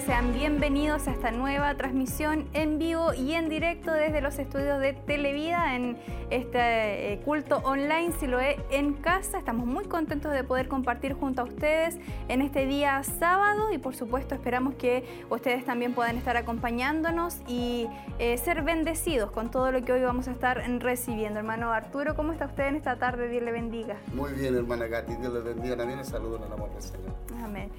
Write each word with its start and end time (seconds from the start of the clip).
Sean 0.00 0.32
bienvenidos 0.32 1.08
a 1.08 1.10
esta 1.10 1.32
nueva 1.32 1.74
transmisión 1.76 2.48
en 2.52 2.78
vivo 2.78 3.14
y 3.14 3.32
en 3.32 3.48
directo 3.48 3.92
desde 3.92 4.20
los 4.20 4.38
estudios 4.38 4.80
de 4.80 4.92
Televida 4.92 5.74
en 5.74 5.98
este 6.30 7.12
eh, 7.12 7.20
culto 7.24 7.58
online 7.64 8.12
Siloé 8.12 8.58
en 8.70 8.94
casa. 8.94 9.38
Estamos 9.38 9.66
muy 9.66 9.84
contentos 9.84 10.32
de 10.32 10.44
poder 10.44 10.68
compartir 10.68 11.14
junto 11.14 11.42
a 11.42 11.44
ustedes 11.44 11.96
en 12.28 12.42
este 12.42 12.66
día 12.66 13.02
sábado 13.02 13.72
y 13.72 13.78
por 13.78 13.94
supuesto 13.94 14.34
esperamos 14.34 14.74
que 14.74 15.04
ustedes 15.30 15.64
también 15.64 15.94
puedan 15.94 16.16
estar 16.16 16.36
acompañándonos 16.36 17.38
y 17.46 17.88
eh, 18.18 18.36
ser 18.38 18.62
bendecidos 18.62 19.30
con 19.30 19.50
todo 19.50 19.72
lo 19.72 19.82
que 19.82 19.92
hoy 19.92 20.02
vamos 20.02 20.28
a 20.28 20.32
estar 20.32 20.62
recibiendo. 20.80 21.38
Hermano 21.38 21.72
Arturo, 21.72 22.14
¿cómo 22.14 22.32
está 22.32 22.46
usted 22.46 22.66
en 22.66 22.76
esta 22.76 22.98
tarde? 22.98 23.28
Dios 23.28 23.42
le 23.42 23.52
bendiga. 23.52 23.96
Muy 24.12 24.32
bien, 24.32 24.54
hermana 24.54 24.88
Katy, 24.88 25.16
Dios 25.16 25.32
le 25.32 25.40
bendiga 25.40 25.76
también. 25.76 26.04
Saludos 26.04 26.40
en 26.40 26.46
el 26.46 26.52
amor 26.52 26.72
del 26.72 26.82
Señor. 26.82 27.14
Amén. 27.42 27.70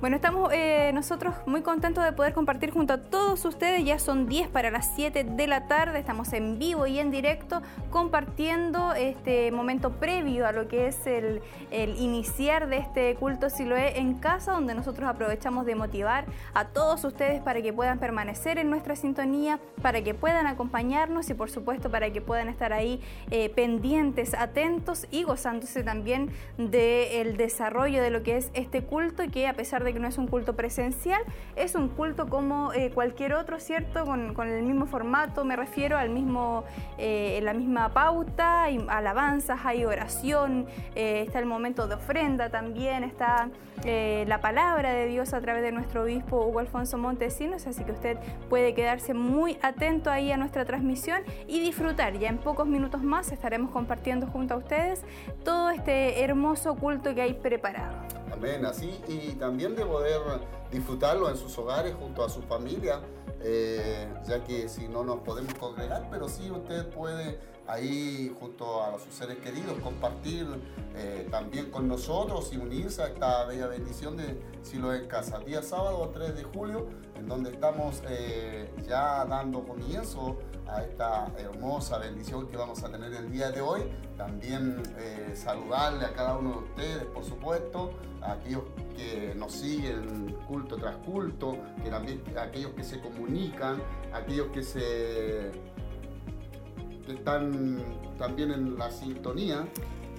Bueno, 0.00 0.14
estamos 0.14 0.50
eh, 0.52 0.92
nosotros 0.94 1.34
muy 1.46 1.62
contentos 1.62 2.04
de 2.04 2.12
poder 2.12 2.32
compartir 2.32 2.70
junto 2.70 2.92
a 2.92 2.98
todos 2.98 3.44
ustedes. 3.44 3.84
Ya 3.84 3.98
son 3.98 4.28
10 4.28 4.48
para 4.48 4.70
las 4.70 4.92
7 4.94 5.24
de 5.24 5.46
la 5.48 5.66
tarde. 5.66 5.98
Estamos 5.98 6.32
en 6.34 6.56
vivo 6.56 6.86
y 6.86 7.00
en 7.00 7.10
directo 7.10 7.62
compartiendo 7.90 8.92
este 8.94 9.50
momento 9.52 9.92
previo 9.92 10.46
a 10.46 10.52
lo 10.52 10.68
que 10.68 10.88
es 10.88 11.06
el, 11.06 11.42
iniciar 11.70 12.68
de 12.68 12.78
este 12.78 13.14
culto 13.16 13.50
Siloé 13.50 13.98
en 13.98 14.14
casa, 14.14 14.52
donde 14.52 14.74
nosotros 14.74 15.08
aprovechamos 15.08 15.66
de 15.66 15.74
motivar 15.74 16.26
a 16.54 16.66
todos 16.66 17.04
ustedes 17.04 17.42
para 17.42 17.62
que 17.62 17.72
puedan 17.72 17.98
permanecer 17.98 18.58
en 18.58 18.70
nuestra 18.70 18.96
sintonía, 18.96 19.60
para 19.82 20.02
que 20.02 20.14
puedan 20.14 20.46
acompañarnos 20.46 21.30
y 21.30 21.34
por 21.34 21.50
supuesto 21.50 21.90
para 21.90 22.10
que 22.12 22.20
puedan 22.20 22.48
estar 22.48 22.72
ahí 22.72 23.00
eh, 23.30 23.50
pendientes, 23.50 24.34
atentos 24.34 25.06
y 25.10 25.22
gozándose 25.22 25.82
también 25.82 26.30
del 26.56 27.36
desarrollo 27.36 28.02
de 28.02 28.10
lo 28.10 28.22
que 28.22 28.36
es 28.36 28.50
este 28.54 28.82
culto 28.82 29.22
que 29.32 29.46
a 29.46 29.54
pesar 29.54 29.84
de 29.84 29.92
que 29.92 30.00
no 30.00 30.08
es 30.08 30.18
un 30.18 30.26
culto 30.26 30.54
presencial, 30.56 31.22
es 31.56 31.74
un 31.74 31.88
culto 31.88 32.28
como 32.28 32.72
eh, 32.72 32.90
cualquier 32.92 33.34
otro, 33.34 33.60
¿cierto? 33.60 34.04
Con, 34.04 34.48
el 34.48 34.62
mismo 34.62 34.86
formato, 34.86 35.44
me 35.44 35.56
refiero 35.56 35.96
al 35.98 36.10
mismo, 36.10 36.64
eh, 36.96 37.40
la 37.42 37.52
misma 37.52 37.77
pauta, 37.92 38.64
hay 38.64 38.84
alabanzas, 38.88 39.60
hay 39.64 39.84
oración, 39.84 40.66
eh, 40.94 41.22
está 41.26 41.38
el 41.38 41.46
momento 41.46 41.86
de 41.86 41.94
ofrenda 41.94 42.50
también, 42.50 43.04
está 43.04 43.50
la 43.84 44.40
palabra 44.40 44.92
de 44.92 45.06
Dios 45.06 45.32
a 45.34 45.40
través 45.40 45.62
de 45.62 45.70
nuestro 45.70 46.02
obispo 46.02 46.44
Hugo 46.44 46.58
Alfonso 46.58 46.98
Montesinos, 46.98 47.64
así 47.68 47.84
que 47.84 47.92
usted 47.92 48.18
puede 48.48 48.74
quedarse 48.74 49.14
muy 49.14 49.56
atento 49.62 50.10
ahí 50.10 50.32
a 50.32 50.36
nuestra 50.36 50.64
transmisión 50.64 51.22
y 51.46 51.60
disfrutar. 51.60 52.18
Ya 52.18 52.28
en 52.28 52.38
pocos 52.38 52.66
minutos 52.66 53.04
más 53.04 53.30
estaremos 53.30 53.70
compartiendo 53.70 54.26
junto 54.26 54.54
a 54.54 54.56
ustedes 54.56 55.02
todo 55.44 55.70
este 55.70 56.24
hermoso 56.24 56.74
culto 56.74 57.14
que 57.14 57.22
hay 57.22 57.34
preparado. 57.34 57.94
Amén, 58.32 58.64
así 58.64 59.00
y 59.08 59.32
también 59.32 59.74
de 59.74 59.84
poder 59.84 60.20
disfrutarlo 60.70 61.28
en 61.28 61.36
sus 61.36 61.56
hogares 61.58 61.94
junto 61.98 62.24
a 62.24 62.28
su 62.28 62.42
familia, 62.42 63.00
eh, 63.40 64.08
ya 64.26 64.44
que 64.44 64.68
si 64.68 64.86
no 64.88 65.02
nos 65.02 65.20
podemos 65.20 65.54
congregar, 65.54 66.06
pero 66.10 66.28
sí 66.28 66.50
usted 66.50 66.88
puede 66.90 67.38
ahí 67.68 68.34
junto 68.40 68.82
a 68.82 68.98
sus 68.98 69.14
seres 69.14 69.36
queridos 69.38 69.78
compartir 69.82 70.46
eh, 70.96 71.28
también 71.30 71.70
con 71.70 71.86
nosotros 71.86 72.50
y 72.52 72.56
unirse 72.56 73.02
a 73.02 73.06
esta 73.08 73.44
bella 73.44 73.66
bendición 73.66 74.16
de 74.16 74.40
Silo 74.62 74.92
en 74.94 75.06
Casa. 75.06 75.38
Día 75.40 75.62
sábado 75.62 76.10
3 76.12 76.34
de 76.34 76.44
julio, 76.44 76.86
en 77.14 77.28
donde 77.28 77.50
estamos 77.50 78.02
eh, 78.08 78.72
ya 78.86 79.24
dando 79.26 79.62
comienzo 79.64 80.38
a 80.66 80.82
esta 80.82 81.30
hermosa 81.38 81.98
bendición 81.98 82.48
que 82.48 82.56
vamos 82.56 82.82
a 82.82 82.90
tener 82.90 83.12
el 83.12 83.30
día 83.30 83.50
de 83.50 83.60
hoy. 83.60 83.82
También 84.16 84.82
eh, 84.98 85.32
saludarle 85.34 86.06
a 86.06 86.12
cada 86.14 86.36
uno 86.36 86.50
de 86.52 86.58
ustedes, 86.58 87.04
por 87.04 87.24
supuesto, 87.24 87.92
a 88.22 88.32
aquellos 88.32 88.64
que 88.96 89.34
nos 89.36 89.52
siguen 89.52 90.36
culto 90.48 90.76
tras 90.76 90.96
culto, 90.96 91.56
que 91.84 91.90
también 91.90 92.22
aquellos 92.38 92.72
que 92.72 92.82
se 92.82 92.98
comunican, 93.00 93.80
aquellos 94.12 94.48
que 94.48 94.62
se 94.62 95.52
están 97.14 97.78
también 98.18 98.50
en 98.52 98.78
la 98.78 98.90
sintonía. 98.90 99.66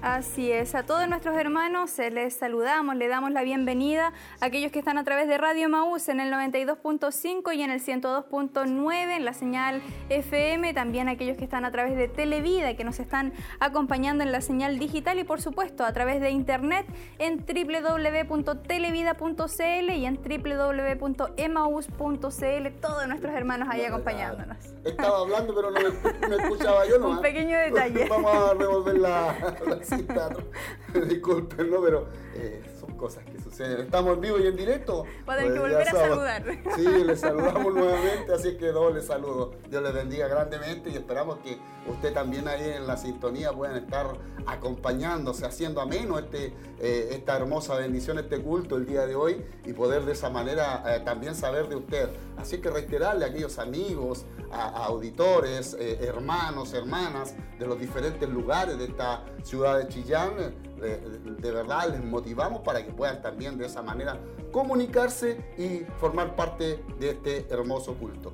Así 0.02 0.50
es, 0.50 0.76
a 0.76 0.84
todos 0.84 1.10
nuestros 1.10 1.36
hermanos 1.36 1.98
les 1.98 2.34
saludamos, 2.34 2.96
le 2.96 3.10
damos 3.10 3.32
la 3.32 3.44
bienvenida 3.44 4.14
a 4.40 4.46
aquellos 4.46 4.72
que 4.72 4.80
están 4.80 4.98
a 4.98 5.04
través 5.04 5.28
de 5.28 5.38
Radio 5.38 5.68
Maús 5.68 6.08
en 6.08 6.22
el 6.22 6.32
92.5 6.32 7.54
y 7.54 7.64
en 7.64 7.70
el 7.70 7.82
102.9 7.82 9.18
en 9.18 9.26
la 9.26 9.34
señal 9.34 9.82
FM, 10.08 10.74
también 10.74 11.10
aquellos 11.10 11.36
que 11.36 11.44
están 11.44 11.66
a 11.66 11.72
través 11.72 11.98
de 11.98 12.08
Televida 12.08 12.78
que 12.78 12.86
nos 12.86 13.02
están 13.02 13.34
acompañando 13.60 14.24
en 14.24 14.32
la 14.32 14.40
señal 14.40 14.80
digital 14.80 15.20
y 15.20 15.26
por 15.26 15.42
supuesto 15.42 15.84
a 15.84 15.92
través 15.92 16.22
de 16.22 16.30
internet 16.30 16.86
en 17.18 17.46
www.televida.cl 17.46 19.92
y 19.92 20.06
en 20.06 20.16
www.emaus.cl, 20.16 22.68
todos 22.80 23.06
nuestros 23.06 23.34
hermanos 23.34 23.68
ahí 23.70 23.84
acompañándonos. 23.84 24.60
Estaba 24.86 25.20
hablando 25.20 25.54
pero 25.54 25.72
no 25.72 25.80
me, 25.82 25.90
escuchaba 26.38 26.88
yo, 26.88 27.00
¿no? 27.00 27.10
Un 27.16 27.20
pequeño 27.22 27.58
detalle. 27.58 28.06
Vamos 28.10 28.34
a 28.34 28.54
revolver 28.54 28.98
la 28.98 29.36
Disculpen, 31.10 31.70
¿no? 31.70 31.82
Pero 31.82 32.08
eh, 32.36 32.62
cosas 33.00 33.24
que 33.24 33.40
suceden. 33.40 33.82
Estamos 33.82 34.16
en 34.16 34.22
vivo 34.22 34.40
y 34.40 34.48
en 34.48 34.56
directo. 34.56 35.06
Pueden 35.26 35.54
que 35.54 35.60
pues, 35.60 35.72
volver 35.72 35.88
a 35.88 35.92
saludar. 35.92 36.44
Sí, 36.76 37.04
les 37.06 37.20
saludamos 37.20 37.74
nuevamente, 37.74 38.34
así 38.34 38.58
que 38.58 38.68
doble 38.68 39.02
saludo. 39.02 39.54
Dios 39.70 39.82
les 39.82 39.94
bendiga 39.94 40.28
grandemente 40.28 40.90
y 40.90 40.96
esperamos 40.96 41.40
que 41.40 41.58
usted 41.88 42.14
también 42.14 42.48
ahí 42.48 42.70
en 42.70 42.86
la 42.86 42.98
sintonía 42.98 43.52
puedan 43.54 43.78
estar 43.78 44.08
acompañándose, 44.46 45.46
haciendo 45.46 45.82
ameno 45.82 46.20
este, 46.20 46.54
eh, 46.80 47.10
esta 47.12 47.38
hermosa 47.38 47.76
bendición, 47.76 48.20
este 48.20 48.42
culto 48.42 48.76
el 48.76 48.86
día 48.86 49.08
de 49.08 49.16
hoy 49.16 49.44
y 49.66 49.74
poder 49.74 50.06
de 50.06 50.12
esa 50.12 50.30
manera 50.30 50.84
eh, 50.86 51.00
también 51.00 51.36
saber 51.36 51.70
de 51.70 51.78
usted. 51.78 52.10
Así 52.38 52.60
que 52.60 52.70
reiterarle 52.70 53.26
a 53.26 53.30
aquellos 53.30 53.60
amigos, 53.60 54.26
a, 54.52 54.86
auditores, 54.86 55.76
hermanos, 55.80 56.74
hermanas 56.74 57.36
de 57.58 57.68
los 57.68 57.80
diferentes 57.80 58.28
lugares 58.30 58.78
de 58.78 58.86
esta 58.86 59.24
ciudad 59.44 59.78
de 59.78 59.88
Chillán, 59.88 60.32
de, 60.80 61.52
verdad 61.52 61.90
les 61.90 62.04
motivamos 62.04 62.62
para 62.62 62.86
que 62.86 62.92
puedan 62.92 63.22
también 63.22 63.58
de 63.58 63.66
esa 63.66 63.82
manera 63.82 64.18
comunicarse 64.52 65.38
y 65.58 65.86
formar 66.00 66.36
parte 66.36 66.84
de 67.00 67.12
este 67.12 67.46
hermoso 67.50 67.96
culto. 67.96 68.34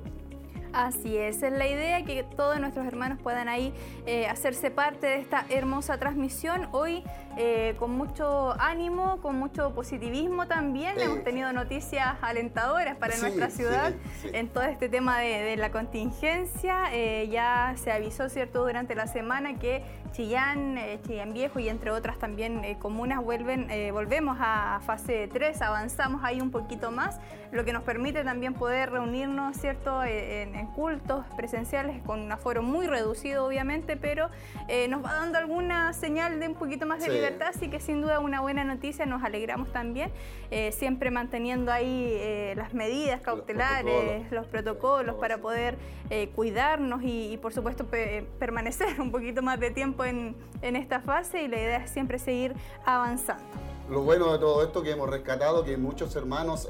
Así 0.72 1.16
es, 1.16 1.42
es 1.42 1.52
la 1.52 1.66
idea 1.66 2.04
que 2.04 2.22
todos 2.22 2.60
nuestros 2.60 2.86
hermanos 2.86 3.18
puedan 3.22 3.48
ahí 3.48 3.72
eh, 4.04 4.26
hacerse 4.26 4.70
parte 4.70 5.06
de 5.06 5.16
esta 5.16 5.46
hermosa 5.48 5.96
transmisión. 5.98 6.68
Hoy 6.72 7.02
eh, 7.36 7.74
con 7.78 7.90
mucho 7.92 8.54
ánimo, 8.60 9.20
con 9.20 9.38
mucho 9.38 9.74
positivismo 9.74 10.46
también. 10.46 10.98
Hemos 11.00 11.22
tenido 11.24 11.52
noticias 11.52 12.16
alentadoras 12.22 12.96
para 12.96 13.16
nuestra 13.18 13.50
ciudad 13.50 13.92
en 14.32 14.48
todo 14.48 14.64
este 14.64 14.88
tema 14.88 15.20
de, 15.20 15.56
la 15.56 15.70
contingencia. 15.70 16.84
Eh, 16.92 17.28
ya 17.30 17.74
se 17.76 17.92
avisó, 17.92 18.28
¿cierto?, 18.28 18.64
durante 18.64 18.94
la 18.94 19.06
semana 19.06 19.58
que 19.58 19.82
Chillán, 20.12 20.78
Chillán 21.06 21.34
Viejo 21.34 21.58
y 21.58 21.68
entre 21.68 21.90
otras 21.90 22.18
también 22.18 22.76
comunas 22.78 23.22
vuelven, 23.22 23.68
volvemos 23.92 24.38
a 24.40 24.80
fase 24.86 25.28
3, 25.30 25.60
avanzamos 25.60 26.24
ahí 26.24 26.40
un 26.40 26.50
poquito 26.50 26.90
más, 26.90 27.20
lo 27.52 27.64
que 27.64 27.72
nos 27.72 27.82
permite 27.82 28.24
también 28.24 28.54
poder 28.54 28.90
reunirnos, 28.90 29.56
¿cierto?, 29.56 30.02
en 30.04 30.66
cultos 30.68 31.24
presenciales 31.36 32.02
con 32.02 32.20
un 32.20 32.32
aforo 32.32 32.62
muy 32.62 32.86
reducido 32.86 33.46
obviamente, 33.46 33.96
pero 33.96 34.28
eh, 34.68 34.88
nos 34.88 35.04
va 35.04 35.14
dando 35.14 35.38
alguna 35.38 35.92
señal 35.92 36.38
de 36.40 36.48
un 36.48 36.54
poquito 36.54 36.86
más 36.86 37.00
de 37.00 37.08
libertad, 37.08 37.25
así 37.46 37.68
que 37.68 37.80
sin 37.80 38.02
duda 38.02 38.20
una 38.20 38.40
buena 38.40 38.64
noticia, 38.64 39.06
nos 39.06 39.22
alegramos 39.22 39.72
también, 39.72 40.10
eh, 40.50 40.72
siempre 40.72 41.10
manteniendo 41.10 41.72
ahí 41.72 42.08
eh, 42.12 42.54
las 42.56 42.74
medidas 42.74 43.20
cautelares, 43.20 44.30
los 44.30 44.46
protocolos, 44.46 45.16
para 45.16 45.38
poder 45.38 45.76
cuidarnos 46.34 47.00
y, 47.02 47.36
por 47.42 47.52
supuesto 47.52 47.86
permanecer 48.38 49.00
un 49.00 49.10
poquito 49.10 49.42
más 49.42 49.58
de 49.58 49.70
tiempo 49.70 50.04
en, 50.04 50.36
en 50.62 50.76
esta 50.76 51.00
fase 51.00 51.42
y 51.42 51.48
la 51.48 51.56
idea 51.56 51.76
es 51.78 51.90
siempre 51.90 52.18
seguir 52.18 52.54
avanzando. 52.84 53.44
Lo 53.90 54.02
bueno 54.02 54.32
de 54.32 54.38
todo 54.38 54.62
esto 54.64 54.82
que 54.82 54.90
hemos 54.90 55.08
rescatado, 55.08 55.64
que 55.64 55.76
muchos 55.76 56.14
hermanos 56.16 56.68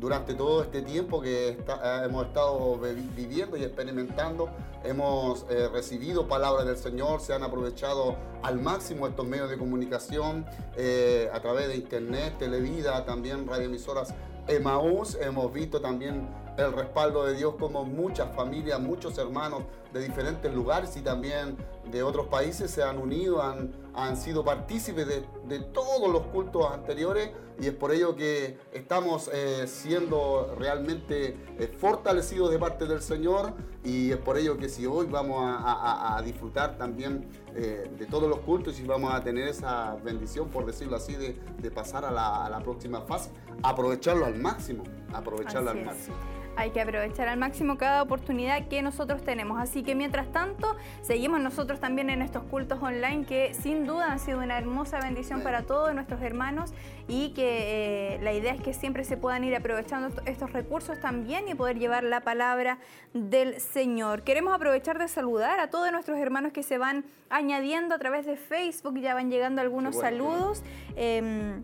durante 0.00 0.34
todo 0.34 0.62
este 0.62 0.80
tiempo 0.80 1.20
que 1.20 1.50
eh, 1.50 1.56
hemos 2.04 2.26
estado 2.26 2.78
viviendo 3.14 3.56
y 3.56 3.62
experimentando, 3.62 4.48
hemos 4.82 5.44
eh, 5.50 5.68
recibido 5.68 6.26
palabras 6.26 6.66
del 6.66 6.78
Señor, 6.78 7.20
se 7.20 7.34
han 7.34 7.42
aprovechado 7.42 8.16
al 8.42 8.58
máximo 8.58 9.06
estos 9.06 9.26
medios 9.26 9.50
de 9.50 9.58
comunicación 9.58 10.46
eh, 10.76 11.28
a 11.32 11.40
través 11.40 11.68
de 11.68 11.76
internet, 11.76 12.36
televida, 12.38 13.04
también 13.04 13.46
radioemisoras 13.46 14.14
Emaús, 14.48 15.18
hemos 15.20 15.52
visto 15.52 15.80
también 15.82 16.26
el 16.56 16.72
respaldo 16.72 17.26
de 17.26 17.34
Dios 17.34 17.54
como 17.58 17.84
muchas 17.84 18.34
familias, 18.34 18.80
muchos 18.80 19.16
hermanos 19.18 19.64
de 19.92 20.00
diferentes 20.02 20.52
lugares 20.52 20.96
y 20.96 21.02
también 21.02 21.56
de 21.90 22.02
otros 22.02 22.26
países 22.26 22.70
se 22.70 22.82
han 22.82 22.98
unido, 22.98 23.42
han, 23.42 23.72
han 23.94 24.16
sido 24.16 24.44
partícipes 24.44 25.06
de, 25.06 25.58
todos 25.72 26.10
los 26.10 26.22
cultos 26.26 26.70
anteriores 26.70 27.30
y 27.60 27.66
es 27.66 27.72
por 27.74 27.92
ello 27.92 28.14
que 28.14 28.58
estamos 28.72 29.28
eh, 29.32 29.66
siendo 29.66 30.54
realmente 30.58 31.36
eh, 31.58 31.66
fortalecidos 31.66 32.50
de 32.50 32.58
parte 32.58 32.86
del 32.86 33.02
Señor 33.02 33.52
y 33.84 34.12
es 34.12 34.16
por 34.16 34.38
ello 34.38 34.56
que 34.56 34.68
si 34.68 34.86
hoy 34.86 35.06
vamos 35.06 35.42
a, 35.42 36.20
disfrutar 36.24 36.76
también 36.76 37.28
eh, 37.54 37.90
de 37.98 38.06
todo 38.06 38.28
los 38.28 38.40
cultos 38.40 38.78
y 38.78 38.84
vamos 38.84 39.12
a 39.12 39.22
tener 39.22 39.48
esa 39.48 39.96
bendición, 39.96 40.48
por 40.48 40.66
decirlo 40.66 40.96
así, 40.96 41.14
de, 41.14 41.70
pasar 41.70 42.04
a 42.04 42.10
la, 42.10 42.60
próxima 42.62 43.02
fase. 43.02 43.30
Aprovecharlo 43.62 44.26
al 44.26 44.36
máximo, 44.36 44.84
aprovecharlo 45.12 45.70
al 45.70 45.84
máximo. 45.84 46.16
Hay 46.56 46.70
que 46.70 46.80
aprovechar 46.80 47.28
al 47.28 47.38
máximo 47.38 47.78
cada 47.78 48.02
oportunidad 48.02 48.68
que 48.68 48.82
nosotros 48.82 49.22
tenemos. 49.22 49.60
Así 49.60 49.82
que 49.82 49.94
mientras 49.94 50.30
tanto, 50.32 50.76
seguimos 51.02 51.40
nosotros 51.40 51.80
también 51.80 52.10
en 52.10 52.22
estos 52.22 52.42
cultos 52.44 52.82
online 52.82 53.24
que 53.24 53.54
sin 53.54 53.86
duda 53.86 54.12
han 54.12 54.18
sido 54.18 54.40
una 54.40 54.58
hermosa 54.58 55.00
bendición 55.00 55.42
para 55.42 55.62
todos 55.62 55.94
nuestros 55.94 56.20
hermanos 56.22 56.72
y 57.08 57.30
que 57.30 58.14
eh, 58.14 58.18
la 58.22 58.32
idea 58.32 58.52
es 58.54 58.62
que 58.62 58.74
siempre 58.74 59.04
se 59.04 59.16
puedan 59.16 59.44
ir 59.44 59.54
aprovechando 59.54 60.08
estos 60.26 60.52
recursos 60.52 61.00
también 61.00 61.48
y 61.48 61.54
poder 61.54 61.78
llevar 61.78 62.04
la 62.04 62.20
palabra 62.20 62.78
del 63.14 63.60
Señor. 63.60 64.22
Queremos 64.22 64.54
aprovechar 64.54 64.98
de 64.98 65.08
saludar 65.08 65.60
a 65.60 65.70
todos 65.70 65.90
nuestros 65.92 66.18
hermanos 66.18 66.52
que 66.52 66.62
se 66.62 66.78
van 66.78 67.04
añadiendo 67.28 67.94
a 67.94 67.98
través 67.98 68.26
de 68.26 68.36
Facebook, 68.36 68.98
ya 68.98 69.14
van 69.14 69.30
llegando 69.30 69.60
algunos 69.60 69.96
saludos. 69.96 70.62
Em, 70.96 71.62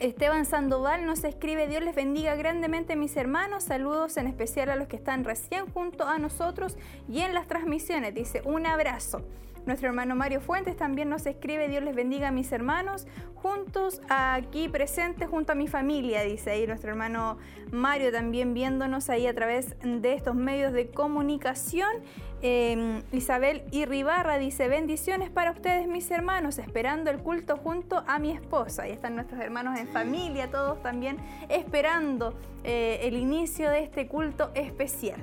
Esteban 0.00 0.46
Sandoval 0.46 1.06
nos 1.06 1.24
escribe, 1.24 1.66
Dios 1.66 1.82
les 1.82 1.94
bendiga 1.94 2.36
grandemente 2.36 2.94
mis 2.94 3.16
hermanos, 3.16 3.64
saludos 3.64 4.16
en 4.16 4.28
especial 4.28 4.70
a 4.70 4.76
los 4.76 4.86
que 4.86 4.94
están 4.94 5.24
recién 5.24 5.66
junto 5.66 6.06
a 6.06 6.18
nosotros 6.18 6.76
y 7.08 7.20
en 7.20 7.34
las 7.34 7.48
transmisiones, 7.48 8.14
dice, 8.14 8.42
un 8.44 8.66
abrazo. 8.66 9.22
Nuestro 9.66 9.88
hermano 9.88 10.14
Mario 10.14 10.40
Fuentes 10.40 10.76
también 10.76 11.08
nos 11.08 11.26
escribe, 11.26 11.68
Dios 11.68 11.82
les 11.82 11.96
bendiga 11.96 12.28
a 12.28 12.30
mis 12.30 12.52
hermanos, 12.52 13.08
juntos 13.34 14.00
aquí 14.08 14.68
presentes 14.68 15.28
junto 15.28 15.52
a 15.52 15.54
mi 15.56 15.66
familia, 15.66 16.22
dice 16.22 16.52
ahí 16.52 16.66
nuestro 16.68 16.90
hermano 16.90 17.36
Mario 17.72 18.12
también 18.12 18.54
viéndonos 18.54 19.10
ahí 19.10 19.26
a 19.26 19.34
través 19.34 19.76
de 19.82 20.14
estos 20.14 20.36
medios 20.36 20.72
de 20.72 20.90
comunicación. 20.90 21.90
Em, 22.40 23.02
Isabel 23.10 23.64
Irribarra 23.72 24.38
dice, 24.38 24.68
bendiciones 24.68 25.28
para 25.28 25.50
ustedes 25.50 25.88
mis 25.88 26.08
hermanos, 26.10 26.58
esperando 26.58 27.10
el 27.10 27.18
culto 27.18 27.56
junto 27.56 28.04
a 28.06 28.20
mi 28.20 28.30
esposa. 28.30 28.84
Ahí 28.84 28.92
están 28.92 29.16
nuestros 29.16 29.40
hermanos 29.40 29.78
en 29.78 29.88
familia, 29.88 30.48
todos 30.48 30.80
también 30.80 31.18
esperando 31.48 32.34
eh, 32.62 33.00
el 33.02 33.16
inicio 33.16 33.70
de 33.70 33.82
este 33.82 34.06
culto 34.06 34.52
especial. 34.54 35.20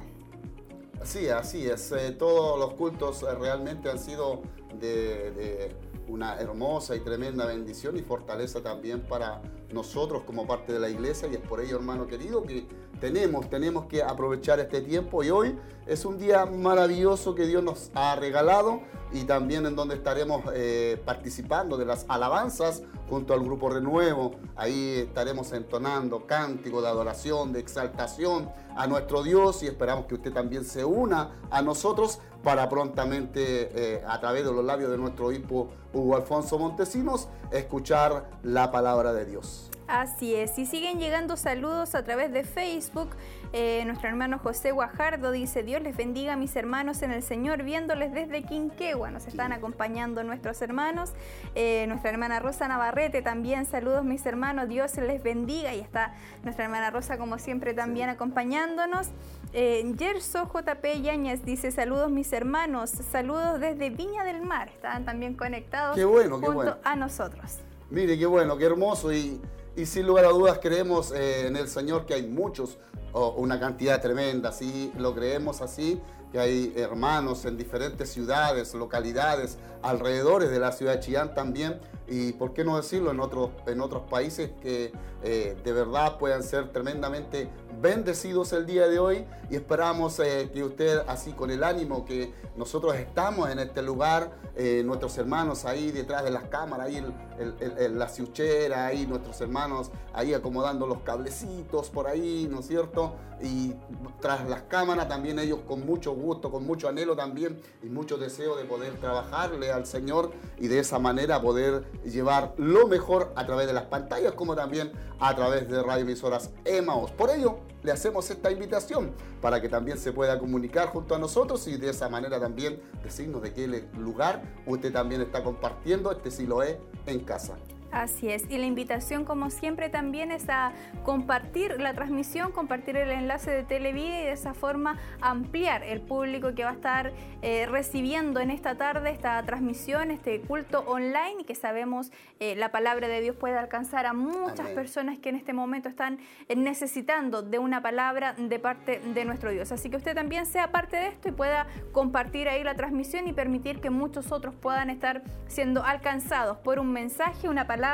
Sí, 1.04 1.30
así 1.30 1.66
es. 1.68 1.90
Eh, 1.94 2.12
todos 2.12 2.60
los 2.60 2.74
cultos 2.74 3.24
eh, 3.24 3.34
realmente 3.36 3.90
han 3.90 4.00
sido 4.00 4.42
de 4.80 5.74
una 6.10 6.38
hermosa 6.38 6.98
y 6.98 7.00
tremenda 7.00 7.46
bendición 7.46 7.96
y 7.96 8.02
fortaleza 8.02 8.62
también 8.62 9.02
para 9.02 9.42
nosotros 9.76 10.24
como 10.24 10.48
parte 10.48 10.74
de 10.74 10.80
la 10.80 10.90
iglesia 10.90 11.28
y 11.28 11.36
es 11.36 11.42
por 11.42 11.60
ello, 11.60 11.76
hermano 11.76 12.08
querido, 12.08 12.42
que 12.42 12.66
tenemos, 13.00 13.50
tenemos 13.50 13.86
que 13.86 14.02
aprovechar 14.02 14.60
este 14.60 14.82
tiempo 14.82 15.24
y 15.24 15.30
hoy 15.30 15.56
es 15.86 16.06
un 16.06 16.18
día 16.18 16.46
maravilloso 16.46 17.36
que 17.36 17.46
Dios 17.46 17.62
nos 17.62 17.92
ha 17.94 18.16
regalado 18.16 18.82
y 19.12 19.26
también 19.26 19.66
en 19.66 19.76
donde 19.76 19.96
estaremos 19.96 20.44
eh, 20.54 21.00
participando 21.06 21.78
de 21.78 21.86
las 21.86 22.06
alabanzas 22.08 22.84
junto 23.10 23.34
al 23.34 23.42
grupo 23.42 23.70
Renuevo. 23.70 24.32
Ahí 24.56 25.06
estaremos 25.08 25.52
entonando 25.52 26.26
cánticos 26.26 26.82
de 26.82 26.90
adoración, 26.90 27.54
de 27.54 27.60
exaltación 27.60 28.50
a 28.76 28.88
nuestro 28.88 29.24
Dios 29.24 29.62
y 29.62 29.68
esperamos 29.68 30.06
que 30.06 30.16
usted 30.16 30.34
también 30.34 30.66
se 30.66 30.84
una 30.84 31.36
a 31.52 31.62
nosotros 31.62 32.20
para 32.44 32.70
prontamente, 32.70 33.96
eh, 33.96 34.04
a 34.08 34.20
través 34.20 34.46
de 34.46 34.52
los 34.52 34.64
labios 34.64 34.90
de 34.90 34.98
nuestro 34.98 35.28
obispo 35.28 35.70
Hugo 35.94 36.16
Alfonso 36.16 36.58
Montesinos, 36.60 37.28
escuchar 37.52 38.30
la 38.44 38.72
palabra 38.72 39.14
de 39.14 39.26
Dios. 39.26 39.65
Así 39.88 40.34
es, 40.34 40.58
y 40.58 40.66
siguen 40.66 41.00
llegando 41.00 41.38
saludos 41.38 41.94
a 41.94 42.04
través 42.04 42.34
de 42.34 42.44
Facebook. 42.44 43.10
Eh, 43.54 43.84
nuestro 43.86 44.10
hermano 44.10 44.40
José 44.40 44.72
Guajardo 44.72 45.32
dice, 45.32 45.62
Dios 45.62 45.82
les 45.84 45.96
bendiga 45.96 46.34
a 46.34 46.36
mis 46.36 46.56
hermanos 46.56 47.04
en 47.04 47.12
el 47.12 47.22
Señor, 47.22 47.62
viéndoles 47.62 48.12
desde 48.12 48.44
Quinquegua. 48.44 49.12
Nos 49.12 49.28
están 49.28 49.54
acompañando 49.54 50.24
nuestros 50.24 50.60
hermanos. 50.64 51.14
Eh, 51.54 51.86
nuestra 51.88 52.10
hermana 52.10 52.40
Rosa 52.40 52.68
Navarrete 52.68 53.22
también, 53.22 53.68
saludos 53.68 54.04
mis 54.04 54.26
hermanos, 54.26 54.68
Dios 54.68 54.98
les 54.98 55.22
bendiga. 55.22 55.76
Y 55.76 55.82
está 55.82 56.16
nuestra 56.44 56.66
hermana 56.66 56.90
Rosa 56.90 57.20
como 57.20 57.38
siempre 57.38 57.76
también 57.76 58.10
acompañándonos. 58.10 59.10
Eh, 59.54 59.94
Yerso 59.98 60.52
JP 60.52 61.02
Yañez 61.04 61.46
dice, 61.46 61.72
saludos 61.72 62.10
mis 62.10 62.34
hermanos, 62.34 62.90
saludos 62.90 63.60
desde 63.60 63.92
Viña 63.92 64.24
del 64.24 64.42
Mar. 64.42 64.70
Están 64.70 65.06
también 65.06 65.36
conectados 65.36 65.96
junto 66.02 66.80
a 66.84 66.96
nosotros. 66.96 67.60
Mire, 67.92 68.18
qué 68.18 68.26
bueno, 68.26 68.58
qué 68.58 68.66
hermoso 68.66 69.14
y 69.14 69.40
y 69.76 69.86
sin 69.86 70.08
lugar 70.08 70.26
a 70.26 70.30
dudas 70.30 70.60
creemos 70.62 71.12
eh, 71.12 71.48
en 71.48 71.56
el 71.56 71.68
Señor 71.68 72.06
que 72.06 72.14
hay 72.14 72.28
muchos, 72.28 72.78
o 73.12 73.32
una 73.38 73.60
cantidad 73.60 74.02
tremenda, 74.02 74.52
sí, 74.52 74.92
lo 74.98 75.14
creemos 75.14 75.62
así, 75.62 76.02
que 76.32 76.40
hay 76.40 76.74
hermanos 76.76 77.46
en 77.46 77.58
diferentes 77.58 78.10
ciudades, 78.10 78.74
localidades, 78.74 79.58
alrededores 79.82 80.50
de 80.50 80.60
la 80.60 80.72
ciudad 80.72 80.96
de 80.96 81.00
Chillán 81.00 81.34
también, 81.34 81.80
y 82.08 82.34
por 82.34 82.54
qué 82.54 82.64
no 82.64 82.78
decirlo 82.78 83.12
en 83.12 83.20
otros, 83.20 83.52
en 83.68 83.82
otros 83.82 84.04
países 84.10 84.52
que 84.62 84.92
eh, 85.24 85.58
de 85.64 85.72
verdad 85.72 86.18
puedan 86.18 86.44
ser 86.44 86.72
tremendamente 86.72 87.50
bendecidos 87.82 88.54
el 88.54 88.66
día 88.66 88.88
de 88.88 89.00
hoy 89.00 89.26
y 89.50 89.56
esperamos 89.56 90.20
eh, 90.20 90.50
que 90.54 90.64
usted 90.64 91.04
así 91.08 91.34
con 91.34 91.52
el 91.52 91.64
ánimo 91.64 92.06
que 92.06 92.34
nosotros 92.56 92.96
estamos 92.96 93.50
en 93.50 93.60
este 93.60 93.82
lugar, 93.82 94.32
eh, 94.56 94.82
nuestros 94.86 95.18
hermanos 95.18 95.66
ahí 95.66 95.92
detrás 95.92 96.24
de 96.24 96.32
las 96.32 96.46
cámaras, 96.46 96.88
ahí 96.88 96.98
el, 96.98 98.00
la 98.00 98.08
ciuchera, 98.08 98.88
ahí 98.88 99.06
nuestros 99.06 99.40
hermanos 99.42 99.92
ahí 100.14 100.34
acomodando 100.34 100.88
los 100.88 101.00
cablecitos 101.00 101.90
por 101.90 102.08
ahí, 102.08 102.48
¿no 102.50 102.60
es 102.60 102.68
cierto? 102.68 103.16
Y 103.42 103.74
tras 104.22 104.48
las 104.48 104.64
cámaras 104.64 105.10
también 105.10 105.38
ellos 105.40 105.60
con 105.68 105.86
mucho 105.86 106.14
gusto, 106.14 106.50
con 106.50 106.66
mucho 106.66 106.88
anhelo 106.88 107.16
también 107.16 107.62
y 107.84 107.88
mucho 107.88 108.18
deseo 108.18 108.56
de 108.56 108.64
poder 108.64 108.98
trabajarle 109.00 109.72
al 109.72 109.86
Señor 109.86 110.32
y 110.58 110.68
de 110.68 110.80
esa 110.80 111.00
manera 111.00 111.42
poder 111.42 111.84
llevar 112.04 112.54
lo 112.58 112.88
mejor 112.88 113.34
a 113.36 113.46
través 113.46 113.68
de 113.68 113.74
las 113.74 113.86
pantallas 113.86 114.34
como 114.34 114.56
también 114.56 114.94
a 115.20 115.36
través 115.36 115.70
de 115.70 115.84
radioemisoras 115.84 116.52
Emaos. 116.64 117.12
Por 117.12 117.30
ello, 117.30 117.60
le 117.86 117.92
hacemos 117.92 118.30
esta 118.32 118.52
invitación 118.52 119.12
para 119.42 119.62
que 119.62 119.70
también 119.70 120.00
se 120.00 120.12
pueda 120.12 120.40
comunicar 120.40 120.88
junto 120.88 121.14
a 121.14 121.20
nosotros 121.20 121.68
y 121.68 121.78
de 121.78 121.92
esa 121.92 122.10
manera 122.10 122.40
también 122.40 122.82
decirnos 123.04 123.44
de 123.44 123.54
qué 123.54 123.68
lugar 123.98 124.42
usted 124.66 124.92
también 124.92 125.22
está 125.22 125.44
compartiendo 125.44 126.12
este 126.12 126.32
Siloé 126.32 126.80
en 127.06 127.20
casa. 127.20 127.56
Así 127.96 128.28
es, 128.28 128.44
y 128.50 128.58
la 128.58 128.66
invitación 128.66 129.24
como 129.24 129.50
siempre 129.50 129.88
también 129.88 130.30
es 130.30 130.50
a 130.50 130.74
compartir 131.06 131.80
la 131.80 131.94
transmisión, 131.94 132.52
compartir 132.52 132.98
el 132.98 133.10
enlace 133.10 133.52
de 133.52 133.64
Televida 133.64 134.20
y 134.20 134.26
de 134.26 134.34
esa 134.34 134.54
forma 134.54 134.98
ampliar 135.22 135.82
el 135.82 136.02
público 136.02 136.54
que 136.54 136.66
va 136.66 136.72
a 136.72 136.74
estar 136.74 137.14
eh, 137.42 137.68
recibiendo 137.68 138.42
en 138.42 138.52
esta 138.52 138.76
tarde 138.76 139.12
esta 139.12 139.42
transmisión, 139.44 140.12
este 140.12 140.42
culto 140.42 140.82
online 140.82 141.36
y 141.40 141.44
que 141.46 141.56
sabemos 141.56 142.12
eh, 142.42 142.58
la 142.58 142.70
palabra 142.70 143.08
de 143.08 143.22
Dios 143.22 143.38
puede 143.38 143.58
alcanzar 143.58 144.06
a 144.06 144.12
muchas 144.12 144.68
personas 144.72 145.18
que 145.18 145.30
en 145.30 145.38
este 145.38 145.54
momento 145.54 145.88
están 145.88 146.20
eh, 146.50 146.58
necesitando 146.58 147.44
de 147.44 147.60
una 147.60 147.82
palabra 147.82 148.34
de 148.34 148.60
parte 148.60 149.00
de 149.00 149.24
nuestro 149.24 149.52
Dios. 149.52 149.72
Así 149.72 149.90
que 149.90 149.96
usted 149.96 150.16
también 150.16 150.46
sea 150.46 150.70
parte 150.70 150.98
de 150.98 151.08
esto 151.08 151.30
y 151.30 151.32
pueda 151.32 151.68
compartir 151.94 152.50
ahí 152.50 152.62
la 152.62 152.76
transmisión 152.76 153.26
y 153.30 153.32
permitir 153.32 153.80
que 153.80 153.90
muchos 153.90 154.34
otros 154.34 154.54
puedan 154.54 154.90
estar 154.90 155.24
siendo 155.48 155.82
alcanzados 155.82 156.58
por 156.58 156.80
un 156.80 156.92
mensaje, 156.92 157.48
una 157.48 157.66
palabra 157.66 157.85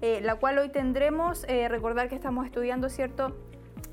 eh, 0.00 0.20
la 0.22 0.36
cual 0.36 0.58
hoy 0.58 0.70
tendremos. 0.70 1.44
Eh, 1.48 1.68
recordar 1.68 2.08
que 2.08 2.14
estamos 2.14 2.46
estudiando, 2.46 2.88
¿cierto? 2.88 3.36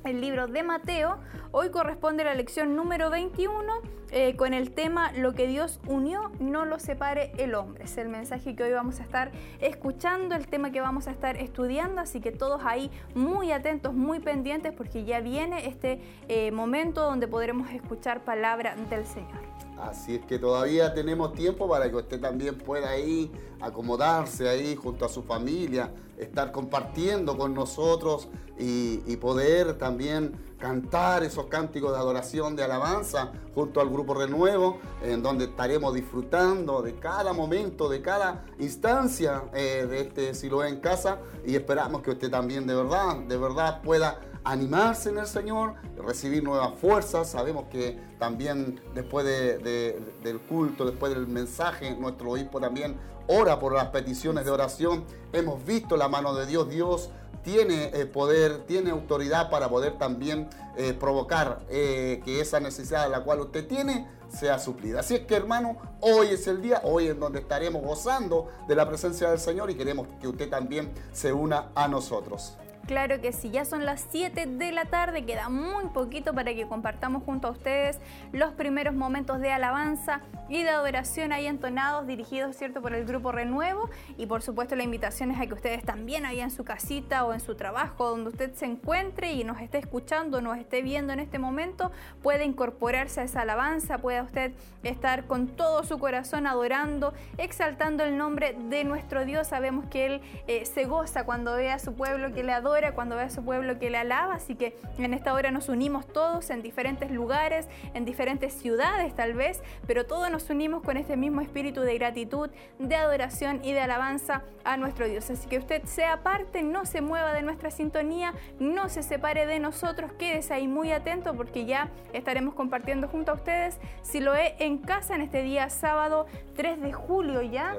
El 0.05 0.21
libro 0.21 0.47
de 0.47 0.63
Mateo. 0.63 1.17
Hoy 1.51 1.69
corresponde 1.69 2.23
la 2.23 2.33
lección 2.33 2.77
número 2.77 3.09
21 3.09 3.81
eh, 4.11 4.35
con 4.37 4.53
el 4.53 4.71
tema 4.71 5.11
Lo 5.11 5.33
que 5.33 5.47
Dios 5.47 5.81
unió, 5.85 6.31
no 6.39 6.65
lo 6.65 6.79
separe 6.79 7.33
el 7.37 7.55
hombre. 7.55 7.83
Es 7.83 7.97
el 7.97 8.07
mensaje 8.07 8.55
que 8.55 8.63
hoy 8.63 8.71
vamos 8.71 9.01
a 9.01 9.03
estar 9.03 9.31
escuchando, 9.59 10.35
el 10.35 10.47
tema 10.47 10.71
que 10.71 10.79
vamos 10.79 11.07
a 11.07 11.11
estar 11.11 11.35
estudiando, 11.35 11.99
así 11.99 12.21
que 12.21 12.31
todos 12.31 12.61
ahí 12.63 12.89
muy 13.13 13.51
atentos, 13.51 13.93
muy 13.93 14.19
pendientes, 14.19 14.71
porque 14.71 15.03
ya 15.03 15.19
viene 15.19 15.67
este 15.67 16.51
momento 16.51 17.01
donde 17.01 17.27
podremos 17.27 17.69
escuchar 17.71 18.23
palabra 18.23 18.75
del 18.89 19.05
Señor. 19.05 19.41
Así 19.77 20.15
es 20.15 20.25
que 20.25 20.39
todavía 20.39 20.93
tenemos 20.93 21.33
tiempo 21.33 21.67
para 21.67 21.89
que 21.89 21.95
usted 21.95 22.19
también 22.19 22.57
pueda 22.57 22.97
ir, 22.97 23.31
acomodarse 23.59 24.47
ahí 24.47 24.75
junto 24.75 25.05
a 25.05 25.09
su 25.09 25.23
familia, 25.23 25.91
estar 26.17 26.51
compartiendo 26.51 27.37
con 27.37 27.53
nosotros 27.53 28.27
y, 28.57 29.15
poder 29.17 29.77
también 29.77 30.33
cantar 30.57 31.23
esos 31.23 31.45
cánticos 31.45 31.91
de 31.91 31.97
adoración, 31.97 32.55
de 32.55 32.63
alabanza 32.63 33.31
junto 33.55 33.79
al 33.79 33.89
Grupo 33.89 34.13
Renuevo, 34.13 34.79
en 35.01 35.23
donde 35.23 35.45
estaremos 35.45 35.93
disfrutando 35.93 36.81
de 36.81 36.95
cada 36.95 37.31
momento, 37.33 37.87
de 37.87 38.01
cada 38.01 38.45
instancia 38.59 39.43
eh, 39.53 39.87
de 39.89 40.01
este 40.01 40.33
Siloé 40.33 40.69
en 40.69 40.79
casa 40.79 41.19
y 41.45 41.55
esperamos 41.55 42.01
que 42.01 42.11
usted 42.11 42.29
también 42.29 42.67
de 42.67 42.75
verdad, 42.75 43.17
de 43.17 43.37
verdad 43.37 43.81
pueda 43.81 44.19
animarse 44.43 45.09
en 45.09 45.17
el 45.17 45.27
Señor, 45.27 45.75
recibir 45.97 46.43
nuevas 46.43 46.73
fuerzas. 46.79 47.29
Sabemos 47.29 47.65
que 47.71 47.99
también 48.19 48.81
después 48.93 49.25
del 49.25 50.39
culto, 50.47 50.85
después 50.85 51.13
del 51.13 51.27
mensaje, 51.27 51.95
nuestro 51.95 52.31
obispo 52.31 52.59
también 52.59 52.95
ora 53.27 53.59
por 53.59 53.73
las 53.73 53.87
peticiones 53.87 54.45
de 54.45 54.51
oración. 54.51 55.05
Hemos 55.31 55.63
visto 55.65 55.97
la 55.97 56.07
mano 56.07 56.33
de 56.35 56.45
Dios. 56.45 56.69
Dios 56.69 57.09
tiene 57.43 57.91
eh, 57.93 58.05
poder, 58.05 58.65
tiene 58.65 58.91
autoridad 58.91 59.49
para 59.49 59.69
poder 59.69 59.97
también 59.97 60.49
eh, 60.77 60.93
provocar 60.93 61.61
eh, 61.69 62.21
que 62.23 62.39
esa 62.39 62.59
necesidad 62.59 63.09
la 63.09 63.23
cual 63.23 63.41
usted 63.41 63.67
tiene 63.67 64.07
sea 64.29 64.57
suplida. 64.57 65.01
Así 65.01 65.15
es 65.15 65.21
que 65.25 65.35
hermano, 65.35 65.77
hoy 65.99 66.27
es 66.27 66.47
el 66.47 66.61
día, 66.61 66.81
hoy 66.83 67.07
es 67.07 67.19
donde 67.19 67.39
estaremos 67.39 67.83
gozando 67.83 68.47
de 68.67 68.75
la 68.75 68.87
presencia 68.87 69.29
del 69.29 69.39
Señor 69.39 69.69
y 69.69 69.75
queremos 69.75 70.07
que 70.19 70.27
usted 70.27 70.49
también 70.49 70.91
se 71.11 71.33
una 71.33 71.69
a 71.75 71.87
nosotros. 71.87 72.53
Claro 72.87 73.21
que 73.21 73.31
sí, 73.31 73.49
ya 73.49 73.63
son 73.63 73.85
las 73.85 74.05
7 74.11 74.45
de 74.45 74.73
la 74.73 74.83
tarde, 74.83 75.23
queda 75.23 75.47
muy 75.47 75.85
poquito 75.93 76.33
para 76.33 76.53
que 76.53 76.67
compartamos 76.67 77.23
junto 77.23 77.47
a 77.47 77.51
ustedes 77.51 77.97
los 78.33 78.51
primeros 78.51 78.93
momentos 78.93 79.39
de 79.39 79.53
alabanza 79.53 80.19
y 80.49 80.63
de 80.63 80.69
adoración 80.69 81.31
ahí 81.31 81.47
entonados, 81.47 82.05
dirigidos, 82.05 82.57
¿cierto?, 82.57 82.81
por 82.81 82.93
el 82.93 83.05
Grupo 83.05 83.31
Renuevo. 83.31 83.89
Y 84.17 84.25
por 84.25 84.41
supuesto 84.41 84.75
la 84.75 84.83
invitación 84.83 85.31
es 85.31 85.39
a 85.39 85.47
que 85.47 85.53
ustedes 85.53 85.83
también 85.83 86.25
ahí 86.25 86.41
en 86.41 86.51
su 86.51 86.65
casita 86.65 87.23
o 87.23 87.33
en 87.33 87.39
su 87.39 87.55
trabajo, 87.55 88.09
donde 88.09 88.31
usted 88.31 88.53
se 88.53 88.65
encuentre 88.65 89.31
y 89.31 89.45
nos 89.45 89.61
esté 89.61 89.77
escuchando, 89.77 90.41
nos 90.41 90.57
esté 90.57 90.81
viendo 90.81 91.13
en 91.13 91.21
este 91.21 91.39
momento, 91.39 91.89
puede 92.21 92.43
incorporarse 92.43 93.21
a 93.21 93.23
esa 93.23 93.41
alabanza, 93.41 93.99
pueda 93.99 94.23
usted 94.23 94.51
estar 94.83 95.25
con 95.25 95.47
todo 95.47 95.85
su 95.85 95.99
corazón 95.99 96.47
adorando, 96.47 97.13
exaltando 97.37 98.03
el 98.03 98.17
nombre 98.17 98.57
de 98.69 98.83
nuestro 98.83 99.23
Dios. 99.23 99.47
Sabemos 99.47 99.85
que 99.85 100.05
Él 100.05 100.21
eh, 100.47 100.65
se 100.65 100.83
goza 100.83 101.23
cuando 101.23 101.55
ve 101.55 101.71
a 101.71 101.79
su 101.79 101.93
pueblo 101.93 102.33
que 102.33 102.43
le 102.43 102.51
adora 102.51 102.72
cuando 102.95 103.15
ve 103.15 103.23
a 103.23 103.29
su 103.29 103.43
pueblo 103.45 103.77
que 103.77 103.89
le 103.89 103.97
alaba, 103.97 104.33
así 104.33 104.55
que 104.55 104.75
en 104.97 105.13
esta 105.13 105.33
hora 105.33 105.51
nos 105.51 105.69
unimos 105.69 106.07
todos 106.07 106.49
en 106.49 106.63
diferentes 106.63 107.11
lugares, 107.11 107.67
en 107.93 108.03
diferentes 108.03 108.53
ciudades 108.53 109.15
tal 109.15 109.33
vez, 109.33 109.61
pero 109.85 110.05
todos 110.07 110.31
nos 110.31 110.49
unimos 110.49 110.81
con 110.81 110.97
este 110.97 111.15
mismo 111.15 111.41
espíritu 111.41 111.81
de 111.81 111.93
gratitud, 111.95 112.49
de 112.79 112.95
adoración 112.95 113.59
y 113.63 113.73
de 113.73 113.81
alabanza 113.81 114.41
a 114.63 114.77
nuestro 114.77 115.07
Dios. 115.07 115.29
Así 115.29 115.47
que 115.47 115.59
usted 115.59 115.83
sea 115.83 116.23
parte, 116.23 116.63
no 116.63 116.85
se 116.85 117.01
mueva 117.01 117.33
de 117.33 117.43
nuestra 117.43 117.69
sintonía, 117.69 118.33
no 118.59 118.89
se 118.89 119.03
separe 119.03 119.45
de 119.45 119.59
nosotros, 119.59 120.11
quédese 120.13 120.55
ahí 120.55 120.67
muy 120.67 120.91
atento 120.91 121.35
porque 121.35 121.65
ya 121.65 121.89
estaremos 122.11 122.55
compartiendo 122.55 123.07
junto 123.07 123.31
a 123.31 123.35
ustedes. 123.35 123.79
Si 124.01 124.19
lo 124.19 124.33
he 124.35 124.55
en 124.59 124.79
casa 124.79 125.15
en 125.15 125.21
este 125.21 125.43
día 125.43 125.69
sábado 125.69 126.25
3 126.55 126.81
de 126.81 126.91
julio 126.91 127.41
ya 127.43 127.77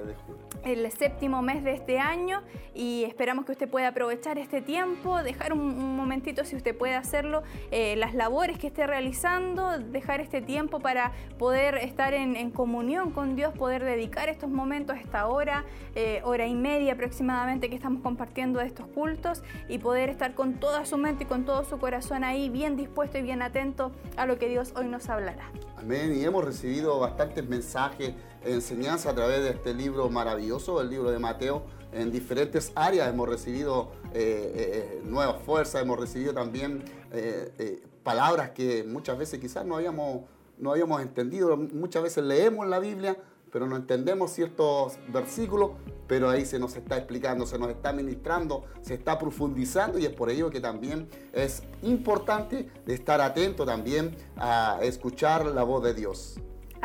el 0.65 0.91
séptimo 0.93 1.43
mes 1.43 1.63
de 1.63 1.73
este 1.73 1.99
año 1.99 2.43
y 2.75 3.05
esperamos 3.05 3.45
que 3.45 3.53
usted 3.53 3.69
pueda 3.69 3.89
aprovechar 3.89 4.39
este 4.39 4.61
tiempo, 4.61 5.23
dejar 5.23 5.53
un, 5.53 5.97
momentito 5.97 6.45
si 6.45 6.57
usted 6.57 6.77
puede 6.77 6.95
hacerlo, 6.95 7.43
eh, 7.71 7.97
las 7.97 8.15
labores 8.15 8.59
que 8.59 8.67
esté 8.67 8.87
realizando, 8.87 9.79
dejar 9.79 10.21
este 10.21 10.43
tiempo 10.43 10.81
para 10.81 11.13
poder 11.39 11.77
estar 11.77 12.15
en, 12.15 12.51
comunión 12.51 13.11
con 13.11 13.37
Dios, 13.37 13.53
poder 13.57 13.85
dedicar 13.85 14.29
estos 14.29 14.51
momentos, 14.51 14.97
esta 14.97 15.27
hora, 15.27 15.65
eh, 15.95 16.21
hora 16.25 16.47
y 16.47 16.55
media 16.55 16.93
aproximadamente 16.93 17.71
que 17.71 17.77
estamos 17.77 18.03
compartiendo 18.03 18.61
estos 18.61 18.87
cultos 18.89 19.43
y 19.69 19.79
poder 19.79 20.09
estar 20.11 20.35
con 20.35 20.55
toda 20.55 20.85
su 20.85 20.99
mente 20.99 21.25
y 21.25 21.27
con 21.27 21.45
todo 21.45 21.65
su 21.65 21.79
corazón 21.79 22.25
ahí 22.25 22.49
bien 22.49 22.77
dispuesto 22.77 23.19
y 23.19 23.23
bien 23.23 23.43
atento 23.43 23.93
a 24.17 24.27
lo 24.27 24.39
que 24.39 24.49
Dios 24.49 24.73
hoy 24.77 24.87
nos 24.87 25.09
hablará. 25.09 25.51
Amén. 25.79 26.15
Y 26.15 26.25
hemos 26.25 26.45
recibido 26.45 26.99
bastantes 26.99 27.47
mensajes 27.47 28.15
enseñanza 28.45 29.11
a 29.11 29.15
través 29.15 29.43
de 29.43 29.51
este 29.51 29.75
libro 29.75 30.09
maravilloso, 30.11 30.81
el 30.81 30.91
libro 30.91 31.11
de 31.11 31.19
Mateo. 31.19 31.63
En 31.93 32.11
diferentes 32.11 32.73
áreas 32.75 33.09
hemos 33.09 33.29
recibido 33.29 33.93
eh, 34.13 34.53
eh, 34.55 35.03
nuevas 35.05 35.43
fuerzas, 35.43 35.83
hemos 35.83 35.99
recibido 35.99 36.35
también 36.35 36.85
eh, 37.13 37.83
palabras 38.03 38.51
que 38.51 38.85
muchas 38.85 39.17
veces 39.17 39.41
quizás 39.41 39.65
no 39.65 39.77
habíamos, 39.77 40.23
no 40.59 40.73
habíamos 40.73 41.01
entendido. 41.03 41.57
Muchas 41.57 42.03
veces 42.03 42.25
leemos 42.25 42.67
la 42.67 42.81
Biblia, 42.81 43.17
pero 43.53 43.69
no 43.69 43.77
entendemos 43.77 44.33
ciertos 44.33 44.99
versículos, 45.13 45.71
pero 46.09 46.29
ahí 46.29 46.45
se 46.45 46.59
nos 46.59 46.75
está 46.75 46.97
explicando, 46.97 47.47
se 47.47 47.59
nos 47.59 47.71
está 47.71 47.93
ministrando, 47.93 48.65
se 48.83 48.95
está 48.95 49.17
profundizando 49.17 49.99
y 49.99 50.07
es 50.07 50.13
por 50.13 50.29
ello 50.31 50.51
que 50.51 50.61
también 50.61 51.09
es 51.33 51.63
importante 51.83 52.69
estar 52.89 53.21
atento 53.21 53.65
también 53.65 54.17
a 54.37 54.81
escuchar 54.83 55.47
la 55.47 55.63
voz 55.63 55.85
de 55.85 55.95
Dios. 55.95 56.41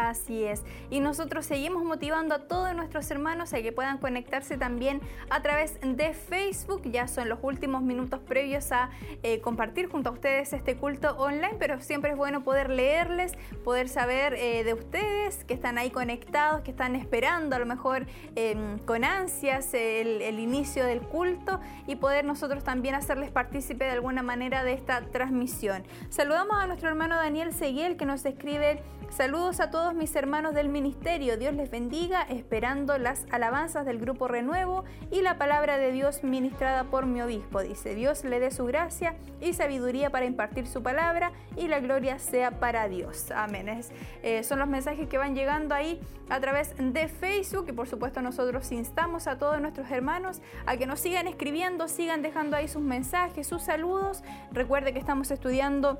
Así 0.08 0.46
es. 0.46 0.64
Y 0.90 1.02
nosotros 1.02 1.46
seguimos 1.46 1.84
motivando 1.84 2.34
a 2.34 2.40
todos 2.48 2.74
nuestros 2.74 3.12
hermanos 3.12 3.54
a 3.54 3.62
que 3.62 3.74
puedan 3.74 3.98
conectarse 3.98 4.58
también 4.58 5.02
a 5.30 5.42
través 5.42 5.78
de 5.82 6.14
Facebook. 6.14 6.84
Ya 6.86 7.10
son 7.10 7.28
los 7.28 7.40
últimos 7.42 7.82
minutos 7.82 8.22
previos 8.22 8.72
a 8.72 8.92
eh, 9.24 9.42
compartir 9.42 9.90
junto 9.90 10.10
a 10.10 10.14
ustedes 10.14 10.54
este 10.54 10.78
culto 10.78 11.18
online, 11.18 11.56
pero 11.60 11.82
siempre 11.82 12.12
es 12.12 12.18
bueno 12.18 12.46
poder 12.46 12.70
leerles, 12.70 13.34
poder 13.66 13.90
saber 13.90 14.36
eh, 14.36 14.64
de 14.64 14.74
ustedes 14.74 15.44
que 15.44 15.54
están 15.54 15.78
ahí 15.78 15.90
conectados, 15.92 16.62
que 16.62 16.72
están 16.72 16.96
esperando 16.96 17.58
a 17.58 17.60
lo 17.60 17.66
mejor 17.66 18.06
em, 18.36 18.80
con 18.80 19.04
ansias 19.04 19.74
el, 19.74 20.22
el 20.22 20.40
inicio 20.40 20.86
del 20.86 21.02
culto 21.02 21.60
y 21.88 21.98
poder 21.98 22.24
nosotros 22.24 22.64
también 22.64 22.96
hacerles 22.96 23.32
partícipe 23.32 23.84
de 23.84 23.92
alguna 23.92 24.24
manera 24.24 24.64
de 24.64 24.72
esta 24.72 25.02
transmisión. 25.02 25.84
Saludamos 26.10 26.56
a 26.58 26.68
nuestro 26.68 26.88
hermano 26.88 27.18
Daniel 27.18 27.54
Seguiel 27.54 27.98
que 27.98 28.06
nos 28.06 28.26
escribe 28.26 28.82
Saludos 29.10 29.60
a 29.60 29.72
todos 29.72 29.89
mis 29.94 30.16
hermanos 30.16 30.54
del 30.54 30.70
ministerio. 30.70 31.38
Dios 31.38 31.54
les 31.54 31.70
bendiga, 31.70 32.24
esperando 32.24 32.98
las 32.98 33.26
alabanzas 33.32 33.86
del 33.86 34.00
Grupo 34.00 34.28
Renuevo 34.28 34.84
y 35.12 35.22
la 35.22 35.38
palabra 35.38 35.78
de 35.78 35.92
Dios 35.92 36.24
ministrada 36.24 36.86
por 36.86 37.06
mi 37.06 37.22
obispo. 37.22 37.62
Dice, 37.62 37.96
Dios 37.96 38.24
le 38.24 38.40
dé 38.40 38.52
su 38.52 38.66
gracia 38.66 39.16
y 39.42 39.54
sabiduría 39.54 40.10
para 40.10 40.26
impartir 40.26 40.68
su 40.68 40.84
palabra 40.84 41.32
y 41.56 41.68
la 41.68 41.80
gloria 41.80 42.20
sea 42.20 42.52
para 42.52 42.88
Dios. 42.88 43.32
Amén. 43.32 43.82
Eh, 44.24 44.44
son 44.44 44.60
los 44.60 44.68
mensajes 44.68 45.08
que 45.08 45.18
van 45.18 45.36
llegando 45.36 45.76
ahí 45.76 46.00
a 46.30 46.40
través 46.40 46.76
de 46.78 47.08
Facebook 47.08 47.66
y 47.70 47.72
por 47.72 47.88
supuesto 47.88 48.22
nosotros 48.22 48.72
instamos 48.72 49.28
a 49.28 49.38
todos 49.38 49.60
nuestros 49.60 49.90
hermanos 49.92 50.42
a 50.66 50.78
que 50.78 50.86
nos 50.86 51.00
sigan 51.00 51.28
escribiendo, 51.28 51.88
sigan 51.88 52.22
dejando 52.22 52.56
ahí 52.56 52.68
sus 52.68 52.82
mensajes, 52.82 53.48
sus 53.48 53.64
saludos. 53.64 54.24
Recuerde 54.52 54.94
que 54.94 55.00
estamos 55.00 55.32
estudiando 55.32 56.00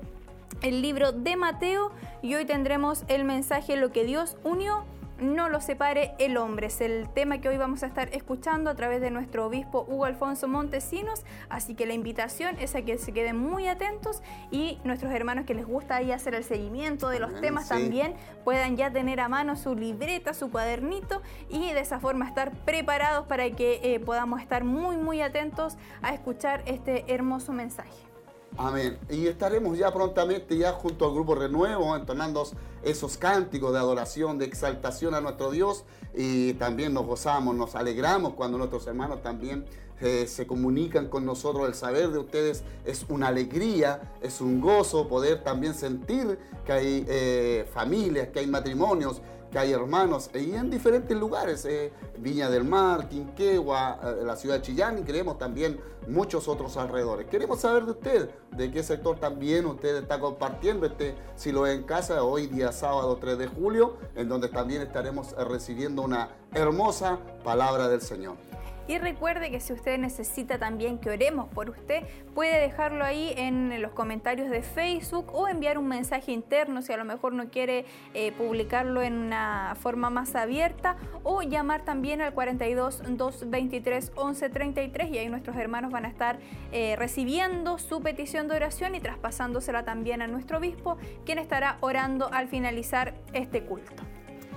el 0.62 0.82
libro 0.82 1.12
de 1.12 1.36
Mateo 1.36 1.92
y 2.22 2.34
hoy 2.34 2.44
tendremos 2.44 3.04
el 3.08 3.24
mensaje 3.24 3.76
Lo 3.76 3.92
que 3.92 4.04
Dios 4.04 4.36
unió, 4.44 4.84
no 5.20 5.48
lo 5.48 5.60
separe 5.60 6.14
el 6.18 6.36
hombre. 6.36 6.68
Es 6.68 6.80
el 6.80 7.08
tema 7.10 7.40
que 7.40 7.48
hoy 7.48 7.56
vamos 7.56 7.82
a 7.82 7.86
estar 7.86 8.08
escuchando 8.14 8.70
a 8.70 8.74
través 8.74 9.00
de 9.00 9.10
nuestro 9.10 9.46
obispo 9.46 9.84
Hugo 9.88 10.06
Alfonso 10.06 10.48
Montesinos, 10.48 11.24
así 11.48 11.74
que 11.74 11.86
la 11.86 11.94
invitación 11.94 12.56
es 12.58 12.74
a 12.74 12.82
que 12.82 12.98
se 12.98 13.12
queden 13.12 13.36
muy 13.36 13.68
atentos 13.68 14.22
y 14.50 14.78
nuestros 14.84 15.12
hermanos 15.12 15.44
que 15.44 15.54
les 15.54 15.66
gusta 15.66 15.96
ahí 15.96 16.12
hacer 16.12 16.34
el 16.34 16.44
seguimiento 16.44 17.08
de 17.08 17.20
los 17.20 17.40
temas 17.40 17.68
también 17.68 18.14
puedan 18.44 18.76
ya 18.76 18.90
tener 18.90 19.20
a 19.20 19.28
mano 19.28 19.56
su 19.56 19.74
libreta, 19.74 20.34
su 20.34 20.50
cuadernito 20.50 21.22
y 21.48 21.72
de 21.72 21.80
esa 21.80 22.00
forma 22.00 22.26
estar 22.26 22.52
preparados 22.64 23.26
para 23.26 23.50
que 23.50 23.80
eh, 23.82 24.00
podamos 24.00 24.40
estar 24.40 24.64
muy 24.64 24.96
muy 24.96 25.20
atentos 25.20 25.76
a 26.02 26.14
escuchar 26.14 26.62
este 26.66 27.12
hermoso 27.12 27.52
mensaje. 27.52 28.09
Amén. 28.56 28.98
Y 29.08 29.26
estaremos 29.26 29.78
ya 29.78 29.92
prontamente 29.92 30.56
ya 30.56 30.72
junto 30.72 31.06
al 31.06 31.14
grupo 31.14 31.34
Renuevo 31.34 31.96
entonando 31.96 32.44
esos 32.82 33.16
cánticos 33.16 33.72
de 33.72 33.78
adoración, 33.78 34.38
de 34.38 34.44
exaltación 34.44 35.14
a 35.14 35.20
nuestro 35.20 35.50
Dios 35.50 35.84
y 36.14 36.54
también 36.54 36.92
nos 36.92 37.06
gozamos, 37.06 37.54
nos 37.54 37.74
alegramos 37.74 38.34
cuando 38.34 38.58
nuestros 38.58 38.86
hermanos 38.86 39.22
también 39.22 39.64
eh, 40.00 40.26
se 40.26 40.46
comunican 40.46 41.08
con 41.08 41.24
nosotros. 41.24 41.68
El 41.68 41.74
saber 41.74 42.10
de 42.10 42.18
ustedes 42.18 42.64
es 42.84 43.06
una 43.08 43.28
alegría, 43.28 44.12
es 44.20 44.40
un 44.40 44.60
gozo 44.60 45.08
poder 45.08 45.42
también 45.42 45.74
sentir 45.74 46.38
que 46.64 46.72
hay 46.72 47.06
eh, 47.08 47.66
familias, 47.72 48.28
que 48.28 48.40
hay 48.40 48.46
matrimonios, 48.46 49.20
hay 49.58 49.72
hermanos 49.72 50.30
y 50.34 50.54
en 50.54 50.70
diferentes 50.70 51.16
lugares, 51.18 51.64
eh, 51.64 51.92
Viña 52.18 52.48
del 52.48 52.64
Mar, 52.64 53.08
Quinquegua, 53.08 53.98
eh, 54.02 54.24
la 54.24 54.36
ciudad 54.36 54.56
de 54.56 54.62
Chillán 54.62 54.98
y 54.98 55.02
queremos 55.02 55.38
también 55.38 55.80
muchos 56.06 56.48
otros 56.48 56.76
alrededores. 56.76 57.26
Queremos 57.28 57.60
saber 57.60 57.84
de 57.84 57.90
usted, 57.92 58.30
de 58.56 58.70
qué 58.70 58.82
sector 58.82 59.18
también 59.18 59.66
usted 59.66 59.96
está 59.96 60.18
compartiendo 60.20 60.86
este 60.86 61.14
si 61.36 61.52
lo 61.52 61.66
en 61.66 61.82
casa 61.82 62.22
hoy 62.22 62.46
día 62.46 62.72
sábado 62.72 63.18
3 63.20 63.38
de 63.38 63.46
julio, 63.46 63.96
en 64.14 64.28
donde 64.28 64.48
también 64.48 64.82
estaremos 64.82 65.32
recibiendo 65.32 66.02
una 66.02 66.30
hermosa 66.52 67.18
palabra 67.44 67.88
del 67.88 68.00
Señor. 68.00 68.49
Y 68.90 68.98
recuerde 68.98 69.52
que 69.52 69.60
si 69.60 69.72
usted 69.72 69.98
necesita 69.98 70.58
también 70.58 70.98
que 70.98 71.10
oremos 71.10 71.46
por 71.46 71.70
usted, 71.70 72.02
puede 72.34 72.58
dejarlo 72.60 73.04
ahí 73.04 73.32
en 73.36 73.80
los 73.80 73.92
comentarios 73.92 74.50
de 74.50 74.62
Facebook 74.62 75.32
o 75.32 75.46
enviar 75.46 75.78
un 75.78 75.86
mensaje 75.86 76.32
interno 76.32 76.82
si 76.82 76.92
a 76.92 76.96
lo 76.96 77.04
mejor 77.04 77.32
no 77.32 77.50
quiere 77.50 77.84
eh, 78.14 78.32
publicarlo 78.32 79.00
en 79.00 79.12
una 79.12 79.76
forma 79.80 80.10
más 80.10 80.34
abierta 80.34 80.96
o 81.22 81.42
llamar 81.42 81.84
también 81.84 82.20
al 82.20 82.34
42 82.34 83.02
223 83.16 84.10
11 84.16 84.50
33 84.50 85.10
y 85.10 85.18
ahí 85.18 85.28
nuestros 85.28 85.56
hermanos 85.56 85.92
van 85.92 86.04
a 86.04 86.08
estar 86.08 86.40
eh, 86.72 86.96
recibiendo 86.96 87.78
su 87.78 88.02
petición 88.02 88.48
de 88.48 88.56
oración 88.56 88.96
y 88.96 89.00
traspasándosela 89.00 89.84
también 89.84 90.20
a 90.20 90.26
nuestro 90.26 90.58
obispo, 90.58 90.96
quien 91.24 91.38
estará 91.38 91.78
orando 91.78 92.28
al 92.32 92.48
finalizar 92.48 93.14
este 93.34 93.62
culto. 93.62 94.02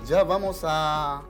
Ya 0.07 0.23
vamos 0.23 0.63
a 0.67 1.21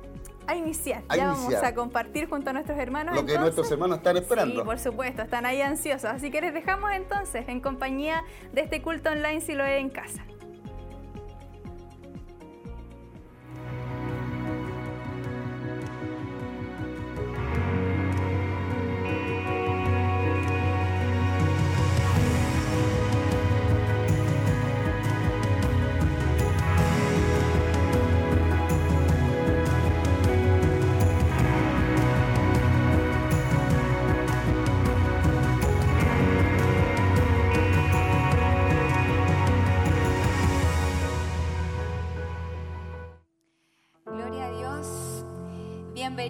a 0.47 0.55
iniciar. 0.55 1.03
ya 1.15 1.27
vamos 1.27 1.53
a 1.53 1.73
compartir 1.73 2.29
junto 2.29 2.49
a 2.49 2.53
nuestros 2.53 2.77
hermanos. 2.77 3.15
Lo 3.15 3.25
que 3.25 3.37
nuestros 3.37 3.71
hermanos 3.71 3.97
están 3.97 4.17
esperando. 4.17 4.61
Sí, 4.61 4.65
por 4.65 4.79
supuesto, 4.79 5.21
están 5.21 5.45
ahí 5.45 5.61
ansiosos. 5.61 6.05
Así 6.05 6.31
que 6.31 6.41
les 6.41 6.53
dejamos 6.53 6.91
entonces 6.93 7.47
en 7.47 7.61
compañía 7.61 8.23
de 8.51 8.61
este 8.61 8.81
culto 8.81 9.09
online 9.09 9.41
si 9.41 9.53
lo 9.53 9.63
ve 9.63 9.77
en 9.77 9.89
casa. 9.89 10.23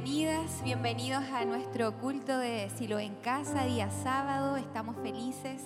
Bienvenidas, 0.04 0.62
bienvenidos 0.66 1.24
a 1.32 1.46
nuestro 1.46 1.98
culto 2.02 2.38
de 2.38 2.70
Silo 2.76 3.00
en 3.00 3.16
Casa, 3.16 3.64
día 3.64 3.90
sábado. 3.90 4.58
Estamos 4.58 4.98
felices 4.98 5.64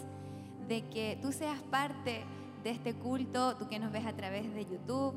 de 0.67 0.87
que 0.89 1.17
tú 1.23 1.31
seas 1.31 1.59
parte 1.71 2.23
de 2.63 2.69
este 2.69 2.93
culto, 2.93 3.55
tú 3.55 3.67
que 3.67 3.79
nos 3.79 3.91
ves 3.91 4.05
a 4.05 4.15
través 4.15 4.53
de 4.53 4.65
YouTube, 4.65 5.15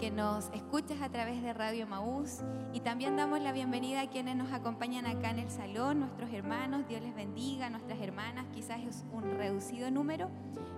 que 0.00 0.10
nos 0.10 0.48
escuchas 0.54 1.02
a 1.02 1.10
través 1.10 1.42
de 1.42 1.52
Radio 1.52 1.86
Maús 1.86 2.38
y 2.72 2.80
también 2.80 3.14
damos 3.14 3.42
la 3.42 3.52
bienvenida 3.52 4.00
a 4.00 4.08
quienes 4.08 4.36
nos 4.36 4.50
acompañan 4.52 5.04
acá 5.04 5.28
en 5.28 5.40
el 5.40 5.50
salón, 5.50 6.00
nuestros 6.00 6.32
hermanos, 6.32 6.88
Dios 6.88 7.02
les 7.02 7.14
bendiga, 7.14 7.68
nuestras 7.68 8.00
hermanas, 8.00 8.46
quizás 8.54 8.80
es 8.80 9.04
un 9.12 9.36
reducido 9.36 9.90
número, 9.90 10.30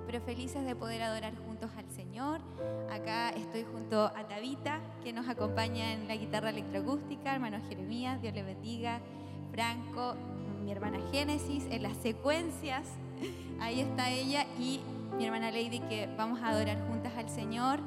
pero 0.04 0.20
felices 0.20 0.64
de 0.64 0.74
poder 0.74 1.00
adorar 1.02 1.36
juntos 1.46 1.70
Señor. 1.94 2.40
Acá 2.90 3.30
estoy 3.30 3.64
junto 3.64 4.04
a 4.04 4.26
Tabita, 4.28 4.80
que 5.02 5.12
nos 5.12 5.28
acompaña 5.28 5.92
en 5.92 6.08
la 6.08 6.16
guitarra 6.16 6.50
electroacústica, 6.50 7.34
hermano 7.34 7.58
Jeremías, 7.68 8.20
Dios 8.20 8.34
les 8.34 8.44
bendiga, 8.44 9.00
Franco, 9.52 10.14
mi 10.64 10.72
hermana 10.72 10.98
Génesis, 11.12 11.64
en 11.70 11.82
las 11.82 11.96
secuencias, 11.98 12.86
ahí 13.60 13.80
está 13.80 14.10
ella 14.10 14.46
y 14.58 14.80
mi 15.16 15.24
hermana 15.24 15.50
Lady, 15.50 15.80
que 15.80 16.08
vamos 16.16 16.40
a 16.42 16.48
adorar 16.48 16.78
juntas 16.88 17.12
al 17.16 17.28
Señor. 17.28 17.78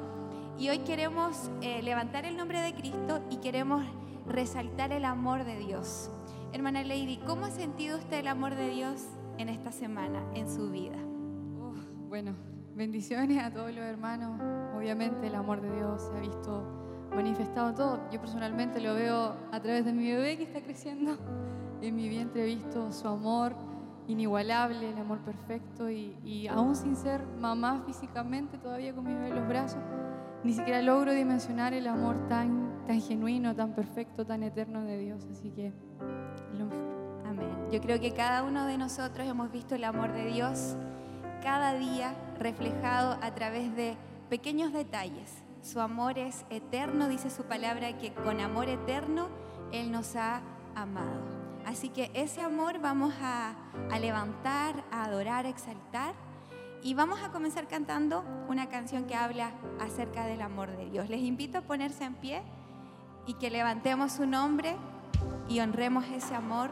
Y 0.58 0.70
hoy 0.70 0.80
queremos 0.80 1.52
eh, 1.62 1.82
levantar 1.84 2.26
el 2.26 2.38
nombre 2.38 2.62
de 2.62 2.74
Cristo 2.74 3.22
y 3.30 3.38
queremos 3.38 3.86
resaltar 4.26 4.92
el 4.92 5.06
amor 5.06 5.44
de 5.44 5.60
Dios. 5.60 6.10
Hermana 6.54 6.84
Lady, 6.84 7.18
¿cómo 7.28 7.46
ha 7.46 7.52
sentido 7.52 7.98
usted 7.98 8.20
el 8.20 8.28
amor 8.28 8.56
de 8.56 8.70
Dios 8.70 9.04
en 9.38 9.50
esta 9.50 9.72
semana, 9.72 10.24
en 10.34 10.50
su 10.50 10.72
vida? 10.72 10.98
bueno, 12.08 12.36
bendiciones 12.78 13.44
a 13.44 13.52
todos 13.52 13.74
los 13.74 13.84
hermanos. 13.84 14.40
Obviamente 14.78 15.28
el 15.28 15.36
amor 15.36 15.62
de 15.62 15.76
Dios 15.76 16.02
se 16.04 16.16
ha 16.16 16.22
visto 16.22 16.64
manifestado 17.14 17.74
todo. 17.74 18.00
Yo 18.12 18.22
personalmente 18.22 18.80
lo 18.80 18.94
veo 18.94 19.36
a 19.52 19.60
través 19.60 19.84
de 19.84 19.94
mi 19.94 20.12
bebé 20.12 20.38
que 20.38 20.44
está 20.44 20.62
creciendo. 20.62 21.18
En 21.82 21.96
mi 21.96 22.08
vientre 22.08 22.44
he 22.44 22.46
visto 22.46 22.92
su 22.92 23.08
amor 23.08 23.56
inigualable, 24.08 24.90
el 24.90 24.98
amor 24.98 25.20
perfecto 25.20 25.90
y, 25.90 26.48
aún 26.48 26.76
sin 26.76 26.96
ser 26.96 27.22
mamá 27.40 27.82
físicamente, 27.86 28.58
todavía 28.58 28.94
con 28.94 29.04
mi 29.04 29.14
bebé 29.14 29.30
en 29.30 29.36
los 29.36 29.48
brazos, 29.48 29.82
ni 30.44 30.54
siquiera 30.54 30.82
logro 30.82 31.12
dimensionar 31.12 31.74
el 31.74 31.88
amor 31.88 32.28
tan, 32.30 32.86
tan 32.86 33.02
genuino, 33.02 33.56
tan 33.56 33.74
perfecto, 33.74 34.26
tan 34.26 34.44
eterno 34.44 34.84
de 34.84 34.98
Dios. 35.00 35.28
Así 35.32 35.50
que 35.50 35.74
lo 36.54 36.66
mejor. 36.66 36.98
Amén. 37.26 37.50
Yo 37.72 37.82
creo 37.82 38.00
que 38.00 38.14
cada 38.14 38.44
uno 38.44 38.66
de 38.66 38.78
nosotros 38.78 39.28
hemos 39.28 39.52
visto 39.52 39.76
el 39.76 39.84
amor 39.84 40.14
de 40.14 40.28
Dios 40.28 40.78
cada 41.44 41.74
día 41.74 42.14
reflejado 42.40 43.18
a 43.22 43.34
través 43.34 43.76
de 43.76 43.98
pequeños 44.30 44.74
detalles. 44.74 45.44
Su 45.62 45.80
amor 45.80 46.18
es 46.18 46.46
eterno, 46.50 47.08
dice 47.08 47.30
su 47.30 47.44
palabra, 47.44 47.98
que 47.98 48.14
con 48.14 48.40
amor 48.40 48.70
eterno 48.70 49.28
Él 49.72 49.92
nos 49.92 50.16
ha 50.16 50.42
amado. 50.76 51.22
Así 51.66 51.90
que 51.90 52.12
ese 52.14 52.42
amor 52.42 52.80
vamos 52.80 53.14
a, 53.22 53.54
levantar, 54.00 54.86
a 54.90 55.04
adorar, 55.04 55.46
a 55.46 55.50
exaltar. 55.50 56.14
Y 56.82 56.94
vamos 56.94 57.20
a 57.22 57.32
comenzar 57.32 57.68
cantando 57.68 58.24
una 58.48 58.70
canción 58.70 59.06
que 59.06 59.16
habla 59.16 59.52
acerca 59.82 60.26
del 60.26 60.42
amor 60.42 60.72
de 60.78 60.90
Dios. 60.90 61.10
Les 61.10 61.20
invito 61.20 61.58
a 61.58 61.62
ponerse 61.62 62.06
en 62.06 62.14
pie 62.14 62.42
y 63.26 63.34
que 63.34 63.50
levantemos 63.50 64.14
su 64.14 64.26
nombre 64.26 64.78
y 65.50 65.60
honremos 65.60 66.06
ese 66.06 66.36
amor 66.36 66.72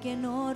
que 0.00 0.16
no 0.16 0.49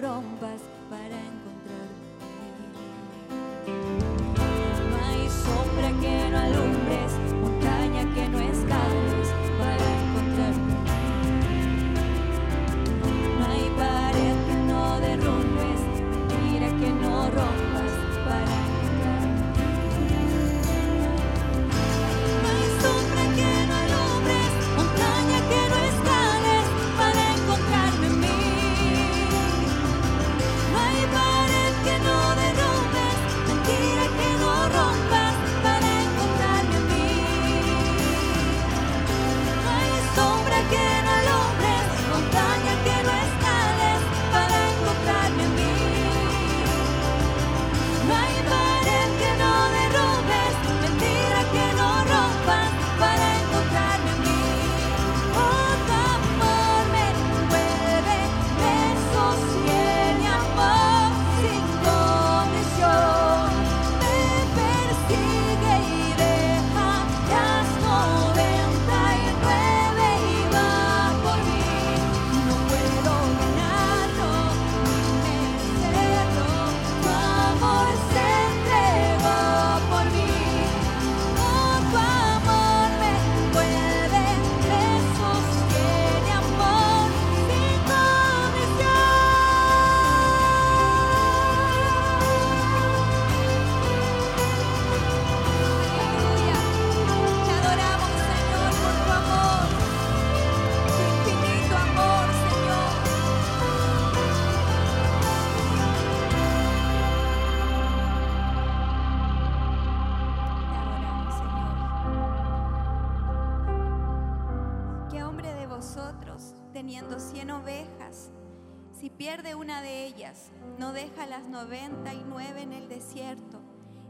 pierde 119.35 119.57
una 119.57 119.83
de 119.83 120.07
ellas, 120.07 120.53
no 120.79 120.93
deja 120.93 121.27
las 121.27 121.49
99 121.49 122.63
en 122.63 122.73
el 122.73 122.89
desierto 122.89 123.61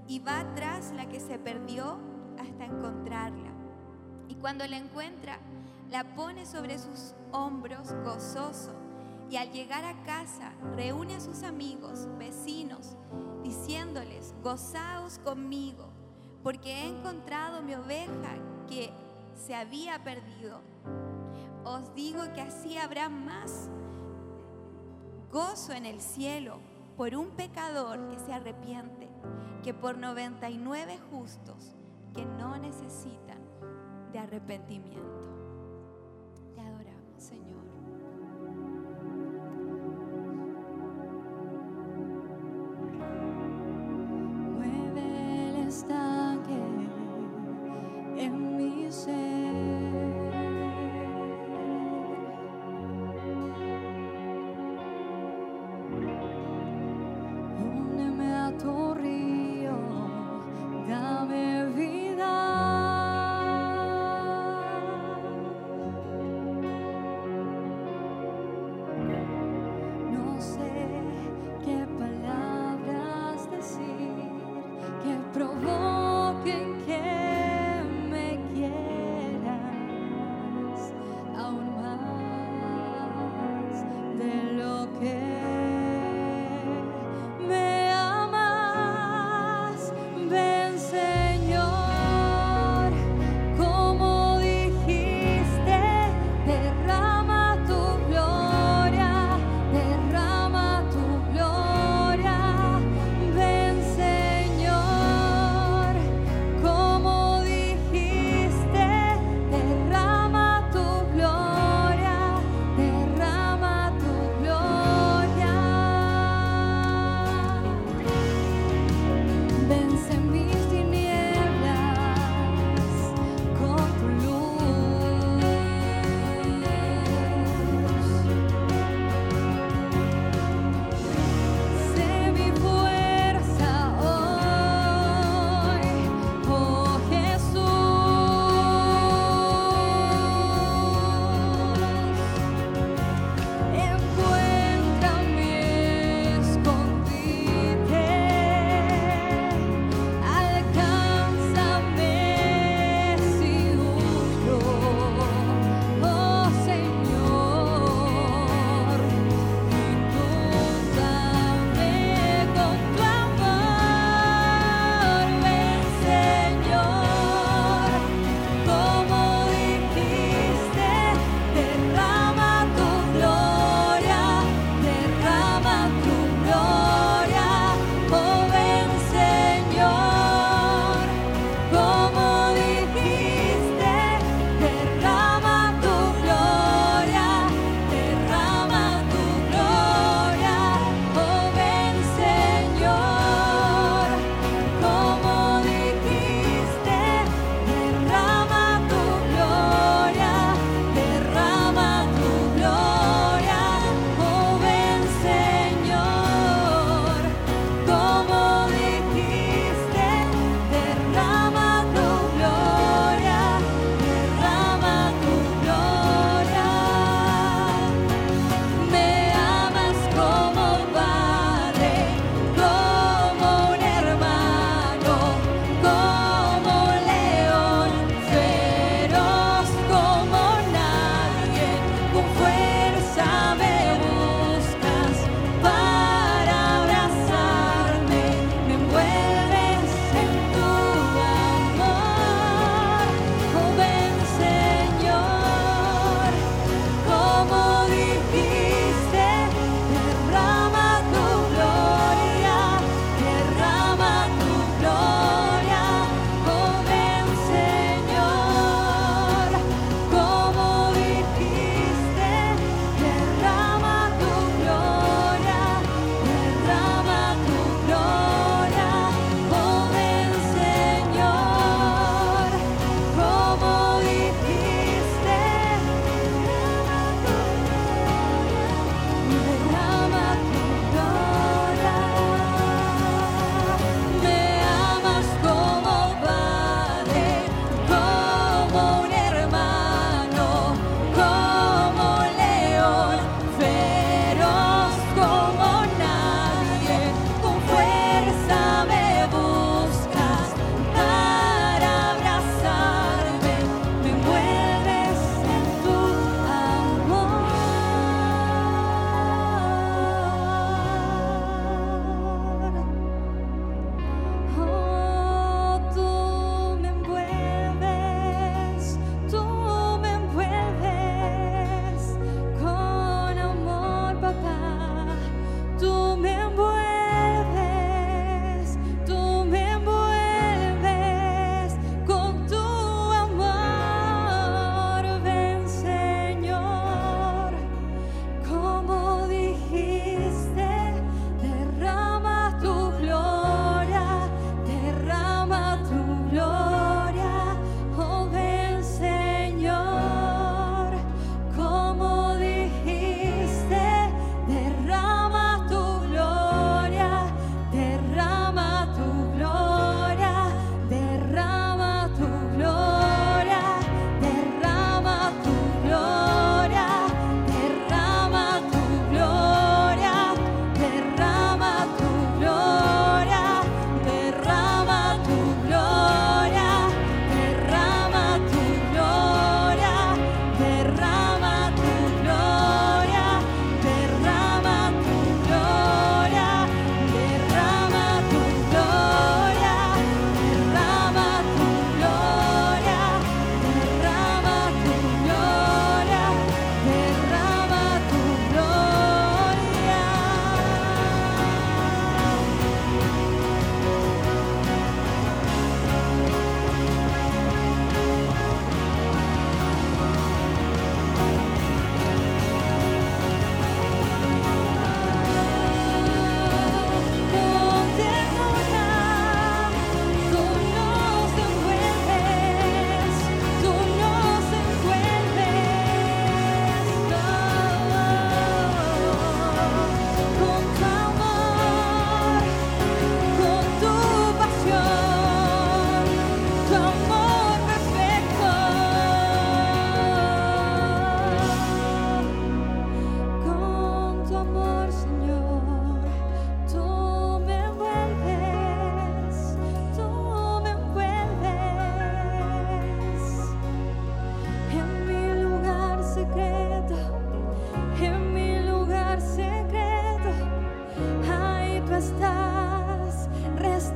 y 0.07 0.19
va 0.19 0.45
tras 0.55 0.93
la 0.93 1.09
que 1.09 1.19
se 1.19 1.39
perdió 1.39 1.97
hasta 2.39 2.67
encontrarla. 2.67 3.51
Y 4.29 4.35
cuando 4.35 4.67
la 4.67 4.77
encuentra, 4.77 5.39
la 5.91 6.15
pone 6.15 6.45
sobre 6.45 6.79
sus 6.79 7.15
hombros 7.33 7.91
gozoso 8.05 8.75
y 9.31 9.37
al 9.37 9.51
llegar 9.51 9.87
a 9.87 10.03
casa 10.03 10.53
reúne 10.77 11.15
a 11.15 11.21
sus 11.21 11.43
amigos, 11.43 12.07
vecinos, 12.19 12.95
diciéndoles, 13.43 14.35
gozaos 14.43 15.19
conmigo, 15.21 15.89
porque 16.43 16.71
he 16.71 16.87
encontrado 16.87 17.63
mi 17.63 17.75
oveja 17.75 18.35
que 18.69 18.93
se 19.35 19.55
había 19.55 20.05
perdido. 20.05 20.61
Os 21.65 21.95
digo 21.95 22.21
que 22.35 22.43
así 22.43 22.77
habrá 22.77 23.09
más 23.09 23.71
gozo 25.35 25.73
en 25.73 25.85
el 25.85 26.01
cielo 26.01 26.61
por 26.97 27.17
un 27.17 27.31
pecador 27.31 28.09
que 28.09 28.21
se 28.21 28.33
arrepiente, 28.33 29.09
que 29.65 29.75
por 29.75 29.99
99 29.99 30.97
justos 31.11 31.75
que 32.15 32.25
no 32.25 32.57
necesitan 32.57 33.41
de 34.13 34.21
arrepentimiento. 34.21 35.03
Te 36.55 36.61
adoramos, 36.61 37.21
Señor. 37.21 37.64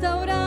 restaurar. 0.00 0.37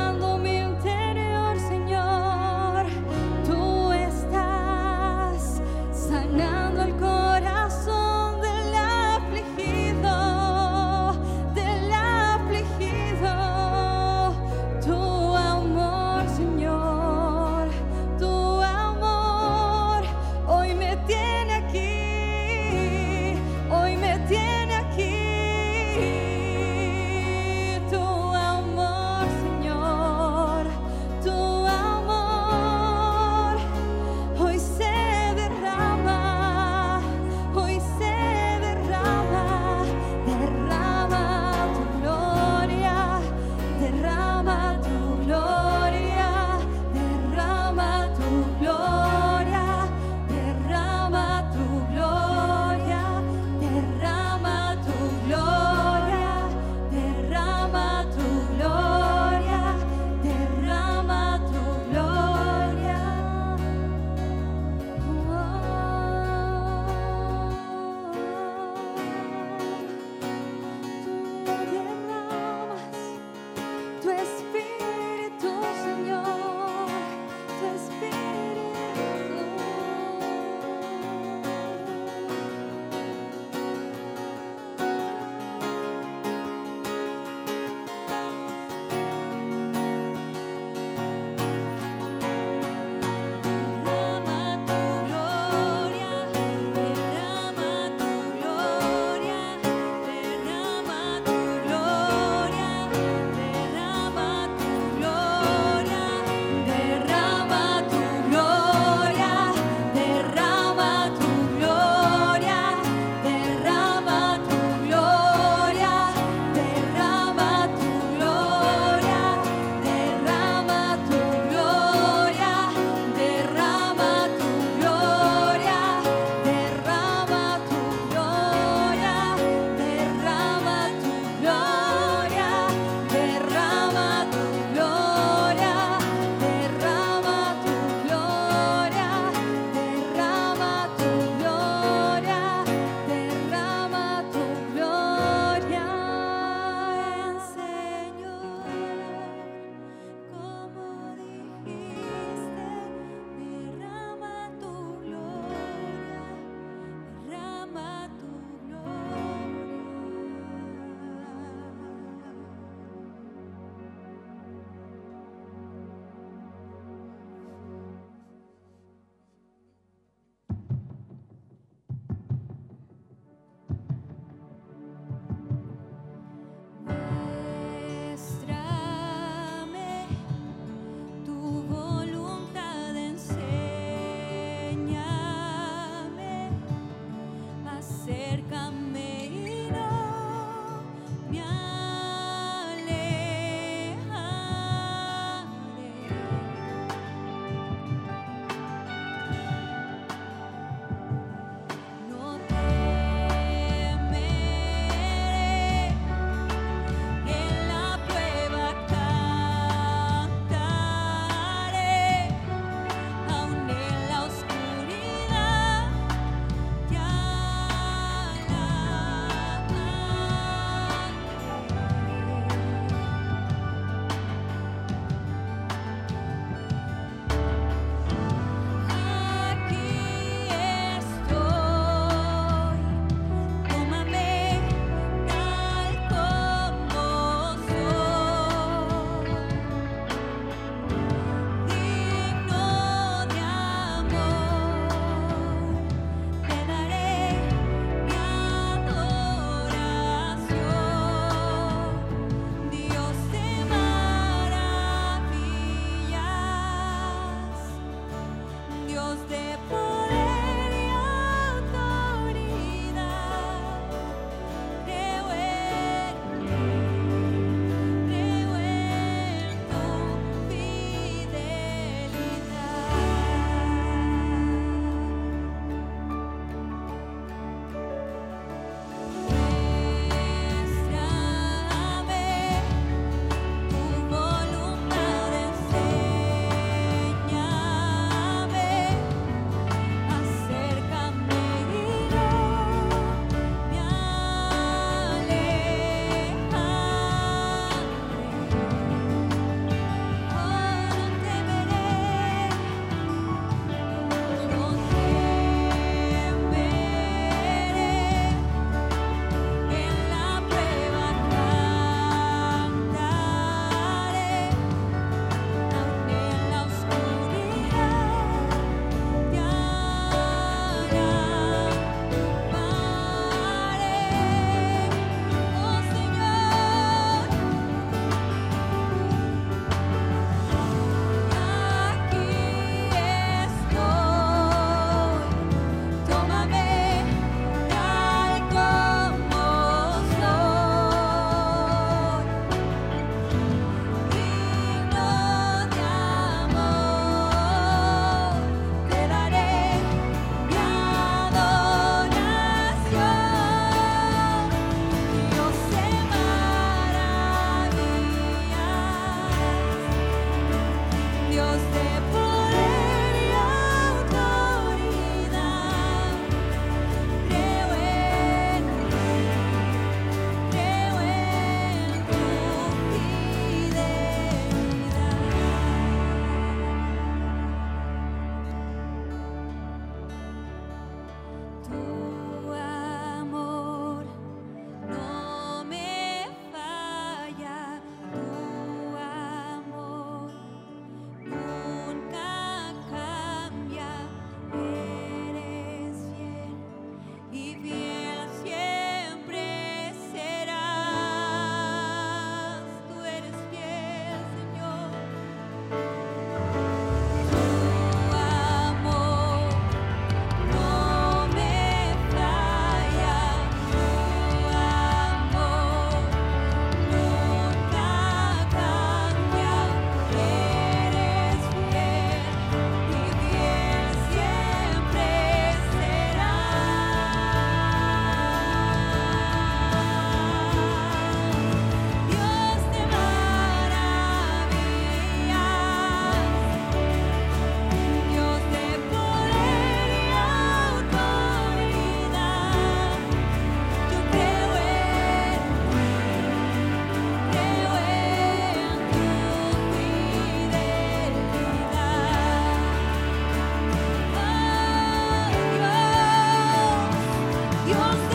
You're 457.71 458.10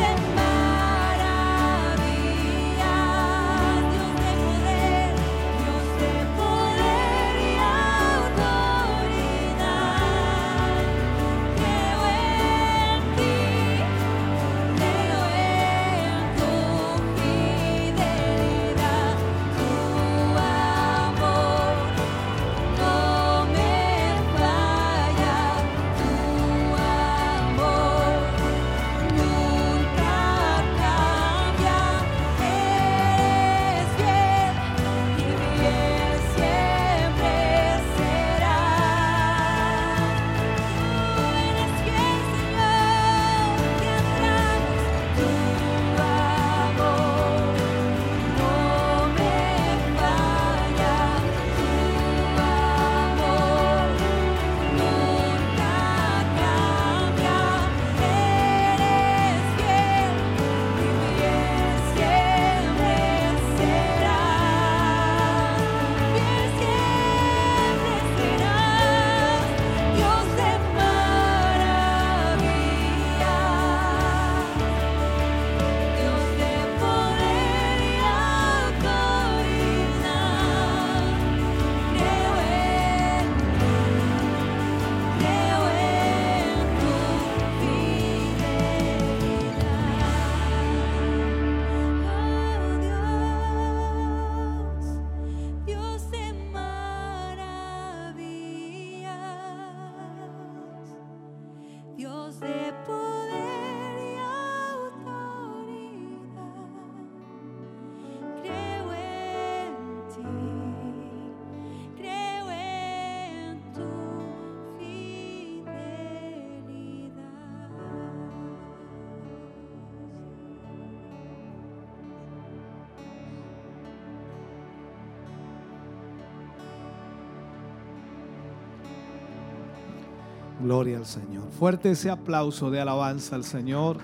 Gloria 130.66 130.98
al 130.98 131.06
Señor. 131.06 131.48
Fuerte 131.52 131.92
ese 131.92 132.10
aplauso 132.10 132.72
de 132.72 132.80
alabanza 132.80 133.36
al 133.36 133.44
Señor. 133.44 133.98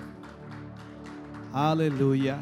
Aleluya. 1.51 2.41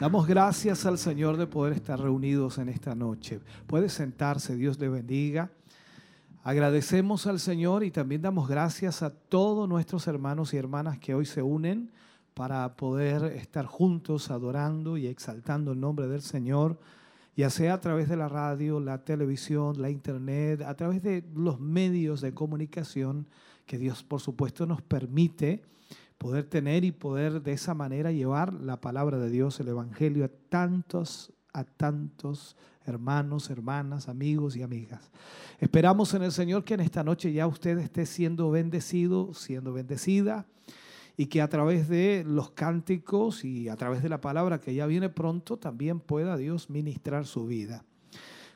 Damos 0.00 0.26
gracias 0.26 0.84
al 0.84 0.98
Señor 0.98 1.36
de 1.36 1.46
poder 1.46 1.74
estar 1.74 2.00
reunidos 2.00 2.58
en 2.58 2.68
esta 2.68 2.96
noche. 2.96 3.38
Puede 3.68 3.88
sentarse, 3.88 4.56
Dios 4.56 4.80
le 4.80 4.88
bendiga. 4.88 5.48
Agradecemos 6.42 7.28
al 7.28 7.38
Señor 7.38 7.84
y 7.84 7.92
también 7.92 8.22
damos 8.22 8.48
gracias 8.48 9.00
a 9.00 9.10
todos 9.10 9.68
nuestros 9.68 10.08
hermanos 10.08 10.52
y 10.52 10.56
hermanas 10.56 10.98
que 10.98 11.14
hoy 11.14 11.24
se 11.24 11.42
unen 11.42 11.92
para 12.34 12.74
poder 12.74 13.26
estar 13.36 13.66
juntos 13.66 14.32
adorando 14.32 14.96
y 14.96 15.06
exaltando 15.06 15.70
el 15.70 15.78
nombre 15.78 16.08
del 16.08 16.20
Señor, 16.20 16.80
ya 17.36 17.50
sea 17.50 17.74
a 17.74 17.80
través 17.80 18.08
de 18.08 18.16
la 18.16 18.28
radio, 18.28 18.80
la 18.80 19.04
televisión, 19.04 19.80
la 19.80 19.90
internet, 19.90 20.62
a 20.62 20.74
través 20.74 21.02
de 21.02 21.22
los 21.34 21.60
medios 21.60 22.22
de 22.22 22.32
comunicación 22.32 23.28
que 23.66 23.78
Dios 23.78 24.02
por 24.02 24.20
supuesto 24.20 24.64
nos 24.64 24.80
permite 24.80 25.62
poder 26.16 26.44
tener 26.44 26.84
y 26.84 26.92
poder 26.92 27.42
de 27.42 27.52
esa 27.52 27.74
manera 27.74 28.10
llevar 28.10 28.54
la 28.54 28.80
palabra 28.80 29.18
de 29.18 29.28
Dios, 29.28 29.60
el 29.60 29.68
Evangelio 29.68 30.24
a 30.24 30.30
tantos, 30.48 31.32
a 31.52 31.64
tantos 31.64 32.56
hermanos, 32.86 33.50
hermanas, 33.50 34.08
amigos 34.08 34.56
y 34.56 34.62
amigas. 34.62 35.10
Esperamos 35.58 36.14
en 36.14 36.22
el 36.22 36.32
Señor 36.32 36.64
que 36.64 36.74
en 36.74 36.80
esta 36.80 37.04
noche 37.04 37.32
ya 37.32 37.46
usted 37.46 37.76
esté 37.78 38.06
siendo 38.06 38.50
bendecido, 38.50 39.34
siendo 39.34 39.72
bendecida 39.72 40.46
y 41.16 41.26
que 41.26 41.40
a 41.40 41.48
través 41.48 41.88
de 41.88 42.24
los 42.26 42.50
cánticos 42.50 43.44
y 43.44 43.68
a 43.68 43.76
través 43.76 44.02
de 44.02 44.08
la 44.08 44.20
palabra 44.20 44.60
que 44.60 44.74
ya 44.74 44.86
viene 44.86 45.08
pronto 45.08 45.56
también 45.58 46.00
pueda 46.00 46.36
Dios 46.36 46.68
ministrar 46.68 47.26
su 47.26 47.46
vida. 47.46 47.84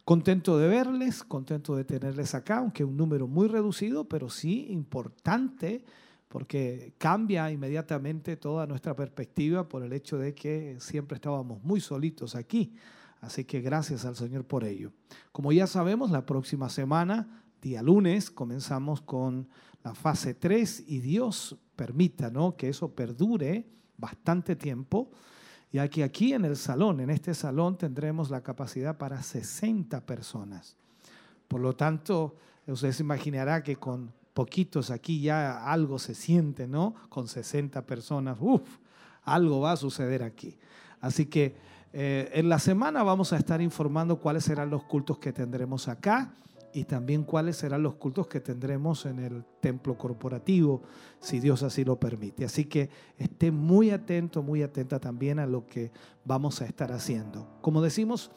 Contento 0.05 0.59
de 0.59 0.69
verles, 0.69 1.23
contento 1.23 1.77
de 1.77 1.85
tenerles 1.85 2.35
acá, 2.35 2.59
aunque 2.59 2.85
un 2.85 2.97
número 2.97 3.29
muy 3.29 3.49
reducido, 3.49 4.09
pero 4.09 4.29
sí 4.29 4.67
importante 4.71 5.85
porque 6.29 6.95
cambia 6.99 7.51
inmediatamente 7.51 8.37
toda 8.37 8.67
nuestra 8.67 8.95
perspectiva 8.95 9.69
por 9.69 9.83
el 9.83 9.93
hecho 9.93 10.17
de 10.17 10.35
que 10.35 10.77
siempre 10.79 11.17
estábamos 11.17 11.63
muy 11.65 11.81
solitos 11.81 12.37
aquí. 12.37 12.75
Así 13.21 13.45
que 13.45 13.61
gracias 13.61 14.05
al 14.05 14.17
Señor 14.17 14.45
por 14.45 14.65
ello. 14.65 14.93
Como 15.33 15.53
ya 15.53 15.67
sabemos, 15.67 16.11
la 16.11 16.25
próxima 16.25 16.69
semana, 16.69 17.45
día 17.61 17.83
lunes, 17.83 18.31
comenzamos 18.31 19.01
con 19.01 19.49
la 19.83 19.95
fase 19.95 20.35
3 20.35 20.85
y 20.87 21.01
Dios 21.01 21.59
permita 21.81 22.31
que 22.59 22.69
eso 22.69 22.95
perdure 22.95 23.65
bastante 23.97 24.55
tiempo, 24.55 25.09
ya 25.73 25.89
que 25.89 26.05
aquí 26.05 26.35
en 26.35 26.45
el 26.45 26.59
salón, 26.59 27.01
en 27.01 27.09
este 27.09 27.33
salón, 27.33 27.79
tendremos 27.79 28.29
la 28.29 28.43
capacidad 28.43 28.99
para 28.99 29.23
60 29.23 30.05
personas. 30.05 30.77
Por 31.49 31.63
lo 31.63 31.75
tanto, 31.75 32.37
usted 32.67 32.93
se 32.93 33.03
imaginará 33.03 33.63
que 33.63 33.77
con 33.77 34.13
poquitos 34.35 34.91
aquí 34.91 35.23
ya 35.23 35.65
algo 35.73 35.99
se 35.99 36.15
siente, 36.15 36.69
¿no? 36.69 36.95
Con 37.09 37.29
60 37.29 37.87
personas, 37.87 38.37
uff, 38.39 38.77
algo 39.23 39.61
va 39.61 39.73
a 39.73 39.77
suceder 39.77 40.23
aquí. 40.23 40.59
Así 41.01 41.25
que 41.25 41.57
eh, 41.95 42.31
en 42.35 42.51
la 42.51 42.59
semana 42.59 43.03
vamos 43.03 43.33
a 43.33 43.39
estar 43.39 43.63
informando 43.63 44.19
cuáles 44.19 44.45
serán 44.45 44.69
los 44.69 44.83
cultos 44.83 45.19
que 45.19 45.33
tendremos 45.33 45.89
acá 45.89 46.31
y 46.73 46.85
también 46.85 47.25
cuáles 47.25 47.57
serán 47.57 47.83
los 47.83 47.95
cultos 47.95 48.27
que 48.29 48.41
tendremos 48.41 49.07
en 49.07 49.19
el 49.19 49.45
templo 49.61 49.99
corporativo, 49.99 50.83
si 51.19 51.41
Dios 51.41 51.63
así 51.63 51.85
lo 51.85 51.99
permite. 51.99 52.45
Así 52.45 52.65
que 52.65 52.91
esté 53.19 53.51
muy 53.51 53.91
atento, 53.91 54.43
muy 54.43 54.63
atenta 54.63 54.99
también 54.99 55.39
a 55.39 55.47
lo 55.47 55.67
que 55.67 55.91
vamos 56.25 56.63
a 56.63 56.67
estar 56.67 56.93
haciendo. 56.93 57.47
Como 57.61 57.83
decimos, 57.83 58.31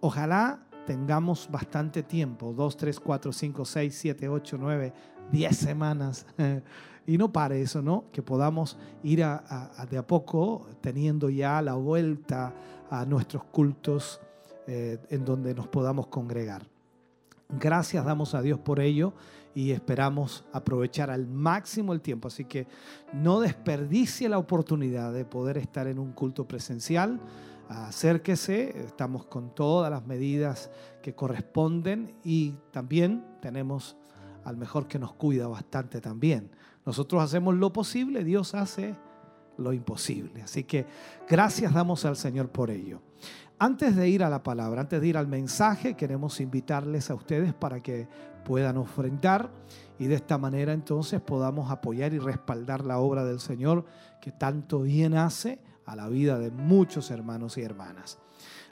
ojalá 0.00 0.66
tengamos 0.86 1.48
bastante 1.50 2.02
tiempo, 2.02 2.52
2, 2.52 2.76
3, 2.76 3.00
4, 3.00 3.32
5, 3.32 3.64
6, 3.64 3.94
7, 3.94 4.28
8, 4.28 4.56
9, 4.58 4.92
10 5.32 5.56
semanas. 5.56 6.26
y 7.06 7.16
no 7.16 7.32
pare 7.32 7.62
eso, 7.62 7.80
¿no? 7.80 8.04
Que 8.12 8.22
podamos 8.22 8.76
ir 9.02 9.24
a, 9.24 9.70
de 9.90 9.98
a 9.98 10.06
poco 10.06 10.66
teniendo 10.80 11.30
ya 11.30 11.62
la 11.62 11.74
vuelta 11.74 12.54
a 12.90 13.04
nuestros 13.06 13.44
cultos 13.44 14.20
eh, 14.66 14.98
en 15.08 15.24
donde 15.24 15.54
nos 15.54 15.68
podamos 15.68 16.08
congregar. 16.08 16.66
Gracias 17.48 18.04
damos 18.04 18.34
a 18.34 18.42
Dios 18.42 18.58
por 18.58 18.78
ello 18.78 19.14
y 19.54 19.70
esperamos 19.70 20.44
aprovechar 20.52 21.10
al 21.10 21.26
máximo 21.26 21.94
el 21.94 22.02
tiempo. 22.02 22.28
Así 22.28 22.44
que 22.44 22.66
no 23.14 23.40
desperdicie 23.40 24.28
la 24.28 24.38
oportunidad 24.38 25.12
de 25.12 25.24
poder 25.24 25.56
estar 25.56 25.86
en 25.86 25.98
un 25.98 26.12
culto 26.12 26.46
presencial. 26.46 27.20
Acérquese, 27.68 28.84
estamos 28.84 29.24
con 29.26 29.54
todas 29.54 29.90
las 29.90 30.06
medidas 30.06 30.70
que 31.02 31.14
corresponden 31.14 32.14
y 32.22 32.54
también 32.70 33.24
tenemos 33.40 33.96
al 34.44 34.56
mejor 34.56 34.86
que 34.86 34.98
nos 34.98 35.14
cuida 35.14 35.48
bastante 35.48 36.00
también. 36.00 36.50
Nosotros 36.84 37.22
hacemos 37.22 37.54
lo 37.54 37.72
posible, 37.72 38.24
Dios 38.24 38.54
hace 38.54 38.94
lo 39.56 39.72
imposible. 39.72 40.42
Así 40.42 40.64
que 40.64 40.86
gracias 41.28 41.72
damos 41.72 42.04
al 42.04 42.16
Señor 42.16 42.50
por 42.50 42.70
ello. 42.70 43.00
Antes 43.60 43.96
de 43.96 44.08
ir 44.08 44.22
a 44.22 44.30
la 44.30 44.44
palabra, 44.44 44.82
antes 44.82 45.00
de 45.00 45.08
ir 45.08 45.16
al 45.16 45.26
mensaje, 45.26 45.94
queremos 45.94 46.40
invitarles 46.40 47.10
a 47.10 47.14
ustedes 47.14 47.52
para 47.52 47.82
que 47.82 48.06
puedan 48.44 48.76
ofrendar 48.76 49.50
y 49.98 50.06
de 50.06 50.14
esta 50.14 50.38
manera 50.38 50.72
entonces 50.72 51.20
podamos 51.20 51.70
apoyar 51.72 52.12
y 52.14 52.20
respaldar 52.20 52.84
la 52.84 52.98
obra 52.98 53.24
del 53.24 53.40
Señor 53.40 53.84
que 54.20 54.30
tanto 54.30 54.82
bien 54.82 55.14
hace 55.14 55.58
a 55.86 55.96
la 55.96 56.08
vida 56.08 56.38
de 56.38 56.52
muchos 56.52 57.10
hermanos 57.10 57.58
y 57.58 57.62
hermanas. 57.62 58.20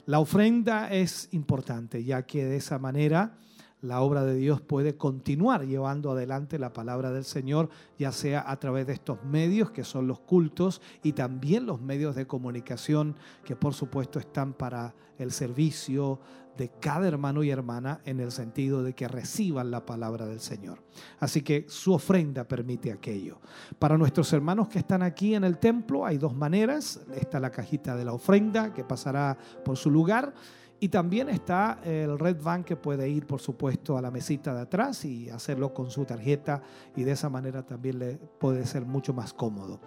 La 0.05 0.19
ofrenda 0.19 0.89
es 0.89 1.27
importante 1.33 2.05
ya 2.05 2.25
que 2.25 2.45
de 2.45 2.55
esa 2.55 2.79
manera 2.79 3.37
la 3.81 4.01
obra 4.01 4.23
de 4.23 4.35
Dios 4.35 4.61
puede 4.61 4.95
continuar 4.95 5.65
llevando 5.65 6.11
adelante 6.11 6.57
la 6.57 6.73
palabra 6.73 7.11
del 7.11 7.25
Señor, 7.25 7.69
ya 7.99 8.11
sea 8.11 8.43
a 8.49 8.57
través 8.59 8.87
de 8.87 8.93
estos 8.93 9.23
medios 9.23 9.71
que 9.71 9.83
son 9.83 10.07
los 10.07 10.19
cultos 10.19 10.81
y 11.03 11.13
también 11.13 11.65
los 11.65 11.81
medios 11.81 12.15
de 12.15 12.25
comunicación 12.25 13.15
que 13.45 13.55
por 13.55 13.73
supuesto 13.73 14.19
están 14.19 14.53
para 14.53 14.95
el 15.19 15.31
servicio 15.31 16.19
de 16.57 16.69
cada 16.69 17.07
hermano 17.07 17.43
y 17.43 17.51
hermana 17.51 18.01
en 18.03 18.19
el 18.19 18.31
sentido 18.31 18.81
de 18.81 18.93
que 18.93 19.07
reciban 19.07 19.69
la 19.69 19.85
palabra 19.85 20.25
del 20.25 20.39
Señor. 20.39 20.79
Así 21.19 21.43
que 21.43 21.65
su 21.69 21.93
ofrenda 21.93 22.45
permite 22.45 22.91
aquello. 22.91 23.39
Para 23.77 23.97
nuestros 23.97 24.33
hermanos 24.33 24.67
que 24.67 24.79
están 24.79 25.03
aquí 25.03 25.35
en 25.35 25.43
el 25.43 25.59
templo 25.59 26.03
hay 26.03 26.17
dos 26.17 26.35
maneras. 26.35 26.99
Está 27.15 27.39
la 27.39 27.51
cajita 27.51 27.95
de 27.95 28.05
la 28.05 28.13
ofrenda 28.13 28.73
que 28.73 28.83
pasará 28.83 29.37
por 29.63 29.77
su 29.77 29.91
lugar 29.91 30.33
y 30.79 30.89
también 30.89 31.29
está 31.29 31.79
el 31.83 32.19
Red 32.19 32.41
Van 32.41 32.63
que 32.63 32.75
puede 32.75 33.09
ir, 33.09 33.25
por 33.25 33.41
supuesto, 33.41 33.97
a 33.97 34.01
la 34.01 34.11
mesita 34.11 34.53
de 34.53 34.61
atrás 34.61 35.03
y 35.05 35.27
hacerlo 35.29 35.73
con 35.73 35.89
su 35.89 36.05
tarjeta 36.05 36.61
y 36.95 37.03
de 37.03 37.11
esa 37.11 37.29
manera 37.29 37.65
también 37.65 37.97
le 37.97 38.17
puede 38.17 38.65
ser 38.65 38.85
mucho 38.85 39.13
más 39.13 39.33
cómodo. 39.33 39.79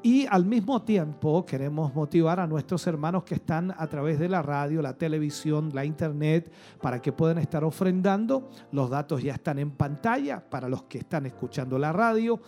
Y 0.00 0.26
al 0.26 0.44
mismo 0.44 0.82
tiempo 0.82 1.44
queremos 1.44 1.92
motivar 1.92 2.38
a 2.38 2.46
nuestros 2.46 2.86
hermanos 2.86 3.24
que 3.24 3.34
están 3.34 3.74
a 3.76 3.88
través 3.88 4.20
de 4.20 4.28
la 4.28 4.42
radio, 4.42 4.80
la 4.80 4.96
televisión, 4.96 5.70
la 5.74 5.84
internet, 5.84 6.52
para 6.80 7.02
que 7.02 7.12
puedan 7.12 7.38
estar 7.38 7.64
ofrendando. 7.64 8.48
Los 8.70 8.90
datos 8.90 9.24
ya 9.24 9.34
están 9.34 9.58
en 9.58 9.72
pantalla 9.72 10.48
para 10.48 10.68
los 10.68 10.84
que 10.84 10.98
están 10.98 11.26
escuchando 11.26 11.80
la 11.80 11.92
radio. 11.92 12.40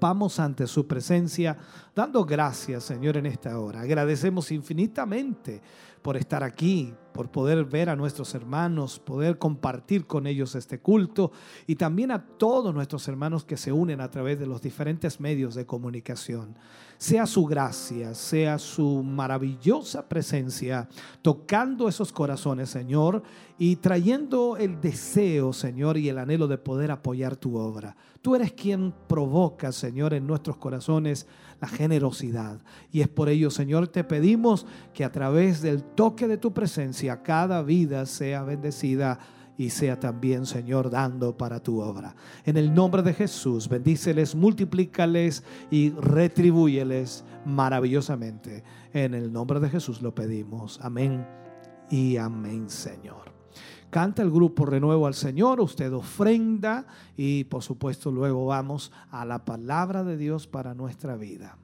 Vamos 0.00 0.40
ante 0.40 0.66
su 0.66 0.86
presencia 0.86 1.54
dando 1.94 2.24
gracias, 2.24 2.84
Señor, 2.84 3.18
en 3.18 3.26
esta 3.26 3.58
hora. 3.58 3.82
Agradecemos 3.82 4.50
infinitamente 4.50 5.60
por 6.00 6.16
estar 6.16 6.42
aquí, 6.42 6.94
por 7.14 7.30
poder 7.30 7.64
ver 7.64 7.88
a 7.88 7.94
nuestros 7.96 8.34
hermanos, 8.34 8.98
poder 8.98 9.38
compartir 9.38 10.04
con 10.04 10.26
ellos 10.26 10.56
este 10.56 10.80
culto 10.80 11.30
y 11.64 11.76
también 11.76 12.10
a 12.10 12.26
todos 12.26 12.74
nuestros 12.74 13.06
hermanos 13.06 13.44
que 13.44 13.56
se 13.56 13.70
unen 13.70 14.00
a 14.00 14.10
través 14.10 14.40
de 14.40 14.46
los 14.46 14.60
diferentes 14.60 15.20
medios 15.20 15.54
de 15.54 15.64
comunicación. 15.64 16.56
Sea 16.98 17.26
su 17.26 17.44
gracia, 17.44 18.14
sea 18.14 18.58
su 18.58 19.04
maravillosa 19.04 20.08
presencia 20.08 20.88
tocando 21.22 21.88
esos 21.88 22.12
corazones, 22.12 22.68
Señor, 22.70 23.22
y 23.58 23.76
trayendo 23.76 24.56
el 24.56 24.80
deseo, 24.80 25.52
Señor, 25.52 25.96
y 25.96 26.08
el 26.08 26.18
anhelo 26.18 26.48
de 26.48 26.58
poder 26.58 26.90
apoyar 26.90 27.36
tu 27.36 27.56
obra. 27.56 27.96
Tú 28.22 28.34
eres 28.34 28.52
quien 28.52 28.92
provoca, 29.06 29.70
Señor, 29.70 30.14
en 30.14 30.26
nuestros 30.26 30.56
corazones 30.56 31.26
la 31.60 31.68
generosidad. 31.68 32.58
Y 32.90 33.02
es 33.02 33.08
por 33.08 33.28
ello, 33.28 33.50
Señor, 33.50 33.88
te 33.88 34.02
pedimos 34.02 34.66
que 34.94 35.04
a 35.04 35.12
través 35.12 35.60
del 35.60 35.82
toque 35.82 36.26
de 36.26 36.38
tu 36.38 36.52
presencia 36.54 37.03
cada 37.22 37.62
vida 37.62 38.06
sea 38.06 38.42
bendecida 38.42 39.18
y 39.56 39.70
sea 39.70 40.00
también, 40.00 40.46
Señor, 40.46 40.90
dando 40.90 41.36
para 41.36 41.60
tu 41.60 41.80
obra. 41.80 42.14
En 42.44 42.56
el 42.56 42.74
nombre 42.74 43.02
de 43.02 43.14
Jesús, 43.14 43.68
bendíceles, 43.68 44.34
multiplícales 44.34 45.44
y 45.70 45.90
retribúyeles 45.90 47.24
maravillosamente. 47.44 48.64
En 48.92 49.14
el 49.14 49.32
nombre 49.32 49.60
de 49.60 49.70
Jesús 49.70 50.02
lo 50.02 50.14
pedimos. 50.14 50.80
Amén 50.82 51.26
y 51.90 52.16
amén, 52.16 52.68
Señor. 52.68 53.32
Canta 53.90 54.22
el 54.22 54.30
grupo 54.30 54.66
Renuevo 54.66 55.06
al 55.06 55.14
Señor, 55.14 55.60
usted 55.60 55.92
ofrenda 55.92 56.84
y 57.16 57.44
por 57.44 57.62
supuesto 57.62 58.10
luego 58.10 58.46
vamos 58.46 58.90
a 59.12 59.24
la 59.24 59.44
palabra 59.44 60.02
de 60.02 60.16
Dios 60.16 60.48
para 60.48 60.74
nuestra 60.74 61.14
vida. 61.14 61.56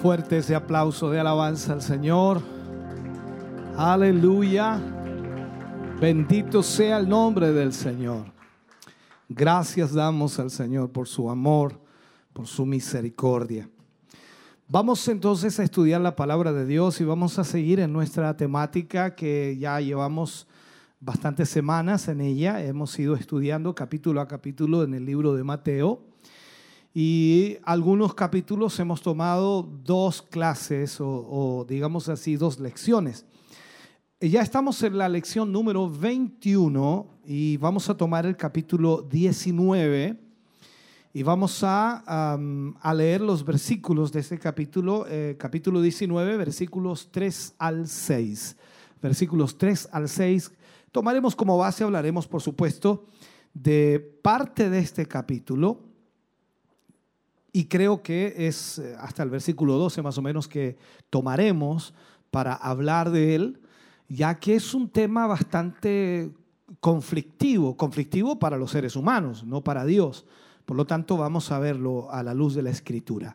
Fuerte 0.00 0.38
ese 0.38 0.54
aplauso 0.54 1.10
de 1.10 1.20
alabanza 1.20 1.74
al 1.74 1.82
Señor. 1.82 2.40
Aleluya. 3.76 4.80
Bendito 6.00 6.62
sea 6.62 6.96
el 6.96 7.06
nombre 7.06 7.52
del 7.52 7.74
Señor. 7.74 8.24
Gracias 9.28 9.92
damos 9.92 10.38
al 10.38 10.50
Señor 10.50 10.90
por 10.90 11.06
su 11.06 11.28
amor, 11.28 11.78
por 12.32 12.46
su 12.46 12.64
misericordia. 12.64 13.68
Vamos 14.68 15.06
entonces 15.06 15.60
a 15.60 15.64
estudiar 15.64 16.00
la 16.00 16.16
palabra 16.16 16.54
de 16.54 16.64
Dios 16.64 16.98
y 17.02 17.04
vamos 17.04 17.38
a 17.38 17.44
seguir 17.44 17.78
en 17.78 17.92
nuestra 17.92 18.34
temática 18.38 19.14
que 19.14 19.58
ya 19.58 19.80
llevamos 19.80 20.46
bastantes 20.98 21.50
semanas 21.50 22.08
en 22.08 22.22
ella. 22.22 22.64
Hemos 22.64 22.98
ido 22.98 23.16
estudiando 23.16 23.74
capítulo 23.74 24.22
a 24.22 24.28
capítulo 24.28 24.82
en 24.82 24.94
el 24.94 25.04
libro 25.04 25.34
de 25.34 25.44
Mateo 25.44 26.09
y 26.92 27.58
algunos 27.62 28.14
capítulos 28.14 28.78
hemos 28.80 29.00
tomado 29.00 29.62
dos 29.62 30.22
clases 30.22 30.96
o, 31.00 31.64
digamos 31.68 32.08
así, 32.08 32.36
dos 32.36 32.58
lecciones. 32.58 33.24
Ya 34.20 34.42
estamos 34.42 34.82
en 34.82 34.98
la 34.98 35.08
lección 35.08 35.52
número 35.52 35.88
21 35.88 37.20
y 37.24 37.56
vamos 37.58 37.88
a 37.88 37.96
tomar 37.96 38.26
el 38.26 38.36
capítulo 38.36 39.02
19 39.02 40.20
y 41.12 41.22
vamos 41.22 41.62
a, 41.62 42.36
a 42.80 42.94
leer 42.94 43.20
los 43.20 43.44
versículos 43.44 44.12
de 44.12 44.20
este 44.20 44.38
capítulo, 44.38 45.06
eh, 45.08 45.36
capítulo 45.38 45.80
19, 45.80 46.36
versículos 46.36 47.08
3 47.12 47.54
al 47.58 47.86
6. 47.88 48.56
Versículos 49.00 49.56
3 49.56 49.88
al 49.92 50.08
6. 50.08 50.52
Tomaremos 50.92 51.36
como 51.36 51.56
base, 51.56 51.84
hablaremos 51.84 52.26
por 52.26 52.42
supuesto 52.42 53.06
de 53.54 54.00
parte 54.22 54.68
de 54.70 54.80
este 54.80 55.06
capítulo 55.06 55.89
y 57.52 57.64
creo 57.64 58.02
que 58.02 58.34
es 58.36 58.78
eh, 58.78 58.96
hasta 58.98 59.22
el 59.22 59.30
versículo 59.30 59.76
12 59.76 60.02
más 60.02 60.18
o 60.18 60.22
menos 60.22 60.48
que 60.48 60.76
tomaremos 61.08 61.94
para 62.30 62.54
hablar 62.54 63.10
de 63.10 63.34
él, 63.34 63.60
ya 64.08 64.38
que 64.38 64.54
es 64.54 64.74
un 64.74 64.88
tema 64.88 65.26
bastante 65.26 66.30
conflictivo, 66.78 67.76
conflictivo 67.76 68.38
para 68.38 68.56
los 68.56 68.70
seres 68.70 68.94
humanos, 68.94 69.44
no 69.44 69.62
para 69.62 69.84
Dios. 69.84 70.24
Por 70.64 70.76
lo 70.76 70.84
tanto, 70.84 71.16
vamos 71.16 71.50
a 71.50 71.58
verlo 71.58 72.10
a 72.12 72.22
la 72.22 72.34
luz 72.34 72.54
de 72.54 72.62
la 72.62 72.70
escritura. 72.70 73.34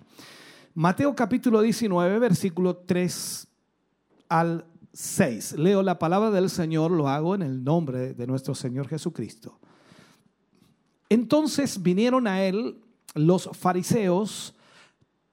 Mateo 0.74 1.16
capítulo 1.16 1.62
19, 1.62 2.20
versículo 2.20 2.78
3 2.78 3.48
al 4.30 4.66
6. 4.94 5.58
Leo 5.58 5.84
la 5.84 6.00
palabra 6.00 6.32
del 6.32 6.50
Señor, 6.50 6.92
lo 6.92 7.10
hago 7.10 7.36
en 7.36 7.42
el 7.42 7.64
nombre 7.64 8.14
de 8.14 8.28
nuestro 8.28 8.56
Señor 8.56 8.88
Jesucristo. 8.88 9.60
Entonces 11.10 11.82
vinieron 11.82 12.28
a 12.28 12.44
él 12.44 12.78
los 13.16 13.50
fariseos 13.54 14.54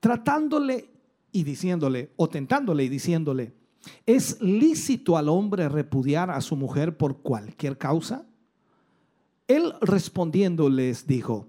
tratándole 0.00 0.88
y 1.30 1.44
diciéndole, 1.44 2.12
o 2.16 2.28
tentándole 2.28 2.84
y 2.84 2.88
diciéndole, 2.88 3.52
¿es 4.06 4.40
lícito 4.40 5.16
al 5.16 5.28
hombre 5.28 5.68
repudiar 5.68 6.30
a 6.30 6.40
su 6.40 6.56
mujer 6.56 6.96
por 6.96 7.18
cualquier 7.18 7.76
causa? 7.76 8.26
Él 9.48 9.74
respondiendo 9.80 10.68
les 10.68 11.06
dijo, 11.06 11.48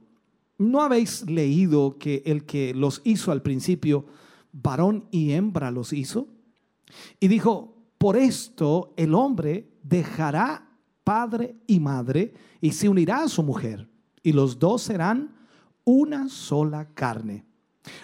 ¿no 0.57 0.81
habéis 0.81 1.29
leído 1.29 1.97
que 1.97 2.23
el 2.25 2.45
que 2.45 2.73
los 2.73 3.01
hizo 3.03 3.31
al 3.31 3.41
principio, 3.41 4.05
varón 4.51 5.07
y 5.11 5.31
hembra 5.31 5.71
los 5.71 5.93
hizo? 5.93 6.27
Y 7.19 7.27
dijo, 7.27 7.77
por 7.97 8.17
esto 8.17 8.93
el 8.97 9.13
hombre 9.15 9.69
dejará 9.84 10.69
padre 11.03 11.55
y 11.67 11.79
madre 11.79 12.34
y 12.61 12.71
se 12.71 12.89
unirá 12.89 13.23
a 13.23 13.29
su 13.29 13.43
mujer, 13.43 13.89
y 14.21 14.31
los 14.31 14.59
dos 14.59 14.84
serán 14.84 15.32
una 15.86 16.29
sola 16.29 16.88
carne. 16.93 17.45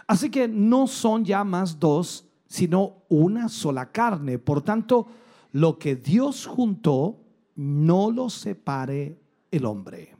Así 0.07 0.29
que 0.29 0.47
no 0.47 0.87
son 0.87 1.23
ya 1.23 1.43
más 1.43 1.79
dos, 1.79 2.25
sino 2.47 3.03
una 3.09 3.49
sola 3.49 3.91
carne. 3.91 4.39
Por 4.39 4.61
tanto, 4.61 5.07
lo 5.51 5.77
que 5.79 5.95
Dios 5.95 6.45
juntó, 6.45 7.17
no 7.55 8.11
lo 8.11 8.29
separe 8.29 9.19
el 9.51 9.65
hombre. 9.65 10.15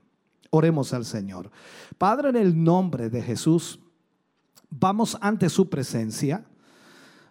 Oremos 0.52 0.94
al 0.94 1.06
Señor. 1.06 1.52
Padre, 1.98 2.30
en 2.30 2.36
el 2.36 2.64
nombre 2.64 3.10
de 3.10 3.22
Jesús, 3.22 3.80
vamos 4.70 5.18
ante 5.22 5.50
su 5.50 5.70
presencia, 5.70 6.46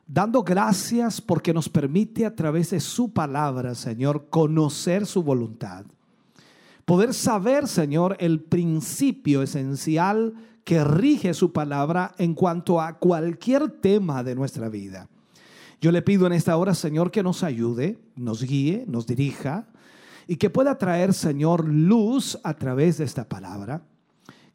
dando 0.07 0.43
gracias 0.43 1.20
porque 1.20 1.53
nos 1.53 1.68
permite 1.68 2.24
a 2.24 2.35
través 2.35 2.70
de 2.70 2.81
su 2.81 3.12
palabra, 3.12 3.74
Señor, 3.74 4.29
conocer 4.31 5.07
su 5.07 5.22
voluntad. 5.22 5.85
Poder 6.89 7.12
saber, 7.12 7.68
Señor, 7.68 8.16
el 8.18 8.41
principio 8.41 9.43
esencial 9.43 10.32
que 10.64 10.82
rige 10.84 11.34
su 11.34 11.53
palabra 11.53 12.14
en 12.16 12.32
cuanto 12.32 12.80
a 12.80 12.99
cualquier 12.99 13.68
tema 13.68 14.24
de 14.24 14.34
nuestra 14.34 14.70
vida. 14.70 15.07
Yo 15.82 15.93
le 15.93 16.01
pido 16.01 16.26
en 16.26 16.32
esta 16.32 16.57
hora, 16.57 16.74
Señor, 16.74 17.11
que 17.11 17.22
nos 17.22 17.43
ayude, 17.43 17.99
nos 18.16 18.43
guíe, 18.43 18.86
nos 18.86 19.07
dirija 19.07 19.68
y 20.26 20.36
que 20.36 20.49
pueda 20.49 20.78
traer, 20.78 21.12
Señor, 21.12 21.68
luz 21.68 22.39
a 22.43 22.55
través 22.55 22.97
de 22.97 23.05
esta 23.05 23.28
palabra 23.28 23.82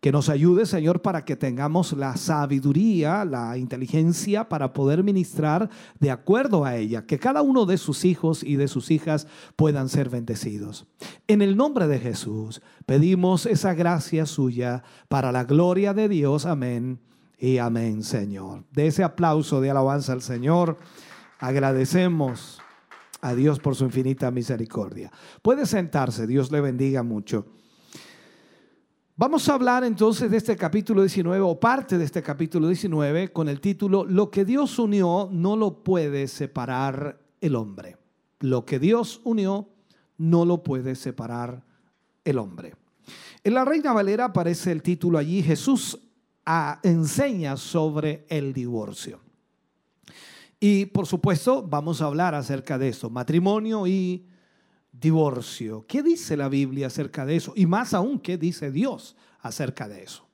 que 0.04 0.12
nos 0.12 0.28
ayude, 0.28 0.66
Señor, 0.66 1.02
para 1.02 1.24
que 1.24 1.38
tengamos 1.38 1.94
la 1.94 2.18
sabiduría, 2.18 3.24
la 3.24 3.58
inteligencia 3.58 4.50
para 4.50 4.74
poder 4.74 5.02
ministrar 5.02 5.70
de 5.98 6.12
acuerdo 6.12 6.66
a 6.66 6.76
ella, 6.76 7.06
que 7.06 7.18
cada 7.18 7.42
uno 7.42 7.66
de 7.66 7.78
sus 7.78 8.04
hijos 8.04 8.44
y 8.44 8.58
de 8.58 8.68
sus 8.68 8.92
hijas 8.92 9.28
puedan 9.56 9.88
ser 9.88 10.10
bendecidos. 10.10 10.88
En 11.26 11.42
el 11.42 11.56
nombre 11.56 11.88
de 11.88 12.00
Jesús 12.00 12.62
pedimos 12.86 13.46
esa 13.46 13.76
gracia 13.76 14.26
suya 14.26 14.84
para 15.08 15.32
la 15.32 15.46
gloria 15.46 15.94
de 15.94 16.10
Dios. 16.10 16.46
Amén 16.46 17.00
y 17.38 17.60
amén, 17.60 18.04
Señor. 18.04 18.66
De 18.74 18.88
ese 18.88 19.06
aplauso 19.06 19.62
de 19.62 19.70
alabanza 19.70 20.12
al 20.12 20.22
Señor, 20.22 20.80
agradecemos 21.40 22.60
a 23.22 23.36
Dios 23.36 23.60
por 23.60 23.76
su 23.76 23.86
infinita 23.86 24.32
misericordia. 24.32 25.14
Puede 25.42 25.66
sentarse, 25.66 26.28
Dios 26.28 26.52
le 26.52 26.60
bendiga 26.60 27.04
mucho. 27.04 27.46
Vamos 29.16 29.48
a 29.48 29.54
hablar 29.54 29.84
entonces 29.84 30.32
de 30.32 30.38
este 30.38 30.58
capítulo 30.58 31.02
19 31.02 31.40
o 31.42 31.60
parte 31.60 32.00
de 32.00 32.04
este 32.06 32.24
capítulo 32.24 32.68
19 32.68 33.32
con 33.32 33.48
el 33.48 33.62
título 33.62 34.06
Lo 34.06 34.32
que 34.32 34.44
Dios 34.44 34.80
unió 34.80 35.30
no 35.32 35.56
lo 35.56 35.84
puede 35.84 36.28
separar 36.28 37.22
el 37.40 37.56
hombre. 37.56 37.98
Lo 38.40 38.66
que 38.66 38.80
Dios 38.80 39.22
unió 39.24 39.70
no 40.18 40.46
lo 40.46 40.64
puede 40.64 40.96
separar 40.96 41.64
el 42.26 42.40
hombre. 42.40 42.74
En 43.44 43.54
la 43.54 43.64
Reina 43.64 43.94
Valera 43.94 44.26
aparece 44.26 44.72
el 44.72 44.82
título 44.82 45.20
allí, 45.20 45.44
Jesús 45.44 46.00
ah, 46.48 46.80
enseña 46.82 47.56
sobre 47.56 48.26
el 48.30 48.52
divorcio. 48.52 49.20
Y 50.60 50.88
por 50.88 51.06
supuesto 51.06 51.62
vamos 51.62 52.02
a 52.02 52.06
hablar 52.06 52.34
acerca 52.34 52.80
de 52.80 52.90
eso, 52.90 53.12
matrimonio 53.12 53.86
y 53.86 54.26
divorcio. 55.04 55.86
¿Qué 55.88 56.02
dice 56.02 56.36
la 56.38 56.50
Biblia 56.50 56.88
acerca 56.88 57.26
de 57.26 57.36
eso? 57.36 57.54
Y 57.56 57.68
más 57.68 57.94
aún, 57.94 58.20
¿qué 58.20 58.38
dice 58.38 58.72
Dios 58.72 59.16
acerca 59.42 59.88
de 59.88 60.02
eso? 60.04 60.26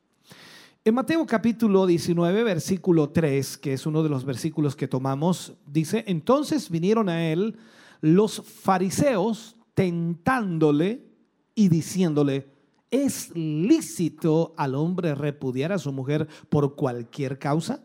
En 0.85 0.95
Mateo 0.95 1.25
capítulo 1.25 1.85
19, 1.85 2.43
versículo 2.43 3.09
3, 3.09 3.57
que 3.57 3.73
es 3.73 3.85
uno 3.85 4.01
de 4.03 4.09
los 4.09 4.23
versículos 4.23 4.75
que 4.75 4.87
tomamos, 4.87 5.53
dice, 5.65 6.05
entonces 6.07 6.69
vinieron 6.69 7.09
a 7.09 7.31
él 7.31 7.57
los 7.99 8.41
fariseos 8.41 9.57
tentándole 9.73 11.05
y 11.55 11.67
diciéndole, 11.67 12.47
¿es 12.91 13.35
lícito 13.35 14.53
al 14.55 14.75
hombre 14.75 15.15
repudiar 15.15 15.73
a 15.73 15.79
su 15.79 15.91
mujer 15.91 16.27
por 16.47 16.75
cualquier 16.75 17.39
causa? 17.39 17.83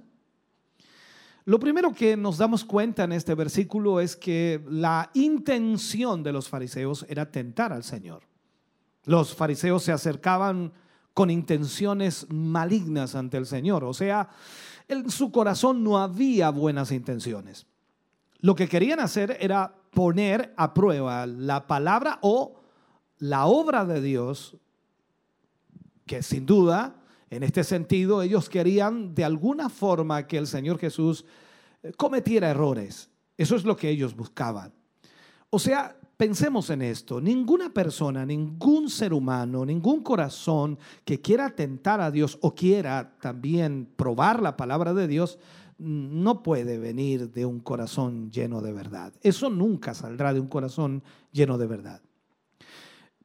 Lo 1.46 1.60
primero 1.60 1.92
que 1.92 2.16
nos 2.16 2.38
damos 2.38 2.64
cuenta 2.64 3.04
en 3.04 3.12
este 3.12 3.34
versículo 3.34 4.00
es 4.00 4.16
que 4.16 4.64
la 4.66 5.10
intención 5.12 6.22
de 6.22 6.32
los 6.32 6.48
fariseos 6.48 7.04
era 7.08 7.30
tentar 7.30 7.72
al 7.72 7.84
Señor. 7.84 8.22
Los 9.04 9.34
fariseos 9.34 9.82
se 9.82 9.92
acercaban 9.92 10.72
con 11.12 11.30
intenciones 11.30 12.26
malignas 12.30 13.14
ante 13.14 13.36
el 13.36 13.46
Señor, 13.46 13.84
o 13.84 13.94
sea, 13.94 14.30
en 14.88 15.10
su 15.10 15.30
corazón 15.30 15.84
no 15.84 15.98
había 15.98 16.50
buenas 16.50 16.90
intenciones. 16.90 17.66
Lo 18.40 18.54
que 18.54 18.68
querían 18.68 19.00
hacer 19.00 19.36
era 19.40 19.74
poner 19.90 20.52
a 20.56 20.74
prueba 20.74 21.26
la 21.26 21.66
palabra 21.66 22.18
o 22.22 22.60
la 23.18 23.46
obra 23.46 23.84
de 23.84 24.00
Dios, 24.00 24.56
que 26.04 26.22
sin 26.22 26.46
duda 26.46 26.96
en 27.34 27.42
este 27.42 27.64
sentido, 27.64 28.22
ellos 28.22 28.48
querían 28.48 29.14
de 29.14 29.24
alguna 29.24 29.68
forma 29.68 30.26
que 30.26 30.38
el 30.38 30.46
Señor 30.46 30.78
Jesús 30.78 31.24
eh, 31.82 31.92
cometiera 31.96 32.50
errores. 32.50 33.10
Eso 33.36 33.56
es 33.56 33.64
lo 33.64 33.76
que 33.76 33.88
ellos 33.88 34.14
buscaban. 34.14 34.72
O 35.50 35.58
sea, 35.58 35.96
pensemos 36.16 36.70
en 36.70 36.82
esto. 36.82 37.20
Ninguna 37.20 37.72
persona, 37.72 38.24
ningún 38.24 38.88
ser 38.88 39.12
humano, 39.12 39.64
ningún 39.64 40.02
corazón 40.02 40.78
que 41.04 41.20
quiera 41.20 41.50
tentar 41.50 42.00
a 42.00 42.10
Dios 42.10 42.38
o 42.40 42.54
quiera 42.54 43.16
también 43.20 43.88
probar 43.96 44.40
la 44.40 44.56
palabra 44.56 44.94
de 44.94 45.08
Dios, 45.08 45.38
no 45.78 46.42
puede 46.42 46.78
venir 46.78 47.32
de 47.32 47.44
un 47.46 47.60
corazón 47.60 48.30
lleno 48.30 48.60
de 48.60 48.72
verdad. 48.72 49.12
Eso 49.22 49.50
nunca 49.50 49.92
saldrá 49.92 50.32
de 50.32 50.40
un 50.40 50.48
corazón 50.48 51.02
lleno 51.32 51.58
de 51.58 51.66
verdad. 51.66 52.00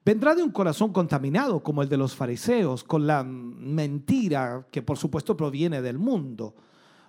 Vendrá 0.10 0.34
de 0.34 0.42
un 0.42 0.50
corazón 0.50 0.92
contaminado 0.92 1.62
como 1.62 1.84
el 1.84 1.88
de 1.88 1.96
los 1.96 2.16
fariseos, 2.16 2.84
con 2.84 3.06
la 3.06 3.24
mentira 3.24 4.66
que 4.72 4.82
por 4.82 4.98
supuesto 4.98 5.38
proviene 5.38 5.84
del 5.84 6.00
mundo. 6.00 6.56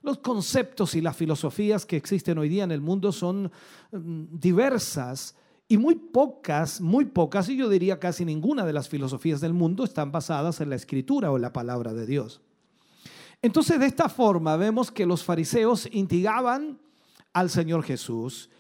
Los 0.03 0.19
conceptos 0.19 0.95
y 0.95 1.01
las 1.01 1.17
filosofías 1.17 1.87
que 1.87 1.97
existen 1.97 2.37
hoy 2.37 2.51
día 2.51 2.63
en 2.65 2.73
el 2.73 2.83
mundo 2.83 3.11
son 3.11 3.51
mm, 3.91 4.25
diversas 4.39 5.35
y 5.67 5.79
muy 5.79 5.95
pocas, 5.95 6.83
muy 6.83 7.07
pocas, 7.07 7.49
y 7.49 7.57
yo 7.57 7.71
diría 7.71 7.99
casi 7.99 8.27
ninguna 8.27 8.67
de 8.67 8.75
las 8.75 8.91
filosofías 8.91 9.41
del 9.41 9.55
mundo 9.55 9.85
están 9.85 10.13
basadas 10.13 10.61
en 10.61 10.69
la 10.69 10.77
escritura 10.77 11.31
o 11.31 11.37
en 11.37 11.43
la 11.43 11.55
palabra 11.55 11.95
de 11.95 12.05
Dios. 12.05 12.43
Entonces, 13.41 13.81
de 13.81 13.87
esta 13.87 14.11
forma 14.11 14.59
vemos 14.59 14.91
que 14.91 15.07
los 15.07 15.25
fariseos 15.25 15.89
intigaban 15.91 16.79
al 17.33 17.49
Señor 17.49 17.83
Jesús 17.83 18.51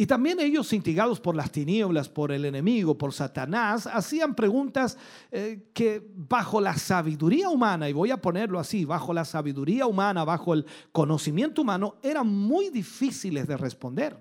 y 0.00 0.06
también 0.06 0.38
ellos, 0.38 0.72
instigados 0.72 1.18
por 1.18 1.34
las 1.34 1.50
tinieblas, 1.50 2.08
por 2.08 2.30
el 2.30 2.44
enemigo, 2.44 2.96
por 2.96 3.12
Satanás, 3.12 3.88
hacían 3.88 4.36
preguntas 4.36 4.96
eh, 5.32 5.70
que 5.74 6.08
bajo 6.14 6.60
la 6.60 6.76
sabiduría 6.76 7.48
humana, 7.48 7.88
y 7.88 7.92
voy 7.92 8.12
a 8.12 8.22
ponerlo 8.22 8.60
así, 8.60 8.84
bajo 8.84 9.12
la 9.12 9.24
sabiduría 9.24 9.86
humana, 9.86 10.24
bajo 10.24 10.54
el 10.54 10.64
conocimiento 10.92 11.62
humano, 11.62 11.96
eran 12.00 12.28
muy 12.28 12.70
difíciles 12.70 13.48
de 13.48 13.56
responder. 13.56 14.16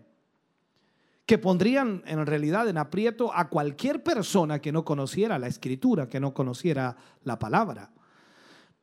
Que 1.28 1.38
pondrían 1.38 2.02
en 2.08 2.26
realidad 2.26 2.68
en 2.68 2.80
aprieto 2.80 3.32
a 3.32 3.48
cualquier 3.48 4.02
persona 4.02 4.60
que 4.60 4.72
no 4.72 4.84
conociera 4.84 5.38
la 5.38 5.46
escritura, 5.46 6.10
que 6.10 6.20
no 6.20 6.34
conociera 6.34 6.98
la 7.24 7.38
palabra. 7.38 7.92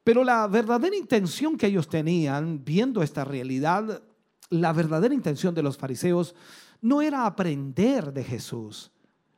Pero 0.05 0.23
la 0.23 0.47
verdadera 0.47 0.95
intención 0.95 1.57
que 1.57 1.67
ellos 1.67 1.89
tenían 1.89 2.65
viendo 2.65 3.03
esta 3.03 3.25
realidad, 3.25 4.01
la 4.51 4.73
verdadera 4.73 5.13
intención 5.13 5.57
de 5.57 5.63
los 5.65 5.77
fariseos, 5.77 6.37
no 6.85 7.01
era 7.01 7.25
aprender 7.25 8.13
de 8.13 8.23
Jesús, 8.23 8.93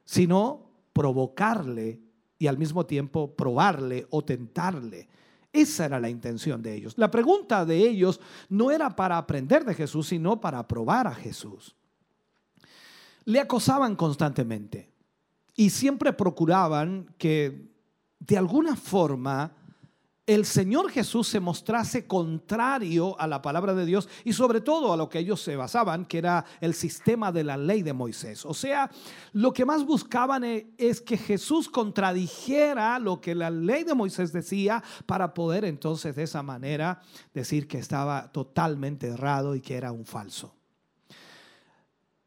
sino 0.05 0.69
provocarle 0.93 2.01
y 2.41 2.49
al 2.49 2.59
mismo 2.59 2.87
tiempo 2.87 3.37
probarle 3.37 4.05
o 4.11 4.25
tentarle. 4.25 5.09
Esa 5.53 5.85
era 5.85 6.01
la 6.01 6.09
intención 6.09 6.61
de 6.61 6.75
ellos. 6.75 6.99
La 6.99 7.09
pregunta 7.09 7.65
de 7.65 7.77
ellos 7.77 8.21
no 8.49 8.73
era 8.73 8.97
para 8.97 9.17
aprender 9.17 9.65
de 9.65 9.75
Jesús, 9.75 10.09
sino 10.09 10.41
para 10.41 10.67
probar 10.67 11.07
a 11.07 11.15
Jesús. 11.15 11.77
Le 13.25 13.39
acosaban 13.39 13.95
constantemente 13.95 14.91
y 15.55 15.71
siempre 15.71 16.13
procuraban 16.13 17.15
que 17.17 17.71
de 18.19 18.37
alguna 18.37 18.75
forma 18.75 19.53
el 20.27 20.45
Señor 20.45 20.91
Jesús 20.91 21.29
se 21.29 21.39
mostrase 21.39 22.07
contrario 22.07 23.19
a 23.21 23.29
la 23.29 23.41
palabra 23.41 23.75
de 23.75 23.87
Dios 23.87 24.09
y 24.25 24.33
sobre 24.33 24.61
todo 24.61 24.93
a 24.93 24.97
lo 24.97 25.09
que 25.09 25.21
ellos 25.21 25.41
se 25.41 25.55
basaban, 25.55 26.05
que 26.05 26.19
era 26.19 26.45
el 26.61 26.75
sistema 26.75 27.31
de 27.31 27.45
la 27.45 27.57
ley 27.57 27.83
de 27.83 27.93
Moisés. 27.93 28.45
O 28.45 28.53
sea, 28.53 28.91
lo 29.33 29.53
que 29.53 29.65
más 29.65 29.85
buscaban 29.85 30.43
e, 30.43 30.73
es 30.79 31.01
que 31.01 31.17
Jesús 31.17 31.69
contradijera 31.69 32.99
lo 32.99 33.21
que 33.21 33.37
la 33.37 33.51
ley 33.51 33.85
de 33.85 33.95
Moisés 33.95 34.33
decía 34.33 34.83
para 35.07 35.33
poder 35.33 35.65
entonces 35.65 36.17
de 36.17 36.25
esa 36.25 36.43
manera 36.43 37.01
decir 37.33 37.69
que 37.69 37.79
estaba 37.79 38.33
totalmente 38.33 39.07
errado 39.07 39.55
y 39.55 39.61
que 39.61 39.77
era 39.77 39.93
un 39.93 40.05
falso. 40.05 40.57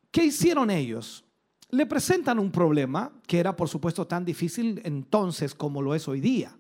¿Qué 0.10 0.24
hicieron 0.24 0.70
ellos? 0.72 1.26
Le 1.70 1.86
presentan 1.86 2.40
un 2.40 2.50
problema 2.50 3.12
que 3.28 3.40
era 3.40 3.56
por 3.58 3.68
supuesto 3.68 4.08
tan 4.08 4.24
difícil 4.24 4.82
entonces 4.86 5.54
como 5.54 5.82
lo 5.82 5.94
es 5.94 6.08
hoy 6.08 6.22
día. 6.22 6.59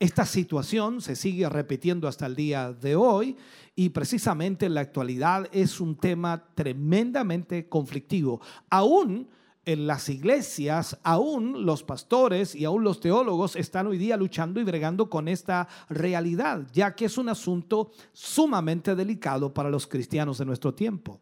Esta 0.00 0.24
situación 0.24 1.02
se 1.02 1.14
sigue 1.14 1.46
repitiendo 1.50 2.08
hasta 2.08 2.24
el 2.24 2.34
día 2.34 2.72
de 2.72 2.96
hoy 2.96 3.36
y 3.76 3.90
precisamente 3.90 4.64
en 4.64 4.72
la 4.72 4.80
actualidad 4.80 5.46
es 5.52 5.78
un 5.78 5.94
tema 5.94 6.42
tremendamente 6.54 7.68
conflictivo. 7.68 8.40
Aún 8.70 9.28
en 9.66 9.86
las 9.86 10.08
iglesias, 10.08 10.98
aún 11.02 11.66
los 11.66 11.82
pastores 11.82 12.54
y 12.54 12.64
aún 12.64 12.82
los 12.82 12.98
teólogos 12.98 13.56
están 13.56 13.88
hoy 13.88 13.98
día 13.98 14.16
luchando 14.16 14.58
y 14.58 14.64
bregando 14.64 15.10
con 15.10 15.28
esta 15.28 15.68
realidad, 15.90 16.66
ya 16.72 16.94
que 16.94 17.04
es 17.04 17.18
un 17.18 17.28
asunto 17.28 17.90
sumamente 18.14 18.94
delicado 18.94 19.52
para 19.52 19.68
los 19.68 19.86
cristianos 19.86 20.38
de 20.38 20.46
nuestro 20.46 20.72
tiempo. 20.72 21.20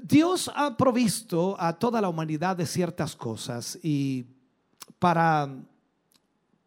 Dios 0.00 0.52
ha 0.54 0.76
provisto 0.76 1.56
a 1.58 1.76
toda 1.76 2.00
la 2.00 2.08
humanidad 2.08 2.56
de 2.56 2.66
ciertas 2.66 3.16
cosas 3.16 3.76
y 3.82 4.24
para 5.00 5.48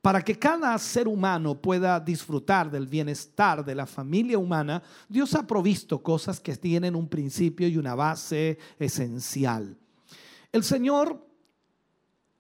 para 0.02 0.24
que 0.24 0.38
cada 0.38 0.78
ser 0.80 1.08
humano 1.08 1.62
pueda 1.62 2.00
disfrutar 2.00 2.72
del 2.72 2.88
bienestar 2.88 3.64
de 3.64 3.76
la 3.76 3.86
familia 3.86 4.38
humana, 4.38 4.82
Dios 5.08 5.36
ha 5.36 5.46
provisto 5.46 6.02
cosas 6.02 6.40
que 6.40 6.56
tienen 6.56 6.96
un 6.96 7.08
principio 7.08 7.68
y 7.68 7.78
una 7.78 7.94
base 7.94 8.58
esencial. 8.80 9.78
El 10.52 10.64
Señor 10.64 11.32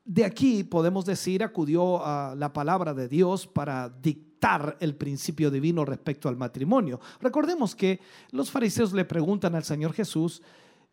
de 0.03 0.25
aquí, 0.25 0.63
podemos 0.63 1.05
decir, 1.05 1.43
acudió 1.43 2.03
a 2.03 2.35
la 2.35 2.51
palabra 2.51 2.93
de 2.93 3.07
Dios 3.07 3.45
para 3.45 3.87
dictar 3.89 4.75
el 4.79 4.95
principio 4.95 5.51
divino 5.51 5.85
respecto 5.85 6.27
al 6.27 6.35
matrimonio. 6.35 6.99
Recordemos 7.21 7.75
que 7.75 7.99
los 8.31 8.49
fariseos 8.49 8.91
le 8.93 9.05
preguntan 9.05 9.53
al 9.53 9.63
Señor 9.63 9.93
Jesús 9.93 10.41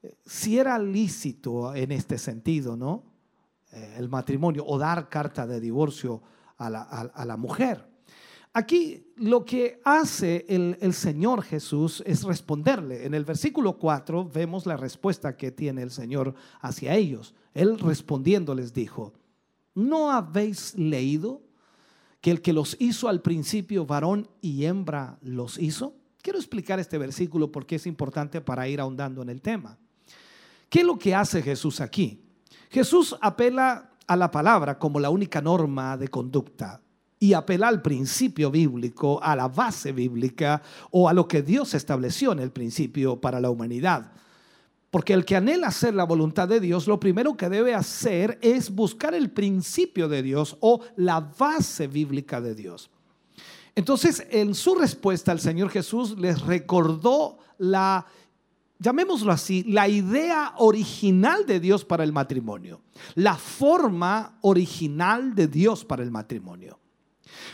eh, 0.03 0.14
si 0.27 0.59
era 0.59 0.79
lícito 0.79 1.75
en 1.75 1.93
este 1.93 2.19
sentido, 2.19 2.77
¿no? 2.77 3.03
Eh, 3.73 3.95
el 3.97 4.09
matrimonio 4.09 4.64
o 4.66 4.79
dar 4.79 5.09
carta 5.09 5.47
de 5.47 5.61
divorcio 5.61 6.23
a 6.59 7.25
la, 7.25 7.37
mujer. 7.37 7.87
Aquí 8.53 9.07
lo 9.17 9.45
que 9.45 9.81
hace 9.85 10.45
el, 10.49 10.93
Señor 10.93 11.43
Jesús 11.43 12.03
es 12.05 12.25
responderle. 12.25 13.07
En 13.07 13.15
el 13.15 13.25
versículo 13.25 13.79
4 13.79 14.29
vemos 14.29 14.67
la 14.67 14.77
respuesta 14.77 15.37
que 15.37 15.53
tiene 15.53 15.83
el 15.83 15.91
Señor 15.91 16.35
hacia 16.61 16.95
ellos. 16.95 17.35
Él 17.55 17.79
respondiendo 17.79 18.55
les 18.55 18.73
dijo, 18.73 19.13
¿no 19.75 20.11
habéis 20.11 20.77
leído 20.77 21.43
que 22.21 22.33
el 22.33 22.43
que 22.43 22.53
los 22.53 22.77
hizo 22.81 23.09
al 23.09 23.23
principio 23.23 23.87
varón 23.87 24.29
y 24.41 24.65
hembra 24.65 25.19
los 25.23 25.59
hizo? 25.59 25.95
Quiero 26.21 26.39
explicar 26.39 26.81
este 26.81 26.99
versículo 26.99 27.53
porque 27.53 27.77
es 27.77 27.87
importante 27.87 28.41
para 28.41 28.69
ir 28.69 28.81
ahondando 28.81 29.23
en 29.23 29.29
el 29.29 29.41
tema. 29.41 29.79
¿Qué 30.69 30.81
es 30.81 30.87
lo 30.87 30.99
que 30.99 31.15
hace 31.15 31.43
Jesús 31.43 31.81
aquí? 31.81 32.25
Jesús 32.71 33.17
apela 33.21 33.88
a 34.09 34.17
la 34.17 34.31
palabra 34.31 34.79
como 34.79 34.99
la 34.99 35.11
única 35.11 35.41
norma 35.41 35.97
de 35.97 36.09
conducta 36.09 36.81
y 37.21 37.33
apela 37.33 37.69
al 37.69 37.83
principio 37.83 38.51
bíblico, 38.51 39.23
a 39.23 39.37
la 39.37 39.49
base 39.49 39.93
bíblica 39.93 40.63
o 40.91 41.09
a 41.09 41.13
lo 41.13 41.29
que 41.29 41.43
Dios 41.43 41.75
estableció 41.75 42.33
en 42.33 42.39
el 42.39 42.51
principio 42.51 43.21
para 43.21 43.41
la 43.41 43.51
humanidad. 43.51 44.13
Porque 44.91 45.13
el 45.13 45.25
que 45.25 45.37
anhela 45.37 45.67
hacer 45.67 45.95
la 45.95 46.05
voluntad 46.05 46.49
de 46.49 46.61
Dios, 46.61 46.87
lo 46.87 46.99
primero 46.99 47.37
que 47.37 47.51
debe 47.51 47.75
hacer 47.75 48.39
es 48.41 48.71
buscar 48.71 49.15
el 49.15 49.31
principio 49.31 50.09
de 50.09 50.23
Dios 50.23 50.57
o 50.61 50.81
la 50.97 51.21
base 51.21 51.89
bíblica 51.89 52.41
de 52.41 52.55
Dios. 52.55 52.91
Entonces, 53.75 54.27
en 54.31 54.55
su 54.55 54.75
respuesta, 54.75 55.31
el 55.31 55.41
Señor 55.41 55.71
Jesús 55.71 56.19
les 56.19 56.41
recordó 56.41 57.39
la 57.59 58.07
llamémoslo 58.79 59.33
así, 59.33 59.64
la 59.64 59.89
idea 59.89 60.55
original 60.59 61.47
de 61.47 61.61
Dios 61.61 61.85
para 61.85 62.05
el 62.05 62.12
matrimonio, 62.12 62.81
la 63.14 63.37
forma 63.37 64.39
original 64.43 65.35
de 65.35 65.49
Dios 65.49 65.85
para 65.85 66.03
el 66.03 66.11
matrimonio. 66.11 66.79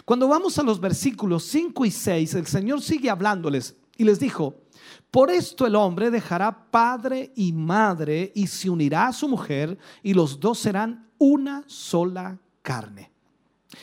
Cuando 0.05 0.29
vamos 0.29 0.59
a 0.59 0.62
los 0.62 0.81
versículos 0.81 1.45
5 1.45 1.85
y 1.85 1.91
6, 1.91 2.35
el 2.35 2.47
Señor 2.47 2.83
sigue 2.83 3.11
hablándoles 3.11 3.77
y 3.97 4.05
les 4.05 4.20
dijo, 4.20 4.62
por 5.11 5.31
esto 5.31 5.66
el 5.66 5.77
hombre 5.77 6.11
dejará 6.11 6.70
padre 6.70 7.33
y 7.37 7.53
madre 7.53 8.33
y 8.35 8.47
se 8.47 8.68
unirá 8.68 9.09
a 9.09 9.12
su 9.12 9.29
mujer 9.29 9.79
y 10.03 10.14
los 10.14 10.41
dos 10.41 10.59
serán 10.59 11.09
una 11.18 11.64
sola 11.66 12.39
carne. 12.62 13.11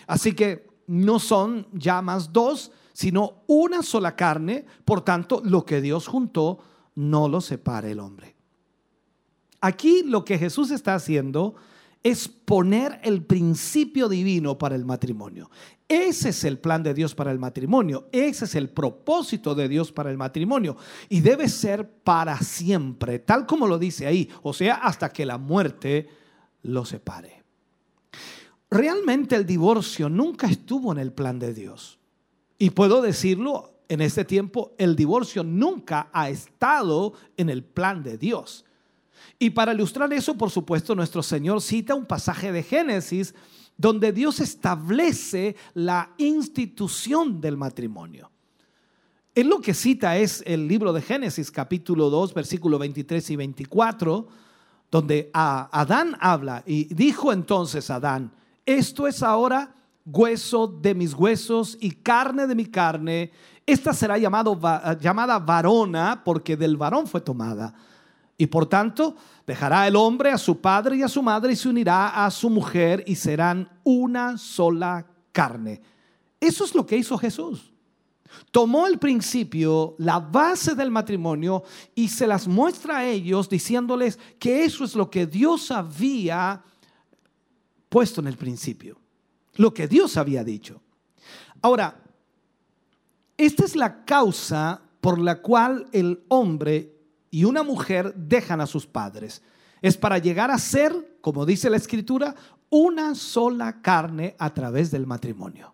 Así 0.07 0.33
que 0.33 0.67
no 0.87 1.19
son 1.19 1.67
ya 1.73 2.01
más 2.01 2.31
dos, 2.33 2.71
sino 2.93 3.43
una 3.47 3.81
sola 3.81 4.15
carne. 4.15 4.65
Por 4.83 5.01
tanto, 5.01 5.41
lo 5.43 5.65
que 5.65 5.81
Dios 5.81 6.07
juntó, 6.07 6.59
no 7.01 7.27
lo 7.27 7.41
separe 7.41 7.91
el 7.91 7.99
hombre. 7.99 8.35
Aquí 9.59 10.03
lo 10.03 10.23
que 10.23 10.37
Jesús 10.37 10.71
está 10.71 10.95
haciendo 10.95 11.55
es 12.03 12.27
poner 12.27 12.99
el 13.03 13.23
principio 13.23 14.09
divino 14.09 14.57
para 14.57 14.75
el 14.75 14.85
matrimonio. 14.85 15.51
Ese 15.87 16.29
es 16.29 16.43
el 16.43 16.57
plan 16.57 16.81
de 16.83 16.93
Dios 16.93 17.13
para 17.13 17.31
el 17.31 17.39
matrimonio. 17.39 18.07
Ese 18.11 18.45
es 18.45 18.55
el 18.55 18.69
propósito 18.69 19.53
de 19.53 19.67
Dios 19.67 19.91
para 19.91 20.09
el 20.09 20.17
matrimonio. 20.17 20.77
Y 21.09 21.21
debe 21.21 21.49
ser 21.49 21.87
para 21.87 22.39
siempre, 22.39 23.19
tal 23.19 23.45
como 23.45 23.67
lo 23.67 23.77
dice 23.77 24.07
ahí. 24.07 24.29
O 24.41 24.53
sea, 24.53 24.75
hasta 24.75 25.09
que 25.09 25.25
la 25.25 25.37
muerte 25.37 26.07
lo 26.63 26.85
separe. 26.85 27.43
Realmente 28.69 29.35
el 29.35 29.45
divorcio 29.45 30.07
nunca 30.07 30.47
estuvo 30.47 30.91
en 30.91 30.99
el 30.99 31.11
plan 31.11 31.37
de 31.39 31.53
Dios. 31.53 31.99
Y 32.57 32.69
puedo 32.69 33.01
decirlo 33.01 33.70
en 33.91 33.99
este 33.99 34.23
tiempo 34.23 34.73
el 34.77 34.95
divorcio 34.95 35.43
nunca 35.43 36.09
ha 36.13 36.29
estado 36.29 37.11
en 37.35 37.49
el 37.49 37.61
plan 37.61 38.01
de 38.01 38.17
Dios. 38.17 38.63
Y 39.37 39.49
para 39.49 39.73
ilustrar 39.73 40.13
eso, 40.13 40.37
por 40.37 40.49
supuesto, 40.49 40.95
nuestro 40.95 41.21
Señor 41.21 41.61
cita 41.61 41.93
un 41.93 42.05
pasaje 42.05 42.53
de 42.53 42.63
Génesis 42.63 43.35
donde 43.75 44.13
Dios 44.13 44.39
establece 44.39 45.57
la 45.73 46.13
institución 46.17 47.41
del 47.41 47.57
matrimonio. 47.57 48.31
Él 49.35 49.49
lo 49.49 49.59
que 49.59 49.73
cita 49.73 50.17
es 50.17 50.41
el 50.47 50.69
libro 50.69 50.93
de 50.93 51.01
Génesis 51.01 51.51
capítulo 51.51 52.09
2, 52.09 52.33
versículo 52.33 52.79
23 52.79 53.29
y 53.29 53.35
24, 53.35 54.27
donde 54.89 55.29
a 55.33 55.67
Adán 55.77 56.15
habla 56.21 56.63
y 56.65 56.85
dijo 56.93 57.33
entonces 57.33 57.89
Adán, 57.89 58.31
esto 58.65 59.05
es 59.05 59.21
ahora 59.21 59.75
hueso 60.05 60.67
de 60.67 60.95
mis 60.95 61.13
huesos 61.13 61.77
y 61.79 61.91
carne 61.91 62.47
de 62.47 62.55
mi 62.55 62.65
carne. 62.65 63.31
Esta 63.71 63.93
será 63.93 64.17
llamado, 64.17 64.59
llamada 64.99 65.39
varona 65.39 66.21
porque 66.25 66.57
del 66.57 66.75
varón 66.75 67.07
fue 67.07 67.21
tomada. 67.21 67.73
Y 68.37 68.47
por 68.47 68.65
tanto, 68.65 69.15
dejará 69.47 69.87
el 69.87 69.95
hombre 69.95 70.29
a 70.29 70.37
su 70.37 70.59
padre 70.59 70.97
y 70.97 71.03
a 71.03 71.07
su 71.07 71.23
madre 71.23 71.53
y 71.53 71.55
se 71.55 71.69
unirá 71.69 72.25
a 72.25 72.29
su 72.31 72.49
mujer 72.49 73.01
y 73.07 73.15
serán 73.15 73.69
una 73.85 74.37
sola 74.37 75.07
carne. 75.31 75.81
Eso 76.37 76.65
es 76.65 76.75
lo 76.75 76.85
que 76.85 76.97
hizo 76.97 77.17
Jesús. 77.17 77.71
Tomó 78.51 78.87
el 78.87 78.99
principio, 78.99 79.95
la 79.99 80.19
base 80.19 80.75
del 80.75 80.91
matrimonio 80.91 81.63
y 81.95 82.09
se 82.09 82.27
las 82.27 82.49
muestra 82.49 82.97
a 82.97 83.05
ellos 83.05 83.47
diciéndoles 83.47 84.19
que 84.37 84.65
eso 84.65 84.83
es 84.83 84.95
lo 84.95 85.09
que 85.09 85.25
Dios 85.25 85.71
había 85.71 86.61
puesto 87.87 88.19
en 88.19 88.27
el 88.27 88.35
principio, 88.35 88.97
lo 89.55 89.73
que 89.73 89.87
Dios 89.87 90.17
había 90.17 90.43
dicho. 90.43 90.81
Ahora, 91.61 92.00
esta 93.45 93.65
es 93.65 93.75
la 93.75 94.05
causa 94.05 94.81
por 94.99 95.19
la 95.19 95.41
cual 95.41 95.87
el 95.91 96.23
hombre 96.27 96.95
y 97.29 97.45
una 97.45 97.63
mujer 97.63 98.13
dejan 98.15 98.61
a 98.61 98.67
sus 98.67 98.85
padres. 98.85 99.41
Es 99.81 99.97
para 99.97 100.19
llegar 100.19 100.51
a 100.51 100.59
ser, 100.59 101.17
como 101.21 101.45
dice 101.45 101.69
la 101.69 101.77
escritura, 101.77 102.35
una 102.69 103.15
sola 103.15 103.81
carne 103.81 104.35
a 104.37 104.53
través 104.53 104.91
del 104.91 105.07
matrimonio. 105.07 105.73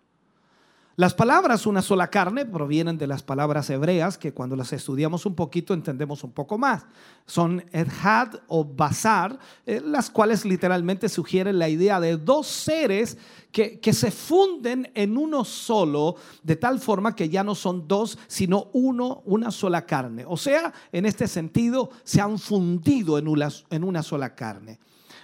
Las 0.98 1.14
palabras 1.14 1.64
una 1.64 1.80
sola 1.80 2.10
carne 2.10 2.44
provienen 2.44 2.98
de 2.98 3.06
las 3.06 3.22
palabras 3.22 3.70
hebreas 3.70 4.18
que 4.18 4.34
cuando 4.34 4.56
las 4.56 4.72
estudiamos 4.72 5.26
un 5.26 5.36
poquito 5.36 5.72
entendemos 5.72 6.24
un 6.24 6.32
poco 6.32 6.58
más. 6.58 6.86
Son 7.24 7.64
edhad 7.70 8.40
o 8.48 8.64
basar, 8.64 9.38
eh, 9.64 9.80
las 9.80 10.10
cuales 10.10 10.44
literalmente 10.44 11.08
sugieren 11.08 11.60
la 11.60 11.68
idea 11.68 12.00
de 12.00 12.16
dos 12.16 12.48
seres 12.48 13.16
que, 13.52 13.78
que 13.78 13.92
se 13.92 14.10
funden 14.10 14.90
en 14.96 15.16
uno 15.16 15.44
solo, 15.44 16.16
de 16.42 16.56
tal 16.56 16.80
forma 16.80 17.14
que 17.14 17.28
ya 17.28 17.44
no 17.44 17.54
son 17.54 17.86
dos, 17.86 18.18
sino 18.26 18.66
uno, 18.72 19.22
una 19.24 19.52
sola 19.52 19.86
carne. 19.86 20.24
O 20.26 20.36
sea, 20.36 20.72
en 20.90 21.06
este 21.06 21.28
sentido, 21.28 21.90
se 22.02 22.20
han 22.20 22.40
fundido 22.40 23.18
en 23.18 23.28
una, 23.28 23.50
en 23.70 23.84
una 23.84 24.02
sola 24.02 24.34
carne. 24.34 24.80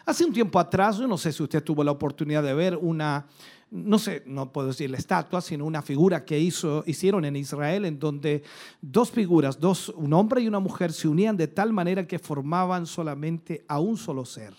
Hace 0.07 0.25
un 0.25 0.33
tiempo 0.33 0.61
atrás, 0.61 0.99
yo 0.99 1.09
no 1.09 1.19
sé 1.19 1.33
si 1.33 1.43
usted 1.43 1.65
tuvo 1.65 1.83
la 1.83 1.91
oportunidad 1.91 2.45
de 2.45 2.55
ver 2.55 2.77
una 2.77 3.27
no 3.75 3.99
sé, 3.99 4.23
no 4.25 4.53
puedo 4.53 4.69
decir 4.69 4.89
la 4.89 4.99
estatua, 4.99 5.41
sino 5.41 5.65
una 5.65 5.83
figura 5.83 6.25
que 6.25 6.39
hizo, 6.39 6.85
hicieron 6.87 7.25
en 7.25 7.35
Israel 7.35 7.85
en 7.85 7.99
donde 7.99 8.45
dos 8.81 9.11
figuras, 9.11 9.59
dos, 9.59 9.89
un 9.89 10.13
hombre 10.13 10.43
y 10.43 10.47
una 10.47 10.61
mujer 10.61 10.93
se 10.93 11.09
unían 11.09 11.37
de 11.37 11.49
tal 11.49 11.73
manera 11.73 12.07
que 12.07 12.21
formaban 12.21 12.87
solamente 12.87 13.65
a 13.67 13.81
un 13.81 13.97
solo 13.97 14.25
ser. 14.25 14.55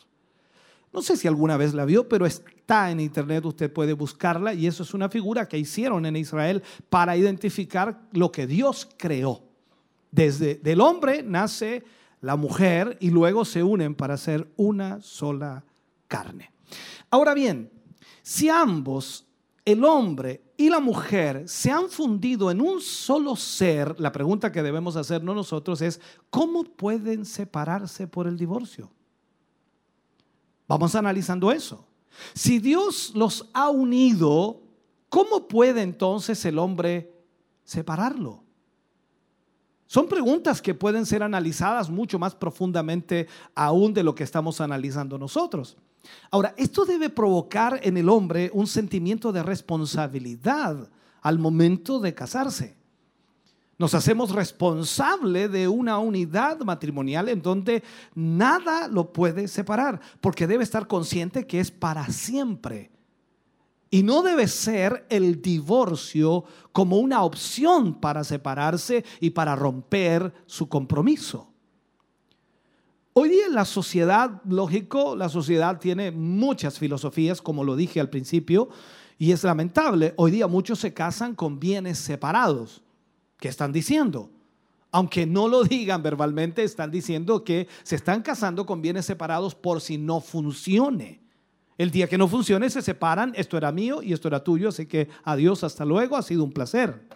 No 0.92 1.02
sé 1.02 1.16
si 1.16 1.30
alguna 1.30 1.56
vez 1.56 1.74
la 1.74 1.86
vio, 1.86 2.10
pero 2.10 2.26
está 2.26 2.92
en 2.92 3.00
internet, 3.00 3.46
usted 3.46 3.72
puede 3.72 3.94
buscarla 3.94 4.54
y 4.54 4.68
eso 4.68 4.84
es 4.84 4.94
una 4.94 5.08
figura 5.08 5.48
que 5.48 5.58
hicieron 5.58 6.06
en 6.06 6.18
Israel 6.18 6.62
para 6.90 7.16
identificar 7.16 8.02
lo 8.12 8.34
que 8.34 8.48
Dios 8.48 8.90
creó. 8.98 9.44
Desde 10.12 10.56
del 10.56 10.82
hombre 10.82 11.24
nace 11.24 11.86
la 12.20 12.36
mujer 12.36 12.98
y 13.00 13.12
luego 13.12 13.46
se 13.46 13.64
unen 13.64 13.96
para 13.96 14.18
ser 14.18 14.46
una 14.58 15.02
sola 15.02 15.64
carne. 16.10 16.52
Ahora 17.10 17.34
bien, 17.34 17.70
si 18.26 18.50
ambos, 18.50 19.24
el 19.64 19.84
hombre 19.84 20.42
y 20.58 20.68
la 20.68 20.80
mujer, 20.80 21.48
se 21.48 21.70
han 21.70 21.90
fundido 21.90 22.50
en 22.50 22.60
un 22.60 22.82
solo 22.82 23.36
ser, 23.36 24.00
la 24.00 24.12
pregunta 24.12 24.52
que 24.52 24.64
debemos 24.64 24.96
hacernos 24.96 25.36
nosotros 25.36 25.80
es, 25.84 26.02
¿cómo 26.32 26.64
pueden 26.64 27.24
separarse 27.24 28.08
por 28.08 28.26
el 28.26 28.36
divorcio? 28.36 28.90
Vamos 30.68 30.96
analizando 30.96 31.52
eso. 31.52 31.86
Si 32.34 32.58
Dios 32.58 33.12
los 33.14 33.48
ha 33.54 33.70
unido, 33.70 34.64
¿cómo 35.08 35.48
puede 35.48 35.84
entonces 35.84 36.44
el 36.46 36.58
hombre 36.58 37.14
separarlo? 37.64 38.44
Son 39.86 40.08
preguntas 40.08 40.64
que 40.64 40.74
pueden 40.74 41.06
ser 41.06 41.22
analizadas 41.22 41.92
mucho 41.92 42.18
más 42.18 42.34
profundamente 42.34 43.28
aún 43.54 43.94
de 43.94 44.02
lo 44.02 44.16
que 44.16 44.24
estamos 44.24 44.62
analizando 44.62 45.20
nosotros. 45.20 45.78
Ahora, 46.32 46.54
esto 46.58 46.86
debe 46.86 47.10
provocar 47.10 47.80
en 47.84 47.98
el 47.98 48.10
hombre 48.10 48.50
un 48.54 48.68
sentimiento 48.68 49.32
de 49.32 49.44
responsabilidad 49.44 50.90
al 51.22 51.40
momento 51.40 52.00
de 52.00 52.14
casarse. 52.14 52.78
Nos 53.78 53.94
hacemos 53.94 54.32
responsable 54.32 55.50
de 55.50 55.68
una 55.68 55.98
unidad 56.00 56.60
matrimonial 56.62 57.28
en 57.28 57.42
donde 57.42 57.84
nada 58.14 58.88
lo 58.88 59.12
puede 59.12 59.48
separar, 59.50 60.00
porque 60.22 60.48
debe 60.48 60.64
estar 60.64 60.88
consciente 60.88 61.46
que 61.46 61.60
es 61.60 61.72
para 61.72 62.08
siempre. 62.08 62.92
Y 63.90 64.04
no 64.04 64.24
debe 64.24 64.48
ser 64.48 65.06
el 65.10 65.42
divorcio 65.42 66.46
como 66.72 67.00
una 67.00 67.24
opción 67.24 68.00
para 68.00 68.24
separarse 68.24 69.04
y 69.20 69.32
para 69.32 69.56
romper 69.56 70.34
su 70.46 70.70
compromiso. 70.70 71.55
Hoy 73.18 73.30
día 73.30 73.48
la 73.50 73.64
sociedad, 73.64 74.42
lógico, 74.44 75.16
la 75.16 75.30
sociedad 75.30 75.80
tiene 75.80 76.12
muchas 76.12 76.78
filosofías, 76.78 77.42
como 77.42 77.64
lo 77.64 77.78
dije 77.78 78.02
al 78.02 78.10
principio, 78.10 78.68
y 79.18 79.32
es 79.32 79.46
lamentable. 79.46 80.14
Hoy 80.18 80.32
día 80.32 80.48
muchos 80.48 80.80
se 80.80 80.94
casan 80.94 81.34
con 81.34 81.58
bienes 81.58 81.98
separados. 81.98 82.84
¿Qué 83.40 83.48
están 83.48 83.72
diciendo? 83.72 84.30
Aunque 84.92 85.26
no 85.26 85.48
lo 85.48 85.64
digan 85.64 86.04
verbalmente, 86.04 86.66
están 86.66 86.92
diciendo 86.92 87.46
que 87.46 87.70
se 87.84 87.96
están 87.96 88.22
casando 88.22 88.66
con 88.66 88.82
bienes 88.82 89.06
separados 89.06 89.56
por 89.56 89.80
si 89.80 89.98
no 89.98 90.20
funcione. 90.20 91.22
El 91.78 91.92
día 91.92 92.10
que 92.10 92.18
no 92.18 92.28
funcione 92.28 92.70
se 92.70 92.82
separan, 92.82 93.32
esto 93.38 93.56
era 93.58 93.72
mío 93.72 94.04
y 94.04 94.12
esto 94.12 94.28
era 94.28 94.44
tuyo, 94.44 94.68
así 94.68 94.88
que 94.88 95.08
adiós, 95.24 95.64
hasta 95.64 95.86
luego, 95.86 96.18
ha 96.18 96.22
sido 96.22 96.44
un 96.44 96.52
placer. 96.52 97.08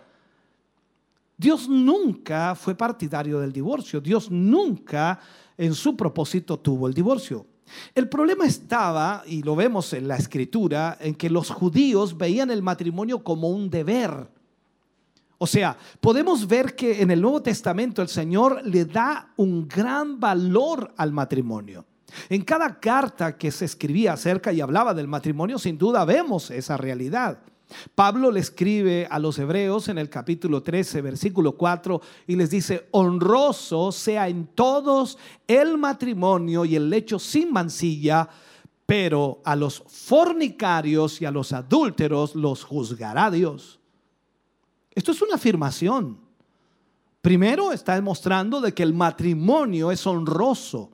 Dios 1.40 1.70
nunca 1.70 2.54
fue 2.54 2.76
partidario 2.76 3.40
del 3.40 3.54
divorcio, 3.54 4.02
Dios 4.02 4.30
nunca 4.30 5.18
en 5.58 5.74
su 5.74 5.96
propósito 5.96 6.60
tuvo 6.60 6.86
el 6.86 6.94
divorcio. 6.94 7.46
El 7.96 8.10
problema 8.10 8.46
estaba, 8.46 9.24
y 9.26 9.42
lo 9.42 9.56
vemos 9.56 9.94
en 9.94 10.10
la 10.10 10.18
escritura, 10.18 10.98
en 11.00 11.16
que 11.16 11.30
los 11.30 11.50
judíos 11.50 12.18
veían 12.18 12.52
el 12.52 12.62
matrimonio 12.62 13.24
como 13.24 13.48
un 13.48 13.70
deber. 13.70 14.30
O 15.38 15.48
sea, 15.48 15.78
podemos 16.02 16.46
ver 16.46 16.76
que 16.76 17.02
en 17.02 17.10
el 17.10 17.22
Nuevo 17.22 17.42
Testamento 17.42 18.02
el 18.02 18.10
Señor 18.10 18.62
le 18.66 18.84
da 18.84 19.32
un 19.38 19.66
gran 19.66 20.20
valor 20.20 20.94
al 20.98 21.14
matrimonio. 21.14 21.86
En 22.28 22.44
cada 22.44 22.82
carta 22.82 23.38
que 23.38 23.50
se 23.50 23.64
escribía 23.64 24.12
acerca 24.12 24.52
y 24.52 24.60
hablaba 24.60 24.94
del 24.94 25.08
matrimonio, 25.08 25.58
sin 25.58 25.78
duda 25.78 26.04
vemos 26.04 26.52
esa 26.52 26.76
realidad. 26.76 27.40
Pablo 27.96 28.32
le 28.32 28.40
escribe 28.40 29.08
a 29.10 29.20
los 29.20 29.38
hebreos 29.40 29.88
en 29.90 29.98
el 29.98 30.10
capítulo 30.10 30.64
13, 30.64 31.02
versículo 31.02 31.54
4, 31.54 32.02
y 32.28 32.36
les 32.36 32.50
dice, 32.50 32.88
honroso 32.92 33.92
sea 33.92 34.28
en 34.28 34.48
todos 34.48 35.18
el 35.48 35.78
matrimonio 35.78 36.66
y 36.66 36.76
el 36.76 36.90
lecho 36.90 37.20
sin 37.20 37.52
mancilla, 37.52 38.28
pero 38.86 39.42
a 39.46 39.56
los 39.56 39.84
fornicarios 39.88 41.22
y 41.22 41.26
a 41.26 41.32
los 41.32 41.54
adúlteros 41.54 42.36
los 42.36 42.64
juzgará 42.64 43.30
Dios. 43.30 43.80
Esto 44.92 45.12
es 45.12 45.22
una 45.22 45.36
afirmación. 45.36 46.20
Primero 47.22 47.72
está 47.72 47.96
demostrando 47.96 48.62
de 48.62 48.74
que 48.74 48.84
el 48.84 48.94
matrimonio 48.94 49.92
es 49.92 50.08
honroso. 50.08 50.90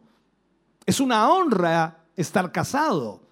Es 0.86 1.00
una 1.00 1.30
honra 1.30 2.06
estar 2.16 2.52
casado. 2.52 3.25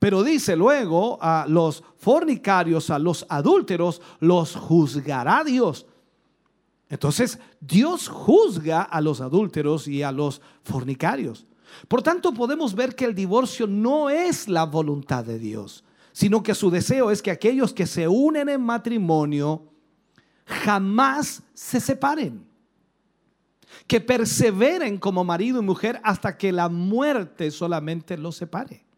Pero 0.00 0.22
dice 0.22 0.56
luego 0.56 1.18
a 1.20 1.44
los 1.46 1.84
fornicarios, 1.98 2.88
a 2.88 2.98
los 2.98 3.26
adúlteros, 3.28 4.00
los 4.18 4.56
juzgará 4.56 5.44
Dios. 5.44 5.86
Entonces, 6.88 7.38
Dios 7.60 8.08
juzga 8.08 8.82
a 8.82 9.00
los 9.02 9.20
adúlteros 9.20 9.86
y 9.86 10.02
a 10.02 10.10
los 10.10 10.40
fornicarios. 10.62 11.46
Por 11.86 12.02
tanto, 12.02 12.32
podemos 12.32 12.74
ver 12.74 12.96
que 12.96 13.04
el 13.04 13.14
divorcio 13.14 13.66
no 13.66 14.08
es 14.08 14.48
la 14.48 14.64
voluntad 14.64 15.22
de 15.22 15.38
Dios, 15.38 15.84
sino 16.12 16.42
que 16.42 16.54
su 16.54 16.70
deseo 16.70 17.10
es 17.10 17.20
que 17.20 17.30
aquellos 17.30 17.74
que 17.74 17.86
se 17.86 18.08
unen 18.08 18.48
en 18.48 18.62
matrimonio 18.62 19.68
jamás 20.46 21.42
se 21.52 21.78
separen, 21.78 22.42
que 23.86 24.00
perseveren 24.00 24.96
como 24.96 25.24
marido 25.24 25.60
y 25.60 25.64
mujer 25.64 26.00
hasta 26.02 26.38
que 26.38 26.52
la 26.52 26.70
muerte 26.70 27.50
solamente 27.50 28.16
los 28.16 28.36
separe. 28.36 28.88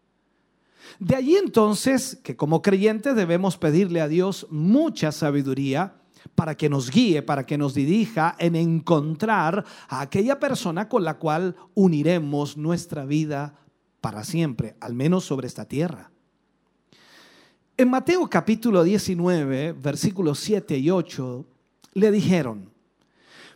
De 0.99 1.15
allí 1.15 1.35
entonces 1.35 2.19
que 2.23 2.35
como 2.35 2.61
creyentes 2.61 3.15
debemos 3.15 3.57
pedirle 3.57 4.01
a 4.01 4.07
Dios 4.07 4.47
mucha 4.49 5.11
sabiduría 5.11 5.95
para 6.35 6.55
que 6.55 6.69
nos 6.69 6.89
guíe, 6.89 7.21
para 7.21 7.45
que 7.45 7.57
nos 7.57 7.73
dirija 7.73 8.35
en 8.39 8.55
encontrar 8.55 9.65
a 9.87 10.01
aquella 10.01 10.39
persona 10.39 10.87
con 10.87 11.03
la 11.03 11.15
cual 11.15 11.55
uniremos 11.73 12.57
nuestra 12.57 13.05
vida 13.05 13.55
para 14.01 14.23
siempre, 14.23 14.75
al 14.79 14.93
menos 14.93 15.25
sobre 15.25 15.47
esta 15.47 15.65
tierra. 15.65 16.11
En 17.75 17.89
Mateo 17.89 18.29
capítulo 18.29 18.83
19, 18.83 19.73
versículos 19.73 20.39
7 20.39 20.77
y 20.77 20.89
8, 20.91 21.45
le 21.93 22.11
dijeron, 22.11 22.69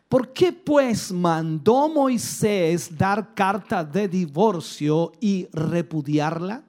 ¿por 0.09 0.33
qué 0.33 0.51
pues 0.51 1.11
mandó 1.11 1.89
Moisés 1.89 2.97
dar 2.97 3.33
carta 3.33 3.83
de 3.83 4.07
divorcio 4.07 5.11
y 5.19 5.47
repudiarla? 5.51 6.63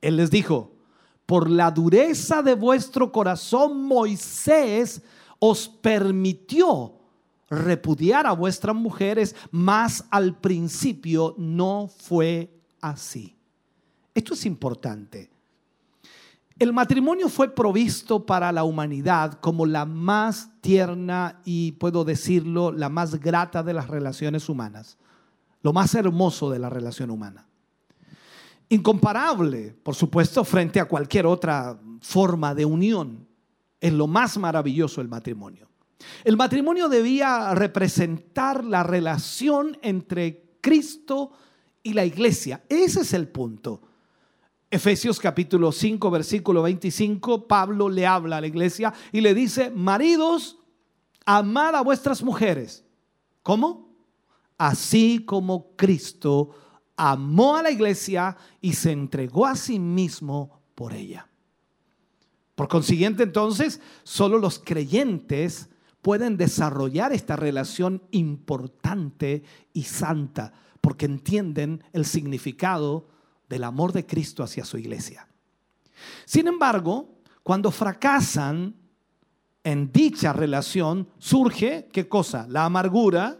Él 0.00 0.16
les 0.16 0.30
dijo, 0.30 0.72
por 1.26 1.48
la 1.48 1.70
dureza 1.70 2.42
de 2.42 2.54
vuestro 2.54 3.12
corazón, 3.12 3.84
Moisés 3.84 5.02
os 5.38 5.68
permitió 5.68 6.94
repudiar 7.48 8.26
a 8.26 8.32
vuestras 8.32 8.74
mujeres, 8.74 9.34
mas 9.50 10.04
al 10.10 10.38
principio 10.40 11.34
no 11.38 11.88
fue 11.88 12.50
así. 12.80 13.36
Esto 14.14 14.34
es 14.34 14.46
importante. 14.46 15.30
El 16.58 16.72
matrimonio 16.72 17.28
fue 17.28 17.54
provisto 17.54 18.26
para 18.26 18.52
la 18.52 18.64
humanidad 18.64 19.34
como 19.40 19.64
la 19.66 19.86
más 19.86 20.50
tierna 20.60 21.40
y, 21.44 21.72
puedo 21.72 22.04
decirlo, 22.04 22.70
la 22.70 22.88
más 22.88 23.18
grata 23.18 23.62
de 23.62 23.72
las 23.72 23.88
relaciones 23.88 24.48
humanas, 24.48 24.98
lo 25.62 25.72
más 25.72 25.94
hermoso 25.94 26.50
de 26.50 26.58
la 26.58 26.68
relación 26.68 27.10
humana. 27.10 27.49
Incomparable, 28.70 29.74
por 29.82 29.96
supuesto, 29.96 30.44
frente 30.44 30.78
a 30.78 30.84
cualquier 30.86 31.26
otra 31.26 31.78
forma 32.00 32.54
de 32.54 32.64
unión. 32.64 33.26
Es 33.80 33.92
lo 33.92 34.06
más 34.06 34.38
maravilloso 34.38 35.00
el 35.00 35.08
matrimonio. 35.08 35.68
El 36.22 36.36
matrimonio 36.36 36.88
debía 36.88 37.52
representar 37.54 38.64
la 38.64 38.84
relación 38.84 39.76
entre 39.82 40.56
Cristo 40.60 41.32
y 41.82 41.94
la 41.94 42.04
iglesia. 42.04 42.62
Ese 42.68 43.00
es 43.00 43.12
el 43.12 43.26
punto. 43.28 43.82
Efesios 44.70 45.18
capítulo 45.18 45.72
5, 45.72 46.08
versículo 46.08 46.62
25, 46.62 47.48
Pablo 47.48 47.88
le 47.88 48.06
habla 48.06 48.36
a 48.36 48.40
la 48.40 48.46
iglesia 48.46 48.94
y 49.10 49.20
le 49.20 49.34
dice, 49.34 49.70
maridos, 49.70 50.58
amad 51.26 51.74
a 51.74 51.82
vuestras 51.82 52.22
mujeres. 52.22 52.84
¿Cómo? 53.42 53.88
Así 54.56 55.24
como 55.26 55.74
Cristo 55.74 56.50
amó 57.02 57.56
a 57.56 57.62
la 57.62 57.70
iglesia 57.70 58.36
y 58.60 58.74
se 58.74 58.92
entregó 58.92 59.46
a 59.46 59.56
sí 59.56 59.78
mismo 59.78 60.60
por 60.74 60.92
ella. 60.92 61.26
Por 62.54 62.68
consiguiente, 62.68 63.22
entonces, 63.22 63.80
solo 64.02 64.36
los 64.36 64.58
creyentes 64.58 65.70
pueden 66.02 66.36
desarrollar 66.36 67.14
esta 67.14 67.36
relación 67.36 68.02
importante 68.10 69.44
y 69.72 69.84
santa 69.84 70.52
porque 70.82 71.06
entienden 71.06 71.82
el 71.94 72.04
significado 72.04 73.08
del 73.48 73.64
amor 73.64 73.94
de 73.94 74.04
Cristo 74.04 74.42
hacia 74.42 74.66
su 74.66 74.76
iglesia. 74.76 75.26
Sin 76.26 76.48
embargo, 76.48 77.14
cuando 77.42 77.70
fracasan 77.70 78.74
en 79.64 79.90
dicha 79.90 80.34
relación, 80.34 81.08
surge, 81.16 81.88
¿qué 81.94 82.08
cosa? 82.08 82.46
La 82.46 82.66
amargura, 82.66 83.38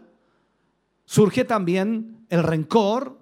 surge 1.05 1.45
también 1.45 2.25
el 2.29 2.41
rencor 2.41 3.20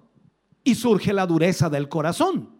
y 0.70 0.74
surge 0.74 1.12
la 1.12 1.26
dureza 1.26 1.68
del 1.68 1.88
corazón. 1.88 2.50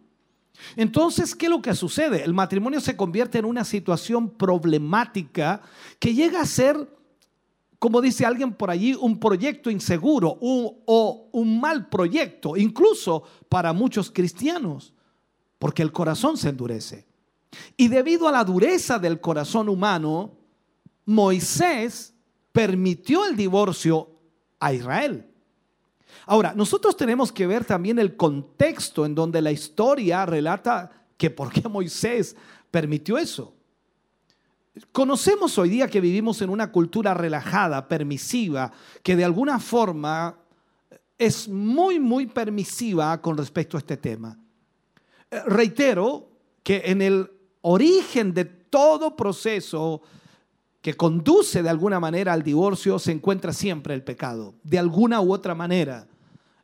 Entonces, 0.75 1.33
¿qué 1.35 1.45
es 1.45 1.49
lo 1.49 1.61
que 1.61 1.73
sucede? 1.73 2.23
El 2.23 2.33
matrimonio 2.33 2.81
se 2.81 2.95
convierte 2.95 3.39
en 3.39 3.45
una 3.45 3.63
situación 3.63 4.29
problemática 4.29 5.61
que 5.97 6.13
llega 6.13 6.41
a 6.41 6.45
ser, 6.45 6.87
como 7.79 8.01
dice 8.01 8.25
alguien 8.25 8.53
por 8.53 8.69
allí, 8.69 8.93
un 8.93 9.19
proyecto 9.19 9.71
inseguro 9.71 10.37
o 10.41 11.29
un 11.31 11.59
mal 11.59 11.89
proyecto, 11.89 12.57
incluso 12.57 13.23
para 13.49 13.73
muchos 13.73 14.11
cristianos, 14.11 14.93
porque 15.57 15.81
el 15.81 15.91
corazón 15.91 16.37
se 16.37 16.49
endurece. 16.49 17.07
Y 17.77 17.87
debido 17.87 18.27
a 18.27 18.31
la 18.31 18.43
dureza 18.43 18.99
del 18.99 19.19
corazón 19.19 19.67
humano, 19.67 20.37
Moisés 21.05 22.13
permitió 22.51 23.25
el 23.25 23.35
divorcio 23.35 24.09
a 24.59 24.73
Israel. 24.73 25.30
Ahora, 26.31 26.53
nosotros 26.55 26.95
tenemos 26.95 27.29
que 27.29 27.45
ver 27.45 27.65
también 27.65 27.99
el 27.99 28.15
contexto 28.15 29.05
en 29.05 29.13
donde 29.13 29.41
la 29.41 29.51
historia 29.51 30.25
relata 30.25 30.89
que 31.17 31.29
por 31.29 31.51
qué 31.51 31.67
Moisés 31.67 32.37
permitió 32.71 33.17
eso. 33.17 33.53
Conocemos 34.93 35.57
hoy 35.57 35.67
día 35.67 35.89
que 35.89 35.99
vivimos 35.99 36.41
en 36.41 36.49
una 36.49 36.71
cultura 36.71 37.13
relajada, 37.13 37.85
permisiva, 37.89 38.71
que 39.03 39.17
de 39.17 39.25
alguna 39.25 39.59
forma 39.59 40.37
es 41.17 41.49
muy, 41.49 41.99
muy 41.99 42.27
permisiva 42.27 43.21
con 43.21 43.35
respecto 43.35 43.75
a 43.75 43.79
este 43.79 43.97
tema. 43.97 44.39
Eh, 45.29 45.41
reitero 45.47 46.29
que 46.63 46.83
en 46.85 47.01
el 47.01 47.29
origen 47.59 48.33
de 48.33 48.45
todo 48.45 49.17
proceso 49.17 50.01
que 50.81 50.93
conduce 50.93 51.61
de 51.61 51.69
alguna 51.69 51.99
manera 51.99 52.31
al 52.31 52.41
divorcio 52.41 52.99
se 52.99 53.11
encuentra 53.11 53.51
siempre 53.51 53.93
el 53.93 54.01
pecado, 54.01 54.55
de 54.63 54.79
alguna 54.79 55.19
u 55.19 55.33
otra 55.33 55.53
manera 55.53 56.07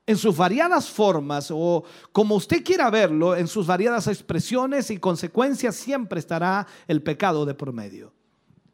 en 0.07 0.17
sus 0.17 0.35
variadas 0.35 0.89
formas 0.89 1.49
o 1.51 1.83
como 2.13 2.35
usted 2.35 2.63
quiera 2.63 2.89
verlo, 2.89 3.35
en 3.35 3.47
sus 3.47 3.67
variadas 3.67 4.07
expresiones 4.07 4.89
y 4.89 4.97
consecuencias, 4.97 5.75
siempre 5.75 6.19
estará 6.19 6.65
el 6.87 7.03
pecado 7.03 7.45
de 7.45 7.53
promedio. 7.53 8.13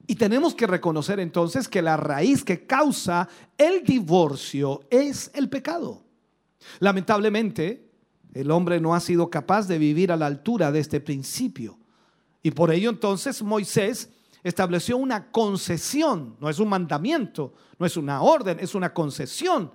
Y 0.05 0.15
tenemos 0.15 0.53
que 0.53 0.67
reconocer 0.67 1.19
entonces 1.19 1.67
que 1.67 1.81
la 1.81 1.97
raíz 1.97 2.43
que 2.43 2.67
causa 2.67 3.27
el 3.57 3.83
divorcio 3.83 4.81
es 4.91 5.31
el 5.33 5.49
pecado. 5.49 6.03
Lamentablemente, 6.79 7.89
el 8.33 8.51
hombre 8.51 8.79
no 8.79 8.93
ha 8.93 8.99
sido 8.99 9.29
capaz 9.29 9.67
de 9.67 9.79
vivir 9.79 10.11
a 10.11 10.17
la 10.17 10.27
altura 10.27 10.71
de 10.71 10.79
este 10.79 10.99
principio. 10.99 11.79
Y 12.43 12.51
por 12.51 12.71
ello 12.71 12.91
entonces 12.91 13.41
Moisés 13.41 14.09
estableció 14.43 14.97
una 14.97 15.31
concesión, 15.31 16.35
no 16.39 16.49
es 16.49 16.59
un 16.59 16.69
mandamiento, 16.69 17.53
no 17.79 17.85
es 17.87 17.97
una 17.97 18.21
orden, 18.21 18.59
es 18.59 18.75
una 18.75 18.93
concesión 18.93 19.71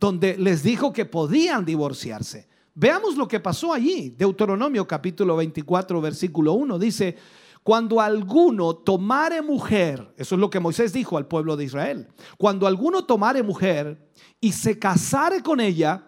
donde 0.00 0.38
les 0.38 0.62
dijo 0.62 0.92
que 0.92 1.04
podían 1.04 1.66
divorciarse. 1.66 2.48
Veamos 2.74 3.16
lo 3.16 3.28
que 3.28 3.38
pasó 3.38 3.74
allí. 3.74 4.14
Deuteronomio 4.16 4.88
capítulo 4.88 5.36
24, 5.36 6.00
versículo 6.00 6.54
1 6.54 6.78
dice, 6.78 7.16
cuando 7.62 8.00
alguno 8.00 8.74
tomare 8.74 9.42
mujer, 9.42 10.14
eso 10.16 10.34
es 10.34 10.40
lo 10.40 10.48
que 10.48 10.58
Moisés 10.58 10.94
dijo 10.94 11.18
al 11.18 11.26
pueblo 11.26 11.54
de 11.56 11.64
Israel, 11.64 12.08
cuando 12.38 12.66
alguno 12.66 13.04
tomare 13.04 13.42
mujer 13.42 14.08
y 14.40 14.52
se 14.52 14.78
casare 14.78 15.42
con 15.42 15.60
ella, 15.60 16.06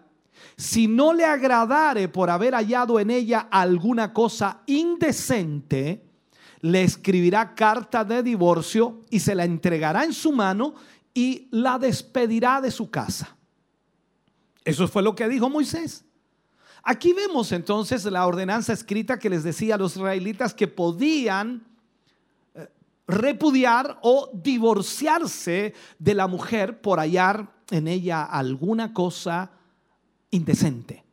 si 0.57 0.89
no 0.89 1.13
le 1.13 1.27
agradare 1.27 2.09
por 2.09 2.31
haber 2.31 2.55
hallado 2.55 2.99
en 2.99 3.11
ella 3.11 3.49
alguna 3.51 4.15
cosa 4.15 4.63
indecente, 4.65 6.07
le 6.63 6.83
escribirá 6.83 7.55
carta 7.55 8.05
de 8.05 8.23
divorcio 8.23 9.03
y 9.11 9.21
se 9.21 9.35
la 9.35 9.45
entregará 9.45 10.05
en 10.05 10.15
su 10.15 10.33
mano 10.33 10.75
y 11.13 11.49
la 11.51 11.79
despedirá 11.79 12.63
de 12.63 12.71
su 12.71 12.89
casa. 12.91 13.37
Eso 14.65 14.89
fue 14.89 15.03
lo 15.03 15.15
que 15.15 15.29
dijo 15.29 15.51
Moisés. 15.51 16.05
Aquí 16.83 17.13
vemos 17.13 17.53
entonces 17.53 18.05
la 18.05 18.27
ordenanza 18.27 18.73
escrita 18.73 19.19
que 19.19 19.31
les 19.31 19.45
decía 19.45 19.77
a 19.77 19.79
los 19.79 19.97
israelitas 19.97 20.53
que 20.53 20.67
podían 20.67 21.65
eh, 22.55 22.69
repudiar 23.07 23.99
o 24.03 24.31
divorciarse 24.33 25.75
de 25.99 26.15
la 26.15 26.27
mujer 26.27 26.81
por 26.81 26.99
hallar 26.99 27.53
en 27.71 27.87
ella 27.87 28.25
alguna 28.25 28.93
cosa 28.93 29.53
indecente. 30.31 31.05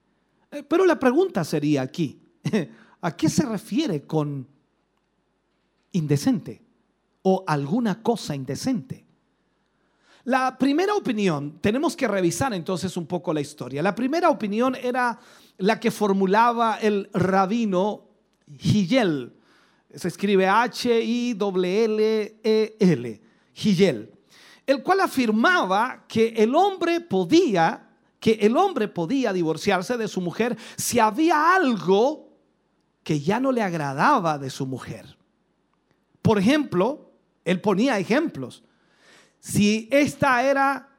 Eh, 0.52 0.64
pero 0.64 0.86
la 0.86 1.00
pregunta 1.00 1.44
sería 1.44 1.84
aquí, 1.84 2.20
¿a 3.02 3.16
qué 3.16 3.30
se 3.30 3.46
refiere 3.46 4.04
con 4.08 4.48
indecente 5.92 6.64
o 7.22 7.44
alguna 7.46 8.02
cosa 8.02 8.36
indecente? 8.36 9.06
La 10.30 10.56
primera 10.60 10.94
opinión, 10.94 11.58
tenemos 11.60 11.96
que 11.96 12.08
revisar 12.08 12.54
entonces 12.54 12.96
un 12.98 13.08
poco 13.08 13.34
la 13.34 13.42
historia. 13.42 13.82
La 13.82 13.96
primera 13.96 14.30
opinión 14.30 14.76
era 14.76 15.20
la 15.58 15.80
que 15.80 15.90
formulaba 15.90 16.78
el 16.80 17.10
rabino 17.14 18.06
Hillel. 18.46 19.34
Se 19.92 20.08
escribe 20.08 20.48
H-I-L-L-E-L, 20.48 21.42
Hillel, 23.56 24.12
el 24.68 24.84
cual 24.84 25.00
afirmaba 25.00 26.06
que 26.08 26.28
el 26.38 26.54
hombre 26.54 27.02
podía, 27.02 27.90
que 28.20 28.34
el 28.34 28.56
hombre 28.56 28.88
podía 28.88 29.34
divorciarse 29.34 29.98
de 29.98 30.08
su 30.08 30.22
mujer 30.22 30.56
si 30.78 31.00
había 31.00 31.56
algo 31.56 32.38
que 33.02 33.20
ya 33.20 33.40
no 33.40 33.52
le 33.52 33.64
agradaba 33.64 34.38
de 34.38 34.52
su 34.52 34.68
mujer. 34.68 35.18
Por 36.22 36.38
ejemplo, 36.38 37.14
él 37.46 37.60
ponía 37.62 37.98
ejemplos 37.98 38.64
si 39.40 39.88
esta 39.92 40.44
era 40.44 40.90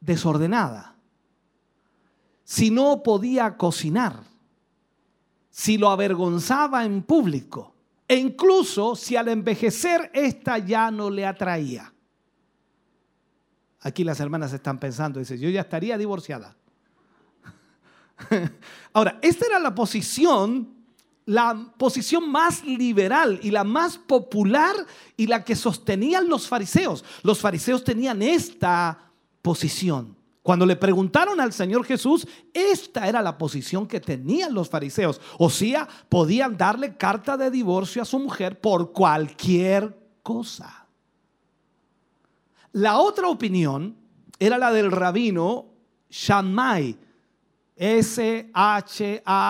desordenada, 0.00 0.96
si 2.44 2.70
no 2.70 3.02
podía 3.02 3.56
cocinar, 3.56 4.24
si 5.50 5.78
lo 5.78 5.90
avergonzaba 5.90 6.84
en 6.84 7.02
público, 7.02 7.74
e 8.08 8.16
incluso 8.16 8.96
si 8.96 9.14
al 9.14 9.28
envejecer 9.28 10.10
esta 10.12 10.58
ya 10.58 10.90
no 10.90 11.10
le 11.10 11.24
atraía. 11.24 11.92
Aquí 13.82 14.04
las 14.04 14.20
hermanas 14.20 14.52
están 14.52 14.78
pensando, 14.78 15.20
dice, 15.20 15.38
yo 15.38 15.48
ya 15.48 15.60
estaría 15.62 15.96
divorciada. 15.96 16.56
Ahora, 18.92 19.18
esta 19.22 19.46
era 19.46 19.58
la 19.58 19.74
posición 19.74 20.79
la 21.30 21.72
posición 21.78 22.28
más 22.28 22.64
liberal 22.64 23.38
y 23.40 23.52
la 23.52 23.62
más 23.62 23.96
popular 23.96 24.74
y 25.16 25.28
la 25.28 25.44
que 25.44 25.54
sostenían 25.54 26.28
los 26.28 26.48
fariseos. 26.48 27.04
Los 27.22 27.38
fariseos 27.38 27.84
tenían 27.84 28.20
esta 28.20 29.12
posición. 29.40 30.16
Cuando 30.42 30.66
le 30.66 30.74
preguntaron 30.74 31.40
al 31.40 31.52
Señor 31.52 31.84
Jesús, 31.84 32.26
esta 32.52 33.06
era 33.06 33.22
la 33.22 33.38
posición 33.38 33.86
que 33.86 34.00
tenían 34.00 34.52
los 34.52 34.68
fariseos. 34.68 35.20
O 35.38 35.50
sea, 35.50 35.86
podían 36.08 36.56
darle 36.56 36.96
carta 36.96 37.36
de 37.36 37.52
divorcio 37.52 38.02
a 38.02 38.06
su 38.06 38.18
mujer 38.18 38.60
por 38.60 38.90
cualquier 38.90 39.96
cosa. 40.24 40.88
La 42.72 42.98
otra 42.98 43.28
opinión 43.28 43.96
era 44.40 44.58
la 44.58 44.72
del 44.72 44.90
rabino 44.90 45.66
Shammai, 46.10 46.98
S-H-A-M-M-A-I. 47.80 49.40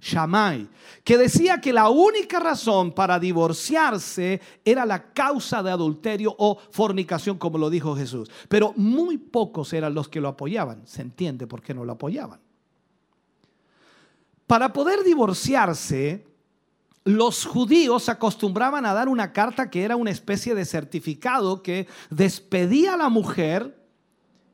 Shammai, 0.00 0.68
que 1.02 1.18
decía 1.18 1.60
que 1.60 1.72
la 1.72 1.88
única 1.88 2.38
razón 2.38 2.92
para 2.92 3.18
divorciarse 3.18 4.40
era 4.64 4.86
la 4.86 5.12
causa 5.12 5.60
de 5.62 5.72
adulterio 5.72 6.34
o 6.38 6.56
fornicación, 6.70 7.36
como 7.36 7.58
lo 7.58 7.68
dijo 7.68 7.96
Jesús. 7.96 8.30
Pero 8.48 8.72
muy 8.76 9.18
pocos 9.18 9.72
eran 9.72 9.94
los 9.94 10.08
que 10.08 10.20
lo 10.20 10.28
apoyaban. 10.28 10.86
Se 10.86 11.02
entiende 11.02 11.48
por 11.48 11.62
qué 11.62 11.74
no 11.74 11.84
lo 11.84 11.92
apoyaban. 11.92 12.40
Para 14.46 14.72
poder 14.72 15.02
divorciarse, 15.02 16.26
los 17.04 17.44
judíos 17.44 18.08
acostumbraban 18.08 18.86
a 18.86 18.94
dar 18.94 19.08
una 19.08 19.32
carta 19.32 19.68
que 19.68 19.82
era 19.82 19.96
una 19.96 20.10
especie 20.10 20.54
de 20.54 20.64
certificado 20.64 21.62
que 21.62 21.88
despedía 22.10 22.94
a 22.94 22.98
la 22.98 23.08
mujer 23.08 23.77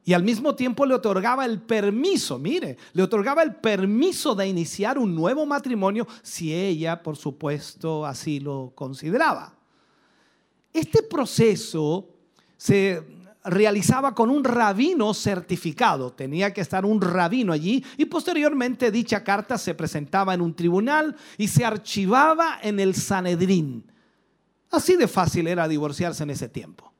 y 0.05 0.13
al 0.13 0.23
mismo 0.23 0.55
tiempo 0.55 0.85
le 0.85 0.95
otorgaba 0.95 1.47
el 1.47 1.63
permiso, 1.63 2.39
mire, 2.39 2.77
le 2.93 3.03
otorgaba 3.03 3.43
el 3.43 3.55
permiso 3.55 4.35
de 4.35 4.47
iniciar 4.47 4.99
un 4.99 5.15
nuevo 5.15 5.47
matrimonio 5.47 6.07
si 6.23 6.53
ella, 6.53 7.03
por 7.03 7.17
supuesto, 7.17 8.05
así 8.05 8.39
lo 8.39 8.73
consideraba. 8.75 9.55
Este 10.73 11.03
proceso 11.03 12.09
se 12.57 13.03
realizaba 13.45 14.15
con 14.15 14.31
un 14.31 14.45
rabino 14.45 15.15
certificado. 15.15 16.13
Tenía 16.13 16.53
que 16.53 16.61
estar 16.61 16.85
un 16.85 17.01
rabino 17.01 17.53
allí 17.53 17.85
y 17.97 18.07
posteriormente 18.07 18.91
dicha 18.91 19.23
carta 19.23 19.57
se 19.57 19.75
presentaba 19.75 20.35
en 20.35 20.41
un 20.41 20.55
tribunal 20.55 21.17
y 21.39 21.49
se 21.49 21.65
archivaba 21.65 22.59
en 22.63 22.81
el 22.81 22.95
Sanedrín. 22.95 23.85
Así 24.71 24.97
de 24.97 25.09
fácil 25.09 25.47
era 25.47 25.69
divorciarse 25.69 26.23
en 26.23 26.31
ese 26.31 26.49
tiempo. 26.49 26.94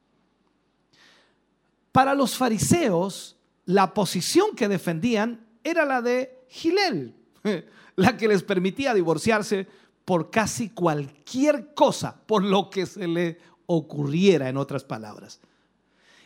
Para 1.95 2.17
los 2.17 2.37
fariseos, 2.37 3.37
la 3.67 3.95
posición 3.95 4.57
que 4.57 4.67
defendían 4.67 5.47
era 5.63 5.85
la 5.85 6.03
de 6.03 6.45
Gilel, 6.49 7.15
la 7.95 8.17
que 8.17 8.27
les 8.27 8.43
permitía 8.43 8.93
divorciarse 8.95 9.69
por 10.05 10.29
casi 10.29 10.71
cualquier 10.71 11.73
cosa, 11.73 12.21
por 12.27 12.43
lo 12.43 12.69
que 12.69 12.87
se 12.87 13.07
le 13.07 13.39
ocurriera, 13.67 14.49
en 14.49 14.57
otras 14.57 14.83
palabras. 14.83 15.39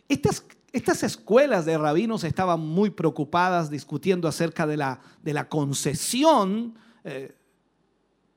Estas, 0.09 0.43
estas 0.73 1.03
escuelas 1.03 1.67
de 1.67 1.77
rabinos 1.77 2.25
estaban 2.25 2.61
muy 2.61 2.89
preocupadas 2.89 3.69
discutiendo 3.69 4.27
acerca 4.27 4.67
de 4.67 4.79
la, 4.79 5.03
de 5.23 5.35
la 5.35 5.51
concesión 5.51 6.79
eh, 7.05 7.37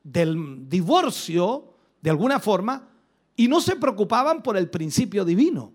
del 0.03 0.67
divorcio, 0.67 1.75
de 2.01 2.09
alguna 2.09 2.41
forma, 2.41 2.89
y 3.37 3.47
no 3.47 3.61
se 3.61 3.77
preocupaban 3.77 4.43
por 4.43 4.57
el 4.57 4.69
principio 4.69 5.23
divino. 5.23 5.71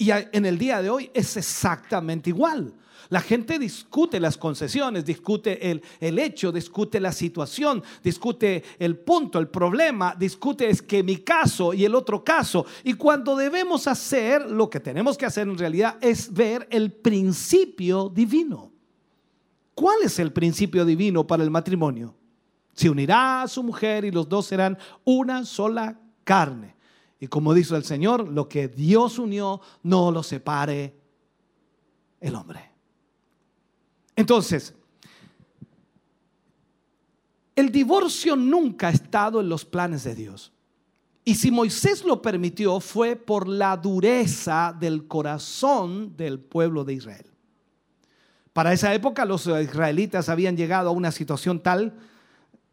Y 0.00 0.10
en 0.12 0.46
el 0.46 0.56
día 0.56 0.80
de 0.80 0.88
hoy 0.88 1.10
es 1.12 1.36
exactamente 1.36 2.30
igual. 2.30 2.72
La 3.10 3.20
gente 3.20 3.58
discute 3.58 4.18
las 4.18 4.38
concesiones, 4.38 5.04
discute 5.04 5.70
el, 5.70 5.82
el, 6.00 6.18
hecho, 6.18 6.50
discute 6.50 6.98
la 7.00 7.12
situación, 7.12 7.82
discute 8.02 8.64
el 8.78 8.96
punto, 8.96 9.38
el 9.38 9.48
problema, 9.48 10.16
discute 10.18 10.70
es 10.70 10.80
que 10.80 11.02
mi 11.02 11.18
caso 11.18 11.74
y 11.74 11.84
el 11.84 11.94
otro 11.94 12.24
caso. 12.24 12.64
Y 12.82 12.94
cuando 12.94 13.36
debemos 13.36 13.86
hacer, 13.86 14.50
lo 14.50 14.70
que 14.70 14.80
tenemos 14.80 15.18
que 15.18 15.26
hacer 15.26 15.46
en 15.46 15.58
realidad 15.58 15.98
es 16.00 16.32
ver 16.32 16.66
el 16.70 16.92
principio 16.92 18.08
divino. 18.08 18.72
¿Cuál 19.74 19.98
es 20.04 20.18
el 20.18 20.32
principio 20.32 20.86
divino 20.86 21.26
para 21.26 21.44
el 21.44 21.50
matrimonio? 21.50 22.14
Se 22.72 22.88
unirá 22.88 23.42
a 23.42 23.48
su 23.48 23.62
mujer 23.62 24.06
y 24.06 24.10
los 24.10 24.26
dos 24.26 24.46
serán 24.46 24.78
una 25.04 25.44
sola 25.44 26.00
carne. 26.24 26.79
Y 27.20 27.28
como 27.28 27.52
dice 27.52 27.76
el 27.76 27.84
Señor, 27.84 28.26
lo 28.26 28.48
que 28.48 28.68
Dios 28.68 29.18
unió, 29.18 29.60
no 29.82 30.10
lo 30.10 30.22
separe 30.22 30.96
el 32.18 32.34
hombre. 32.34 32.70
Entonces, 34.16 34.74
el 37.54 37.70
divorcio 37.70 38.36
nunca 38.36 38.88
ha 38.88 38.90
estado 38.90 39.40
en 39.40 39.50
los 39.50 39.66
planes 39.66 40.04
de 40.04 40.14
Dios. 40.14 40.50
Y 41.22 41.34
si 41.34 41.50
Moisés 41.50 42.04
lo 42.04 42.22
permitió 42.22 42.80
fue 42.80 43.16
por 43.16 43.46
la 43.46 43.76
dureza 43.76 44.74
del 44.78 45.06
corazón 45.06 46.16
del 46.16 46.40
pueblo 46.40 46.84
de 46.84 46.94
Israel. 46.94 47.26
Para 48.54 48.72
esa 48.72 48.94
época 48.94 49.26
los 49.26 49.46
israelitas 49.46 50.30
habían 50.30 50.56
llegado 50.56 50.88
a 50.88 50.92
una 50.92 51.12
situación 51.12 51.62
tal 51.62 51.98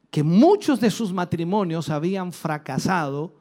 que 0.10 0.24
muchos 0.24 0.80
de 0.80 0.90
sus 0.90 1.12
matrimonios 1.12 1.90
habían 1.90 2.32
fracasado 2.32 3.37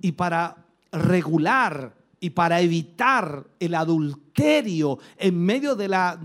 y 0.00 0.12
para 0.12 0.64
regular 0.92 1.94
y 2.20 2.30
para 2.30 2.60
evitar 2.60 3.46
el 3.60 3.74
adulterio 3.74 4.98
en 5.16 5.40
medio 5.44 5.74
de 5.76 5.88
la 5.88 6.20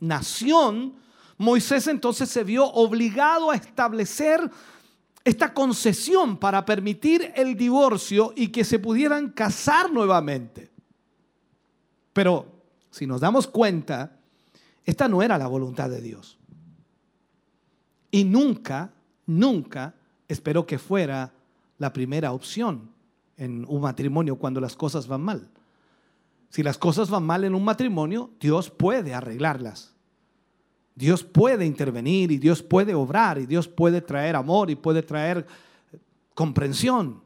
nación, 0.00 0.94
Moisés 1.38 1.86
entonces 1.86 2.28
se 2.28 2.44
vio 2.44 2.64
obligado 2.64 3.50
a 3.50 3.56
establecer 3.56 4.50
esta 5.24 5.52
concesión 5.52 6.36
para 6.36 6.64
permitir 6.64 7.32
el 7.34 7.56
divorcio 7.56 8.32
y 8.36 8.48
que 8.48 8.64
se 8.64 8.78
pudieran 8.78 9.30
casar 9.30 9.92
nuevamente. 9.92 10.70
Pero 12.12 12.46
si 12.90 13.06
nos 13.06 13.20
damos 13.20 13.46
cuenta, 13.46 14.16
esta 14.84 15.08
no 15.08 15.22
era 15.22 15.36
la 15.36 15.48
voluntad 15.48 15.90
de 15.90 16.00
Dios. 16.00 16.38
Y 18.10 18.24
nunca, 18.24 18.92
nunca 19.26 19.94
esperó 20.28 20.64
que 20.64 20.78
fuera 20.78 21.32
la 21.78 21.92
primera 21.92 22.32
opción 22.32 22.95
en 23.36 23.64
un 23.68 23.80
matrimonio 23.80 24.36
cuando 24.36 24.60
las 24.60 24.76
cosas 24.76 25.06
van 25.06 25.22
mal. 25.22 25.50
Si 26.50 26.62
las 26.62 26.78
cosas 26.78 27.10
van 27.10 27.24
mal 27.24 27.44
en 27.44 27.54
un 27.54 27.64
matrimonio, 27.64 28.30
Dios 28.40 28.70
puede 28.70 29.14
arreglarlas. 29.14 29.94
Dios 30.94 31.22
puede 31.22 31.66
intervenir 31.66 32.32
y 32.32 32.38
Dios 32.38 32.62
puede 32.62 32.94
obrar 32.94 33.38
y 33.38 33.46
Dios 33.46 33.68
puede 33.68 34.00
traer 34.00 34.34
amor 34.34 34.70
y 34.70 34.76
puede 34.76 35.02
traer 35.02 35.46
comprensión. 36.34 37.20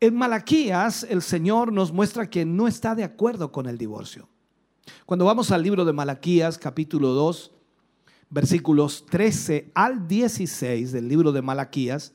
En 0.00 0.16
Malaquías 0.16 1.06
el 1.08 1.20
Señor 1.20 1.72
nos 1.72 1.92
muestra 1.92 2.30
que 2.30 2.44
no 2.44 2.66
está 2.66 2.94
de 2.94 3.04
acuerdo 3.04 3.52
con 3.52 3.66
el 3.66 3.76
divorcio. 3.76 4.28
Cuando 5.04 5.26
vamos 5.26 5.50
al 5.50 5.62
libro 5.62 5.84
de 5.84 5.92
Malaquías 5.92 6.58
capítulo 6.58 7.08
2, 7.08 7.52
versículos 8.30 9.04
13 9.10 9.70
al 9.74 10.08
16 10.08 10.92
del 10.92 11.08
libro 11.08 11.32
de 11.32 11.42
Malaquías, 11.42 12.14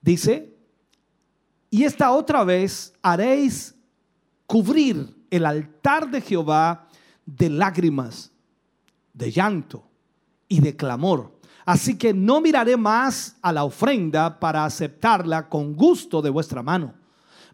dice, 0.00 0.53
y 1.74 1.82
esta 1.82 2.12
otra 2.12 2.44
vez 2.44 2.94
haréis 3.02 3.74
cubrir 4.46 5.12
el 5.28 5.44
altar 5.44 6.08
de 6.08 6.20
Jehová 6.20 6.86
de 7.26 7.50
lágrimas, 7.50 8.30
de 9.12 9.32
llanto 9.32 9.82
y 10.46 10.60
de 10.60 10.76
clamor. 10.76 11.36
Así 11.64 11.98
que 11.98 12.14
no 12.14 12.40
miraré 12.40 12.76
más 12.76 13.34
a 13.42 13.52
la 13.52 13.64
ofrenda 13.64 14.38
para 14.38 14.64
aceptarla 14.64 15.48
con 15.48 15.74
gusto 15.74 16.22
de 16.22 16.30
vuestra 16.30 16.62
mano. 16.62 16.94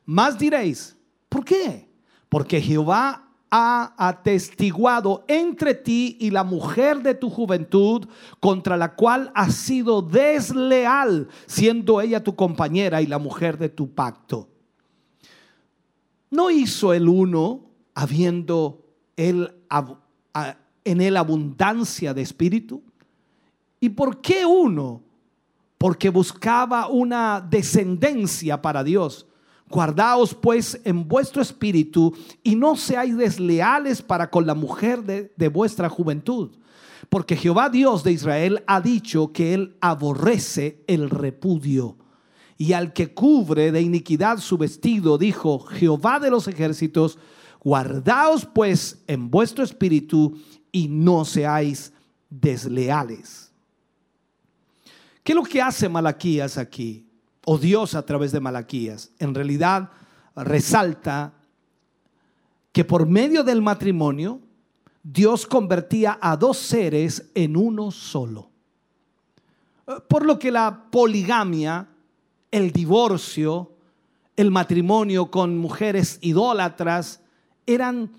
Más 0.05 0.39
diréis, 0.39 0.95
¿por 1.31 1.43
qué? 1.43 1.89
Porque 2.29 2.61
Jehová 2.61 3.27
ha 3.51 3.94
atestiguado 3.97 5.24
entre 5.27 5.74
ti 5.74 6.16
y 6.20 6.31
la 6.31 6.44
mujer 6.44 7.02
de 7.02 7.14
tu 7.14 7.28
juventud, 7.28 8.06
contra 8.39 8.77
la 8.77 8.94
cual 8.94 9.32
has 9.35 9.55
sido 9.55 10.02
desleal, 10.02 11.28
siendo 11.47 12.01
ella 12.01 12.22
tu 12.22 12.36
compañera 12.36 13.02
y 13.02 13.06
la 13.06 13.18
mujer 13.18 13.59
de 13.59 13.68
tu 13.68 13.93
pacto. 13.93 14.48
¿No 16.31 16.51
hizo 16.51 16.93
el 16.93 17.09
uno, 17.09 17.62
habiendo 17.94 18.85
él, 19.16 19.52
en 20.85 21.01
él 21.01 21.16
abundancia 21.16 22.14
de 22.14 22.22
espíritu? 22.22 22.82
¿Y 23.81 23.89
por 23.89 24.20
qué 24.20 24.47
uno? 24.47 25.02
Porque 25.77 26.09
buscaba 26.09 26.86
una 26.86 27.40
descendencia 27.40 28.62
para 28.62 28.85
Dios 28.85 29.27
Guardaos 29.71 30.35
pues 30.35 30.81
en 30.85 31.07
vuestro 31.07 31.41
espíritu 31.41 32.13
y 32.43 32.57
no 32.57 32.75
seáis 32.75 33.17
desleales 33.17 34.03
para 34.03 34.29
con 34.29 34.45
la 34.45 34.55
mujer 34.55 35.05
de, 35.05 35.49
vuestra 35.49 35.89
juventud. 35.89 36.51
Porque 37.09 37.37
Jehová 37.37 37.71
Dios 37.71 38.03
de 38.03 38.11
Israel 38.11 38.65
ha 38.67 38.81
dicho 38.81 39.33
que 39.33 39.55
él 39.55 39.77
aborrece 39.81 40.83
el 40.89 41.09
repudio. 41.09 41.97
Y 42.59 42.73
al 42.73 42.93
que 42.93 43.15
cubre 43.15 43.71
de 43.71 43.81
iniquidad 43.81 44.39
su 44.39 44.59
vestido, 44.59 45.17
dijo 45.19 45.61
Jehová 45.61 46.19
de 46.19 46.31
los 46.31 46.49
ejércitos, 46.49 47.17
guardaos 47.63 48.47
pues 48.47 49.03
en 49.07 49.31
vuestro 49.31 49.63
espíritu 49.63 50.37
y 50.73 50.89
no 50.89 51.25
seáis 51.25 51.93
desleales. 52.29 53.53
¿Qué 55.23 55.33
es 55.33 55.37
lo 55.37 55.45
que 55.45 55.63
hace 55.63 55.89
Malaquías 55.89 56.59
aquí? 56.59 57.10
O 57.52 57.59
Dios 57.59 57.97
a 57.97 58.06
través 58.06 58.31
de 58.31 58.39
Malaquías, 58.39 59.10
en 59.18 59.35
realidad 59.35 59.90
resalta 60.36 61.32
que 62.70 62.85
por 62.85 63.09
medio 63.09 63.43
del 63.43 63.60
matrimonio 63.60 64.39
Dios 65.02 65.47
convertía 65.47 66.16
a 66.22 66.36
dos 66.36 66.59
seres 66.59 67.32
en 67.35 67.56
uno 67.56 67.90
solo. 67.90 68.51
Por 70.06 70.24
lo 70.27 70.39
que 70.39 70.52
la 70.52 70.85
poligamia, 70.93 71.89
el 72.52 72.70
divorcio, 72.70 73.72
el 74.36 74.52
matrimonio 74.52 75.28
con 75.28 75.59
mujeres 75.59 76.20
idólatras 76.22 77.20
eran 77.66 78.12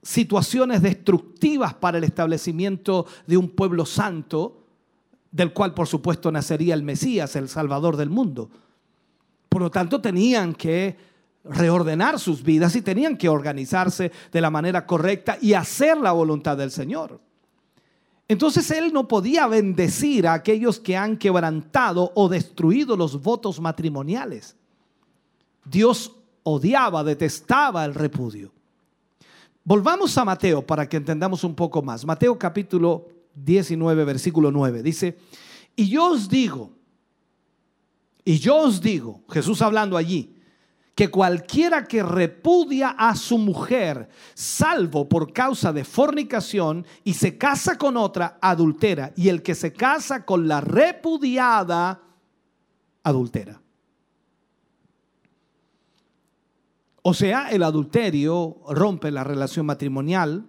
situaciones 0.00 0.80
destructivas 0.80 1.74
para 1.74 1.98
el 1.98 2.04
establecimiento 2.04 3.04
de 3.26 3.36
un 3.36 3.50
pueblo 3.50 3.84
santo, 3.84 4.64
del 5.30 5.52
cual 5.52 5.74
por 5.74 5.86
supuesto 5.86 6.32
nacería 6.32 6.72
el 6.72 6.82
Mesías, 6.82 7.36
el 7.36 7.50
Salvador 7.50 7.98
del 7.98 8.08
mundo. 8.08 8.48
Por 9.50 9.60
lo 9.60 9.70
tanto, 9.70 10.00
tenían 10.00 10.54
que 10.54 10.96
reordenar 11.44 12.18
sus 12.18 12.42
vidas 12.42 12.76
y 12.76 12.82
tenían 12.82 13.16
que 13.16 13.28
organizarse 13.28 14.12
de 14.30 14.40
la 14.40 14.48
manera 14.48 14.86
correcta 14.86 15.36
y 15.40 15.54
hacer 15.54 15.98
la 15.98 16.12
voluntad 16.12 16.56
del 16.56 16.70
Señor. 16.70 17.20
Entonces 18.28 18.70
Él 18.70 18.92
no 18.92 19.08
podía 19.08 19.48
bendecir 19.48 20.28
a 20.28 20.34
aquellos 20.34 20.78
que 20.78 20.96
han 20.96 21.16
quebrantado 21.16 22.12
o 22.14 22.28
destruido 22.28 22.96
los 22.96 23.20
votos 23.20 23.60
matrimoniales. 23.60 24.54
Dios 25.64 26.12
odiaba, 26.44 27.02
detestaba 27.02 27.84
el 27.84 27.92
repudio. 27.92 28.52
Volvamos 29.64 30.16
a 30.16 30.24
Mateo 30.24 30.64
para 30.64 30.88
que 30.88 30.96
entendamos 30.96 31.42
un 31.42 31.56
poco 31.56 31.82
más. 31.82 32.04
Mateo 32.04 32.38
capítulo 32.38 33.08
19, 33.34 34.04
versículo 34.04 34.52
9. 34.52 34.82
Dice, 34.84 35.18
y 35.74 35.88
yo 35.88 36.12
os 36.12 36.28
digo, 36.28 36.70
y 38.24 38.38
yo 38.38 38.56
os 38.56 38.80
digo, 38.80 39.22
Jesús 39.28 39.62
hablando 39.62 39.96
allí, 39.96 40.36
que 40.94 41.08
cualquiera 41.08 41.84
que 41.84 42.02
repudia 42.02 42.90
a 42.90 43.16
su 43.16 43.38
mujer, 43.38 44.08
salvo 44.34 45.08
por 45.08 45.32
causa 45.32 45.72
de 45.72 45.84
fornicación, 45.84 46.86
y 47.04 47.14
se 47.14 47.38
casa 47.38 47.78
con 47.78 47.96
otra, 47.96 48.38
adultera, 48.42 49.12
y 49.16 49.28
el 49.28 49.42
que 49.42 49.54
se 49.54 49.72
casa 49.72 50.26
con 50.26 50.46
la 50.46 50.60
repudiada, 50.60 52.02
adultera. 53.02 53.62
O 57.02 57.14
sea, 57.14 57.50
el 57.50 57.62
adulterio 57.62 58.58
rompe 58.68 59.10
la 59.10 59.24
relación 59.24 59.64
matrimonial 59.64 60.46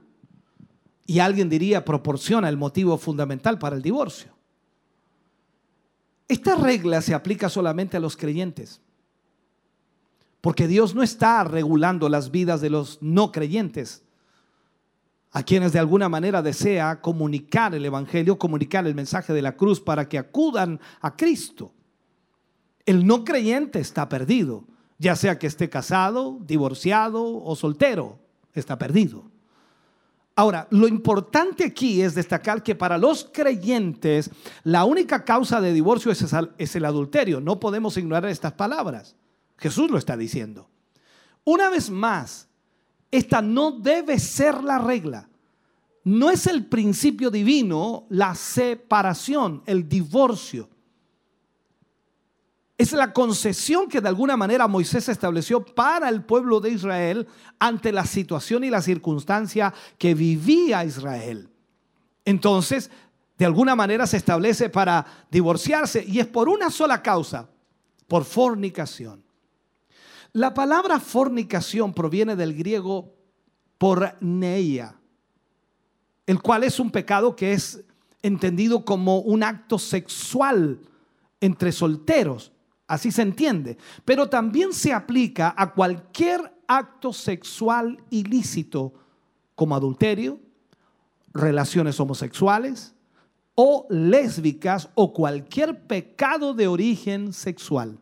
y 1.06 1.20
alguien 1.20 1.50
diría 1.50 1.86
proporciona 1.86 2.50
el 2.50 2.58
motivo 2.58 2.98
fundamental 2.98 3.58
para 3.58 3.78
el 3.78 3.82
divorcio. 3.82 4.41
Esta 6.32 6.56
regla 6.56 7.02
se 7.02 7.14
aplica 7.14 7.50
solamente 7.50 7.98
a 7.98 8.00
los 8.00 8.16
creyentes, 8.16 8.80
porque 10.40 10.68
Dios 10.68 10.96
no 10.96 11.04
está 11.04 11.44
regulando 11.44 12.08
las 12.08 12.32
vidas 12.32 12.62
de 12.62 12.70
los 12.70 13.00
no 13.02 13.32
creyentes, 13.32 14.04
a 15.32 15.44
quienes 15.44 15.74
de 15.74 15.80
alguna 15.80 16.10
manera 16.10 16.42
desea 16.42 17.02
comunicar 17.02 17.76
el 17.76 17.86
Evangelio, 17.86 18.40
comunicar 18.40 18.88
el 18.88 18.96
mensaje 18.96 19.34
de 19.34 19.42
la 19.42 19.56
cruz 19.56 19.80
para 19.82 20.08
que 20.08 20.18
acudan 20.18 20.80
a 21.02 21.16
Cristo. 21.16 21.74
El 22.86 23.06
no 23.06 23.24
creyente 23.24 23.80
está 23.80 24.10
perdido 24.10 24.66
ya 25.02 25.16
sea 25.16 25.40
que 25.40 25.48
esté 25.48 25.68
casado, 25.68 26.38
divorciado 26.42 27.44
o 27.44 27.56
soltero, 27.56 28.20
está 28.54 28.78
perdido. 28.78 29.31
Ahora, 30.36 30.68
lo 30.72 30.88
importante 30.88 31.66
aquí 31.66 32.02
es 32.02 32.16
destacar 32.16 32.64
que 32.64 32.74
para 32.74 32.98
los 32.98 33.30
creyentes 33.32 34.30
la 34.64 34.86
única 34.86 35.26
causa 35.26 35.60
de 35.60 35.74
divorcio 35.74 36.12
es 36.12 36.76
el 36.76 36.86
adulterio. 36.86 37.42
No 37.42 37.60
podemos 37.60 37.98
ignorar 37.98 38.30
estas 38.30 38.54
palabras. 38.54 39.16
Jesús 39.58 39.92
lo 39.92 39.98
está 39.98 40.16
diciendo. 40.16 40.70
Una 41.44 41.70
vez 41.70 41.90
más, 41.90 42.48
esta 43.12 43.42
no 43.42 43.72
debe 43.72 44.20
ser 44.20 44.64
la 44.64 44.80
regla. 44.80 45.28
No 46.04 46.32
es 46.32 46.48
el 46.48 46.66
principio 46.66 47.30
divino 47.30 48.06
la 48.10 48.34
separación, 48.34 49.62
el 49.66 49.88
divorcio. 49.88 50.70
Es 52.82 52.94
la 52.94 53.14
concesión 53.14 53.88
que 53.88 54.02
de 54.02 54.08
alguna 54.08 54.36
manera 54.36 54.68
Moisés 54.68 55.08
estableció 55.08 55.64
para 55.64 56.10
el 56.10 56.24
pueblo 56.24 56.60
de 56.60 56.72
Israel 56.72 57.28
ante 57.60 57.92
la 57.92 58.08
situación 58.08 58.64
y 58.64 58.72
la 58.72 58.82
circunstancia 58.82 59.72
que 60.00 60.16
vivía 60.16 60.84
Israel. 60.84 61.48
Entonces, 62.26 62.90
de 63.38 63.46
alguna 63.46 63.76
manera 63.76 64.08
se 64.08 64.18
establece 64.18 64.72
para 64.72 65.06
divorciarse 65.30 66.04
y 66.04 66.22
es 66.22 66.26
por 66.26 66.50
una 66.50 66.72
sola 66.72 67.04
causa, 67.04 67.52
por 68.08 68.26
fornicación. 68.26 69.24
La 70.34 70.56
palabra 70.56 71.00
fornicación 71.00 71.94
proviene 71.94 72.36
del 72.36 72.56
griego 72.56 73.14
porneia, 73.78 74.96
el 76.26 76.42
cual 76.42 76.64
es 76.64 76.80
un 76.80 76.90
pecado 76.90 77.36
que 77.36 77.54
es 77.54 77.84
entendido 78.24 78.84
como 78.84 79.20
un 79.20 79.44
acto 79.44 79.78
sexual 79.78 80.80
entre 81.40 81.72
solteros. 81.72 82.52
Así 82.92 83.10
se 83.10 83.22
entiende. 83.22 83.78
Pero 84.04 84.28
también 84.28 84.74
se 84.74 84.92
aplica 84.92 85.56
a 85.56 85.72
cualquier 85.72 86.54
acto 86.68 87.14
sexual 87.14 88.04
ilícito 88.10 88.94
como 89.56 89.78
adulterio, 89.78 90.42
relaciones 91.34 91.98
homosexuales 92.02 92.94
o 93.56 93.88
lésbicas 93.90 94.90
o 94.96 95.14
cualquier 95.14 95.88
pecado 95.88 96.54
de 96.54 96.68
origen 96.68 97.32
sexual. 97.32 97.98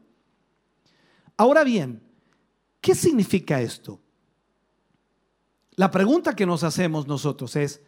Ahora 1.38 1.64
bien, 1.64 2.02
¿qué 2.82 2.96
significa 2.96 3.62
esto? 3.62 4.00
La 5.76 5.92
pregunta 5.92 6.36
que 6.36 6.48
nos 6.48 6.64
hacemos 6.64 7.06
nosotros 7.06 7.56
es, 7.56 7.84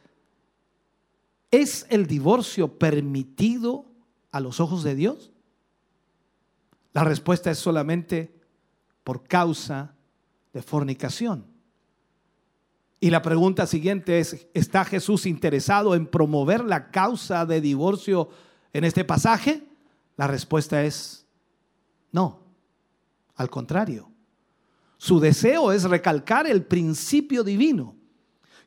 ¿es 1.49 1.88
el 1.90 2.06
divorcio 2.06 2.78
permitido 2.78 3.88
a 4.32 4.40
los 4.40 4.60
ojos 4.60 4.84
de 4.84 4.94
Dios? 4.94 5.31
La 6.93 7.03
respuesta 7.03 7.51
es 7.51 7.57
solamente 7.57 8.34
por 9.03 9.23
causa 9.23 9.95
de 10.53 10.61
fornicación. 10.61 11.45
Y 12.99 13.09
la 13.09 13.22
pregunta 13.22 13.65
siguiente 13.65 14.19
es, 14.19 14.47
¿está 14.53 14.85
Jesús 14.85 15.26
interesado 15.26 15.95
en 15.95 16.05
promover 16.05 16.63
la 16.63 16.91
causa 16.91 17.45
de 17.45 17.61
divorcio 17.61 18.30
en 18.73 18.84
este 18.84 19.03
pasaje? 19.03 19.63
La 20.18 20.27
respuesta 20.27 20.84
es 20.84 21.26
no, 22.11 22.41
al 23.35 23.49
contrario. 23.49 24.11
Su 24.97 25.19
deseo 25.19 25.72
es 25.72 25.85
recalcar 25.85 26.45
el 26.45 26.63
principio 26.63 27.43
divino 27.43 27.95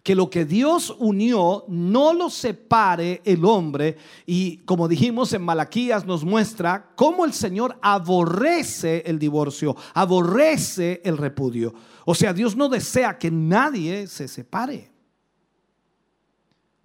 que 0.04 0.14
lo 0.14 0.28
que 0.28 0.44
Dios 0.44 0.94
unió 0.98 1.64
no 1.66 2.12
lo 2.12 2.28
separe 2.28 3.22
el 3.24 3.42
hombre. 3.46 3.96
Y 4.26 4.58
como 4.58 4.86
dijimos 4.86 5.32
en 5.32 5.42
Malaquías 5.42 6.04
nos 6.04 6.24
muestra 6.24 6.90
cómo 6.94 7.24
el 7.24 7.32
Señor 7.32 7.78
aborrece 7.80 9.02
el 9.06 9.18
divorcio, 9.18 9.74
aborrece 9.94 11.00
el 11.06 11.16
repudio. 11.16 11.72
O 12.04 12.14
sea, 12.14 12.34
Dios 12.34 12.54
no 12.54 12.68
desea 12.68 13.16
que 13.18 13.30
nadie 13.30 14.06
se 14.06 14.28
separe. 14.28 14.92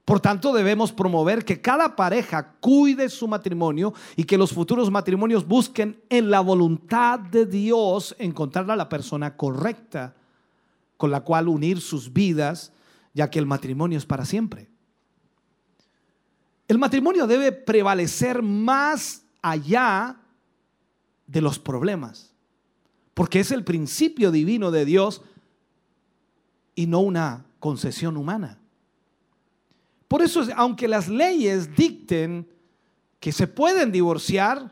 Por 0.05 0.21
tanto, 0.21 0.53
debemos 0.53 0.93
promover 0.93 1.43
que 1.43 1.59
cada 1.59 1.97
pareja 1.97 2.53
cuide 2.61 3.09
su 3.09 3.27
matrimonio 3.27 3.93
y 4.15 4.23
que 4.23 4.37
los 4.37 4.53
futuros 4.53 4.89
matrimonios 4.89 5.45
busquen 5.45 6.01
en 6.09 6.31
la 6.31 6.39
voluntad 6.39 7.19
de 7.19 7.45
Dios 7.45 8.15
encontrar 8.17 8.71
a 8.71 8.77
la 8.77 8.87
persona 8.87 9.35
correcta 9.35 10.15
con 10.95 11.11
la 11.11 11.19
cual 11.19 11.49
unir 11.49 11.81
sus 11.81 12.13
vidas 12.13 12.71
ya 13.19 13.29
que 13.29 13.37
el 13.37 13.45
matrimonio 13.45 13.97
es 13.97 14.05
para 14.05 14.23
siempre. 14.23 14.69
El 16.69 16.77
matrimonio 16.77 17.27
debe 17.27 17.51
prevalecer 17.51 18.41
más 18.41 19.25
allá 19.41 20.15
de 21.27 21.41
los 21.41 21.59
problemas, 21.59 22.33
porque 23.13 23.41
es 23.41 23.51
el 23.51 23.65
principio 23.65 24.31
divino 24.31 24.71
de 24.71 24.85
Dios 24.85 25.21
y 26.75 26.87
no 26.87 27.01
una 27.01 27.45
concesión 27.59 28.15
humana. 28.15 28.57
Por 30.07 30.21
eso, 30.21 30.47
aunque 30.55 30.87
las 30.87 31.09
leyes 31.09 31.75
dicten 31.75 32.47
que 33.19 33.33
se 33.33 33.47
pueden 33.47 33.91
divorciar, 33.91 34.71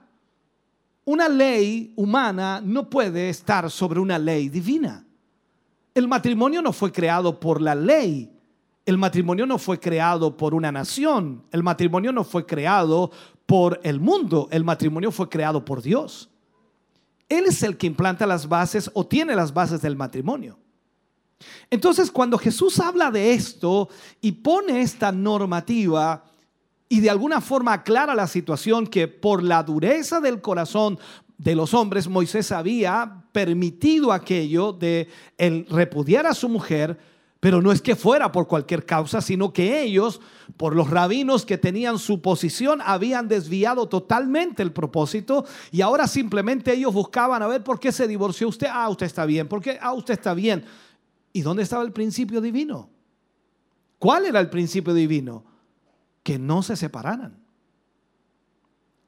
una 1.03 1.27
ley 1.27 1.91
humana 1.97 2.61
no 2.63 2.89
puede 2.89 3.27
estar 3.27 3.69
sobre 3.69 3.99
una 3.99 4.17
ley 4.17 4.47
divina. 4.47 5.05
El 5.93 6.07
matrimonio 6.07 6.61
no 6.61 6.71
fue 6.71 6.93
creado 6.93 7.37
por 7.37 7.61
la 7.61 7.75
ley. 7.75 8.36
El 8.87 8.97
matrimonio 8.97 9.45
no 9.45 9.57
fue 9.57 9.81
creado 9.81 10.37
por 10.37 10.53
una 10.53 10.71
nación. 10.71 11.43
El 11.51 11.61
matrimonio 11.61 12.13
no 12.13 12.23
fue 12.23 12.45
creado 12.45 13.11
por 13.45 13.81
el 13.83 13.99
mundo. 13.99 14.47
El 14.49 14.63
matrimonio 14.63 15.11
fue 15.11 15.27
creado 15.27 15.65
por 15.65 15.81
Dios. 15.81 16.29
Él 17.27 17.43
es 17.47 17.63
el 17.63 17.75
que 17.75 17.87
implanta 17.87 18.25
las 18.25 18.47
bases 18.47 18.89
o 18.93 19.05
tiene 19.05 19.35
las 19.35 19.53
bases 19.53 19.81
del 19.81 19.97
matrimonio. 19.97 20.57
Entonces, 21.69 22.09
cuando 22.09 22.37
Jesús 22.37 22.79
habla 22.79 23.11
de 23.11 23.33
esto 23.33 23.89
y 24.21 24.31
pone 24.31 24.79
esta 24.79 25.11
normativa 25.11 26.23
y 26.87 27.01
de 27.01 27.09
alguna 27.09 27.41
forma 27.41 27.73
aclara 27.73 28.15
la 28.15 28.25
situación 28.25 28.87
que 28.87 29.09
por 29.09 29.43
la 29.43 29.63
dureza 29.63 30.21
del 30.21 30.39
corazón 30.39 30.97
de 31.37 31.55
los 31.55 31.73
hombres, 31.73 32.07
Moisés 32.07 32.53
había 32.53 33.25
permitido 33.33 34.13
aquello 34.13 34.71
de 34.71 35.09
el 35.37 35.65
repudiar 35.69 36.25
a 36.25 36.33
su 36.33 36.47
mujer, 36.47 36.97
Pero 37.39 37.61
no 37.61 37.71
es 37.71 37.81
que 37.81 37.95
fuera 37.95 38.31
por 38.31 38.47
cualquier 38.47 38.85
causa, 38.85 39.21
sino 39.21 39.53
que 39.53 39.81
ellos, 39.83 40.21
por 40.57 40.75
los 40.75 40.89
rabinos 40.89 41.45
que 41.45 41.57
tenían 41.57 41.99
su 41.99 42.21
posición, 42.21 42.81
habían 42.83 43.27
desviado 43.27 43.87
totalmente 43.87 44.63
el 44.63 44.71
propósito 44.71 45.45
y 45.71 45.81
ahora 45.81 46.07
simplemente 46.07 46.73
ellos 46.73 46.93
buscaban 46.93 47.43
a 47.43 47.47
ver 47.47 47.63
por 47.63 47.79
qué 47.79 47.91
se 47.91 48.07
divorció 48.07 48.47
usted. 48.47 48.67
Ah, 48.71 48.89
usted 48.89 49.05
está 49.05 49.25
bien. 49.25 49.47
¿Por 49.47 49.61
qué? 49.61 49.77
Ah, 49.79 49.93
usted 49.93 50.15
está 50.15 50.33
bien. 50.33 50.65
¿Y 51.31 51.41
dónde 51.41 51.61
estaba 51.61 51.83
el 51.83 51.91
principio 51.91 52.41
divino? 52.41 52.89
¿Cuál 53.99 54.25
era 54.25 54.39
el 54.39 54.49
principio 54.49 54.93
divino? 54.93 55.45
Que 56.23 56.39
no 56.39 56.63
se 56.63 56.75
separaran. 56.75 57.46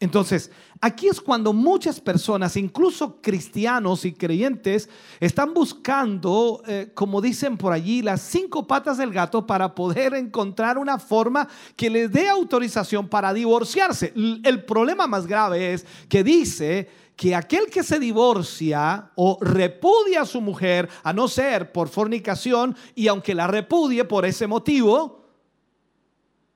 Entonces, 0.01 0.49
aquí 0.79 1.07
es 1.07 1.19
cuando 1.19 1.51
muchas 1.51 1.99
personas, 1.99 2.55
incluso 2.55 3.21
cristianos 3.21 4.05
y 4.05 4.13
creyentes, 4.13 4.89
están 5.19 5.53
buscando, 5.53 6.63
eh, 6.67 6.91
como 6.93 7.19
dicen 7.19 7.57
por 7.57 7.73
allí, 7.73 8.01
las 8.01 8.21
cinco 8.21 8.65
patas 8.65 8.97
del 8.97 9.11
gato 9.11 9.45
para 9.45 9.75
poder 9.75 10.13
encontrar 10.13 10.77
una 10.77 10.99
forma 10.99 11.49
que 11.75 11.89
les 11.89 12.09
dé 12.13 12.29
autorización 12.29 13.09
para 13.09 13.33
divorciarse. 13.33 14.13
El 14.15 14.63
problema 14.63 15.05
más 15.05 15.27
grave 15.27 15.73
es 15.73 15.85
que 16.07 16.23
dice 16.23 16.89
que 17.17 17.35
aquel 17.35 17.65
que 17.65 17.83
se 17.83 17.99
divorcia 17.99 19.11
o 19.15 19.37
repudia 19.41 20.21
a 20.21 20.25
su 20.25 20.39
mujer, 20.39 20.87
a 21.03 21.11
no 21.11 21.27
ser 21.27 21.73
por 21.73 21.89
fornicación, 21.89 22.77
y 22.95 23.09
aunque 23.09 23.35
la 23.35 23.47
repudie 23.47 24.05
por 24.05 24.25
ese 24.25 24.47
motivo, 24.47 25.25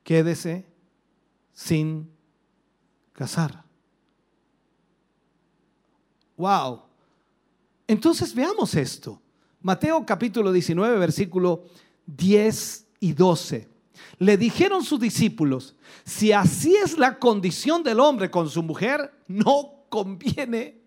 quédese 0.04 0.66
sin 1.52 2.13
casar. 3.14 3.64
Wow. 6.36 6.82
Entonces 7.88 8.34
veamos 8.34 8.76
esto. 8.76 9.22
Mateo 9.62 10.06
capítulo 10.06 10.52
19, 10.52 10.98
versículo 10.98 11.64
10 12.06 12.88
y 13.00 13.14
12. 13.14 13.70
Le 14.20 14.38
dijeron 14.38 14.84
sus 14.84 15.00
discípulos, 15.00 15.76
si 16.04 16.32
así 16.32 16.76
es 16.76 16.98
la 16.98 17.20
condición 17.20 17.84
del 17.84 18.00
hombre 18.00 18.30
con 18.30 18.50
su 18.50 18.64
mujer, 18.64 19.14
no 19.28 19.86
conviene 19.90 20.82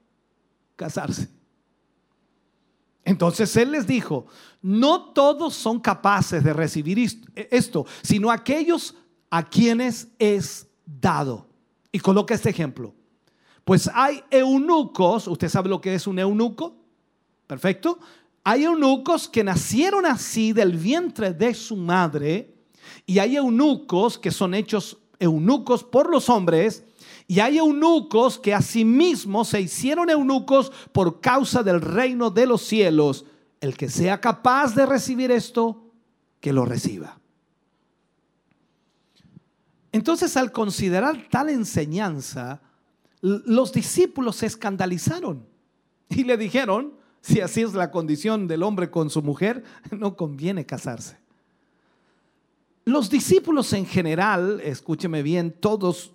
casarse. 0.74 1.28
Entonces 3.04 3.56
él 3.56 3.70
les 3.70 3.86
dijo, 3.86 4.26
no 4.60 5.12
todos 5.12 5.54
son 5.54 5.78
capaces 5.78 6.42
de 6.42 6.52
recibir 6.52 6.98
esto, 7.34 7.86
sino 8.02 8.32
aquellos 8.32 8.96
a 9.30 9.48
quienes 9.48 10.08
es 10.18 10.66
dado. 10.84 11.45
Y 11.96 11.98
coloca 11.98 12.34
este 12.34 12.50
ejemplo. 12.50 12.92
Pues 13.64 13.88
hay 13.94 14.22
eunucos, 14.30 15.26
¿usted 15.28 15.48
sabe 15.48 15.70
lo 15.70 15.80
que 15.80 15.94
es 15.94 16.06
un 16.06 16.18
eunuco? 16.18 16.76
Perfecto. 17.46 17.98
Hay 18.44 18.64
eunucos 18.64 19.26
que 19.26 19.42
nacieron 19.42 20.04
así 20.04 20.52
del 20.52 20.76
vientre 20.76 21.32
de 21.32 21.54
su 21.54 21.74
madre 21.74 22.54
y 23.06 23.18
hay 23.18 23.36
eunucos 23.36 24.18
que 24.18 24.30
son 24.30 24.52
hechos 24.52 24.98
eunucos 25.18 25.82
por 25.84 26.10
los 26.10 26.28
hombres 26.28 26.84
y 27.26 27.40
hay 27.40 27.56
eunucos 27.56 28.38
que 28.38 28.52
asimismo 28.52 29.46
se 29.46 29.62
hicieron 29.62 30.10
eunucos 30.10 30.70
por 30.92 31.22
causa 31.22 31.62
del 31.62 31.80
reino 31.80 32.28
de 32.28 32.44
los 32.44 32.60
cielos. 32.60 33.24
El 33.58 33.74
que 33.74 33.88
sea 33.88 34.20
capaz 34.20 34.74
de 34.74 34.84
recibir 34.84 35.30
esto, 35.30 35.82
que 36.40 36.52
lo 36.52 36.66
reciba. 36.66 37.18
Entonces, 39.96 40.36
al 40.36 40.52
considerar 40.52 41.26
tal 41.30 41.48
enseñanza, 41.48 42.60
los 43.22 43.72
discípulos 43.72 44.36
se 44.36 44.44
escandalizaron 44.44 45.46
y 46.10 46.24
le 46.24 46.36
dijeron, 46.36 46.92
si 47.22 47.40
así 47.40 47.62
es 47.62 47.72
la 47.72 47.90
condición 47.90 48.46
del 48.46 48.62
hombre 48.62 48.90
con 48.90 49.08
su 49.08 49.22
mujer, 49.22 49.64
no 49.90 50.14
conviene 50.14 50.66
casarse. 50.66 51.16
Los 52.84 53.08
discípulos 53.08 53.72
en 53.72 53.86
general, 53.86 54.60
escúcheme 54.62 55.22
bien, 55.22 55.50
todos, 55.50 56.12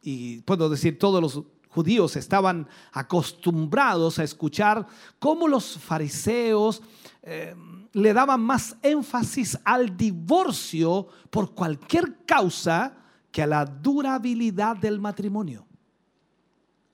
y 0.00 0.40
puedo 0.42 0.68
decir 0.68 0.96
todos 0.96 1.20
los 1.20 1.42
judíos 1.70 2.14
estaban 2.14 2.68
acostumbrados 2.92 4.20
a 4.20 4.22
escuchar 4.22 4.86
cómo 5.18 5.48
los 5.48 5.76
fariseos 5.76 6.82
eh, 7.24 7.52
le 7.94 8.12
daban 8.12 8.42
más 8.42 8.76
énfasis 8.80 9.58
al 9.64 9.96
divorcio 9.96 11.08
por 11.30 11.52
cualquier 11.52 12.24
causa 12.24 13.00
que 13.34 13.42
a 13.42 13.48
la 13.48 13.64
durabilidad 13.64 14.76
del 14.76 15.00
matrimonio. 15.00 15.66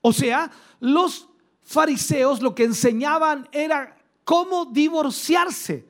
O 0.00 0.10
sea, 0.10 0.50
los 0.80 1.28
fariseos 1.62 2.40
lo 2.40 2.54
que 2.54 2.64
enseñaban 2.64 3.46
era 3.52 3.94
cómo 4.24 4.64
divorciarse, 4.64 5.86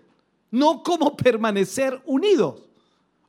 no 0.50 0.82
cómo 0.82 1.16
permanecer 1.16 2.02
unidos. 2.04 2.68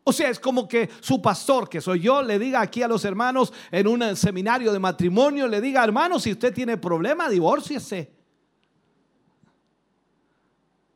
O 0.04 0.12
sea, 0.12 0.32
es 0.32 0.40
como 0.40 0.68
que 0.68 0.90
su 1.00 1.22
pastor, 1.22 1.70
que 1.70 1.80
soy 1.80 2.00
yo, 2.00 2.24
le 2.24 2.40
diga 2.40 2.60
aquí 2.60 2.82
a 2.82 2.88
los 2.88 3.06
hermanos 3.06 3.54
en 3.70 3.86
un 3.86 4.16
seminario 4.16 4.74
de 4.74 4.80
matrimonio, 4.80 5.48
le 5.48 5.62
diga, 5.62 5.84
hermano, 5.84 6.20
si 6.20 6.32
usted 6.32 6.52
tiene 6.52 6.78
problema, 6.78 7.30
divórciese. 7.30 8.12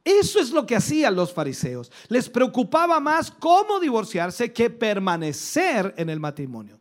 Eso 0.05 0.39
es 0.39 0.51
lo 0.51 0.67
que 0.67 0.75
hacían 0.75 1.15
los 1.15 1.33
fariseos. 1.33 1.91
Les 2.09 2.29
preocupaba 2.29 2.99
más 2.99 3.31
cómo 3.31 3.79
divorciarse 3.79 4.53
que 4.53 4.69
permanecer 4.69 5.95
en 5.97 6.11
el 6.11 6.19
matrimonio. 6.19 6.79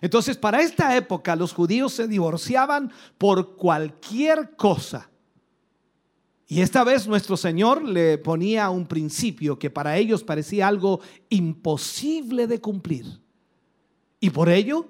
Entonces, 0.00 0.38
para 0.38 0.62
esta 0.62 0.96
época 0.96 1.36
los 1.36 1.52
judíos 1.52 1.92
se 1.92 2.08
divorciaban 2.08 2.90
por 3.18 3.54
cualquier 3.54 4.56
cosa. 4.56 5.10
Y 6.48 6.62
esta 6.62 6.84
vez 6.84 7.06
nuestro 7.06 7.36
Señor 7.36 7.84
le 7.84 8.16
ponía 8.16 8.70
un 8.70 8.86
principio 8.86 9.58
que 9.58 9.70
para 9.70 9.98
ellos 9.98 10.24
parecía 10.24 10.68
algo 10.68 11.00
imposible 11.28 12.46
de 12.46 12.60
cumplir. 12.60 13.20
Y 14.20 14.30
por 14.30 14.48
ello, 14.48 14.88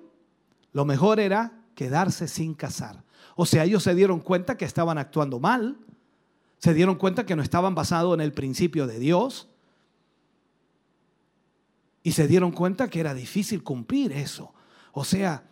lo 0.72 0.84
mejor 0.84 1.18
era 1.18 1.64
quedarse 1.74 2.28
sin 2.28 2.54
casar. 2.54 3.04
O 3.34 3.46
sea, 3.46 3.64
ellos 3.64 3.82
se 3.82 3.94
dieron 3.94 4.20
cuenta 4.20 4.56
que 4.56 4.64
estaban 4.64 4.98
actuando 4.98 5.40
mal, 5.40 5.76
se 6.62 6.74
dieron 6.74 6.94
cuenta 6.94 7.26
que 7.26 7.34
no 7.34 7.42
estaban 7.42 7.74
basados 7.74 8.14
en 8.14 8.20
el 8.20 8.32
principio 8.32 8.86
de 8.86 9.00
Dios 9.00 9.48
y 12.04 12.12
se 12.12 12.28
dieron 12.28 12.52
cuenta 12.52 12.88
que 12.88 13.00
era 13.00 13.14
difícil 13.14 13.64
cumplir 13.64 14.12
eso. 14.12 14.54
O 14.92 15.04
sea, 15.04 15.42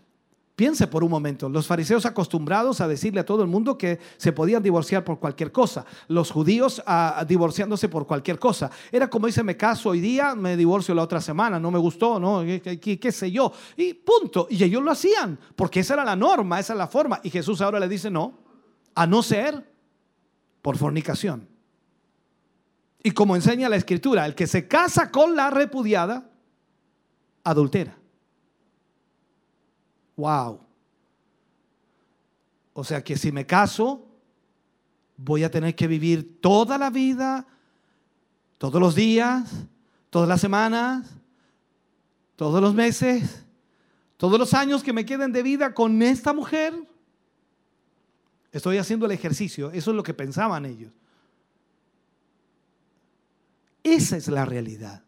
piense 0.54 0.86
por 0.86 1.02
un 1.02 1.10
momento, 1.10 1.48
los 1.48 1.66
fariseos 1.66 2.06
acostumbrados 2.06 2.80
a 2.80 2.86
decirle 2.86 3.18
a 3.18 3.24
todo 3.24 3.42
el 3.42 3.48
mundo 3.48 3.76
que 3.76 3.98
se 4.18 4.30
podían 4.30 4.62
divorciar 4.62 5.02
por 5.02 5.18
cualquier 5.18 5.50
cosa, 5.50 5.84
los 6.06 6.30
judíos 6.30 6.80
a, 6.86 7.24
divorciándose 7.26 7.88
por 7.88 8.06
cualquier 8.06 8.38
cosa. 8.38 8.70
Era 8.92 9.10
como 9.10 9.26
dice, 9.26 9.42
me 9.42 9.56
caso 9.56 9.88
hoy 9.88 9.98
día, 9.98 10.36
me 10.36 10.56
divorcio 10.56 10.94
la 10.94 11.02
otra 11.02 11.20
semana, 11.20 11.58
no 11.58 11.72
me 11.72 11.78
gustó, 11.80 12.20
no, 12.20 12.44
qué, 12.44 13.10
sé 13.10 13.32
yo. 13.32 13.52
Y 13.76 13.94
punto. 13.94 14.46
Y 14.48 14.62
ellos 14.62 14.80
lo 14.80 14.92
hacían, 14.92 15.40
porque 15.56 15.80
esa 15.80 15.94
era 15.94 16.04
la 16.04 16.14
norma, 16.14 16.60
esa 16.60 16.74
es 16.74 16.78
la 16.78 16.86
forma. 16.86 17.18
Y 17.24 17.30
Jesús 17.30 17.60
ahora 17.60 17.80
le 17.80 17.88
dice, 17.88 18.12
no, 18.12 18.38
a 18.94 19.08
no 19.08 19.24
ser 19.24 19.69
por 20.62 20.76
fornicación. 20.76 21.48
Y 23.02 23.12
como 23.12 23.34
enseña 23.34 23.68
la 23.68 23.76
escritura, 23.76 24.26
el 24.26 24.34
que 24.34 24.46
se 24.46 24.68
casa 24.68 25.10
con 25.10 25.34
la 25.34 25.50
repudiada, 25.50 26.30
adultera. 27.44 27.96
Wow. 30.16 30.60
O 32.74 32.84
sea 32.84 33.02
que 33.02 33.16
si 33.16 33.32
me 33.32 33.46
caso, 33.46 34.06
voy 35.16 35.44
a 35.44 35.50
tener 35.50 35.74
que 35.74 35.86
vivir 35.86 36.40
toda 36.40 36.76
la 36.76 36.90
vida, 36.90 37.46
todos 38.58 38.80
los 38.80 38.94
días, 38.94 39.50
todas 40.10 40.28
las 40.28 40.40
semanas, 40.40 41.06
todos 42.36 42.60
los 42.60 42.74
meses, 42.74 43.44
todos 44.16 44.38
los 44.38 44.52
años 44.52 44.82
que 44.82 44.92
me 44.92 45.06
queden 45.06 45.32
de 45.32 45.42
vida 45.42 45.72
con 45.72 46.02
esta 46.02 46.32
mujer. 46.32 46.74
Estoy 48.52 48.78
haciendo 48.78 49.06
el 49.06 49.12
ejercicio, 49.12 49.70
eso 49.70 49.90
es 49.90 49.96
lo 49.96 50.02
que 50.02 50.14
pensaban 50.14 50.66
ellos. 50.66 50.92
Esa 53.82 54.16
es 54.16 54.28
la 54.28 54.44
realidad. 54.44 55.04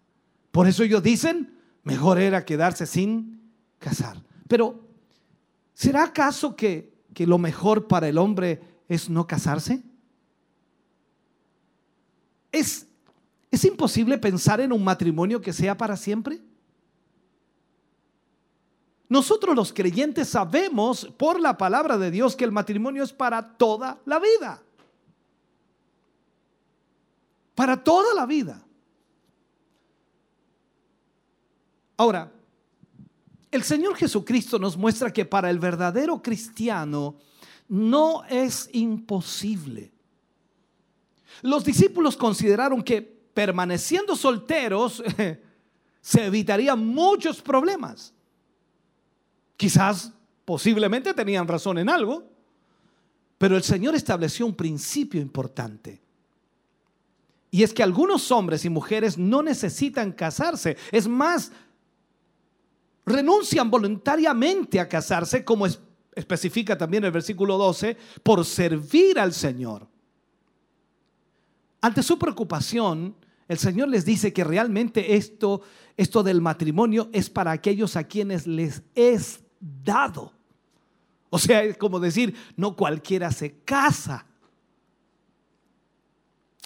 Por 0.50 0.66
eso 0.66 0.82
ellos 0.82 1.02
dicen, 1.02 1.58
mejor 1.82 2.18
era 2.18 2.44
quedarse 2.44 2.86
sin 2.86 3.52
casar. 3.78 4.22
Pero, 4.48 4.88
¿será 5.74 6.04
acaso 6.04 6.54
que, 6.54 6.94
que 7.14 7.26
lo 7.26 7.38
mejor 7.38 7.88
para 7.88 8.08
el 8.08 8.18
hombre 8.18 8.60
es 8.88 9.10
no 9.10 9.26
casarse? 9.26 9.82
¿Es, 12.52 12.86
¿Es 13.50 13.64
imposible 13.64 14.18
pensar 14.18 14.60
en 14.60 14.72
un 14.72 14.84
matrimonio 14.84 15.40
que 15.40 15.52
sea 15.52 15.76
para 15.76 15.96
siempre? 15.96 16.40
Nosotros 19.12 19.54
los 19.54 19.74
creyentes 19.74 20.30
sabemos 20.30 21.04
por 21.18 21.38
la 21.38 21.58
palabra 21.58 21.98
de 21.98 22.10
Dios 22.10 22.34
que 22.34 22.44
el 22.44 22.50
matrimonio 22.50 23.04
es 23.04 23.12
para 23.12 23.46
toda 23.58 24.00
la 24.06 24.18
vida. 24.18 24.62
Para 27.54 27.84
toda 27.84 28.14
la 28.14 28.24
vida. 28.24 28.64
Ahora, 31.98 32.32
el 33.50 33.62
Señor 33.62 33.96
Jesucristo 33.96 34.58
nos 34.58 34.78
muestra 34.78 35.12
que 35.12 35.26
para 35.26 35.50
el 35.50 35.58
verdadero 35.58 36.22
cristiano 36.22 37.16
no 37.68 38.24
es 38.30 38.70
imposible. 38.72 39.92
Los 41.42 41.66
discípulos 41.66 42.16
consideraron 42.16 42.82
que 42.82 43.02
permaneciendo 43.02 44.16
solteros 44.16 45.02
se 46.00 46.24
evitarían 46.24 46.86
muchos 46.86 47.42
problemas. 47.42 48.14
Quizás, 49.62 50.12
posiblemente 50.44 51.14
tenían 51.14 51.46
razón 51.46 51.78
en 51.78 51.88
algo, 51.88 52.28
pero 53.38 53.56
el 53.56 53.62
Señor 53.62 53.94
estableció 53.94 54.44
un 54.44 54.56
principio 54.56 55.20
importante. 55.20 56.02
Y 57.48 57.62
es 57.62 57.72
que 57.72 57.84
algunos 57.84 58.32
hombres 58.32 58.64
y 58.64 58.70
mujeres 58.70 59.16
no 59.16 59.40
necesitan 59.40 60.10
casarse. 60.10 60.76
Es 60.90 61.06
más, 61.06 61.52
renuncian 63.06 63.70
voluntariamente 63.70 64.80
a 64.80 64.88
casarse, 64.88 65.44
como 65.44 65.68
especifica 66.16 66.76
también 66.76 67.04
el 67.04 67.12
versículo 67.12 67.56
12, 67.56 67.96
por 68.24 68.44
servir 68.44 69.20
al 69.20 69.32
Señor. 69.32 69.86
Ante 71.80 72.02
su 72.02 72.18
preocupación, 72.18 73.14
el 73.46 73.58
Señor 73.58 73.90
les 73.90 74.04
dice 74.04 74.32
que 74.32 74.42
realmente 74.42 75.14
esto, 75.14 75.62
esto 75.96 76.24
del 76.24 76.40
matrimonio 76.40 77.10
es 77.12 77.30
para 77.30 77.52
aquellos 77.52 77.94
a 77.94 78.02
quienes 78.02 78.48
les 78.48 78.82
es 78.96 79.41
dado. 79.62 80.32
O 81.30 81.38
sea, 81.38 81.62
es 81.62 81.78
como 81.78 82.00
decir, 82.00 82.36
no 82.56 82.76
cualquiera 82.76 83.30
se 83.30 83.54
casa. 83.60 84.26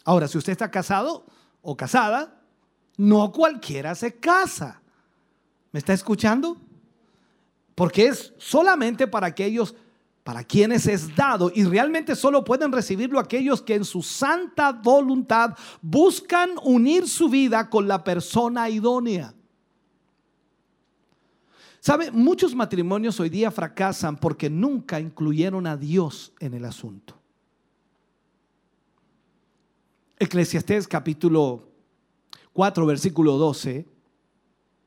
Ahora, 0.05 0.27
si 0.27 0.39
usted 0.39 0.53
está 0.53 0.71
casado 0.71 1.27
o 1.63 1.77
casada, 1.77 2.41
no 2.97 3.31
cualquiera 3.31 3.95
se 3.95 4.17
casa. 4.17 4.81
¿Me 5.73 5.79
está 5.79 5.93
escuchando? 5.93 6.57
Porque 7.75 8.07
es 8.07 8.33
solamente 8.39 9.07
para 9.07 9.27
aquellos 9.27 9.75
para 10.27 10.43
quienes 10.43 10.89
es 10.89 11.15
dado 11.15 11.53
y 11.55 11.63
realmente 11.63 12.17
solo 12.17 12.43
pueden 12.43 12.73
recibirlo 12.73 13.21
aquellos 13.21 13.63
que 13.63 13.77
en 13.77 13.85
su 13.85 14.03
santa 14.03 14.73
voluntad 14.73 15.55
buscan 15.81 16.51
unir 16.65 17.09
su 17.09 17.29
vida 17.29 17.71
con 17.71 17.87
la 17.87 18.03
persona 18.03 18.69
idónea. 18.69 19.36
¿Sabe? 21.87 22.11
Muchos 22.11 22.53
matrimonios 22.53 23.21
hoy 23.21 23.29
día 23.29 23.53
fracasan 23.53 24.17
porque 24.17 24.51
nunca 24.51 24.99
incluyeron 24.99 25.69
a 25.69 25.77
Dios 25.77 26.33
en 26.41 26.55
el 26.55 26.65
asunto. 26.65 27.17
Eclesiastés 30.19 30.89
capítulo 30.89 31.69
4, 32.55 32.87
versículo 32.87 33.37
12, 33.37 33.87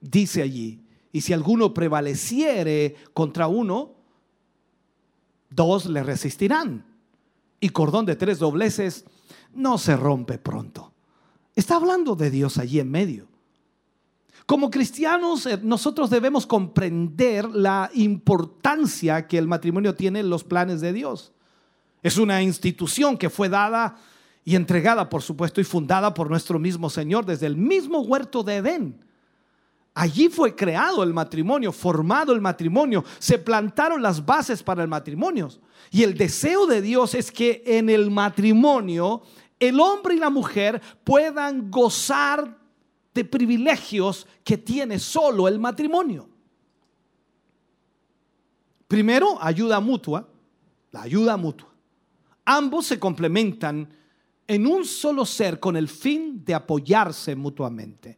dice 0.01 0.41
allí, 0.41 0.83
y 1.13 1.21
si 1.21 1.31
alguno 1.31 1.73
prevaleciere 1.73 2.97
contra 3.13 3.47
uno, 3.47 3.95
dos 5.49 5.85
le 5.85 6.03
resistirán. 6.03 6.85
Y 7.61 7.69
cordón 7.69 8.07
de 8.07 8.17
tres 8.17 8.39
dobleces 8.39 9.05
no 9.53 9.77
se 9.77 9.95
rompe 9.95 10.37
pronto. 10.37 10.91
Está 11.55 11.77
hablando 11.77 12.17
de 12.17 12.29
Dios 12.29 12.57
allí 12.57 12.81
en 12.81 12.91
medio. 12.91 13.28
Como 14.49 14.71
cristianos, 14.71 15.45
eh, 15.45 15.59
nosotros 15.61 16.09
debemos 16.09 16.47
comprender 16.47 17.47
la 17.51 17.91
importancia 17.93 19.27
que 19.27 19.37
el 19.37 19.47
matrimonio 19.47 19.93
tiene 19.93 20.21
en 20.21 20.31
los 20.31 20.43
planes 20.43 20.81
de 20.81 20.91
Dios. 20.91 21.31
Es 22.01 22.17
una 22.17 22.41
institución 22.41 23.15
que 23.15 23.29
fue 23.29 23.47
dada 23.47 23.97
y 24.43 24.55
entregada, 24.55 25.07
por 25.07 25.21
supuesto, 25.21 25.61
y 25.61 25.65
fundada 25.65 26.15
por 26.15 26.31
nuestro 26.31 26.57
mismo 26.57 26.89
Señor 26.89 27.27
desde 27.27 27.45
el 27.45 27.57
mismo 27.57 27.99
huerto 27.99 28.41
de 28.41 28.55
Edén. 28.55 29.05
Allí 29.93 30.29
fue 30.29 30.55
creado 30.55 31.03
el 31.03 31.13
matrimonio, 31.13 31.71
formado 31.71 32.33
el 32.33 32.41
matrimonio, 32.41 33.05
se 33.19 33.37
plantaron 33.37 34.01
las 34.01 34.25
bases 34.25 34.63
para 34.63 34.81
el 34.81 34.87
matrimonio. 34.87 35.49
Y 35.91 36.01
el 36.01 36.17
deseo 36.17 36.65
de 36.65 36.81
Dios 36.81 37.13
es 37.13 37.31
que 37.31 37.61
en 37.67 37.87
el 37.87 38.09
matrimonio 38.09 39.21
el 39.59 39.79
hombre 39.79 40.15
y 40.15 40.19
la 40.19 40.31
mujer 40.31 40.81
puedan 41.03 41.69
gozar 41.69 42.58
de 43.13 43.25
privilegios 43.25 44.27
que 44.43 44.57
tiene 44.57 44.99
solo 44.99 45.47
el 45.47 45.59
matrimonio. 45.59 46.29
Primero, 48.87 49.37
ayuda 49.41 49.79
mutua, 49.79 50.27
la 50.91 51.03
ayuda 51.03 51.37
mutua. 51.37 51.73
Ambos 52.45 52.87
se 52.87 52.99
complementan 52.99 53.93
en 54.47 54.65
un 54.65 54.83
solo 54.83 55.25
ser 55.25 55.59
con 55.59 55.77
el 55.77 55.87
fin 55.87 56.43
de 56.43 56.55
apoyarse 56.55 57.35
mutuamente. 57.35 58.17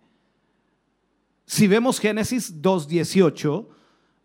Si 1.46 1.68
vemos 1.68 2.00
Génesis 2.00 2.62
2.18, 2.62 3.68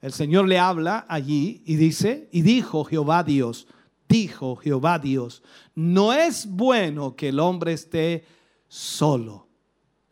el 0.02 0.12
Señor 0.12 0.46
le 0.46 0.60
habla 0.60 1.04
allí 1.08 1.62
y 1.66 1.74
dice, 1.74 2.28
y 2.30 2.42
dijo 2.42 2.84
Jehová 2.84 3.24
Dios, 3.24 3.66
dijo 4.08 4.54
Jehová 4.54 5.00
Dios, 5.00 5.42
no 5.74 6.12
es 6.12 6.46
bueno 6.46 7.16
que 7.16 7.30
el 7.30 7.40
hombre 7.40 7.72
esté 7.72 8.24
solo, 8.68 9.45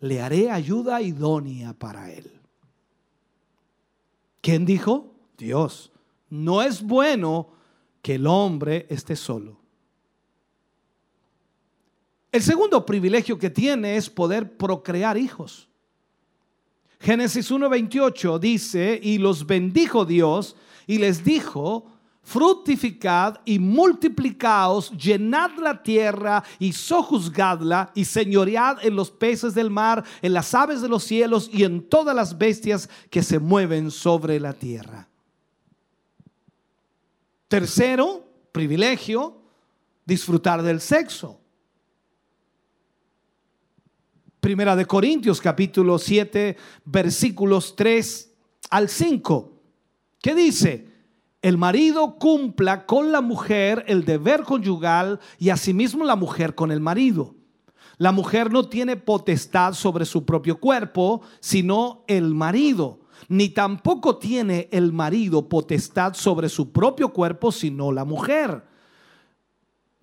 le 0.04 0.20
haré 0.20 0.50
ayuda 0.50 1.00
idónea 1.00 1.72
para 1.72 2.12
él. 2.12 2.30
¿Quién 4.42 4.66
dijo? 4.66 5.14
Dios. 5.38 5.90
No 6.28 6.60
es 6.60 6.82
bueno 6.82 7.48
que 8.02 8.16
el 8.16 8.26
hombre 8.26 8.86
esté 8.90 9.16
solo. 9.16 9.56
El 12.30 12.42
segundo 12.42 12.84
privilegio 12.84 13.38
que 13.38 13.48
tiene 13.48 13.96
es 13.96 14.10
poder 14.10 14.58
procrear 14.58 15.16
hijos. 15.16 15.68
Génesis 17.00 17.50
1.28 17.50 18.38
dice, 18.38 19.00
y 19.02 19.16
los 19.16 19.46
bendijo 19.46 20.04
Dios 20.04 20.54
y 20.86 20.98
les 20.98 21.24
dijo, 21.24 21.86
fructificad 22.24 23.40
y 23.44 23.58
multiplicaos, 23.58 24.90
llenad 24.90 25.52
la 25.58 25.82
tierra 25.82 26.42
y 26.58 26.72
sojuzgadla 26.72 27.92
y 27.94 28.06
señoread 28.06 28.78
en 28.82 28.96
los 28.96 29.10
peces 29.10 29.54
del 29.54 29.70
mar, 29.70 30.02
en 30.22 30.32
las 30.32 30.54
aves 30.54 30.80
de 30.80 30.88
los 30.88 31.04
cielos 31.04 31.50
y 31.52 31.64
en 31.64 31.82
todas 31.88 32.16
las 32.16 32.36
bestias 32.36 32.88
que 33.10 33.22
se 33.22 33.38
mueven 33.38 33.90
sobre 33.90 34.40
la 34.40 34.54
tierra. 34.54 35.06
Tercero, 37.46 38.26
privilegio, 38.50 39.36
disfrutar 40.04 40.62
del 40.62 40.80
sexo. 40.80 41.40
Primera 44.40 44.74
de 44.74 44.86
Corintios 44.86 45.40
capítulo 45.40 45.98
7 45.98 46.56
versículos 46.84 47.76
3 47.76 48.30
al 48.70 48.88
5. 48.88 49.52
¿Qué 50.20 50.34
dice? 50.34 50.93
El 51.44 51.58
marido 51.58 52.16
cumpla 52.18 52.86
con 52.86 53.12
la 53.12 53.20
mujer 53.20 53.84
el 53.86 54.06
deber 54.06 54.44
conyugal 54.44 55.20
y 55.38 55.50
asimismo 55.50 56.02
la 56.02 56.16
mujer 56.16 56.54
con 56.54 56.72
el 56.72 56.80
marido. 56.80 57.34
La 57.98 58.12
mujer 58.12 58.50
no 58.50 58.70
tiene 58.70 58.96
potestad 58.96 59.74
sobre 59.74 60.06
su 60.06 60.24
propio 60.24 60.58
cuerpo, 60.58 61.20
sino 61.40 62.02
el 62.06 62.34
marido. 62.34 63.00
Ni 63.28 63.50
tampoco 63.50 64.16
tiene 64.16 64.70
el 64.72 64.94
marido 64.94 65.46
potestad 65.50 66.14
sobre 66.14 66.48
su 66.48 66.72
propio 66.72 67.10
cuerpo, 67.10 67.52
sino 67.52 67.92
la 67.92 68.06
mujer 68.06 68.64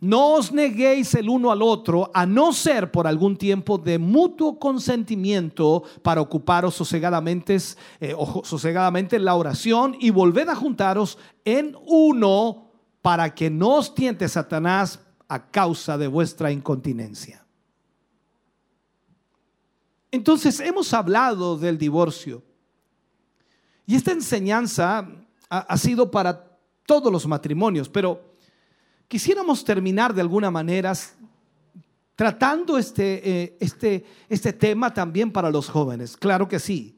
no 0.02 0.34
os 0.34 0.52
neguéis 0.52 1.14
el 1.14 1.30
uno 1.30 1.52
al 1.52 1.62
otro, 1.62 2.10
a 2.12 2.26
no 2.26 2.54
ser 2.54 2.92
por 2.92 3.06
algún 3.06 3.38
tiempo 3.38 3.78
de 3.78 4.00
mutuo 4.00 4.58
consentimiento 4.58 5.84
para 6.02 6.22
ocuparos 6.22 6.74
sosegadamente, 6.74 7.56
eh, 8.00 8.16
sosegadamente 8.44 9.18
en 9.18 9.26
la 9.26 9.36
oración 9.36 9.96
y 10.00 10.10
volved 10.10 10.50
a 10.50 10.56
juntaros 10.56 11.20
en 11.46 11.78
uno 11.86 12.72
para 13.04 13.36
que 13.36 13.52
no 13.52 13.76
os 13.76 13.94
tiente 13.94 14.28
Satanás 14.28 15.00
a 15.28 15.52
causa 15.52 16.00
de 16.00 16.08
vuestra 16.08 16.52
incontinencia. 16.52 17.46
Entonces 20.10 20.60
hemos 20.62 20.92
hablado 20.96 21.60
del 21.60 21.78
divorcio 21.78 22.42
y 23.86 23.96
esta 23.96 24.14
enseñanza 24.14 25.08
ha, 25.48 25.60
ha 25.60 25.78
sido 25.78 26.10
para 26.10 26.58
todos 26.88 27.14
los 27.14 27.28
matrimonios, 27.28 27.88
pero 27.88 28.31
Quisiéramos 29.12 29.66
terminar 29.66 30.14
de 30.14 30.22
alguna 30.22 30.50
manera 30.50 30.94
tratando 32.16 32.78
este, 32.78 33.30
eh, 33.30 33.58
este, 33.60 34.06
este 34.30 34.54
tema 34.54 34.94
también 34.94 35.34
para 35.34 35.50
los 35.50 35.68
jóvenes. 35.68 36.16
Claro 36.16 36.48
que 36.48 36.62
sí. 36.62 36.98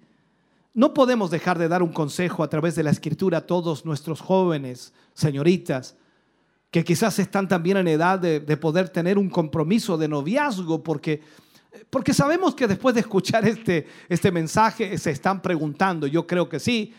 No 0.76 0.94
podemos 0.94 1.31
dejar 1.31 1.57
de 1.57 1.68
dar 1.68 1.81
un 1.81 1.91
consejo 1.91 2.44
a 2.44 2.49
través 2.49 2.76
de 2.76 2.84
la 2.84 2.91
escritura 2.91 3.40
a 3.40 3.48
todos 3.48 3.84
nuestros 3.84 4.22
jóvenes, 4.22 4.94
señoritas, 5.15 5.95
que 6.69 6.84
quizás 6.84 7.18
están 7.18 7.48
también 7.48 7.77
en 7.77 7.88
edad 7.88 8.19
de, 8.19 8.40
de 8.40 8.57
poder 8.57 8.90
tener 8.90 9.18
un 9.18 9.31
compromiso 9.31 9.98
de 9.98 10.07
noviazgo, 10.07 10.84
porque, 10.84 11.19
porque 11.90 12.14
sabemos 12.14 12.53
que 12.53 12.68
después 12.68 12.94
de 12.94 13.02
escuchar 13.02 13.48
este, 13.48 13.88
este 14.07 14.31
mensaje 14.31 14.99
se 14.99 15.10
están 15.10 15.41
preguntando, 15.41 16.06
yo 16.06 16.27
creo 16.27 16.48
que 16.48 16.60
sí, 16.60 16.94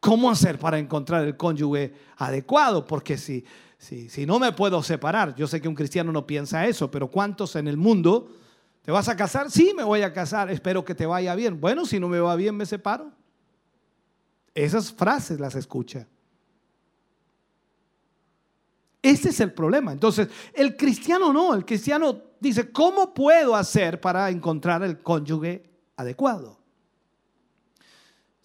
¿cómo 0.00 0.30
hacer 0.30 0.58
para 0.58 0.78
encontrar 0.78 1.26
el 1.26 1.36
cónyuge 1.36 1.92
adecuado? 2.16 2.86
Porque 2.86 3.18
si, 3.18 3.44
si 3.78 4.26
no 4.26 4.38
me 4.38 4.52
puedo 4.52 4.82
separar, 4.82 5.34
yo 5.34 5.46
sé 5.46 5.60
que 5.60 5.68
un 5.68 5.74
cristiano 5.74 6.10
no 6.12 6.26
piensa 6.26 6.66
eso, 6.66 6.90
pero 6.90 7.10
¿cuántos 7.10 7.56
en 7.56 7.68
el 7.68 7.76
mundo 7.76 8.30
te 8.82 8.90
vas 8.92 9.08
a 9.08 9.16
casar? 9.16 9.50
Sí, 9.50 9.72
me 9.76 9.82
voy 9.82 10.02
a 10.02 10.12
casar, 10.12 10.50
espero 10.50 10.84
que 10.84 10.94
te 10.94 11.06
vaya 11.06 11.34
bien. 11.34 11.60
Bueno, 11.60 11.84
si 11.84 12.00
no 12.00 12.08
me 12.08 12.20
va 12.20 12.36
bien, 12.36 12.56
me 12.56 12.66
separo. 12.66 13.12
Esas 14.54 14.92
frases 14.92 15.40
las 15.40 15.54
escucha. 15.54 16.06
Ese 19.02 19.28
es 19.28 19.40
el 19.40 19.52
problema. 19.52 19.92
Entonces, 19.92 20.28
el 20.54 20.76
cristiano 20.76 21.30
no, 21.32 21.52
el 21.54 21.66
cristiano 21.66 22.22
dice, 22.40 22.70
¿cómo 22.70 23.12
puedo 23.12 23.54
hacer 23.54 24.00
para 24.00 24.30
encontrar 24.30 24.82
el 24.82 25.02
cónyuge 25.02 25.62
adecuado? 25.96 26.63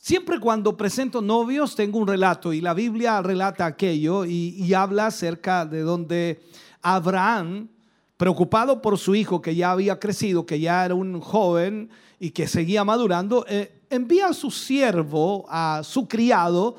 Siempre 0.01 0.39
cuando 0.39 0.77
presento 0.77 1.21
novios 1.21 1.75
tengo 1.75 1.99
un 1.99 2.07
relato 2.07 2.53
y 2.53 2.61
la 2.61 2.73
Biblia 2.73 3.21
relata 3.21 3.65
aquello 3.65 4.23
y, 4.23 4.73
habla 4.73 5.07
acerca 5.07 5.65
de 5.65 5.81
donde 5.81 6.41
Abraham, 6.81 7.67
preocupado 8.15 8.81
por 8.81 8.97
su 8.97 9.13
hijo 9.13 9.41
que 9.41 9.55
ya 9.55 9.71
había 9.71 9.99
crecido, 9.99 10.45
que 10.45 10.57
ya 10.57 10.85
era 10.85 10.95
un 10.95 11.19
joven 11.19 11.89
y 12.17 12.31
que 12.31 12.47
seguía 12.47 12.85
madurando, 12.85 13.45
eh, 13.49 13.81
envía 13.89 14.27
a 14.27 14.33
su 14.33 14.51
siervo, 14.51 15.45
a 15.49 15.81
su 15.83 16.07
criado, 16.07 16.77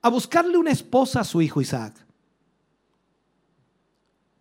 a 0.00 0.08
buscarle 0.08 0.56
una 0.56 0.70
esposa 0.70 1.20
a 1.20 1.24
su 1.24 1.42
hijo 1.42 1.60
Isaac. 1.60 1.94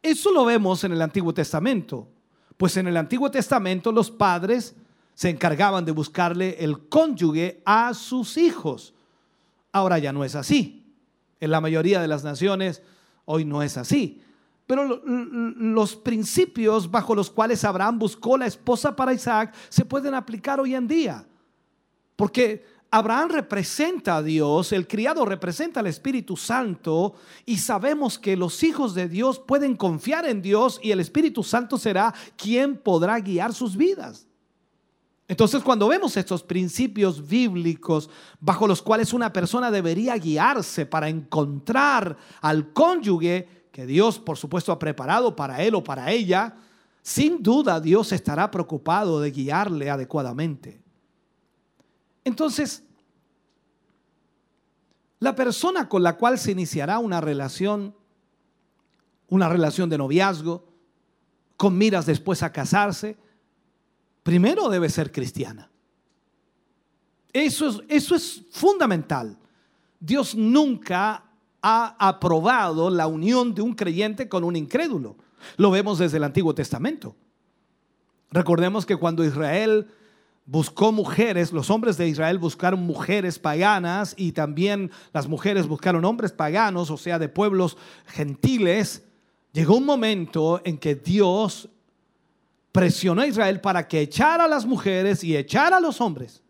Eso 0.02 0.32
lo 0.32 0.46
vemos 0.46 0.86
en 0.86 0.94
el 0.94 1.02
Antiguo 1.02 1.34
Testamento, 1.34 2.08
pues 2.56 2.78
en 2.78 2.88
el 2.88 2.96
Antiguo 2.96 3.30
Testamento 3.30 3.92
los 3.92 4.10
padres 4.10 4.74
se 5.22 5.30
encargaban 5.30 5.86
de 5.86 5.92
buscarle 5.92 6.56
el 6.62 6.90
cónyuge 6.90 7.62
a 7.64 7.94
sus 7.94 8.38
hijos. 8.38 8.96
Ahora 9.72 10.00
ya 10.00 10.12
no 10.12 10.24
es 10.24 10.34
así. 10.34 10.84
En 11.40 11.52
la 11.52 11.62
mayoría 11.62 12.02
de 12.02 12.08
las 12.08 12.24
naciones 12.24 12.82
hoy 13.26 13.46
no 13.46 13.62
es 13.62 13.78
así. 13.78 14.20
Pero 14.66 15.00
los 15.06 15.96
principios 15.96 16.90
bajo 16.90 17.14
los 17.14 17.30
cuales 17.30 17.64
Abraham 17.64 18.00
buscó 18.00 18.36
la 18.36 18.48
esposa 18.48 18.96
para 18.96 19.14
Isaac 19.14 19.54
se 19.70 19.86
pueden 19.86 20.16
aplicar 20.16 20.60
hoy 20.60 20.74
en 20.74 20.88
día. 20.88 21.24
Porque 22.16 22.66
Abraham 22.90 23.30
representa 23.30 24.16
a 24.16 24.24
Dios, 24.24 24.72
el 24.72 24.88
criado 24.88 25.24
representa 25.24 25.82
al 25.82 25.88
Espíritu 25.88 26.36
Santo 26.36 27.14
y 27.46 27.58
sabemos 27.58 28.18
que 28.18 28.36
los 28.36 28.64
hijos 28.64 28.96
de 28.96 29.08
Dios 29.08 29.38
pueden 29.38 29.76
confiar 29.76 30.26
en 30.28 30.42
Dios 30.42 30.80
y 30.82 30.90
el 30.90 31.00
Espíritu 31.00 31.44
Santo 31.44 31.78
será 31.78 32.12
quien 32.36 32.76
podrá 32.76 33.20
guiar 33.20 33.54
sus 33.54 33.78
vidas. 33.78 34.26
Entonces 35.32 35.64
cuando 35.64 35.88
vemos 35.88 36.18
estos 36.18 36.44
principios 36.44 37.26
bíblicos 37.26 38.10
bajo 38.42 38.68
los 38.68 38.82
cuales 38.82 39.14
una 39.14 39.32
persona 39.32 39.72
debería 39.72 40.18
guiarse 40.18 40.86
para 40.86 41.08
encontrar 41.08 42.18
al 42.42 42.74
cónyuge 42.74 43.48
que 43.72 43.86
Dios 43.86 44.20
por 44.20 44.38
supuesto 44.38 44.74
ha 44.74 44.78
preparado 44.78 45.34
para 45.34 45.64
él 45.64 45.74
o 45.76 45.86
para 45.86 46.12
ella, 46.12 46.58
sin 47.02 47.42
duda 47.42 47.80
Dios 47.80 48.12
estará 48.12 48.52
preocupado 48.52 49.22
de 49.22 49.32
guiarle 49.32 49.90
adecuadamente. 49.90 50.82
Entonces, 52.26 52.84
la 55.20 55.34
persona 55.34 55.88
con 55.88 56.04
la 56.04 56.18
cual 56.18 56.40
se 56.40 56.52
iniciará 56.52 57.00
una 57.00 57.22
relación, 57.22 57.96
una 59.30 59.48
relación 59.48 59.90
de 59.90 59.98
noviazgo, 59.98 60.68
con 61.56 61.78
miras 61.78 62.06
después 62.06 62.44
a 62.44 62.52
casarse, 62.52 63.16
primero 64.24 64.70
debe 64.70 64.90
ser 64.90 65.12
cristiana. 65.12 65.70
Eso 67.34 67.70
es, 67.70 67.82
eso 67.88 68.16
es 68.16 68.44
fundamental. 68.52 69.38
Dios 70.00 70.36
nunca 70.36 71.24
ha 71.62 71.96
aprobado 72.00 72.90
la 72.90 73.08
unión 73.08 73.54
de 73.54 73.62
un 73.62 73.74
creyente 73.74 74.28
con 74.28 74.44
un 74.44 74.56
incrédulo. 74.56 75.16
Lo 75.58 75.72
vemos 75.72 76.00
desde 76.00 76.18
el 76.18 76.24
Antiguo 76.24 76.54
Testamento. 76.54 77.16
Recordemos 78.32 78.86
que 78.86 78.96
cuando 78.96 79.24
Israel 79.24 79.88
buscó 80.46 80.92
mujeres, 80.92 81.52
los 81.52 81.70
hombres 81.70 81.98
de 81.98 82.08
Israel 82.08 82.40
buscaron 82.40 82.82
mujeres 82.82 83.40
paganas 83.40 84.14
y 84.18 84.32
también 84.32 84.92
las 85.14 85.28
mujeres 85.28 85.68
buscaron 85.68 86.04
hombres 86.06 86.32
paganos, 86.32 86.90
o 86.90 86.98
sea, 86.98 87.20
de 87.20 87.30
pueblos 87.30 87.78
gentiles, 88.08 89.04
llegó 89.54 89.78
un 89.78 89.86
momento 89.86 90.62
en 90.64 90.78
que 90.78 90.96
Dios 90.96 91.70
presionó 92.72 93.22
a 93.22 93.28
Israel 93.28 93.60
para 93.60 93.88
que 93.88 94.02
echara 94.02 94.46
a 94.46 94.48
las 94.48 94.66
mujeres 94.66 95.24
y 95.24 95.36
echara 95.36 95.78
a 95.78 95.82
los 95.82 96.00
hombres. 96.00 96.42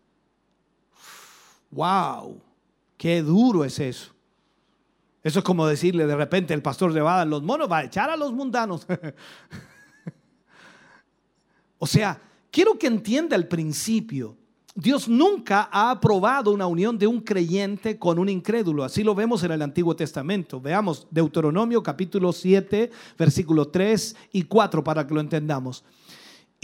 ¡Wow! 1.70 2.40
¡Qué 2.96 3.22
duro 3.22 3.64
es 3.64 3.78
eso! 3.78 4.12
Eso 5.22 5.38
es 5.38 5.44
como 5.44 5.66
decirle 5.66 6.06
de 6.06 6.16
repente 6.16 6.52
el 6.52 6.62
pastor 6.62 6.92
de 6.92 7.00
Bada, 7.00 7.24
los 7.24 7.42
monos 7.42 7.70
va 7.70 7.78
a 7.78 7.84
echar 7.84 8.10
a 8.10 8.16
los 8.16 8.32
mundanos. 8.32 8.86
o 11.78 11.86
sea, 11.86 12.20
quiero 12.50 12.78
que 12.78 12.88
entienda 12.88 13.36
el 13.36 13.46
principio. 13.46 14.36
Dios 14.74 15.06
nunca 15.06 15.68
ha 15.70 15.90
aprobado 15.90 16.50
una 16.50 16.66
unión 16.66 16.98
de 16.98 17.06
un 17.06 17.20
creyente 17.20 17.98
con 17.98 18.18
un 18.18 18.28
incrédulo. 18.28 18.84
Así 18.84 19.04
lo 19.04 19.14
vemos 19.14 19.44
en 19.44 19.52
el 19.52 19.62
Antiguo 19.62 19.94
Testamento. 19.94 20.60
Veamos 20.60 21.06
Deuteronomio 21.10 21.82
capítulo 21.82 22.32
7, 22.32 22.90
versículo 23.18 23.68
3 23.68 24.16
y 24.32 24.44
4 24.44 24.82
para 24.82 25.06
que 25.06 25.14
lo 25.14 25.20
entendamos 25.20 25.84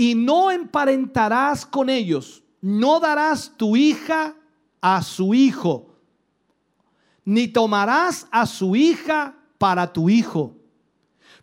y 0.00 0.14
no 0.14 0.52
emparentarás 0.52 1.66
con 1.66 1.90
ellos, 1.90 2.44
no 2.60 3.00
darás 3.00 3.52
tu 3.56 3.76
hija 3.76 4.36
a 4.80 5.02
su 5.02 5.34
hijo, 5.34 5.88
ni 7.24 7.48
tomarás 7.48 8.28
a 8.30 8.46
su 8.46 8.76
hija 8.76 9.34
para 9.58 9.92
tu 9.92 10.08
hijo, 10.08 10.56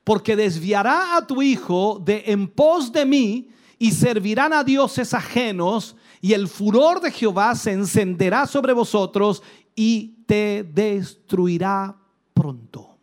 porque 0.06 0.38
desviará 0.38 1.18
a 1.18 1.28
tu 1.28 1.42
hijo 1.42 2.02
de 2.04 2.24
en 2.28 2.48
pos 2.48 2.94
de 2.94 3.06
mí 3.06 3.50
y 3.78 3.92
servirán 3.92 4.54
a 4.54 4.64
dioses 4.64 5.14
ajenos 5.14 5.98
y 6.22 6.32
el 6.32 6.48
furor 6.48 7.02
de 7.02 7.12
Jehová 7.12 7.56
se 7.56 7.74
encenderá 7.74 8.48
sobre 8.48 8.72
vosotros 8.72 9.44
y 9.76 10.24
te 10.26 10.64
destruirá 10.64 11.98
pronto. 12.34 12.98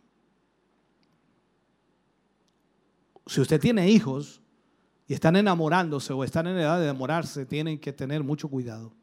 Si 3.27 3.39
usted 3.39 3.61
tiene 3.61 3.87
hijos, 3.87 4.42
están 5.13 5.35
enamorándose 5.35 6.13
o 6.13 6.23
están 6.23 6.47
en 6.47 6.57
edad 6.57 6.79
de 6.79 6.85
enamorarse, 6.85 7.45
tienen 7.45 7.79
que 7.79 7.93
tener 7.93 8.23
mucho 8.23 8.47
cuidado. 8.47 8.93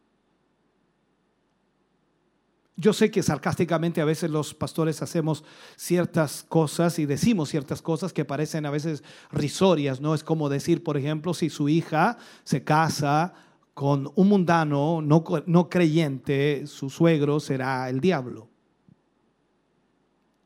Yo 2.81 2.95
sé 2.95 3.11
que 3.11 3.23
sarcásticamente 3.23 4.01
a 4.01 4.07
veces 4.07 4.31
los 4.31 4.55
pastores 4.55 5.03
hacemos 5.03 5.45
ciertas 5.77 6.47
cosas 6.49 6.99
y 6.99 7.05
decimos 7.05 7.51
ciertas 7.51 7.83
cosas 7.83 8.15
que 8.15 8.25
parecen 8.25 8.65
a 8.65 8.71
veces 8.71 9.05
risorias, 9.31 10.01
¿no? 10.01 10.15
Es 10.15 10.25
como 10.25 10.49
decir, 10.49 10.83
por 10.83 10.97
ejemplo, 10.97 11.35
si 11.35 11.51
su 11.51 11.69
hija 11.69 12.17
se 12.43 12.65
casa 12.65 13.35
con 13.75 14.11
un 14.15 14.29
mundano 14.29 15.03
no, 15.03 15.23
no 15.45 15.69
creyente, 15.69 16.67
su 16.67 16.89
suegro 16.89 17.39
será 17.39 17.91
el 17.91 18.01
diablo. 18.01 18.49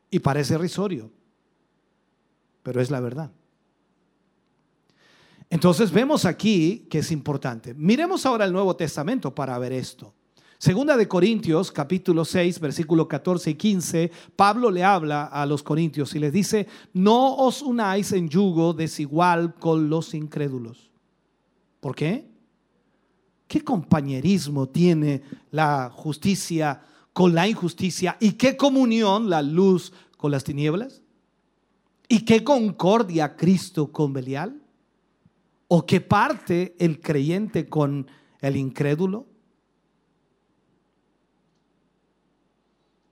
Y 0.09 0.19
parece 0.19 0.57
risorio, 0.57 1.11
pero 2.63 2.81
es 2.81 2.91
la 2.91 2.99
verdad. 2.99 3.31
Entonces 5.49 5.91
vemos 5.91 6.25
aquí 6.25 6.87
que 6.89 6.99
es 6.99 7.11
importante. 7.11 7.73
Miremos 7.73 8.25
ahora 8.25 8.45
el 8.45 8.53
Nuevo 8.53 8.75
Testamento 8.75 9.33
para 9.33 9.57
ver 9.59 9.73
esto. 9.73 10.13
Segunda 10.57 10.95
de 10.95 11.07
Corintios, 11.07 11.71
capítulo 11.71 12.23
6, 12.23 12.59
versículo 12.59 13.07
14 13.07 13.51
y 13.51 13.55
15, 13.55 14.11
Pablo 14.35 14.71
le 14.71 14.83
habla 14.83 15.25
a 15.25 15.45
los 15.45 15.61
corintios 15.61 16.15
y 16.15 16.19
les 16.19 16.31
dice, 16.31 16.67
no 16.93 17.35
os 17.35 17.61
unáis 17.61 18.13
en 18.13 18.29
yugo 18.29 18.73
desigual 18.73 19.53
con 19.55 19.89
los 19.89 20.13
incrédulos. 20.13 20.89
¿Por 21.81 21.93
qué? 21.93 22.27
¿Qué 23.47 23.63
compañerismo 23.63 24.67
tiene 24.67 25.21
la 25.51 25.91
justicia 25.93 26.81
con 27.13 27.35
la 27.35 27.47
injusticia? 27.47 28.17
¿Y 28.19 28.31
qué 28.31 28.57
comunión 28.57 29.29
la 29.29 29.41
luz 29.41 29.93
con 30.17 30.31
las 30.31 30.43
tinieblas? 30.43 31.03
¿Y 32.07 32.21
qué 32.21 32.43
concordia 32.43 33.35
Cristo 33.35 33.91
con 33.91 34.13
Belial? 34.13 34.64
¿O 35.77 35.85
qué 35.85 35.99
parte 35.99 36.73
el 36.79 37.01
creyente 37.01 37.67
con 37.67 38.09
el 38.39 38.55
incrédulo? 38.55 39.27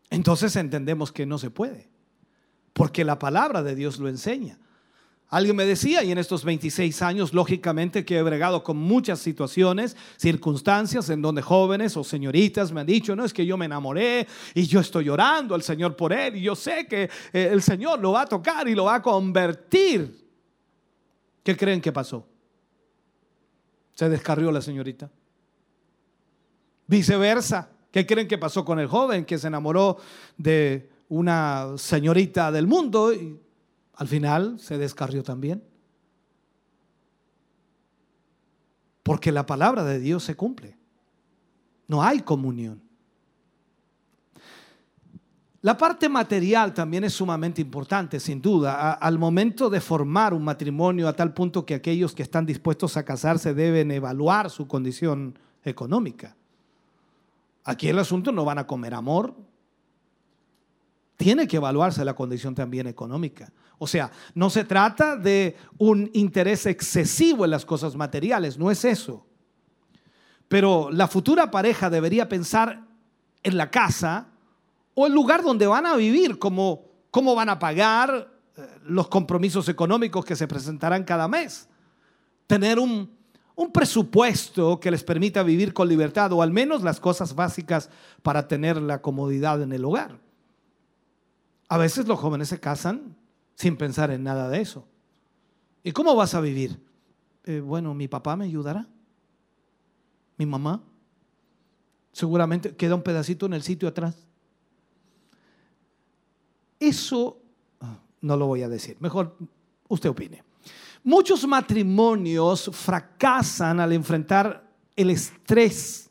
Entonces 0.10 0.56
entendemos 0.56 1.12
que 1.12 1.26
no 1.26 1.38
se 1.38 1.50
puede, 1.50 1.90
porque 2.72 3.04
la 3.04 3.20
palabra 3.20 3.64
de 3.64 3.76
Dios 3.76 4.00
lo 4.00 4.08
enseña. 4.08 4.60
Alguien 5.28 5.58
me 5.58 5.66
decía, 5.66 6.06
y 6.06 6.14
en 6.14 6.18
estos 6.18 6.46
26 6.46 7.02
años, 7.02 7.34
lógicamente 7.34 8.06
que 8.06 8.18
he 8.18 8.24
bregado 8.24 8.64
con 8.64 8.78
muchas 8.78 9.20
situaciones, 9.20 9.98
circunstancias 10.16 11.10
en 11.10 11.22
donde 11.22 11.42
jóvenes 11.42 11.98
o 11.98 12.04
señoritas 12.06 12.72
me 12.72 12.80
han 12.80 12.88
dicho, 12.88 13.14
no 13.14 13.26
es 13.26 13.34
que 13.34 13.46
yo 13.46 13.58
me 13.58 13.66
enamoré 13.66 14.26
y 14.54 14.68
yo 14.68 14.80
estoy 14.80 15.04
llorando 15.04 15.54
al 15.54 15.64
Señor 15.64 15.98
por 15.98 16.14
él 16.14 16.38
y 16.38 16.44
yo 16.44 16.56
sé 16.56 16.88
que 16.88 17.10
eh, 17.34 17.50
el 17.52 17.62
Señor 17.62 18.00
lo 18.00 18.14
va 18.14 18.22
a 18.22 18.26
tocar 18.26 18.70
y 18.70 18.74
lo 18.74 18.86
va 18.86 18.96
a 18.96 19.02
convertir. 19.02 20.24
¿Qué 21.44 21.58
creen 21.58 21.82
que 21.82 21.92
pasó? 21.92 22.30
Se 23.94 24.10
descarrió 24.10 24.52
la 24.52 24.62
señorita. 24.62 25.10
Viceversa. 26.88 27.70
¿Qué 27.92 28.06
creen 28.08 28.28
que 28.28 28.38
pasó 28.38 28.66
con 28.66 28.80
el 28.80 28.88
joven 28.88 29.24
que 29.24 29.38
se 29.38 29.48
enamoró 29.48 29.98
de 30.38 30.90
una 31.10 31.74
señorita 31.78 32.52
del 32.52 32.66
mundo 32.66 33.14
y 33.14 33.40
al 33.94 34.08
final 34.08 34.60
se 34.60 34.78
descarrió 34.80 35.22
también? 35.22 35.64
Porque 39.04 39.32
la 39.32 39.46
palabra 39.46 39.84
de 39.84 40.00
Dios 40.00 40.24
se 40.24 40.36
cumple. 40.36 40.78
No 41.88 42.02
hay 42.02 42.22
comunión. 42.22 42.82
La 45.64 45.78
parte 45.78 46.10
material 46.10 46.74
también 46.74 47.06
es 47.06 47.14
sumamente 47.14 47.62
importante, 47.62 48.20
sin 48.20 48.42
duda. 48.42 48.92
al 48.92 49.18
momento 49.18 49.70
de 49.70 49.80
formar 49.80 50.34
un 50.34 50.44
matrimonio, 50.44 51.08
a 51.08 51.14
tal 51.14 51.34
punto 51.34 51.66
que 51.66 51.74
aquellos 51.74 52.14
que 52.14 52.22
están 52.22 52.46
dispuestos 52.46 52.98
a 52.98 53.06
casarse 53.06 53.54
deben 53.54 53.90
evaluar 53.92 54.50
su 54.50 54.68
condición 54.68 55.40
económica. 55.64 56.36
Aquí 57.64 57.88
el 57.88 57.98
asunto 57.98 58.34
no 58.34 58.44
van 58.44 58.58
a 58.58 58.68
comer 58.68 58.94
amor. 58.94 59.34
Tiene 61.16 61.48
que 61.48 61.56
evaluarse 61.56 62.04
la 62.04 62.14
condición 62.14 62.54
también 62.54 62.88
económica. 62.88 63.50
O 63.78 63.88
sea, 63.88 64.12
no 64.36 64.50
se 64.50 64.66
trata 64.66 65.16
de 65.16 65.56
un 65.78 66.10
interés 66.14 66.66
excesivo 66.66 67.46
en 67.46 67.52
las 67.52 67.64
cosas 67.64 67.96
materiales, 67.96 68.58
no 68.58 68.70
es 68.70 68.84
eso. 68.84 69.26
Pero 70.50 70.92
la 70.92 71.08
futura 71.08 71.50
pareja 71.50 71.90
debería 71.90 72.28
pensar 72.28 72.86
en 73.44 73.56
la 73.56 73.72
casa 73.72 74.33
o 74.96 75.08
el 75.08 75.14
lugar 75.14 75.44
donde 75.44 75.68
van 75.68 75.86
a 75.86 75.96
vivir, 75.96 76.40
como 76.40 76.86
cómo 77.12 77.36
van 77.36 77.50
a 77.50 77.60
pagar 77.60 78.32
eh, 78.56 78.62
los 78.86 79.08
compromisos 79.08 79.70
económicos 79.70 80.26
que 80.26 80.36
se 80.36 80.48
presentarán 80.48 81.04
cada 81.04 81.28
mes. 81.28 81.68
Tener 82.48 82.80
un, 82.80 83.10
un 83.56 83.72
presupuesto 83.72 84.80
que 84.80 84.92
les 84.92 85.04
permita 85.04 85.44
vivir 85.44 85.74
con 85.74 85.88
libertad 85.88 86.32
o 86.34 86.42
al 86.42 86.52
menos 86.52 86.84
las 86.84 87.00
cosas 87.00 87.36
básicas 87.36 87.90
para 88.22 88.48
tener 88.48 88.82
la 88.82 89.02
comodidad 89.02 89.62
en 89.62 89.74
el 89.74 89.86
hogar. 89.86 90.20
A 91.70 91.78
veces 91.78 92.08
los 92.08 92.20
jóvenes 92.20 92.50
se 92.50 92.60
casan 92.60 93.16
sin 93.56 93.78
pensar 93.78 94.12
en 94.12 94.24
nada 94.24 94.50
de 94.50 94.62
eso. 94.62 94.86
¿Y 95.84 95.92
cómo 95.92 96.16
vas 96.16 96.34
a 96.34 96.42
vivir? 96.42 96.80
Eh, 97.46 97.60
bueno, 97.60 97.94
mi 97.94 98.08
papá 98.08 98.36
me 98.36 98.46
ayudará. 98.46 98.88
Mi 100.38 100.46
mamá. 100.46 100.82
Seguramente 102.12 102.76
queda 102.76 102.96
un 102.96 103.02
pedacito 103.02 103.46
en 103.46 103.54
el 103.54 103.64
sitio 103.64 103.88
atrás. 103.88 104.16
Eso 106.84 107.38
ah, 107.80 107.98
no 108.20 108.36
lo 108.36 108.48
voy 108.48 108.62
a 108.62 108.68
decir. 108.68 108.98
Mejor 109.00 109.38
usted 109.88 110.10
opine. 110.10 110.44
Muchos 111.02 111.48
matrimonios 111.48 112.70
fracasan 112.74 113.80
al 113.80 113.94
enfrentar 113.94 114.70
el 114.98 115.10
estrés, 115.10 116.10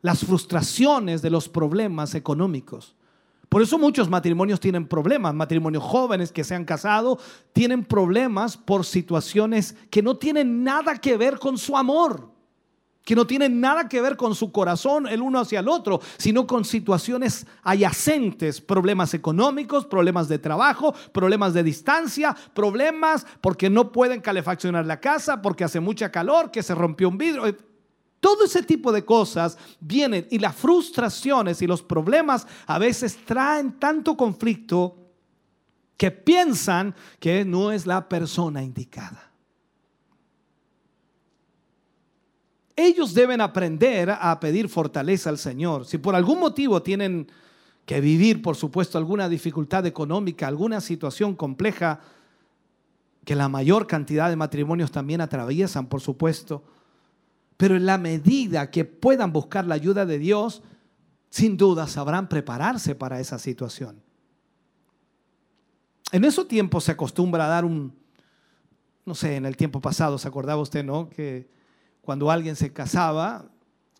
las 0.00 0.24
frustraciones 0.24 1.22
de 1.22 1.30
los 1.30 1.48
problemas 1.48 2.16
económicos. 2.16 2.96
Por 3.48 3.62
eso 3.62 3.78
muchos 3.78 4.08
matrimonios 4.08 4.58
tienen 4.58 4.88
problemas. 4.88 5.34
Matrimonios 5.34 5.84
jóvenes 5.84 6.32
que 6.32 6.42
se 6.42 6.56
han 6.56 6.64
casado 6.64 7.20
tienen 7.52 7.84
problemas 7.84 8.56
por 8.56 8.84
situaciones 8.84 9.76
que 9.88 10.02
no 10.02 10.16
tienen 10.16 10.64
nada 10.64 10.96
que 10.96 11.16
ver 11.16 11.38
con 11.38 11.56
su 11.58 11.76
amor 11.76 12.28
que 13.04 13.16
no 13.16 13.26
tienen 13.26 13.60
nada 13.60 13.88
que 13.88 14.00
ver 14.00 14.16
con 14.16 14.34
su 14.34 14.52
corazón 14.52 15.06
el 15.08 15.22
uno 15.22 15.40
hacia 15.40 15.60
el 15.60 15.68
otro, 15.68 16.00
sino 16.18 16.46
con 16.46 16.64
situaciones 16.64 17.46
adyacentes, 17.62 18.60
problemas 18.60 19.14
económicos, 19.14 19.86
problemas 19.86 20.28
de 20.28 20.38
trabajo, 20.38 20.94
problemas 21.12 21.52
de 21.54 21.62
distancia, 21.62 22.36
problemas 22.54 23.26
porque 23.40 23.68
no 23.68 23.90
pueden 23.90 24.20
calefaccionar 24.20 24.86
la 24.86 25.00
casa, 25.00 25.42
porque 25.42 25.64
hace 25.64 25.80
mucha 25.80 26.10
calor, 26.10 26.50
que 26.50 26.62
se 26.62 26.74
rompió 26.74 27.08
un 27.08 27.18
vidrio. 27.18 27.56
Todo 28.20 28.44
ese 28.44 28.62
tipo 28.62 28.92
de 28.92 29.04
cosas 29.04 29.58
vienen 29.80 30.28
y 30.30 30.38
las 30.38 30.54
frustraciones 30.54 31.60
y 31.60 31.66
los 31.66 31.82
problemas 31.82 32.46
a 32.66 32.78
veces 32.78 33.18
traen 33.24 33.80
tanto 33.80 34.16
conflicto 34.16 34.96
que 35.96 36.12
piensan 36.12 36.94
que 37.18 37.44
no 37.44 37.72
es 37.72 37.84
la 37.84 38.08
persona 38.08 38.62
indicada. 38.62 39.31
Ellos 42.82 43.14
deben 43.14 43.40
aprender 43.40 44.10
a 44.10 44.40
pedir 44.40 44.68
fortaleza 44.68 45.30
al 45.30 45.38
Señor. 45.38 45.86
Si 45.86 45.98
por 45.98 46.16
algún 46.16 46.40
motivo 46.40 46.82
tienen 46.82 47.30
que 47.86 48.00
vivir, 48.00 48.42
por 48.42 48.56
supuesto, 48.56 48.98
alguna 48.98 49.28
dificultad 49.28 49.86
económica, 49.86 50.48
alguna 50.48 50.80
situación 50.80 51.36
compleja, 51.36 52.00
que 53.24 53.36
la 53.36 53.48
mayor 53.48 53.86
cantidad 53.86 54.28
de 54.28 54.34
matrimonios 54.34 54.90
también 54.90 55.20
atraviesan, 55.20 55.86
por 55.86 56.00
supuesto, 56.00 56.64
pero 57.56 57.76
en 57.76 57.86
la 57.86 57.98
medida 57.98 58.68
que 58.72 58.84
puedan 58.84 59.32
buscar 59.32 59.64
la 59.64 59.76
ayuda 59.76 60.04
de 60.04 60.18
Dios, 60.18 60.64
sin 61.30 61.56
duda 61.56 61.86
sabrán 61.86 62.28
prepararse 62.28 62.96
para 62.96 63.20
esa 63.20 63.38
situación. 63.38 64.02
En 66.10 66.24
esos 66.24 66.48
tiempos 66.48 66.82
se 66.82 66.92
acostumbra 66.92 67.44
a 67.44 67.48
dar 67.48 67.64
un, 67.64 67.94
no 69.06 69.14
sé, 69.14 69.36
en 69.36 69.46
el 69.46 69.56
tiempo 69.56 69.80
pasado, 69.80 70.18
¿se 70.18 70.26
acordaba 70.26 70.60
usted, 70.60 70.84
no? 70.84 71.08
Que 71.08 71.61
cuando 72.02 72.30
alguien 72.30 72.56
se 72.56 72.72
casaba, 72.72 73.50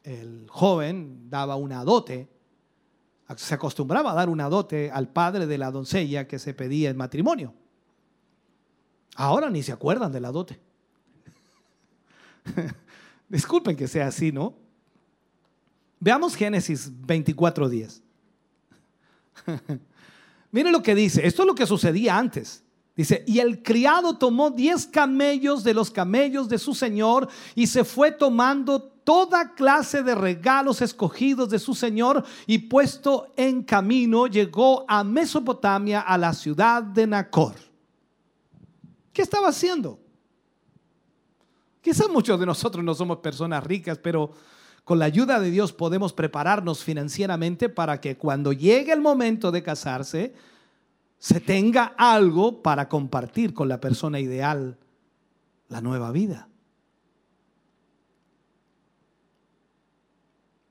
el 0.02 0.46
joven 0.50 1.30
daba 1.30 1.56
una 1.56 1.84
dote, 1.84 2.28
se 3.36 3.54
acostumbraba 3.54 4.12
a 4.12 4.14
dar 4.14 4.28
una 4.28 4.48
dote 4.48 4.90
al 4.90 5.08
padre 5.08 5.46
de 5.46 5.56
la 5.56 5.70
doncella 5.70 6.26
que 6.28 6.38
se 6.38 6.52
pedía 6.52 6.90
en 6.90 6.96
matrimonio. 6.96 7.54
Ahora 9.14 9.48
ni 9.48 9.62
se 9.62 9.72
acuerdan 9.72 10.12
de 10.12 10.20
la 10.20 10.32
dote. 10.32 10.60
Disculpen 13.28 13.76
que 13.76 13.88
sea 13.88 14.08
así, 14.08 14.32
¿no? 14.32 14.54
Veamos 16.00 16.34
Génesis 16.34 16.92
24:10. 16.92 18.02
Miren 20.50 20.72
lo 20.72 20.82
que 20.82 20.94
dice. 20.94 21.26
Esto 21.26 21.42
es 21.42 21.46
lo 21.46 21.54
que 21.54 21.66
sucedía 21.66 22.18
antes. 22.18 22.61
Dice, 22.94 23.24
y 23.26 23.38
el 23.38 23.62
criado 23.62 24.18
tomó 24.18 24.50
diez 24.50 24.86
camellos 24.86 25.64
de 25.64 25.72
los 25.72 25.90
camellos 25.90 26.48
de 26.48 26.58
su 26.58 26.74
señor 26.74 27.28
y 27.54 27.66
se 27.66 27.84
fue 27.84 28.12
tomando 28.12 28.82
toda 28.82 29.54
clase 29.54 30.02
de 30.02 30.14
regalos 30.14 30.82
escogidos 30.82 31.48
de 31.48 31.58
su 31.58 31.74
señor 31.74 32.24
y 32.46 32.58
puesto 32.58 33.32
en 33.36 33.62
camino 33.62 34.26
llegó 34.26 34.84
a 34.88 35.04
Mesopotamia, 35.04 36.00
a 36.00 36.18
la 36.18 36.34
ciudad 36.34 36.82
de 36.82 37.06
Nacor. 37.06 37.54
¿Qué 39.12 39.22
estaba 39.22 39.48
haciendo? 39.48 39.98
Quizás 41.80 42.08
muchos 42.10 42.38
de 42.38 42.46
nosotros 42.46 42.84
no 42.84 42.94
somos 42.94 43.18
personas 43.18 43.64
ricas, 43.64 43.98
pero 43.98 44.32
con 44.84 44.98
la 44.98 45.06
ayuda 45.06 45.40
de 45.40 45.50
Dios 45.50 45.72
podemos 45.72 46.12
prepararnos 46.12 46.84
financieramente 46.84 47.68
para 47.68 48.00
que 48.00 48.16
cuando 48.16 48.52
llegue 48.52 48.92
el 48.92 49.00
momento 49.00 49.50
de 49.50 49.62
casarse, 49.62 50.34
se 51.22 51.38
tenga 51.38 51.94
algo 51.96 52.64
para 52.64 52.88
compartir 52.88 53.54
con 53.54 53.68
la 53.68 53.80
persona 53.80 54.18
ideal 54.18 54.76
la 55.68 55.80
nueva 55.80 56.10
vida. 56.10 56.48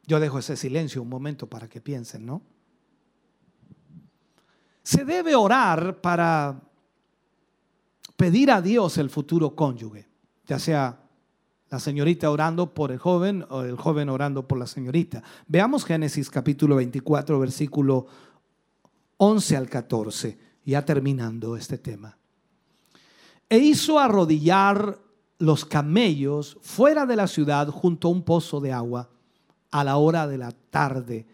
Yo 0.06 0.19
dejo 0.19 0.40
ese 0.40 0.57
silencio 0.57 1.02
un 1.02 1.07
momento 1.07 1.48
para 1.48 1.69
que 1.69 1.80
piensen, 1.80 2.26
¿no? 2.26 2.41
Se 4.84 5.06
debe 5.06 5.36
orar 5.36 6.02
para 6.02 6.60
pedir 8.18 8.52
a 8.52 8.61
Dios 8.61 8.98
el 8.98 9.10
futuro 9.10 9.56
cónyuge, 9.56 10.10
ya 10.45 10.60
sea 10.60 10.99
la 11.69 11.80
señorita 11.80 12.30
orando 12.30 12.73
por 12.73 12.91
el 12.91 12.98
joven 12.98 13.45
o 13.49 13.61
el 13.61 13.78
joven 13.78 14.10
orando 14.10 14.45
por 14.45 14.57
la 14.57 14.68
señorita. 14.68 15.23
Veamos 15.48 15.86
Génesis 15.86 16.30
capítulo 16.30 16.76
24, 16.76 17.40
versículo 17.40 18.07
11 19.23 19.56
al 19.56 19.69
14, 19.69 20.35
ya 20.65 20.84
terminando 20.84 21.56
este 21.56 21.77
tema. 21.77 22.18
E 23.48 23.60
hizo 23.60 23.99
arrodillar 23.99 24.98
los 25.38 25.64
camellos 25.64 26.57
fuera 26.64 27.06
de 27.06 27.15
la 27.15 27.27
ciudad 27.27 27.68
junto 27.68 28.07
a 28.07 28.11
un 28.11 28.23
pozo 28.23 28.60
de 28.60 28.73
agua 28.73 29.11
a 29.69 29.84
la 29.84 29.98
hora 29.98 30.26
de 30.26 30.39
la 30.39 30.52
tarde, 30.52 31.27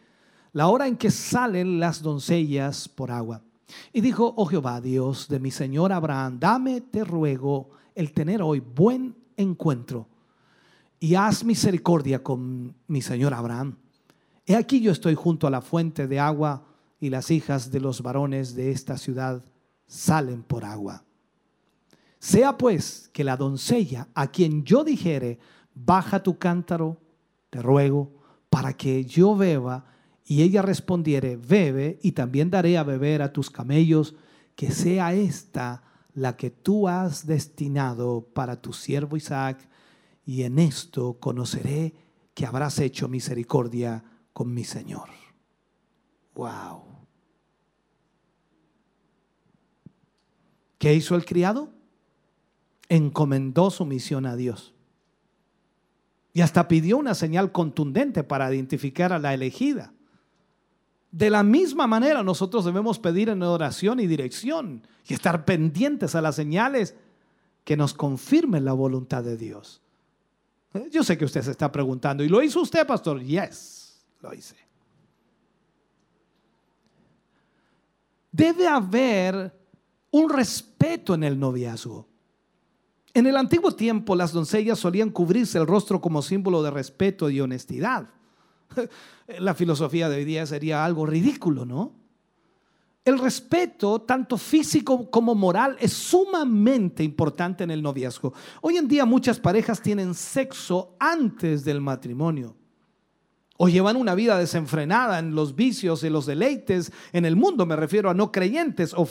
la 0.52 0.68
hora 0.68 0.86
en 0.86 0.98
que 0.98 1.10
salen 1.10 1.80
las 1.80 2.02
doncellas 2.02 2.90
por 2.90 3.10
agua. 3.10 3.42
Y 3.94 4.02
dijo, 4.02 4.34
oh 4.36 4.46
Jehová, 4.48 4.82
Dios 4.82 5.30
de 5.30 5.40
mi 5.40 5.52
Señor 5.52 5.94
Abraham, 5.94 6.42
dame, 6.42 6.82
te 6.82 7.06
ruego, 7.06 7.70
el 7.96 8.12
tener 8.12 8.42
hoy 8.42 8.60
buen 8.60 9.16
encuentro 9.38 10.10
y 11.00 11.16
haz 11.16 11.46
misericordia 11.46 12.22
con 12.22 12.76
mi 12.88 13.02
Señor 13.02 13.34
Abraham. 13.34 13.78
He 14.46 14.58
aquí 14.58 14.82
yo 14.82 14.92
estoy 14.92 15.16
junto 15.16 15.48
a 15.48 15.52
la 15.52 15.62
fuente 15.62 16.06
de 16.06 16.20
agua 16.20 16.68
y 17.00 17.10
las 17.10 17.32
hijas 17.32 17.72
de 17.72 17.80
los 17.80 18.02
varones 18.02 18.56
de 18.56 18.72
esta 18.72 18.98
ciudad 18.98 19.44
salen 19.86 20.44
por 20.44 20.66
agua. 20.66 21.04
Sea 22.20 22.58
pues 22.58 23.10
que 23.14 23.24
la 23.24 23.38
doncella 23.38 24.08
a 24.14 24.28
quien 24.28 24.64
yo 24.64 24.84
dijere, 24.84 25.40
baja 25.74 26.24
tu 26.24 26.38
cántaro, 26.38 26.98
te 27.50 27.62
ruego, 27.62 28.12
para 28.50 28.74
que 28.74 29.06
yo 29.06 29.36
beba, 29.36 29.86
y 30.26 30.42
ella 30.42 30.62
respondiere, 30.62 31.38
bebe, 31.38 32.00
y 32.02 32.12
también 32.14 32.50
daré 32.50 32.78
a 32.78 32.84
beber 32.84 33.22
a 33.22 33.32
tus 33.32 33.50
camellos, 33.50 34.16
que 34.56 34.72
sea 34.72 35.14
esta 35.14 35.84
la 36.14 36.36
que 36.36 36.50
tú 36.50 36.88
has 36.88 37.28
destinado 37.28 38.28
para 38.34 38.60
tu 38.60 38.74
siervo 38.74 39.16
Isaac, 39.16 39.70
y 40.26 40.44
en 40.44 40.60
esto 40.60 41.18
conoceré 41.20 41.94
que 42.34 42.46
habrás 42.46 42.80
hecho 42.80 43.08
misericordia 43.08 44.04
con 44.34 44.54
mi 44.54 44.64
Señor. 44.64 45.10
Wow. 46.38 46.84
¿Qué 50.78 50.94
hizo 50.94 51.16
el 51.16 51.26
criado? 51.26 51.72
Encomendó 52.90 53.72
su 53.72 53.86
misión 53.86 54.28
a 54.28 54.36
Dios. 54.36 54.76
Y 56.34 56.42
hasta 56.42 56.68
pidió 56.68 56.98
una 56.98 57.16
señal 57.16 57.52
contundente 57.52 58.24
para 58.24 58.54
identificar 58.54 59.12
a 59.12 59.18
la 59.18 59.34
elegida. 59.34 59.94
De 61.12 61.32
la 61.32 61.42
misma 61.42 61.88
manera 61.88 62.22
nosotros 62.22 62.64
debemos 62.66 63.00
pedir 63.00 63.30
en 63.30 63.42
oración 63.42 64.00
y 64.00 64.06
dirección 64.06 64.88
y 65.08 65.16
estar 65.16 65.44
pendientes 65.44 66.14
a 66.14 66.22
las 66.22 66.36
señales 66.36 66.96
que 67.64 67.76
nos 67.76 67.96
confirmen 67.96 68.64
la 68.64 68.74
voluntad 68.74 69.24
de 69.24 69.38
Dios. 69.38 69.82
Yo 70.92 71.04
sé 71.04 71.18
que 71.18 71.26
usted 71.26 71.42
se 71.42 71.52
está 71.52 71.72
preguntando, 71.72 72.24
¿y 72.24 72.30
lo 72.30 72.44
hizo 72.44 72.62
usted, 72.62 72.86
pastor? 72.86 73.24
Yes, 73.24 74.06
lo 74.22 74.32
hice. 74.36 74.67
Debe 78.38 78.68
haber 78.68 79.52
un 80.12 80.30
respeto 80.30 81.16
en 81.16 81.24
el 81.24 81.40
noviazgo. 81.40 82.08
En 83.12 83.26
el 83.26 83.36
antiguo 83.36 83.72
tiempo 83.72 84.16
las 84.16 84.32
doncellas 84.32 84.78
solían 84.78 85.10
cubrirse 85.10 85.58
el 85.58 85.66
rostro 85.66 86.00
como 86.00 86.22
símbolo 86.22 86.62
de 86.62 86.70
respeto 86.70 87.32
y 87.32 87.42
honestidad. 87.42 88.10
La 89.40 89.56
filosofía 89.56 90.08
de 90.08 90.18
hoy 90.18 90.26
día 90.26 90.46
sería 90.46 90.86
algo 90.86 91.08
ridículo, 91.08 91.66
¿no? 91.66 91.94
El 93.04 93.18
respeto, 93.18 94.02
tanto 94.02 94.38
físico 94.38 95.10
como 95.10 95.34
moral, 95.34 95.76
es 95.80 95.94
sumamente 95.94 97.04
importante 97.04 97.64
en 97.64 97.72
el 97.72 97.82
noviazgo. 97.82 98.34
Hoy 98.62 98.78
en 98.78 98.88
día 98.88 99.06
muchas 99.06 99.40
parejas 99.40 99.82
tienen 99.82 100.14
sexo 100.14 100.96
antes 101.00 101.66
del 101.66 101.82
matrimonio. 101.82 102.56
O 103.58 103.68
llevan 103.68 103.98
una 103.98 104.14
vida 104.14 104.38
desenfrenada 104.38 105.20
en 105.20 105.34
los 105.34 105.56
vicios 105.56 106.04
y 106.04 106.10
los 106.10 106.26
deleites 106.26 106.92
en 107.12 107.26
el 107.26 107.36
mundo, 107.36 107.66
me 107.66 107.76
refiero 107.76 108.10
a 108.10 108.14
no 108.14 108.32
creyentes, 108.32 108.94
o 108.94 109.08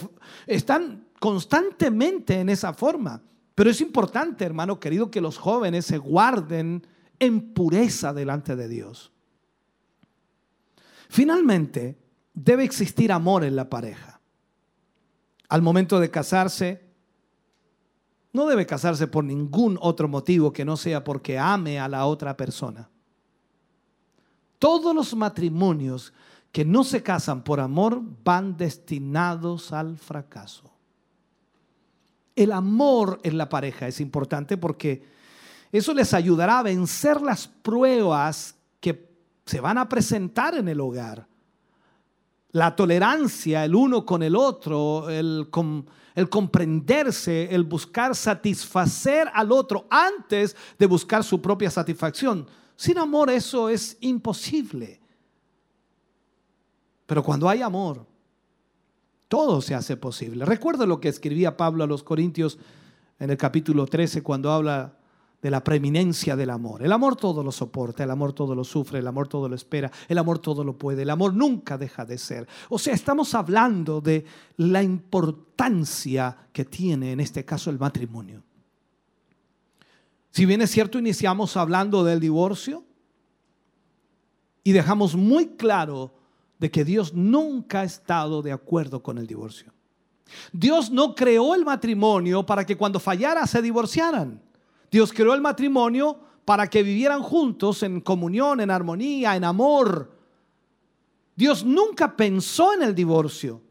están 0.47 1.06
constantemente 1.18 2.40
en 2.40 2.48
esa 2.48 2.73
forma. 2.73 3.23
Pero 3.56 3.70
es 3.70 3.81
importante, 3.81 4.44
hermano 4.44 4.78
querido, 4.78 5.10
que 5.10 5.20
los 5.20 5.39
jóvenes 5.39 5.86
se 5.86 5.98
guarden 5.98 6.86
en 7.18 7.55
pureza 7.55 8.12
delante 8.12 8.55
de 8.55 8.68
Dios. 8.68 9.12
Finalmente, 11.09 11.98
debe 12.35 12.64
existir 12.64 13.10
amor 13.10 13.44
en 13.44 13.56
la 13.56 13.68
pareja. 13.68 14.20
Al 15.48 15.62
momento 15.62 15.98
de 15.98 16.10
casarse, 16.10 16.85
no 18.32 18.47
debe 18.47 18.66
casarse 18.66 19.06
por 19.06 19.24
ningún 19.24 19.78
otro 19.81 20.09
motivo 20.09 20.52
que 20.52 20.64
no 20.64 20.77
sea 20.77 21.02
porque 21.02 21.39
ame 21.39 21.81
a 21.81 21.89
la 21.89 22.05
otra 22.06 22.36
persona. 22.36 22.90
Todos 24.67 24.93
los 24.93 25.15
matrimonios 25.15 26.13
que 26.51 26.65
no 26.65 26.83
se 26.83 27.01
casan 27.01 27.45
por 27.45 27.61
amor 27.61 28.03
van 28.25 28.57
destinados 28.57 29.73
al 29.73 29.97
fracaso. 29.97 30.73
El 32.35 32.51
amor 32.51 33.21
en 33.23 33.39
la 33.39 33.49
pareja 33.49 33.87
es 33.87 34.01
importante 34.01 34.57
porque 34.57 35.05
eso 35.71 35.95
les 35.95 36.13
ayudará 36.13 36.59
a 36.59 36.63
vencer 36.65 37.23
las 37.23 37.47
pruebas 37.47 38.57
que 38.81 39.09
se 39.45 39.61
van 39.61 39.79
a 39.79 39.89
presentar 39.89 40.57
en 40.57 40.67
el 40.67 40.81
hogar. 40.81 41.29
La 42.51 42.75
tolerancia 42.75 43.65
el 43.65 43.73
uno 43.73 44.05
con 44.05 44.25
el 44.25 44.35
otro, 44.35 45.09
el, 45.09 45.49
comprenderse, 46.29 47.55
el 47.55 47.63
buscar 47.63 48.17
satisfacer 48.17 49.31
al 49.33 49.53
otro 49.53 49.87
antes 49.89 50.57
de 50.77 50.87
buscar 50.87 51.23
su 51.23 51.41
propia 51.41 51.71
satisfacción. 51.71 52.49
Sin 52.77 52.98
amor 52.98 53.31
eso 53.31 53.69
es 53.69 53.97
imposible. 54.01 55.01
Pero 57.07 57.23
cuando 57.23 57.48
hay 57.48 57.62
amor, 57.62 58.07
todo 59.28 59.61
se 59.61 59.74
hace 59.74 59.97
posible. 59.97 60.44
Recuerda 60.44 60.86
lo 60.86 61.01
que 61.01 61.09
escribía 61.09 61.57
Pablo 61.57 61.85
a 61.85 61.86
los 61.86 62.03
Corintios 62.03 62.59
en 63.19 63.31
el 63.31 63.36
capítulo 63.36 63.86
13 63.86 64.23
cuando 64.23 64.53
habla 64.53 64.97
de 65.40 65.51
la 65.51 65.62
preeminencia 65.62 66.35
del 66.35 66.51
amor. 66.51 66.82
El 66.82 66.93
amor 66.93 67.16
todo 67.16 67.43
lo 67.43 67.53
soporta, 67.53 68.05
el 68.05 68.11
amor 68.11 68.32
todo 68.32 68.55
lo 68.55 68.65
sufre, 68.65 68.98
el 68.98 69.07
amor 69.07 69.28
todo 69.28 69.48
lo 69.48 69.55
espera, 69.55 69.90
el 70.09 70.19
amor 70.19 70.39
todo 70.39 70.65
lo 70.65 70.77
puede, 70.77 71.03
el 71.03 71.11
amor 71.11 71.35
nunca 71.35 71.78
deja 71.78 72.05
de 72.05 72.19
ser. 72.19 72.48
O 72.69 72.78
sea, 72.78 72.94
estamos 72.94 73.35
hablando 73.35 74.01
de 74.01 74.24
la 74.57 74.82
importancia 74.82 76.36
que 76.53 76.65
tiene 76.65 77.12
en 77.12 77.20
este 77.20 77.44
caso 77.44 77.70
el 77.70 77.78
matrimonio. 77.78 78.43
Si 80.37 80.45
bien 80.45 80.61
es 80.61 80.71
cierto, 80.71 80.99
iniciamos 80.99 81.57
hablando 81.57 82.05
del 82.05 82.21
divorcio 82.21 82.85
y 84.63 84.73
dejamos 84.73 85.17
muy 85.17 85.57
claro 85.57 86.13
de 86.59 86.71
que 86.71 86.85
Dios 86.85 87.15
nunca 87.15 87.81
ha 87.81 87.85
estado 87.85 88.43
de 88.43 88.53
acuerdo 88.53 89.03
con 89.03 89.17
el 89.17 89.27
divorcio. 89.27 89.73
Dios 90.53 90.91
no 90.91 91.15
creó 91.15 91.55
el 91.55 91.65
matrimonio 91.65 92.45
para 92.45 92.67
que 92.67 92.77
cuando 92.77 93.01
fallara 93.01 93.47
se 93.47 93.63
divorciaran. 93.63 94.43
Dios 94.91 95.11
creó 95.11 95.33
el 95.33 95.41
matrimonio 95.41 96.19
para 96.45 96.69
que 96.69 96.83
vivieran 96.83 97.23
juntos 97.23 97.83
en 97.83 98.03
comunión, 98.03 98.61
en 98.61 98.71
armonía, 98.71 99.37
en 99.37 99.45
amor. 99.45 100.19
Dios 101.35 101.65
nunca 101.65 102.15
pensó 102.15 102.75
en 102.75 102.83
el 102.83 102.95
divorcio. 102.95 103.63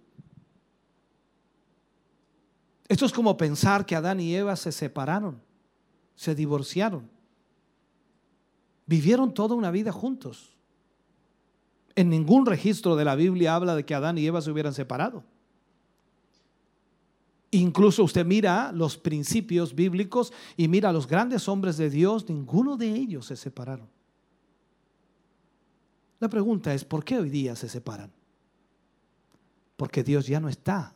Esto 2.87 3.05
es 3.05 3.13
como 3.13 3.37
pensar 3.37 3.85
que 3.85 3.95
Adán 3.95 4.19
y 4.19 4.33
Eva 4.33 4.55
se 4.55 4.71
separaron, 4.71 5.45
se 6.15 6.35
divorciaron. 6.35 7.09
Vivieron 8.85 9.33
toda 9.33 9.55
una 9.55 9.71
vida 9.71 9.91
juntos. 9.91 10.55
En 11.95 12.09
ningún 12.09 12.45
registro 12.45 12.95
de 12.95 13.05
la 13.05 13.15
Biblia 13.15 13.55
habla 13.55 13.75
de 13.75 13.85
que 13.85 13.95
Adán 13.95 14.17
y 14.17 14.25
Eva 14.25 14.41
se 14.41 14.51
hubieran 14.51 14.73
separado. 14.73 15.23
Incluso 17.51 18.03
usted 18.03 18.25
mira 18.25 18.71
los 18.73 18.97
principios 18.97 19.73
bíblicos 19.73 20.33
y 20.57 20.67
mira 20.67 20.89
a 20.89 20.93
los 20.93 21.07
grandes 21.07 21.47
hombres 21.47 21.77
de 21.77 21.89
Dios, 21.89 22.27
ninguno 22.27 22.75
de 22.75 22.89
ellos 22.89 23.27
se 23.27 23.37
separaron. 23.37 23.87
La 26.19 26.29
pregunta 26.29 26.73
es, 26.73 26.83
¿por 26.83 27.05
qué 27.05 27.17
hoy 27.17 27.29
día 27.29 27.55
se 27.55 27.69
separan? 27.69 28.11
Porque 29.77 30.03
Dios 30.03 30.27
ya 30.27 30.39
no 30.39 30.49
está 30.49 30.95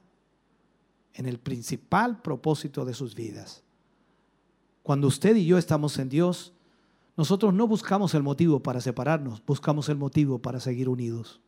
en 1.14 1.26
el 1.26 1.40
principal 1.40 2.22
propósito 2.22 2.84
de 2.84 2.94
sus 2.94 3.16
vidas. 3.16 3.64
Cuando 4.90 5.06
usted 5.06 5.36
y 5.36 5.46
yo 5.46 5.60
estamos 5.60 6.00
en 6.00 6.10
Dios, 6.10 6.52
nosotros 7.16 7.54
no 7.54 7.68
buscamos 7.68 8.16
el 8.16 8.24
motivo 8.24 8.64
para 8.64 8.82
separarnos, 8.82 9.40
buscamos 9.46 9.88
el 9.88 9.98
motivo 9.98 10.40
para 10.40 10.60
seguir 10.60 10.90
unidos. 10.90 11.40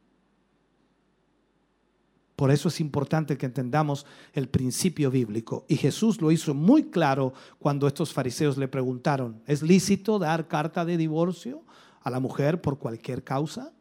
Por 2.36 2.52
eso 2.52 2.68
es 2.68 2.80
importante 2.80 3.40
que 3.40 3.48
entendamos 3.48 4.06
el 4.34 4.48
principio 4.48 5.10
bíblico. 5.10 5.66
Y 5.68 5.78
Jesús 5.78 6.22
lo 6.22 6.32
hizo 6.32 6.54
muy 6.54 6.92
claro 6.92 7.34
cuando 7.58 7.88
estos 7.88 8.14
fariseos 8.14 8.60
le 8.60 8.68
preguntaron, 8.68 9.42
¿es 9.48 9.64
lícito 9.64 10.20
dar 10.20 10.48
carta 10.48 10.86
de 10.86 10.98
divorcio 10.98 11.64
a 12.02 12.12
la 12.12 12.20
mujer 12.20 12.62
por 12.62 12.78
cualquier 12.78 13.24
causa? 13.24 13.74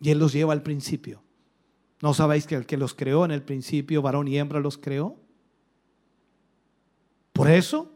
Y 0.00 0.10
él 0.10 0.18
los 0.18 0.32
lleva 0.32 0.52
al 0.52 0.64
principio. 0.64 1.22
¿No 2.02 2.12
sabéis 2.12 2.48
que 2.48 2.56
el 2.56 2.66
que 2.66 2.76
los 2.76 2.92
creó 2.92 3.24
en 3.24 3.30
el 3.30 3.44
principio, 3.44 4.02
varón 4.02 4.26
y 4.26 4.36
hembra, 4.36 4.58
los 4.58 4.78
creó? 4.78 5.29
Por 7.32 7.50
eso 7.50 7.92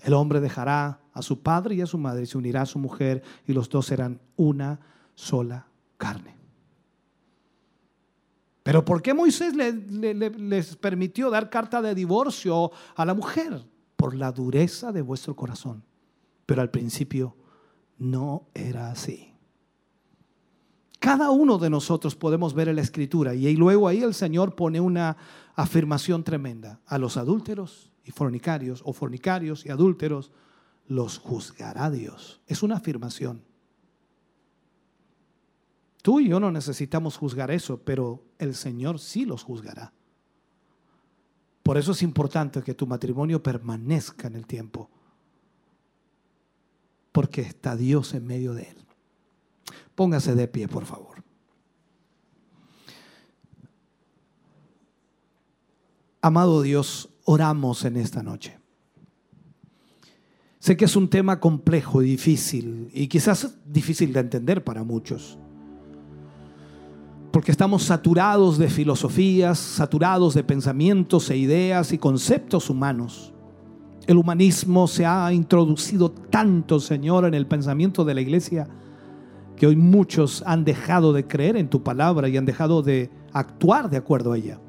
el 0.00 0.14
hombre 0.14 0.40
dejará 0.40 1.00
a 1.12 1.22
su 1.22 1.42
padre 1.42 1.74
y 1.74 1.80
a 1.80 1.86
su 1.86 1.98
madre 1.98 2.22
y 2.22 2.26
se 2.26 2.38
unirá 2.38 2.62
a 2.62 2.66
su 2.66 2.78
mujer 2.78 3.22
y 3.46 3.52
los 3.52 3.68
dos 3.68 3.86
serán 3.86 4.20
una 4.36 4.80
sola 5.14 5.66
carne. 5.96 6.36
Pero 8.62 8.84
¿por 8.84 9.02
qué 9.02 9.12
Moisés 9.12 9.54
les 9.54 10.76
permitió 10.76 11.30
dar 11.30 11.50
carta 11.50 11.82
de 11.82 11.94
divorcio 11.94 12.70
a 12.94 13.04
la 13.04 13.14
mujer? 13.14 13.64
Por 13.96 14.14
la 14.14 14.32
dureza 14.32 14.92
de 14.92 15.02
vuestro 15.02 15.34
corazón. 15.34 15.84
Pero 16.46 16.62
al 16.62 16.70
principio 16.70 17.36
no 17.98 18.46
era 18.54 18.90
así. 18.90 19.31
Cada 21.02 21.32
uno 21.32 21.58
de 21.58 21.68
nosotros 21.68 22.14
podemos 22.14 22.54
ver 22.54 22.68
en 22.68 22.76
la 22.76 22.82
escritura 22.82 23.34
y 23.34 23.56
luego 23.56 23.88
ahí 23.88 24.04
el 24.04 24.14
Señor 24.14 24.54
pone 24.54 24.80
una 24.80 25.16
afirmación 25.56 26.22
tremenda. 26.22 26.78
A 26.86 26.96
los 26.96 27.16
adúlteros 27.16 27.90
y 28.04 28.12
fornicarios 28.12 28.82
o 28.84 28.92
fornicarios 28.92 29.66
y 29.66 29.70
adúlteros, 29.70 30.30
los 30.86 31.18
juzgará 31.18 31.90
Dios. 31.90 32.40
Es 32.46 32.62
una 32.62 32.76
afirmación. 32.76 33.42
Tú 36.02 36.20
y 36.20 36.28
yo 36.28 36.38
no 36.38 36.52
necesitamos 36.52 37.16
juzgar 37.16 37.50
eso, 37.50 37.80
pero 37.84 38.22
el 38.38 38.54
Señor 38.54 39.00
sí 39.00 39.24
los 39.24 39.42
juzgará. 39.42 39.92
Por 41.64 41.78
eso 41.78 41.90
es 41.90 42.02
importante 42.04 42.62
que 42.62 42.74
tu 42.74 42.86
matrimonio 42.86 43.42
permanezca 43.42 44.28
en 44.28 44.36
el 44.36 44.46
tiempo, 44.46 44.88
porque 47.10 47.40
está 47.40 47.74
Dios 47.74 48.14
en 48.14 48.24
medio 48.24 48.54
de 48.54 48.68
él. 48.70 48.91
Póngase 49.94 50.34
de 50.34 50.48
pie, 50.48 50.68
por 50.68 50.84
favor. 50.84 51.22
Amado 56.20 56.62
Dios, 56.62 57.08
oramos 57.24 57.84
en 57.84 57.96
esta 57.96 58.22
noche. 58.22 58.58
Sé 60.60 60.76
que 60.76 60.84
es 60.84 60.94
un 60.94 61.08
tema 61.08 61.40
complejo 61.40 62.02
y 62.02 62.06
difícil 62.06 62.88
y 62.94 63.08
quizás 63.08 63.56
difícil 63.66 64.12
de 64.12 64.20
entender 64.20 64.62
para 64.62 64.84
muchos. 64.84 65.36
Porque 67.32 67.50
estamos 67.50 67.82
saturados 67.82 68.58
de 68.58 68.70
filosofías, 68.70 69.58
saturados 69.58 70.34
de 70.34 70.44
pensamientos 70.44 71.28
e 71.30 71.36
ideas 71.36 71.92
y 71.92 71.98
conceptos 71.98 72.70
humanos. 72.70 73.32
El 74.06 74.18
humanismo 74.18 74.86
se 74.86 75.04
ha 75.04 75.32
introducido 75.32 76.12
tanto, 76.12 76.78
Señor, 76.78 77.24
en 77.24 77.34
el 77.34 77.48
pensamiento 77.48 78.04
de 78.04 78.14
la 78.14 78.20
iglesia 78.20 78.68
que 79.56 79.66
hoy 79.66 79.76
muchos 79.76 80.42
han 80.46 80.64
dejado 80.64 81.12
de 81.12 81.26
creer 81.26 81.56
en 81.56 81.68
tu 81.68 81.82
palabra 81.82 82.28
y 82.28 82.36
han 82.36 82.46
dejado 82.46 82.82
de 82.82 83.10
actuar 83.32 83.90
de 83.90 83.96
acuerdo 83.96 84.32
a 84.32 84.38
ella. 84.38 84.60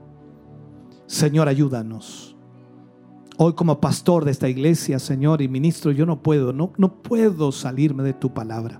Señor, 1.05 1.47
ayúdanos. 1.47 2.35
Hoy 3.37 3.53
como 3.53 3.79
pastor 3.79 4.25
de 4.25 4.31
esta 4.31 4.47
iglesia, 4.47 4.99
Señor, 4.99 5.41
y 5.41 5.47
ministro, 5.47 5.91
yo 5.91 6.05
no 6.05 6.21
puedo, 6.21 6.53
no, 6.53 6.71
no 6.77 7.01
puedo 7.01 7.51
salirme 7.51 8.03
de 8.03 8.13
tu 8.13 8.33
palabra. 8.33 8.79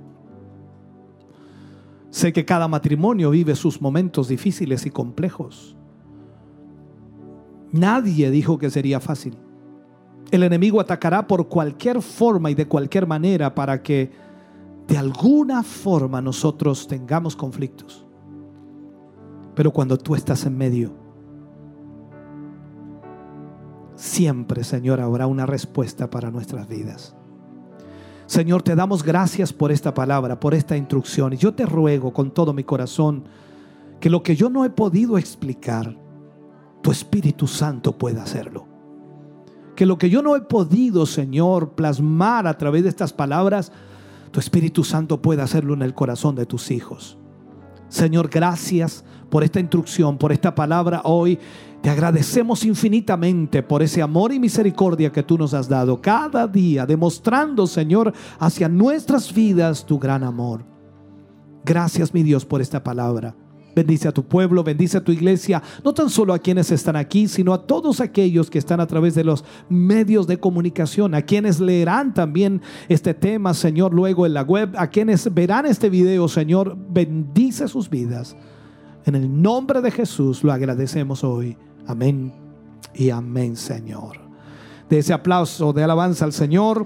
Sé 2.12 2.32
que 2.32 2.46
cada 2.46 2.68
matrimonio 2.68 3.32
vive 3.32 3.56
sus 3.56 3.82
momentos 3.82 4.28
difíciles 4.28 4.86
y 4.86 4.92
complejos. 4.92 5.76
Nadie 7.72 8.30
dijo 8.30 8.60
que 8.60 8.70
sería 8.70 9.00
fácil. 9.00 9.36
El 10.30 10.44
enemigo 10.44 10.80
atacará 10.80 11.28
por 11.28 11.48
cualquier 11.48 12.04
forma 12.04 12.52
y 12.52 12.56
de 12.56 12.68
cualquier 12.68 13.08
manera 13.08 13.56
para 13.56 13.82
que 13.82 14.12
de 14.88 14.98
alguna 14.98 15.64
forma 15.64 16.22
nosotros 16.22 16.88
tengamos 16.88 17.36
conflictos. 17.36 18.06
Pero 19.56 19.72
cuando 19.72 19.98
tú 19.98 20.16
estás 20.16 20.46
en 20.46 20.58
medio, 20.58 20.94
siempre, 23.96 24.64
Señor, 24.64 25.00
habrá 25.00 25.28
una 25.28 25.46
respuesta 25.46 26.10
para 26.10 26.32
nuestras 26.32 26.68
vidas. 26.68 27.16
Señor, 28.26 28.64
te 28.64 28.76
damos 28.76 29.04
gracias 29.04 29.54
por 29.54 29.72
esta 29.72 29.94
palabra, 29.94 30.40
por 30.40 30.54
esta 30.54 30.76
instrucción. 30.76 31.34
Y 31.34 31.38
yo 31.38 31.54
te 31.54 31.66
ruego 31.66 32.14
con 32.14 32.32
todo 32.32 32.54
mi 32.54 32.64
corazón 32.64 33.26
que 34.00 34.10
lo 34.10 34.24
que 34.24 34.36
yo 34.36 34.50
no 34.50 34.66
he 34.66 34.70
podido 34.70 35.18
explicar, 35.18 35.96
tu 36.82 36.92
Espíritu 36.92 37.48
Santo 37.48 37.98
pueda 37.98 38.24
hacerlo. 38.24 38.68
Que 39.76 39.86
lo 39.86 39.98
que 39.98 40.10
yo 40.10 40.22
no 40.22 40.36
he 40.36 40.42
podido, 40.42 41.06
Señor, 41.06 41.72
plasmar 41.72 42.48
a 42.48 42.58
través 42.58 42.84
de 42.84 42.90
estas 42.90 43.14
palabras, 43.14 43.72
tu 44.34 44.40
Espíritu 44.40 44.84
Santo 44.84 45.22
pueda 45.22 45.44
hacerlo 45.44 45.76
en 45.76 45.84
el 45.84 45.94
corazón 45.94 46.34
de 46.36 46.48
tus 46.48 46.72
hijos. 46.72 47.20
Señor, 47.88 48.30
gracias 48.30 49.06
por 49.30 49.44
esta 49.44 49.60
instrucción, 49.60 50.18
por 50.18 50.32
esta 50.32 50.56
palabra 50.56 51.02
hoy. 51.04 51.38
Te 51.84 51.92
agradecemos 51.92 52.66
infinitamente 52.66 53.62
por 53.62 53.84
ese 53.84 54.02
amor 54.02 54.34
y 54.34 54.40
misericordia 54.40 55.12
que 55.12 55.22
tú 55.22 55.38
nos 55.38 55.54
has 55.54 55.70
dado 55.70 56.02
cada 56.02 56.48
día, 56.48 56.88
demostrando, 56.88 57.68
Señor, 57.68 58.12
hacia 58.40 58.68
nuestras 58.68 59.32
vidas 59.32 59.86
tu 59.86 60.00
gran 60.00 60.24
amor. 60.24 60.66
Gracias, 61.64 62.12
mi 62.12 62.24
Dios, 62.24 62.44
por 62.44 62.60
esta 62.60 62.84
palabra. 62.84 63.36
Bendice 63.76 64.08
a 64.08 64.12
tu 64.12 64.24
pueblo, 64.24 64.64
bendice 64.64 64.98
a 64.98 65.04
tu 65.04 65.12
iglesia, 65.12 65.62
no 65.84 65.94
tan 65.94 66.10
solo 66.10 66.34
a 66.34 66.40
quienes 66.40 66.72
están 66.72 66.96
aquí, 66.96 67.28
sino 67.28 67.54
a 67.54 67.66
todos 67.66 68.02
aquellos 68.02 68.50
que 68.50 68.60
están 68.60 68.80
a 68.80 68.88
través 68.88 69.16
de 69.16 69.24
los 69.24 69.44
medios 69.68 70.28
de 70.28 70.40
comunicación, 70.40 71.16
a 71.16 71.24
quienes 71.24 71.60
leerán 71.60 72.14
también 72.14 72.62
este 72.88 73.14
tema, 73.14 73.54
Señor, 73.54 73.94
luego 73.94 74.26
en 74.26 74.36
la 74.36 74.44
web, 74.44 74.76
a 74.78 74.88
quienes 74.88 75.34
verán 75.34 75.66
este 75.66 75.90
video, 75.90 76.28
Señor, 76.28 76.78
bendice 76.90 77.68
sus 77.68 77.90
vidas. 77.90 78.36
En 79.06 79.16
el 79.16 79.42
nombre 79.42 79.82
de 79.82 79.92
Jesús 79.92 80.44
lo 80.44 80.52
agradecemos 80.54 81.24
hoy. 81.24 81.58
Amén 81.88 82.34
y 82.94 83.10
amén, 83.10 83.56
Señor. 83.56 84.18
De 84.90 85.00
ese 85.00 85.14
aplauso 85.14 85.74
de 85.74 85.84
alabanza 85.84 86.26
al 86.26 86.34
Señor, 86.34 86.86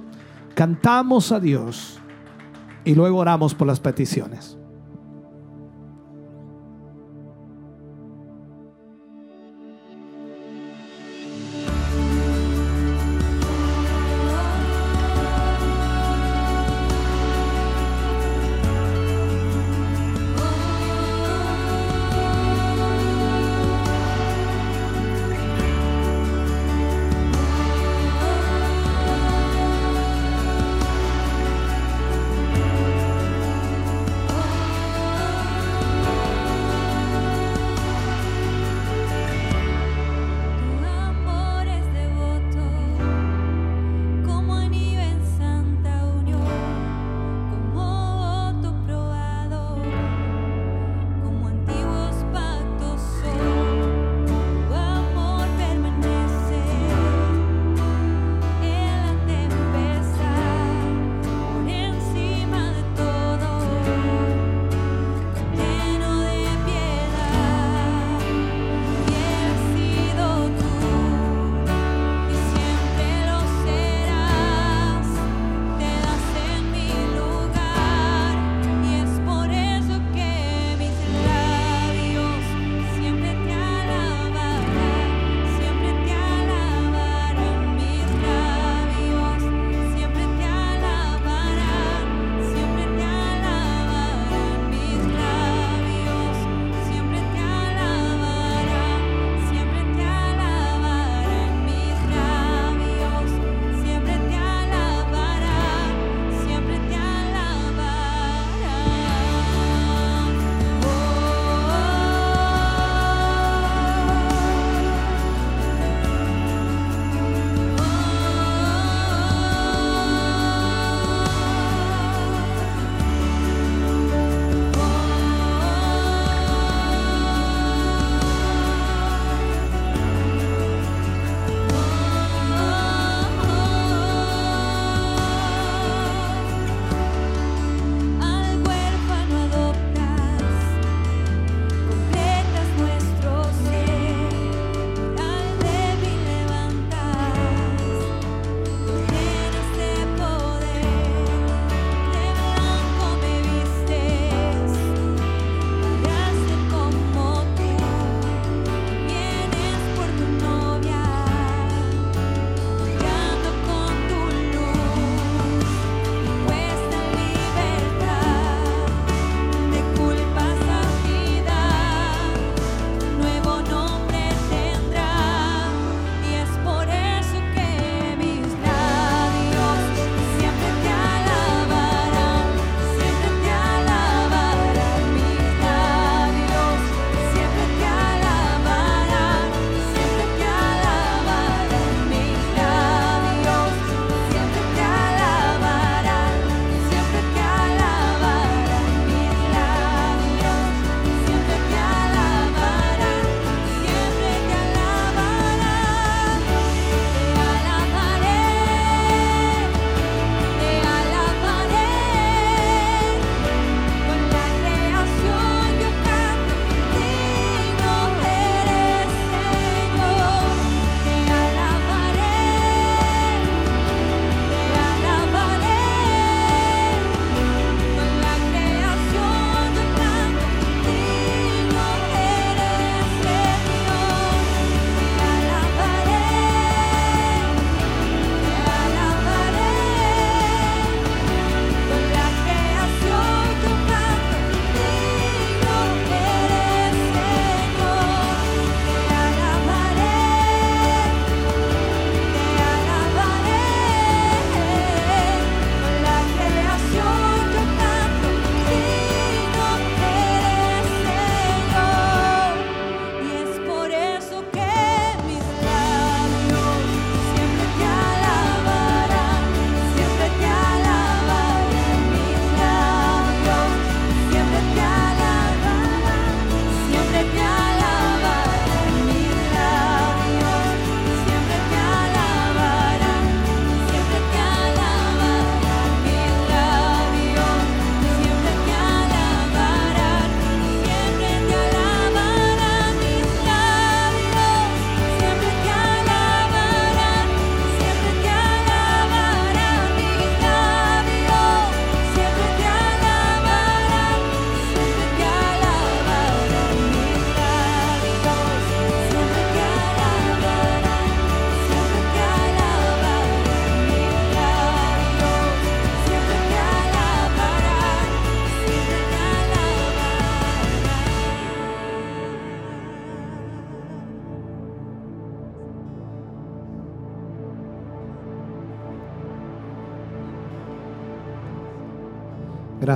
cantamos 0.55 1.31
a 1.31 1.39
Dios 1.39 1.99
y 2.85 2.95
luego 2.95 3.17
oramos 3.17 3.53
por 3.53 3.67
las 3.67 3.79
peticiones. 3.79 4.56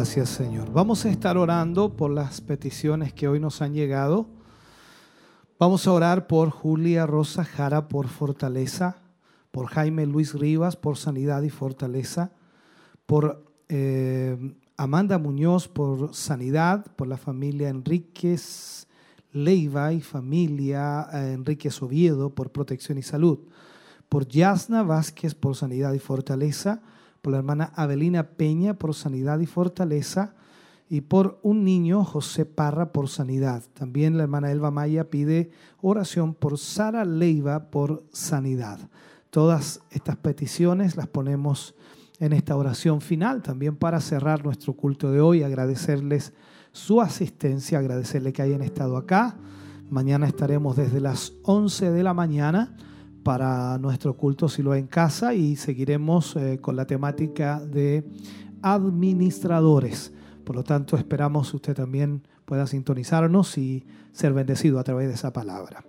Gracias 0.01 0.29
Señor. 0.29 0.73
Vamos 0.73 1.05
a 1.05 1.11
estar 1.11 1.37
orando 1.37 1.95
por 1.95 2.09
las 2.09 2.41
peticiones 2.41 3.13
que 3.13 3.27
hoy 3.27 3.39
nos 3.39 3.61
han 3.61 3.75
llegado. 3.75 4.25
Vamos 5.59 5.85
a 5.85 5.91
orar 5.91 6.25
por 6.25 6.49
Julia 6.49 7.05
Rosa 7.05 7.45
Jara 7.45 7.87
por 7.87 8.07
fortaleza, 8.07 8.97
por 9.51 9.67
Jaime 9.67 10.07
Luis 10.07 10.33
Rivas 10.33 10.75
por 10.75 10.97
sanidad 10.97 11.43
y 11.43 11.51
fortaleza, 11.51 12.31
por 13.05 13.45
eh, 13.69 14.55
Amanda 14.75 15.19
Muñoz 15.19 15.67
por 15.67 16.15
sanidad, 16.15 16.83
por 16.95 17.07
la 17.07 17.17
familia 17.17 17.69
Enríquez 17.69 18.87
Leiva 19.31 19.93
y 19.93 20.01
familia 20.01 21.09
eh, 21.13 21.33
Enríquez 21.33 21.79
Oviedo 21.83 22.33
por 22.33 22.51
protección 22.51 22.97
y 22.97 23.03
salud, 23.03 23.37
por 24.09 24.27
Yasna 24.27 24.81
Vázquez 24.81 25.35
por 25.35 25.55
sanidad 25.55 25.93
y 25.93 25.99
fortaleza, 25.99 26.81
por 27.21 27.31
la 27.31 27.39
hermana 27.39 27.71
Avelina 27.75 28.23
Peña 28.23 28.73
por 28.73 28.95
sanidad 28.95 29.39
y 29.39 29.45
fortaleza, 29.45 30.35
y 30.89 30.99
por 30.99 31.39
un 31.41 31.63
niño, 31.63 32.03
José 32.03 32.45
Parra, 32.45 32.91
por 32.91 33.07
sanidad. 33.07 33.63
También 33.73 34.17
la 34.17 34.23
hermana 34.23 34.51
Elba 34.51 34.71
Maya 34.71 35.09
pide 35.09 35.51
oración 35.81 36.33
por 36.33 36.57
Sara 36.57 37.05
Leiva 37.05 37.71
por 37.71 38.03
sanidad. 38.11 38.77
Todas 39.29 39.79
estas 39.91 40.17
peticiones 40.17 40.97
las 40.97 41.07
ponemos 41.07 41.75
en 42.19 42.33
esta 42.33 42.57
oración 42.57 42.99
final, 42.99 43.41
también 43.41 43.77
para 43.77 44.01
cerrar 44.01 44.43
nuestro 44.43 44.73
culto 44.73 45.13
de 45.13 45.21
hoy, 45.21 45.43
agradecerles 45.43 46.33
su 46.73 46.99
asistencia, 46.99 47.79
agradecerle 47.79 48.33
que 48.33 48.41
hayan 48.41 48.61
estado 48.61 48.97
acá. 48.97 49.37
Mañana 49.89 50.27
estaremos 50.27 50.75
desde 50.75 50.99
las 50.99 51.31
11 51.43 51.91
de 51.91 52.03
la 52.03 52.13
mañana 52.13 52.75
para 53.23 53.77
nuestro 53.77 54.15
culto 54.15 54.49
Silo 54.49 54.73
en 54.75 54.87
casa 54.87 55.33
y 55.33 55.55
seguiremos 55.55 56.35
eh, 56.35 56.59
con 56.59 56.75
la 56.75 56.85
temática 56.85 57.59
de 57.59 58.03
administradores. 58.61 60.13
Por 60.43 60.55
lo 60.55 60.63
tanto, 60.63 60.97
esperamos 60.97 61.53
usted 61.53 61.75
también 61.75 62.23
pueda 62.45 62.67
sintonizarnos 62.67 63.57
y 63.57 63.85
ser 64.11 64.33
bendecido 64.33 64.79
a 64.79 64.83
través 64.83 65.07
de 65.07 65.13
esa 65.13 65.31
palabra. 65.31 65.85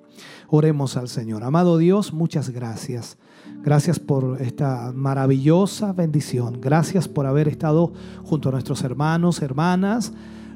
Oremos 0.48 0.96
al 0.96 1.08
Señor. 1.08 1.42
Amado 1.42 1.78
Dios, 1.78 2.12
muchas 2.12 2.50
gracias. 2.50 3.16
Gracias 3.62 3.98
por 3.98 4.40
esta 4.40 4.92
maravillosa 4.94 5.92
bendición. 5.92 6.60
Gracias 6.60 7.08
por 7.08 7.26
haber 7.26 7.48
estado 7.48 7.92
junto 8.24 8.48
a 8.48 8.52
nuestros 8.52 8.82
hermanos, 8.82 9.40
hermanas 9.42 10.12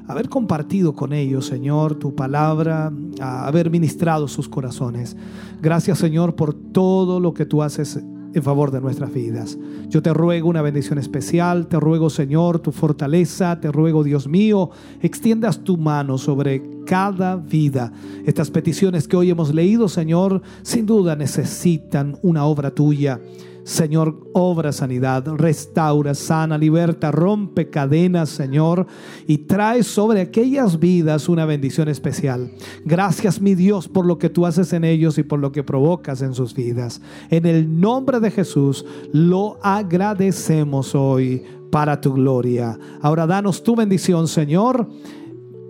haber 0.07 0.29
compartido 0.29 0.93
con 0.93 1.13
ellos, 1.13 1.45
Señor, 1.45 1.95
tu 1.95 2.15
palabra, 2.15 2.91
haber 3.19 3.69
ministrado 3.69 4.27
sus 4.27 4.47
corazones. 4.47 5.15
Gracias, 5.61 5.99
Señor, 5.99 6.35
por 6.35 6.53
todo 6.53 7.19
lo 7.19 7.33
que 7.33 7.45
tú 7.45 7.61
haces 7.61 7.99
en 8.33 8.43
favor 8.43 8.71
de 8.71 8.81
nuestras 8.81 9.13
vidas. 9.13 9.57
Yo 9.89 10.01
te 10.01 10.13
ruego 10.13 10.49
una 10.49 10.61
bendición 10.61 10.99
especial, 10.99 11.67
te 11.67 11.79
ruego 11.79 12.09
Señor 12.09 12.59
tu 12.59 12.71
fortaleza, 12.71 13.59
te 13.59 13.71
ruego 13.71 14.03
Dios 14.03 14.27
mío, 14.27 14.69
extiendas 15.01 15.63
tu 15.63 15.77
mano 15.77 16.17
sobre 16.17 16.61
cada 16.85 17.35
vida. 17.35 17.91
Estas 18.25 18.51
peticiones 18.51 19.07
que 19.07 19.17
hoy 19.17 19.29
hemos 19.29 19.53
leído, 19.53 19.89
Señor, 19.89 20.41
sin 20.61 20.85
duda 20.85 21.15
necesitan 21.15 22.17
una 22.21 22.45
obra 22.45 22.71
tuya. 22.71 23.19
Señor, 23.67 24.17
obra 24.31 24.71
sanidad, 24.71 25.27
restaura, 25.35 26.15
sana, 26.15 26.57
liberta, 26.57 27.11
rompe 27.11 27.69
cadenas, 27.69 28.29
Señor, 28.29 28.87
y 29.27 29.39
trae 29.39 29.83
sobre 29.83 30.21
aquellas 30.21 30.79
vidas 30.79 31.27
una 31.27 31.45
bendición 31.45 31.89
especial. 31.89 32.49
Gracias, 32.85 33.41
mi 33.41 33.55
Dios, 33.55 33.89
por 33.89 34.05
lo 34.05 34.17
que 34.19 34.29
tú 34.29 34.45
haces 34.45 34.71
en 34.71 34.85
ellos 34.85 35.17
y 35.17 35.23
por 35.23 35.39
lo 35.39 35.51
que 35.51 35.65
provocas 35.65 36.21
en 36.21 36.33
sus 36.33 36.53
vidas. 36.53 37.01
En 37.29 37.45
el 37.45 37.81
nombre 37.81 38.21
de 38.21 38.31
Jesús 38.31 38.85
lo 39.11 39.59
agradecemos 39.61 40.95
hoy 40.95 41.43
para 41.69 41.99
tu 41.99 42.13
gloria. 42.13 42.79
Ahora 43.01 43.27
danos 43.27 43.63
tu 43.63 43.75
bendición, 43.75 44.29
Señor, 44.29 44.87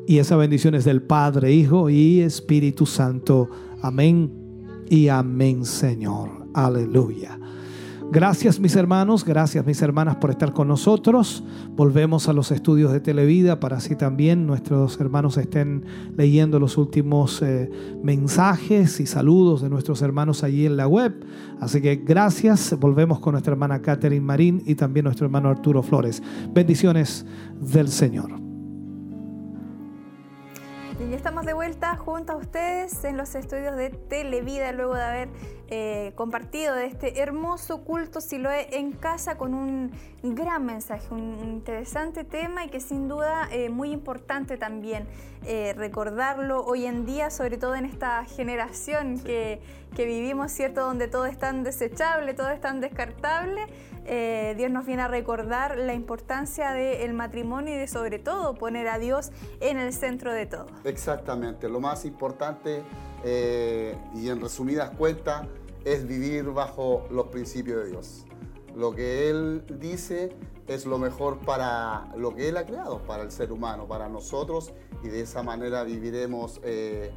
y 0.06 0.20
esa 0.20 0.36
bendición 0.36 0.76
es 0.76 0.86
del 0.86 1.02
Padre, 1.02 1.52
Hijo 1.52 1.90
y 1.90 2.22
Espíritu 2.22 2.86
Santo. 2.86 3.50
Amén 3.82 4.32
y 4.88 5.08
amén, 5.08 5.66
Señor. 5.66 6.30
Aleluya. 6.54 7.40
Gracias 8.10 8.58
mis 8.62 8.76
hermanos, 8.78 9.26
gracias 9.26 9.66
mis 9.66 9.82
hermanas 9.82 10.16
por 10.16 10.30
estar 10.30 10.54
con 10.54 10.70
nosotros. 10.70 11.44
Volvemos 11.76 12.30
a 12.30 12.34
los 12.34 12.52
estudios 12.52 12.94
de 12.94 13.02
Televida 13.02 13.60
para 13.60 13.78
así 13.78 13.98
también 13.98 14.48
nuestros 14.48 14.98
hermanos 15.02 15.36
estén 15.38 15.84
leyendo 16.16 16.58
los 16.58 16.78
últimos 16.78 17.42
eh, 17.42 17.70
mensajes 18.02 19.02
y 19.02 19.08
saludos 19.08 19.62
de 19.62 19.70
nuestros 19.70 20.02
hermanos 20.02 20.44
allí 20.46 20.66
en 20.66 20.78
la 20.78 20.88
web. 20.88 21.26
Así 21.60 21.82
que 21.82 21.98
gracias. 21.98 22.78
Volvemos 22.80 23.20
con 23.20 23.34
nuestra 23.34 23.52
hermana 23.52 23.82
Catherine 23.82 24.26
Marín 24.26 24.64
y 24.66 24.76
también 24.76 25.04
nuestro 25.04 25.26
hermano 25.26 25.50
Arturo 25.50 25.84
Flores. 25.84 26.24
Bendiciones 26.54 27.26
del 27.60 27.90
Señor. 27.90 28.47
Estamos 31.18 31.48
de 31.48 31.54
vuelta 31.54 31.96
junto 31.96 32.34
a 32.34 32.36
ustedes 32.36 33.04
en 33.04 33.18
los 33.18 33.34
estudios 33.34 33.76
de 33.76 33.90
Televida 33.90 34.72
luego 34.72 34.94
de 34.94 35.02
haber 35.02 35.30
eh, 35.68 36.12
compartido 36.14 36.76
de 36.76 36.86
este 36.86 37.20
hermoso 37.20 37.84
culto 37.84 38.22
Siloé 38.22 38.78
en 38.78 38.92
casa 38.92 39.36
con 39.36 39.56
un 39.56 39.92
gran 40.22 40.64
mensaje, 40.64 41.12
un 41.12 41.40
interesante 41.44 42.24
tema 42.24 42.66
y 42.66 42.70
que 42.70 42.80
sin 42.80 43.08
duda 43.08 43.50
eh, 43.52 43.70
muy 43.70 43.92
importante 43.92 44.58
también 44.58 45.08
eh, 45.44 45.74
recordarlo 45.76 46.64
hoy 46.64 46.86
en 46.86 47.04
día, 47.06 47.32
sobre 47.32 47.58
todo 47.58 47.74
en 47.74 47.86
esta 47.86 48.24
generación 48.26 49.20
que, 49.20 49.60
que 49.96 50.06
vivimos, 50.06 50.52
¿cierto? 50.52 50.82
Donde 50.82 51.08
todo 51.08 51.26
es 51.26 51.38
tan 51.40 51.64
desechable, 51.64 52.36
todo 52.36 52.52
es 52.52 52.62
tan 52.62 52.80
descartable. 52.80 53.66
Eh, 54.10 54.54
Dios 54.56 54.72
nos 54.72 54.86
viene 54.86 55.02
a 55.02 55.10
recordar 55.10 55.78
la 55.78 55.94
importancia 55.94 56.72
del 56.72 57.14
matrimonio 57.14 57.76
y 57.76 57.78
de 57.78 57.88
sobre 57.88 58.20
todo 58.20 58.54
poner 58.56 58.88
a 58.88 59.00
Dios 59.00 59.32
en 59.60 59.78
el 59.78 59.92
centro 59.92 60.34
de 60.34 60.46
todo. 60.46 60.68
Exactamente, 60.86 61.68
lo 61.68 61.82
más 61.82 62.06
importante 62.06 62.84
eh, 63.26 63.98
y 64.16 64.30
en 64.30 64.40
resumidas 64.40 64.92
cuentas 64.92 65.46
es 65.84 66.08
vivir 66.08 66.46
bajo 66.46 67.06
los 67.12 67.28
principios 67.28 67.84
de 67.84 67.92
Dios. 67.92 68.26
Lo 68.78 68.96
que 68.96 69.30
Él 69.30 69.66
dice 69.78 70.30
es 70.68 70.86
lo 70.86 71.00
mejor 71.00 71.40
para 71.40 72.08
lo 72.16 72.34
que 72.34 72.48
Él 72.48 72.56
ha 72.56 72.66
creado, 72.66 73.00
para 73.00 73.24
el 73.24 73.32
ser 73.32 73.52
humano, 73.52 73.88
para 73.88 74.08
nosotros 74.08 74.72
y 75.04 75.10
de 75.10 75.22
esa 75.22 75.44
manera 75.44 75.84
viviremos 75.84 76.62
eh, 76.64 77.12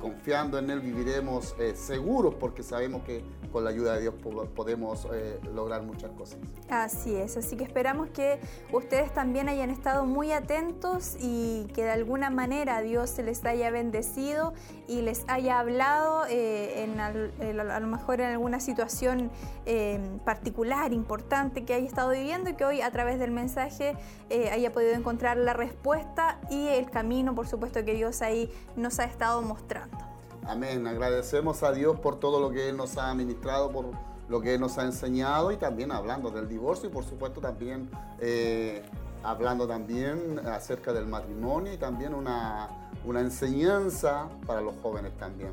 confiando 0.00 0.58
en 0.58 0.70
Él, 0.70 0.80
viviremos 0.80 1.54
seguros 1.74 2.34
porque 2.34 2.62
sabemos 2.62 3.02
que 3.02 3.22
con 3.52 3.64
la 3.64 3.70
ayuda 3.70 3.94
de 3.94 4.02
Dios 4.02 4.14
podemos 4.54 5.06
eh, 5.12 5.40
lograr 5.54 5.82
muchas 5.82 6.10
cosas. 6.12 6.38
Así 6.68 7.14
es, 7.14 7.36
así 7.36 7.56
que 7.56 7.64
esperamos 7.64 8.08
que 8.10 8.40
ustedes 8.72 9.12
también 9.12 9.48
hayan 9.48 9.70
estado 9.70 10.04
muy 10.04 10.32
atentos 10.32 11.16
y 11.20 11.66
que 11.74 11.84
de 11.84 11.90
alguna 11.90 12.30
manera 12.30 12.80
Dios 12.82 13.10
se 13.10 13.22
les 13.22 13.44
haya 13.44 13.70
bendecido 13.70 14.52
y 14.86 15.02
les 15.02 15.24
haya 15.28 15.60
hablado 15.60 16.26
eh, 16.28 16.82
en 16.82 17.00
a 17.00 17.80
lo 17.80 17.86
mejor 17.86 18.20
en 18.20 18.32
alguna 18.32 18.60
situación 18.60 19.30
eh, 19.66 20.00
particular, 20.24 20.92
importante 20.92 21.64
que 21.64 21.74
haya 21.74 21.86
estado 21.86 22.10
viviendo 22.10 22.50
y 22.50 22.54
que 22.54 22.64
hoy 22.64 22.80
a 22.80 22.90
través 22.90 23.18
del 23.18 23.30
mensaje 23.30 23.96
haya 24.52 24.72
podido 24.72 24.92
encontrar 24.92 25.36
la 25.36 25.52
respuesta 25.52 26.38
y 26.50 26.68
el 26.68 26.90
camino, 26.90 27.34
por 27.34 27.46
supuesto, 27.46 27.84
que 27.84 27.94
Dios 27.94 28.22
ahí 28.22 28.50
nos 28.76 28.98
ha 28.98 29.04
estado 29.04 29.42
mostrando. 29.42 30.07
Amén. 30.48 30.86
Agradecemos 30.86 31.62
a 31.62 31.72
Dios 31.72 32.00
por 32.00 32.18
todo 32.18 32.40
lo 32.40 32.50
que 32.50 32.70
Él 32.70 32.76
nos 32.78 32.96
ha 32.96 33.10
administrado, 33.10 33.70
por 33.70 33.90
lo 34.30 34.40
que 34.40 34.54
Él 34.54 34.60
nos 34.60 34.78
ha 34.78 34.84
enseñado 34.84 35.52
y 35.52 35.58
también 35.58 35.92
hablando 35.92 36.30
del 36.30 36.48
divorcio 36.48 36.88
y 36.88 36.92
por 36.92 37.04
supuesto 37.04 37.38
también 37.42 37.90
eh, 38.18 38.82
hablando 39.22 39.68
también 39.68 40.38
acerca 40.46 40.94
del 40.94 41.06
matrimonio 41.06 41.74
y 41.74 41.76
también 41.76 42.14
una, 42.14 42.90
una 43.04 43.20
enseñanza 43.20 44.28
para 44.46 44.62
los 44.62 44.74
jóvenes 44.82 45.12
también. 45.18 45.52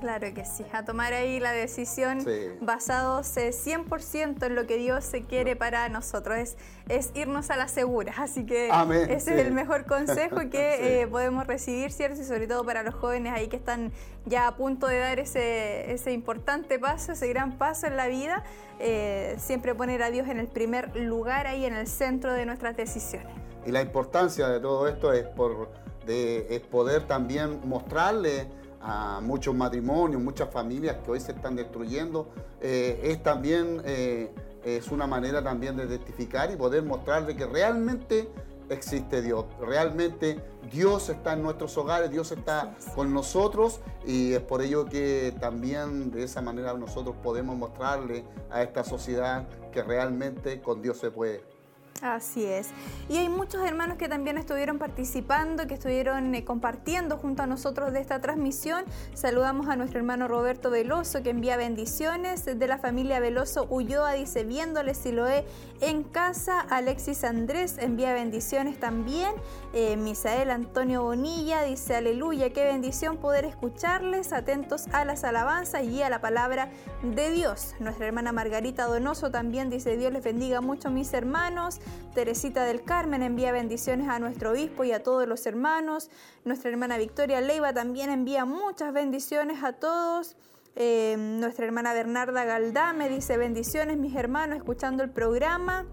Claro 0.00 0.34
que 0.34 0.44
sí, 0.44 0.64
a 0.72 0.84
tomar 0.84 1.12
ahí 1.12 1.38
la 1.38 1.52
decisión 1.52 2.24
basados 2.60 3.36
100% 3.36 4.46
en 4.46 4.54
lo 4.54 4.66
que 4.66 4.76
Dios 4.76 5.04
se 5.04 5.22
quiere 5.22 5.54
para 5.54 5.88
nosotros, 5.88 6.38
es, 6.38 6.56
es 6.88 7.10
irnos 7.14 7.50
a 7.50 7.56
la 7.56 7.68
segura, 7.68 8.12
así 8.18 8.44
que 8.44 8.68
ese 9.08 9.34
es 9.34 9.46
el 9.46 9.52
mejor 9.52 9.86
consejo 9.86 10.40
que 10.50 11.02
eh, 11.02 11.06
podemos 11.06 11.46
recibir, 11.46 11.92
¿cierto? 11.92 12.20
Y 12.20 12.24
sobre 12.24 12.46
todo 12.48 12.64
para 12.64 12.82
los 12.82 12.94
jóvenes 12.94 13.32
ahí 13.32 13.48
que 13.48 13.56
están 13.56 13.92
ya 14.26 14.48
a 14.48 14.56
punto 14.56 14.86
de 14.86 14.98
dar 14.98 15.18
ese, 15.20 15.92
ese 15.92 16.12
importante 16.12 16.78
paso, 16.78 17.12
ese 17.12 17.28
gran 17.28 17.58
paso 17.58 17.86
en 17.86 17.96
la 17.96 18.08
vida, 18.08 18.42
eh, 18.80 19.36
siempre 19.38 19.74
poner 19.74 20.02
a 20.02 20.10
Dios 20.10 20.28
en 20.28 20.38
el 20.38 20.48
primer 20.48 20.96
lugar 20.96 21.46
ahí, 21.46 21.64
en 21.64 21.74
el 21.74 21.86
centro 21.86 22.32
de 22.32 22.44
nuestras 22.46 22.76
decisiones. 22.76 23.30
Y 23.64 23.70
la 23.70 23.82
importancia 23.82 24.48
de 24.48 24.58
todo 24.58 24.88
esto 24.88 25.12
es, 25.12 25.24
por, 25.24 25.68
de, 26.06 26.46
es 26.50 26.60
poder 26.60 27.06
también 27.06 27.60
mostrarle 27.64 28.48
a 28.82 29.20
muchos 29.22 29.54
matrimonios, 29.54 30.20
muchas 30.20 30.50
familias 30.50 30.96
que 31.04 31.10
hoy 31.12 31.20
se 31.20 31.32
están 31.32 31.56
destruyendo, 31.56 32.28
eh, 32.60 33.00
es 33.04 33.22
también 33.22 33.80
eh, 33.84 34.34
es 34.64 34.90
una 34.90 35.06
manera 35.06 35.42
también 35.42 35.76
de 35.76 35.86
testificar 35.86 36.50
y 36.50 36.56
poder 36.56 36.82
mostrarle 36.82 37.36
que 37.36 37.46
realmente 37.46 38.28
existe 38.68 39.20
Dios, 39.22 39.44
realmente 39.60 40.42
Dios 40.70 41.08
está 41.08 41.34
en 41.34 41.42
nuestros 41.42 41.76
hogares, 41.76 42.10
Dios 42.10 42.32
está 42.32 42.74
con 42.94 43.12
nosotros 43.12 43.80
y 44.06 44.32
es 44.32 44.40
por 44.40 44.62
ello 44.62 44.86
que 44.86 45.34
también 45.40 46.10
de 46.10 46.24
esa 46.24 46.40
manera 46.40 46.72
nosotros 46.74 47.16
podemos 47.22 47.56
mostrarle 47.56 48.24
a 48.50 48.62
esta 48.62 48.84
sociedad 48.84 49.46
que 49.72 49.82
realmente 49.82 50.60
con 50.60 50.80
Dios 50.80 50.98
se 50.98 51.10
puede. 51.10 51.51
Así 52.00 52.44
es. 52.44 52.70
Y 53.08 53.16
hay 53.18 53.28
muchos 53.28 53.64
hermanos 53.64 53.96
que 53.96 54.08
también 54.08 54.36
estuvieron 54.36 54.78
participando, 54.78 55.68
que 55.68 55.74
estuvieron 55.74 56.34
eh, 56.34 56.44
compartiendo 56.44 57.16
junto 57.16 57.44
a 57.44 57.46
nosotros 57.46 57.92
de 57.92 58.00
esta 58.00 58.20
transmisión. 58.20 58.84
Saludamos 59.14 59.68
a 59.68 59.76
nuestro 59.76 60.00
hermano 60.00 60.26
Roberto 60.26 60.68
Veloso 60.70 61.22
que 61.22 61.30
envía 61.30 61.56
bendiciones. 61.56 62.44
De 62.44 62.66
la 62.66 62.78
familia 62.78 63.20
Veloso 63.20 63.66
Ulloa 63.70 64.14
dice, 64.14 64.42
viéndole 64.42 64.94
Siloé 64.94 65.44
en 65.80 66.02
casa. 66.02 66.60
Alexis 66.60 67.22
Andrés 67.22 67.76
envía 67.78 68.12
bendiciones 68.14 68.80
también. 68.80 69.32
Eh, 69.72 69.96
Misael 69.96 70.50
Antonio 70.50 71.04
Bonilla 71.04 71.62
dice, 71.62 71.94
aleluya, 71.94 72.52
qué 72.52 72.64
bendición 72.64 73.16
poder 73.18 73.44
escucharles, 73.44 74.32
atentos 74.32 74.88
a 74.92 75.04
las 75.04 75.22
alabanzas 75.22 75.84
y 75.84 76.02
a 76.02 76.10
la 76.10 76.20
palabra 76.20 76.68
de 77.02 77.30
Dios. 77.30 77.74
Nuestra 77.78 78.06
hermana 78.06 78.32
Margarita 78.32 78.86
Donoso 78.86 79.30
también 79.30 79.70
dice, 79.70 79.96
Dios 79.96 80.12
les 80.12 80.24
bendiga 80.24 80.60
mucho 80.60 80.90
mis 80.90 81.12
hermanos. 81.14 81.80
Teresita 82.14 82.64
del 82.64 82.82
Carmen 82.82 83.22
envía 83.22 83.52
bendiciones 83.52 84.08
a 84.08 84.18
nuestro 84.18 84.50
obispo 84.50 84.84
y 84.84 84.92
a 84.92 85.02
todos 85.02 85.26
los 85.26 85.46
hermanos. 85.46 86.10
Nuestra 86.44 86.70
hermana 86.70 86.98
Victoria 86.98 87.40
Leiva 87.40 87.72
también 87.72 88.10
envía 88.10 88.44
muchas 88.44 88.92
bendiciones 88.92 89.62
a 89.64 89.72
todos. 89.72 90.36
Eh, 90.74 91.16
nuestra 91.18 91.66
hermana 91.66 91.92
Bernarda 91.92 92.44
Galdame 92.44 93.08
dice 93.08 93.36
bendiciones 93.36 93.98
mis 93.98 94.14
hermanos 94.14 94.58
escuchando 94.58 95.02
el 95.02 95.10
programa. 95.10 95.86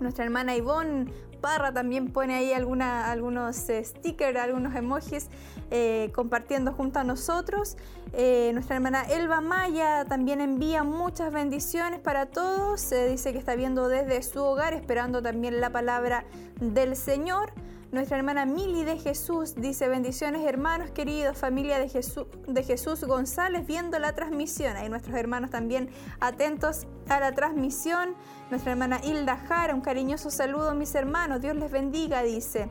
Nuestra 0.00 0.24
hermana 0.24 0.56
Ivonne 0.56 1.12
Parra 1.42 1.72
también 1.72 2.10
pone 2.10 2.34
ahí 2.34 2.52
algunos 2.54 3.68
eh, 3.68 3.84
stickers, 3.84 4.38
algunos 4.38 4.74
emojis 4.74 5.28
eh, 5.70 6.10
compartiendo 6.14 6.72
junto 6.72 7.00
a 7.00 7.04
nosotros. 7.04 7.76
Eh, 8.14 8.50
nuestra 8.54 8.76
hermana 8.76 9.02
Elba 9.02 9.42
Maya 9.42 10.06
también 10.06 10.40
envía 10.40 10.84
muchas 10.84 11.32
bendiciones 11.32 12.00
para 12.00 12.26
todos. 12.26 12.88
Dice 13.10 13.32
que 13.32 13.38
está 13.38 13.56
viendo 13.56 13.88
desde 13.88 14.22
su 14.22 14.40
hogar, 14.42 14.72
esperando 14.72 15.20
también 15.20 15.60
la 15.60 15.70
palabra 15.70 16.24
del 16.60 16.96
Señor. 16.96 17.52
Nuestra 17.92 18.16
hermana 18.16 18.46
Mili 18.46 18.84
de 18.84 18.98
Jesús 18.98 19.54
dice 19.54 19.86
bendiciones 19.86 20.46
hermanos 20.46 20.90
queridos, 20.92 21.36
familia 21.36 21.78
de 21.78 21.90
Jesús, 21.90 22.24
de 22.46 22.62
Jesús 22.62 23.04
González 23.04 23.66
viendo 23.66 23.98
la 23.98 24.14
transmisión. 24.14 24.78
Hay 24.78 24.88
nuestros 24.88 25.14
hermanos 25.14 25.50
también 25.50 25.90
atentos 26.18 26.86
a 27.10 27.20
la 27.20 27.32
transmisión. 27.32 28.14
Nuestra 28.48 28.72
hermana 28.72 28.98
Hilda 29.04 29.36
Jara, 29.36 29.74
un 29.74 29.82
cariñoso 29.82 30.30
saludo 30.30 30.74
mis 30.74 30.94
hermanos, 30.94 31.42
Dios 31.42 31.54
les 31.54 31.70
bendiga, 31.70 32.22
dice. 32.22 32.70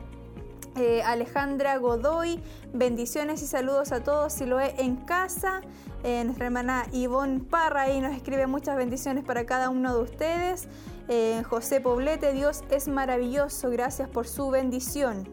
Eh, 0.74 1.02
Alejandra 1.04 1.76
Godoy, 1.76 2.42
bendiciones 2.72 3.42
y 3.42 3.46
saludos 3.46 3.92
a 3.92 4.02
todos 4.02 4.32
si 4.32 4.44
lo 4.44 4.58
es 4.58 4.76
en 4.78 4.96
casa. 4.96 5.60
Nuestra 6.02 6.46
hermana 6.46 6.86
Ivonne 6.92 7.40
Parra 7.40 7.82
ahí 7.82 8.00
nos 8.00 8.14
escribe 8.14 8.46
muchas 8.46 8.76
bendiciones 8.76 9.24
para 9.24 9.46
cada 9.46 9.70
uno 9.70 9.94
de 9.94 10.02
ustedes. 10.02 10.68
Eh, 11.08 11.42
José 11.48 11.80
Poblete, 11.80 12.32
Dios 12.32 12.64
es 12.70 12.88
maravilloso, 12.88 13.70
gracias 13.70 14.08
por 14.08 14.26
su 14.26 14.50
bendición. 14.50 15.28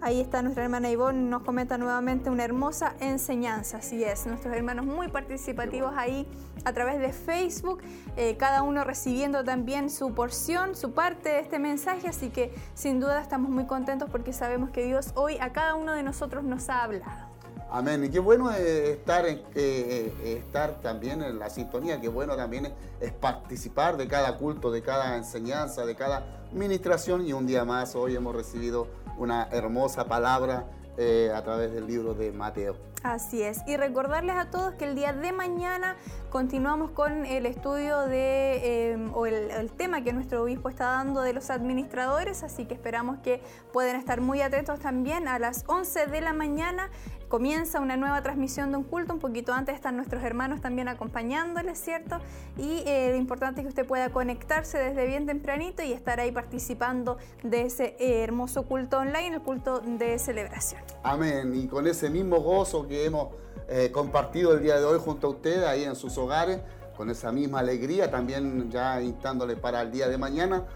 Ahí 0.00 0.20
está 0.20 0.42
nuestra 0.42 0.64
hermana 0.64 0.90
Ivonne, 0.90 1.30
nos 1.30 1.42
comenta 1.42 1.78
nuevamente 1.78 2.28
una 2.28 2.42
hermosa 2.42 2.96
enseñanza, 2.98 3.78
así 3.78 4.02
es, 4.02 4.26
nuestros 4.26 4.52
hermanos 4.52 4.84
muy 4.84 5.06
participativos 5.06 5.92
ahí 5.96 6.26
a 6.64 6.72
través 6.72 6.98
de 6.98 7.12
Facebook, 7.12 7.80
eh, 8.16 8.36
cada 8.36 8.62
uno 8.62 8.82
recibiendo 8.82 9.44
también 9.44 9.90
su 9.90 10.12
porción, 10.12 10.74
su 10.74 10.92
parte 10.92 11.28
de 11.28 11.38
este 11.38 11.60
mensaje, 11.60 12.08
así 12.08 12.30
que 12.30 12.52
sin 12.74 12.98
duda 12.98 13.20
estamos 13.20 13.48
muy 13.48 13.66
contentos 13.66 14.10
porque 14.10 14.32
sabemos 14.32 14.70
que 14.70 14.84
Dios 14.84 15.12
hoy 15.14 15.38
a 15.40 15.52
cada 15.52 15.76
uno 15.76 15.92
de 15.92 16.02
nosotros 16.02 16.42
nos 16.42 16.68
ha 16.68 16.82
hablado. 16.82 17.31
Amén. 17.74 18.04
Y 18.04 18.10
qué 18.10 18.18
bueno 18.18 18.50
estar, 18.50 19.24
eh, 19.24 19.42
eh, 19.54 20.12
estar 20.36 20.82
también 20.82 21.22
en 21.22 21.38
la 21.38 21.48
sintonía, 21.48 21.98
qué 22.02 22.08
bueno 22.08 22.36
también 22.36 22.70
es 23.00 23.12
participar 23.12 23.96
de 23.96 24.06
cada 24.06 24.36
culto, 24.36 24.70
de 24.70 24.82
cada 24.82 25.16
enseñanza, 25.16 25.86
de 25.86 25.94
cada 25.94 26.22
ministración. 26.52 27.26
Y 27.26 27.32
un 27.32 27.46
día 27.46 27.64
más, 27.64 27.96
hoy 27.96 28.14
hemos 28.14 28.36
recibido 28.36 28.88
una 29.16 29.48
hermosa 29.50 30.04
palabra 30.04 30.66
eh, 30.98 31.32
a 31.34 31.42
través 31.42 31.72
del 31.72 31.86
libro 31.86 32.12
de 32.12 32.30
Mateo. 32.30 32.91
Así 33.02 33.42
es. 33.42 33.62
Y 33.66 33.76
recordarles 33.76 34.36
a 34.36 34.50
todos 34.50 34.74
que 34.74 34.84
el 34.84 34.94
día 34.94 35.12
de 35.12 35.32
mañana 35.32 35.96
continuamos 36.30 36.92
con 36.92 37.26
el 37.26 37.46
estudio 37.46 38.00
de, 38.02 39.10
o 39.12 39.26
el, 39.26 39.50
el, 39.50 39.70
tema 39.72 40.02
que 40.02 40.12
nuestro 40.12 40.42
obispo 40.42 40.68
está 40.68 40.84
dando 40.86 41.20
de 41.20 41.32
los 41.32 41.50
administradores, 41.50 42.42
así 42.42 42.64
que 42.64 42.74
esperamos 42.74 43.18
que 43.18 43.42
puedan 43.72 43.96
estar 43.96 44.20
muy 44.20 44.40
atentos 44.40 44.80
también 44.80 45.26
a 45.26 45.38
las 45.38 45.64
11 45.66 46.06
de 46.06 46.20
la 46.20 46.32
mañana 46.32 46.90
comienza 47.32 47.80
una 47.80 47.96
nueva 47.96 48.22
transmisión 48.22 48.72
de 48.72 48.76
un 48.76 48.84
culto, 48.84 49.14
un 49.14 49.18
poquito 49.18 49.54
antes 49.54 49.74
están 49.74 49.96
nuestros 49.96 50.22
hermanos 50.22 50.60
también 50.60 50.88
acompañándoles, 50.88 51.80
¿cierto? 51.80 52.18
Y 52.58 52.82
eh, 52.84 53.08
lo 53.10 53.16
importante 53.16 53.62
es 53.62 53.64
que 53.64 53.68
usted 53.70 53.86
pueda 53.86 54.10
conectarse 54.10 54.76
desde 54.76 55.06
bien 55.06 55.24
tempranito 55.24 55.82
y 55.82 55.94
estar 55.94 56.20
ahí 56.20 56.30
participando 56.30 57.16
de 57.42 57.62
ese 57.62 57.96
eh, 57.98 58.22
hermoso 58.22 58.64
culto 58.64 58.98
online, 58.98 59.36
el 59.36 59.40
culto 59.40 59.80
de 59.80 60.18
celebración. 60.18 60.82
Amén, 61.02 61.54
y 61.54 61.68
con 61.68 61.86
ese 61.86 62.10
mismo 62.10 62.38
gozo 62.40 62.86
que 62.86 62.91
hemos 62.94 63.28
eh, 63.68 63.90
compartido 63.92 64.52
el 64.52 64.62
día 64.62 64.78
de 64.78 64.84
hoy 64.84 64.98
junto 64.98 65.26
a 65.26 65.30
ustedes 65.30 65.64
ahí 65.66 65.84
en 65.84 65.96
sus 65.96 66.16
hogares, 66.18 66.60
con 66.96 67.10
esa 67.10 67.32
misma 67.32 67.60
alegría, 67.60 68.10
también 68.10 68.70
ya 68.70 69.00
instándole 69.00 69.56
para 69.56 69.82
el 69.82 69.90
día 69.90 70.08
de 70.08 70.18
mañana. 70.18 70.66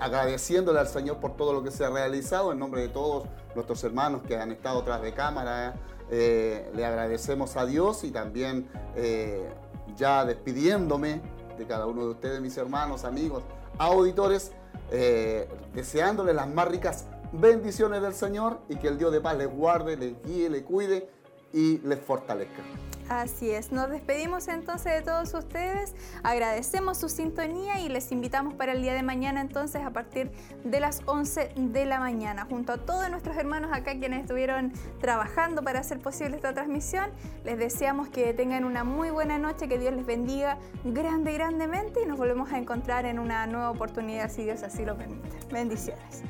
agradeciéndole 0.00 0.80
al 0.80 0.88
Señor 0.88 1.18
por 1.18 1.36
todo 1.36 1.52
lo 1.52 1.62
que 1.62 1.70
se 1.70 1.84
ha 1.84 1.90
realizado 1.90 2.50
en 2.50 2.58
nombre 2.58 2.80
de 2.80 2.88
todos 2.88 3.28
nuestros 3.54 3.84
hermanos 3.84 4.22
que 4.26 4.36
han 4.36 4.50
estado 4.50 4.82
tras 4.82 5.00
de 5.00 5.12
cámara, 5.12 5.74
eh, 6.12 6.68
le 6.74 6.84
agradecemos 6.84 7.56
a 7.56 7.64
Dios 7.64 8.02
y 8.02 8.10
también 8.10 8.68
eh, 8.96 9.48
ya 9.96 10.24
despidiéndome 10.24 11.20
de 11.56 11.66
cada 11.66 11.86
uno 11.86 12.04
de 12.04 12.10
ustedes, 12.10 12.40
mis 12.40 12.56
hermanos, 12.56 13.04
amigos, 13.04 13.44
auditores, 13.78 14.50
eh, 14.90 15.48
deseándoles 15.72 16.34
las 16.34 16.48
más 16.48 16.66
ricas 16.66 17.06
bendiciones 17.32 18.02
del 18.02 18.14
Señor 18.14 18.58
y 18.68 18.76
que 18.76 18.88
el 18.88 18.98
Dios 18.98 19.12
de 19.12 19.20
paz 19.20 19.36
les 19.36 19.48
guarde, 19.48 19.96
les 19.96 20.20
guíe, 20.24 20.50
les 20.50 20.62
cuide 20.62 21.08
y 21.52 21.78
les 21.78 22.00
fortalezca. 22.00 22.62
Así 23.10 23.50
es, 23.50 23.72
nos 23.72 23.90
despedimos 23.90 24.46
entonces 24.46 24.92
de 24.92 25.02
todos 25.02 25.34
ustedes, 25.34 25.96
agradecemos 26.22 26.96
su 26.96 27.08
sintonía 27.08 27.80
y 27.80 27.88
les 27.88 28.12
invitamos 28.12 28.54
para 28.54 28.70
el 28.70 28.82
día 28.82 28.94
de 28.94 29.02
mañana 29.02 29.40
entonces 29.40 29.82
a 29.82 29.90
partir 29.90 30.30
de 30.62 30.78
las 30.78 31.02
11 31.06 31.54
de 31.56 31.86
la 31.86 31.98
mañana, 31.98 32.46
junto 32.48 32.72
a 32.72 32.78
todos 32.78 33.10
nuestros 33.10 33.36
hermanos 33.36 33.72
acá 33.72 33.98
quienes 33.98 34.20
estuvieron 34.20 34.72
trabajando 35.00 35.64
para 35.64 35.80
hacer 35.80 35.98
posible 35.98 36.36
esta 36.36 36.54
transmisión, 36.54 37.10
les 37.44 37.58
deseamos 37.58 38.08
que 38.08 38.32
tengan 38.32 38.64
una 38.64 38.84
muy 38.84 39.10
buena 39.10 39.38
noche, 39.38 39.66
que 39.66 39.80
Dios 39.80 39.92
les 39.92 40.06
bendiga 40.06 40.58
grande, 40.84 41.32
grandemente 41.32 42.02
y 42.04 42.06
nos 42.06 42.16
volvemos 42.16 42.52
a 42.52 42.58
encontrar 42.58 43.06
en 43.06 43.18
una 43.18 43.44
nueva 43.48 43.70
oportunidad 43.70 44.30
si 44.30 44.44
Dios 44.44 44.62
así 44.62 44.84
lo 44.84 44.96
permite. 44.96 45.36
Bendiciones. 45.50 46.22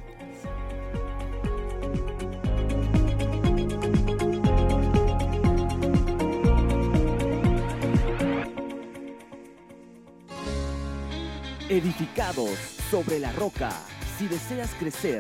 Edificados 11.71 12.51
sobre 12.91 13.19
la 13.21 13.33
roca. 13.33 13.71
Si 14.19 14.27
deseas 14.27 14.71
crecer 14.79 15.19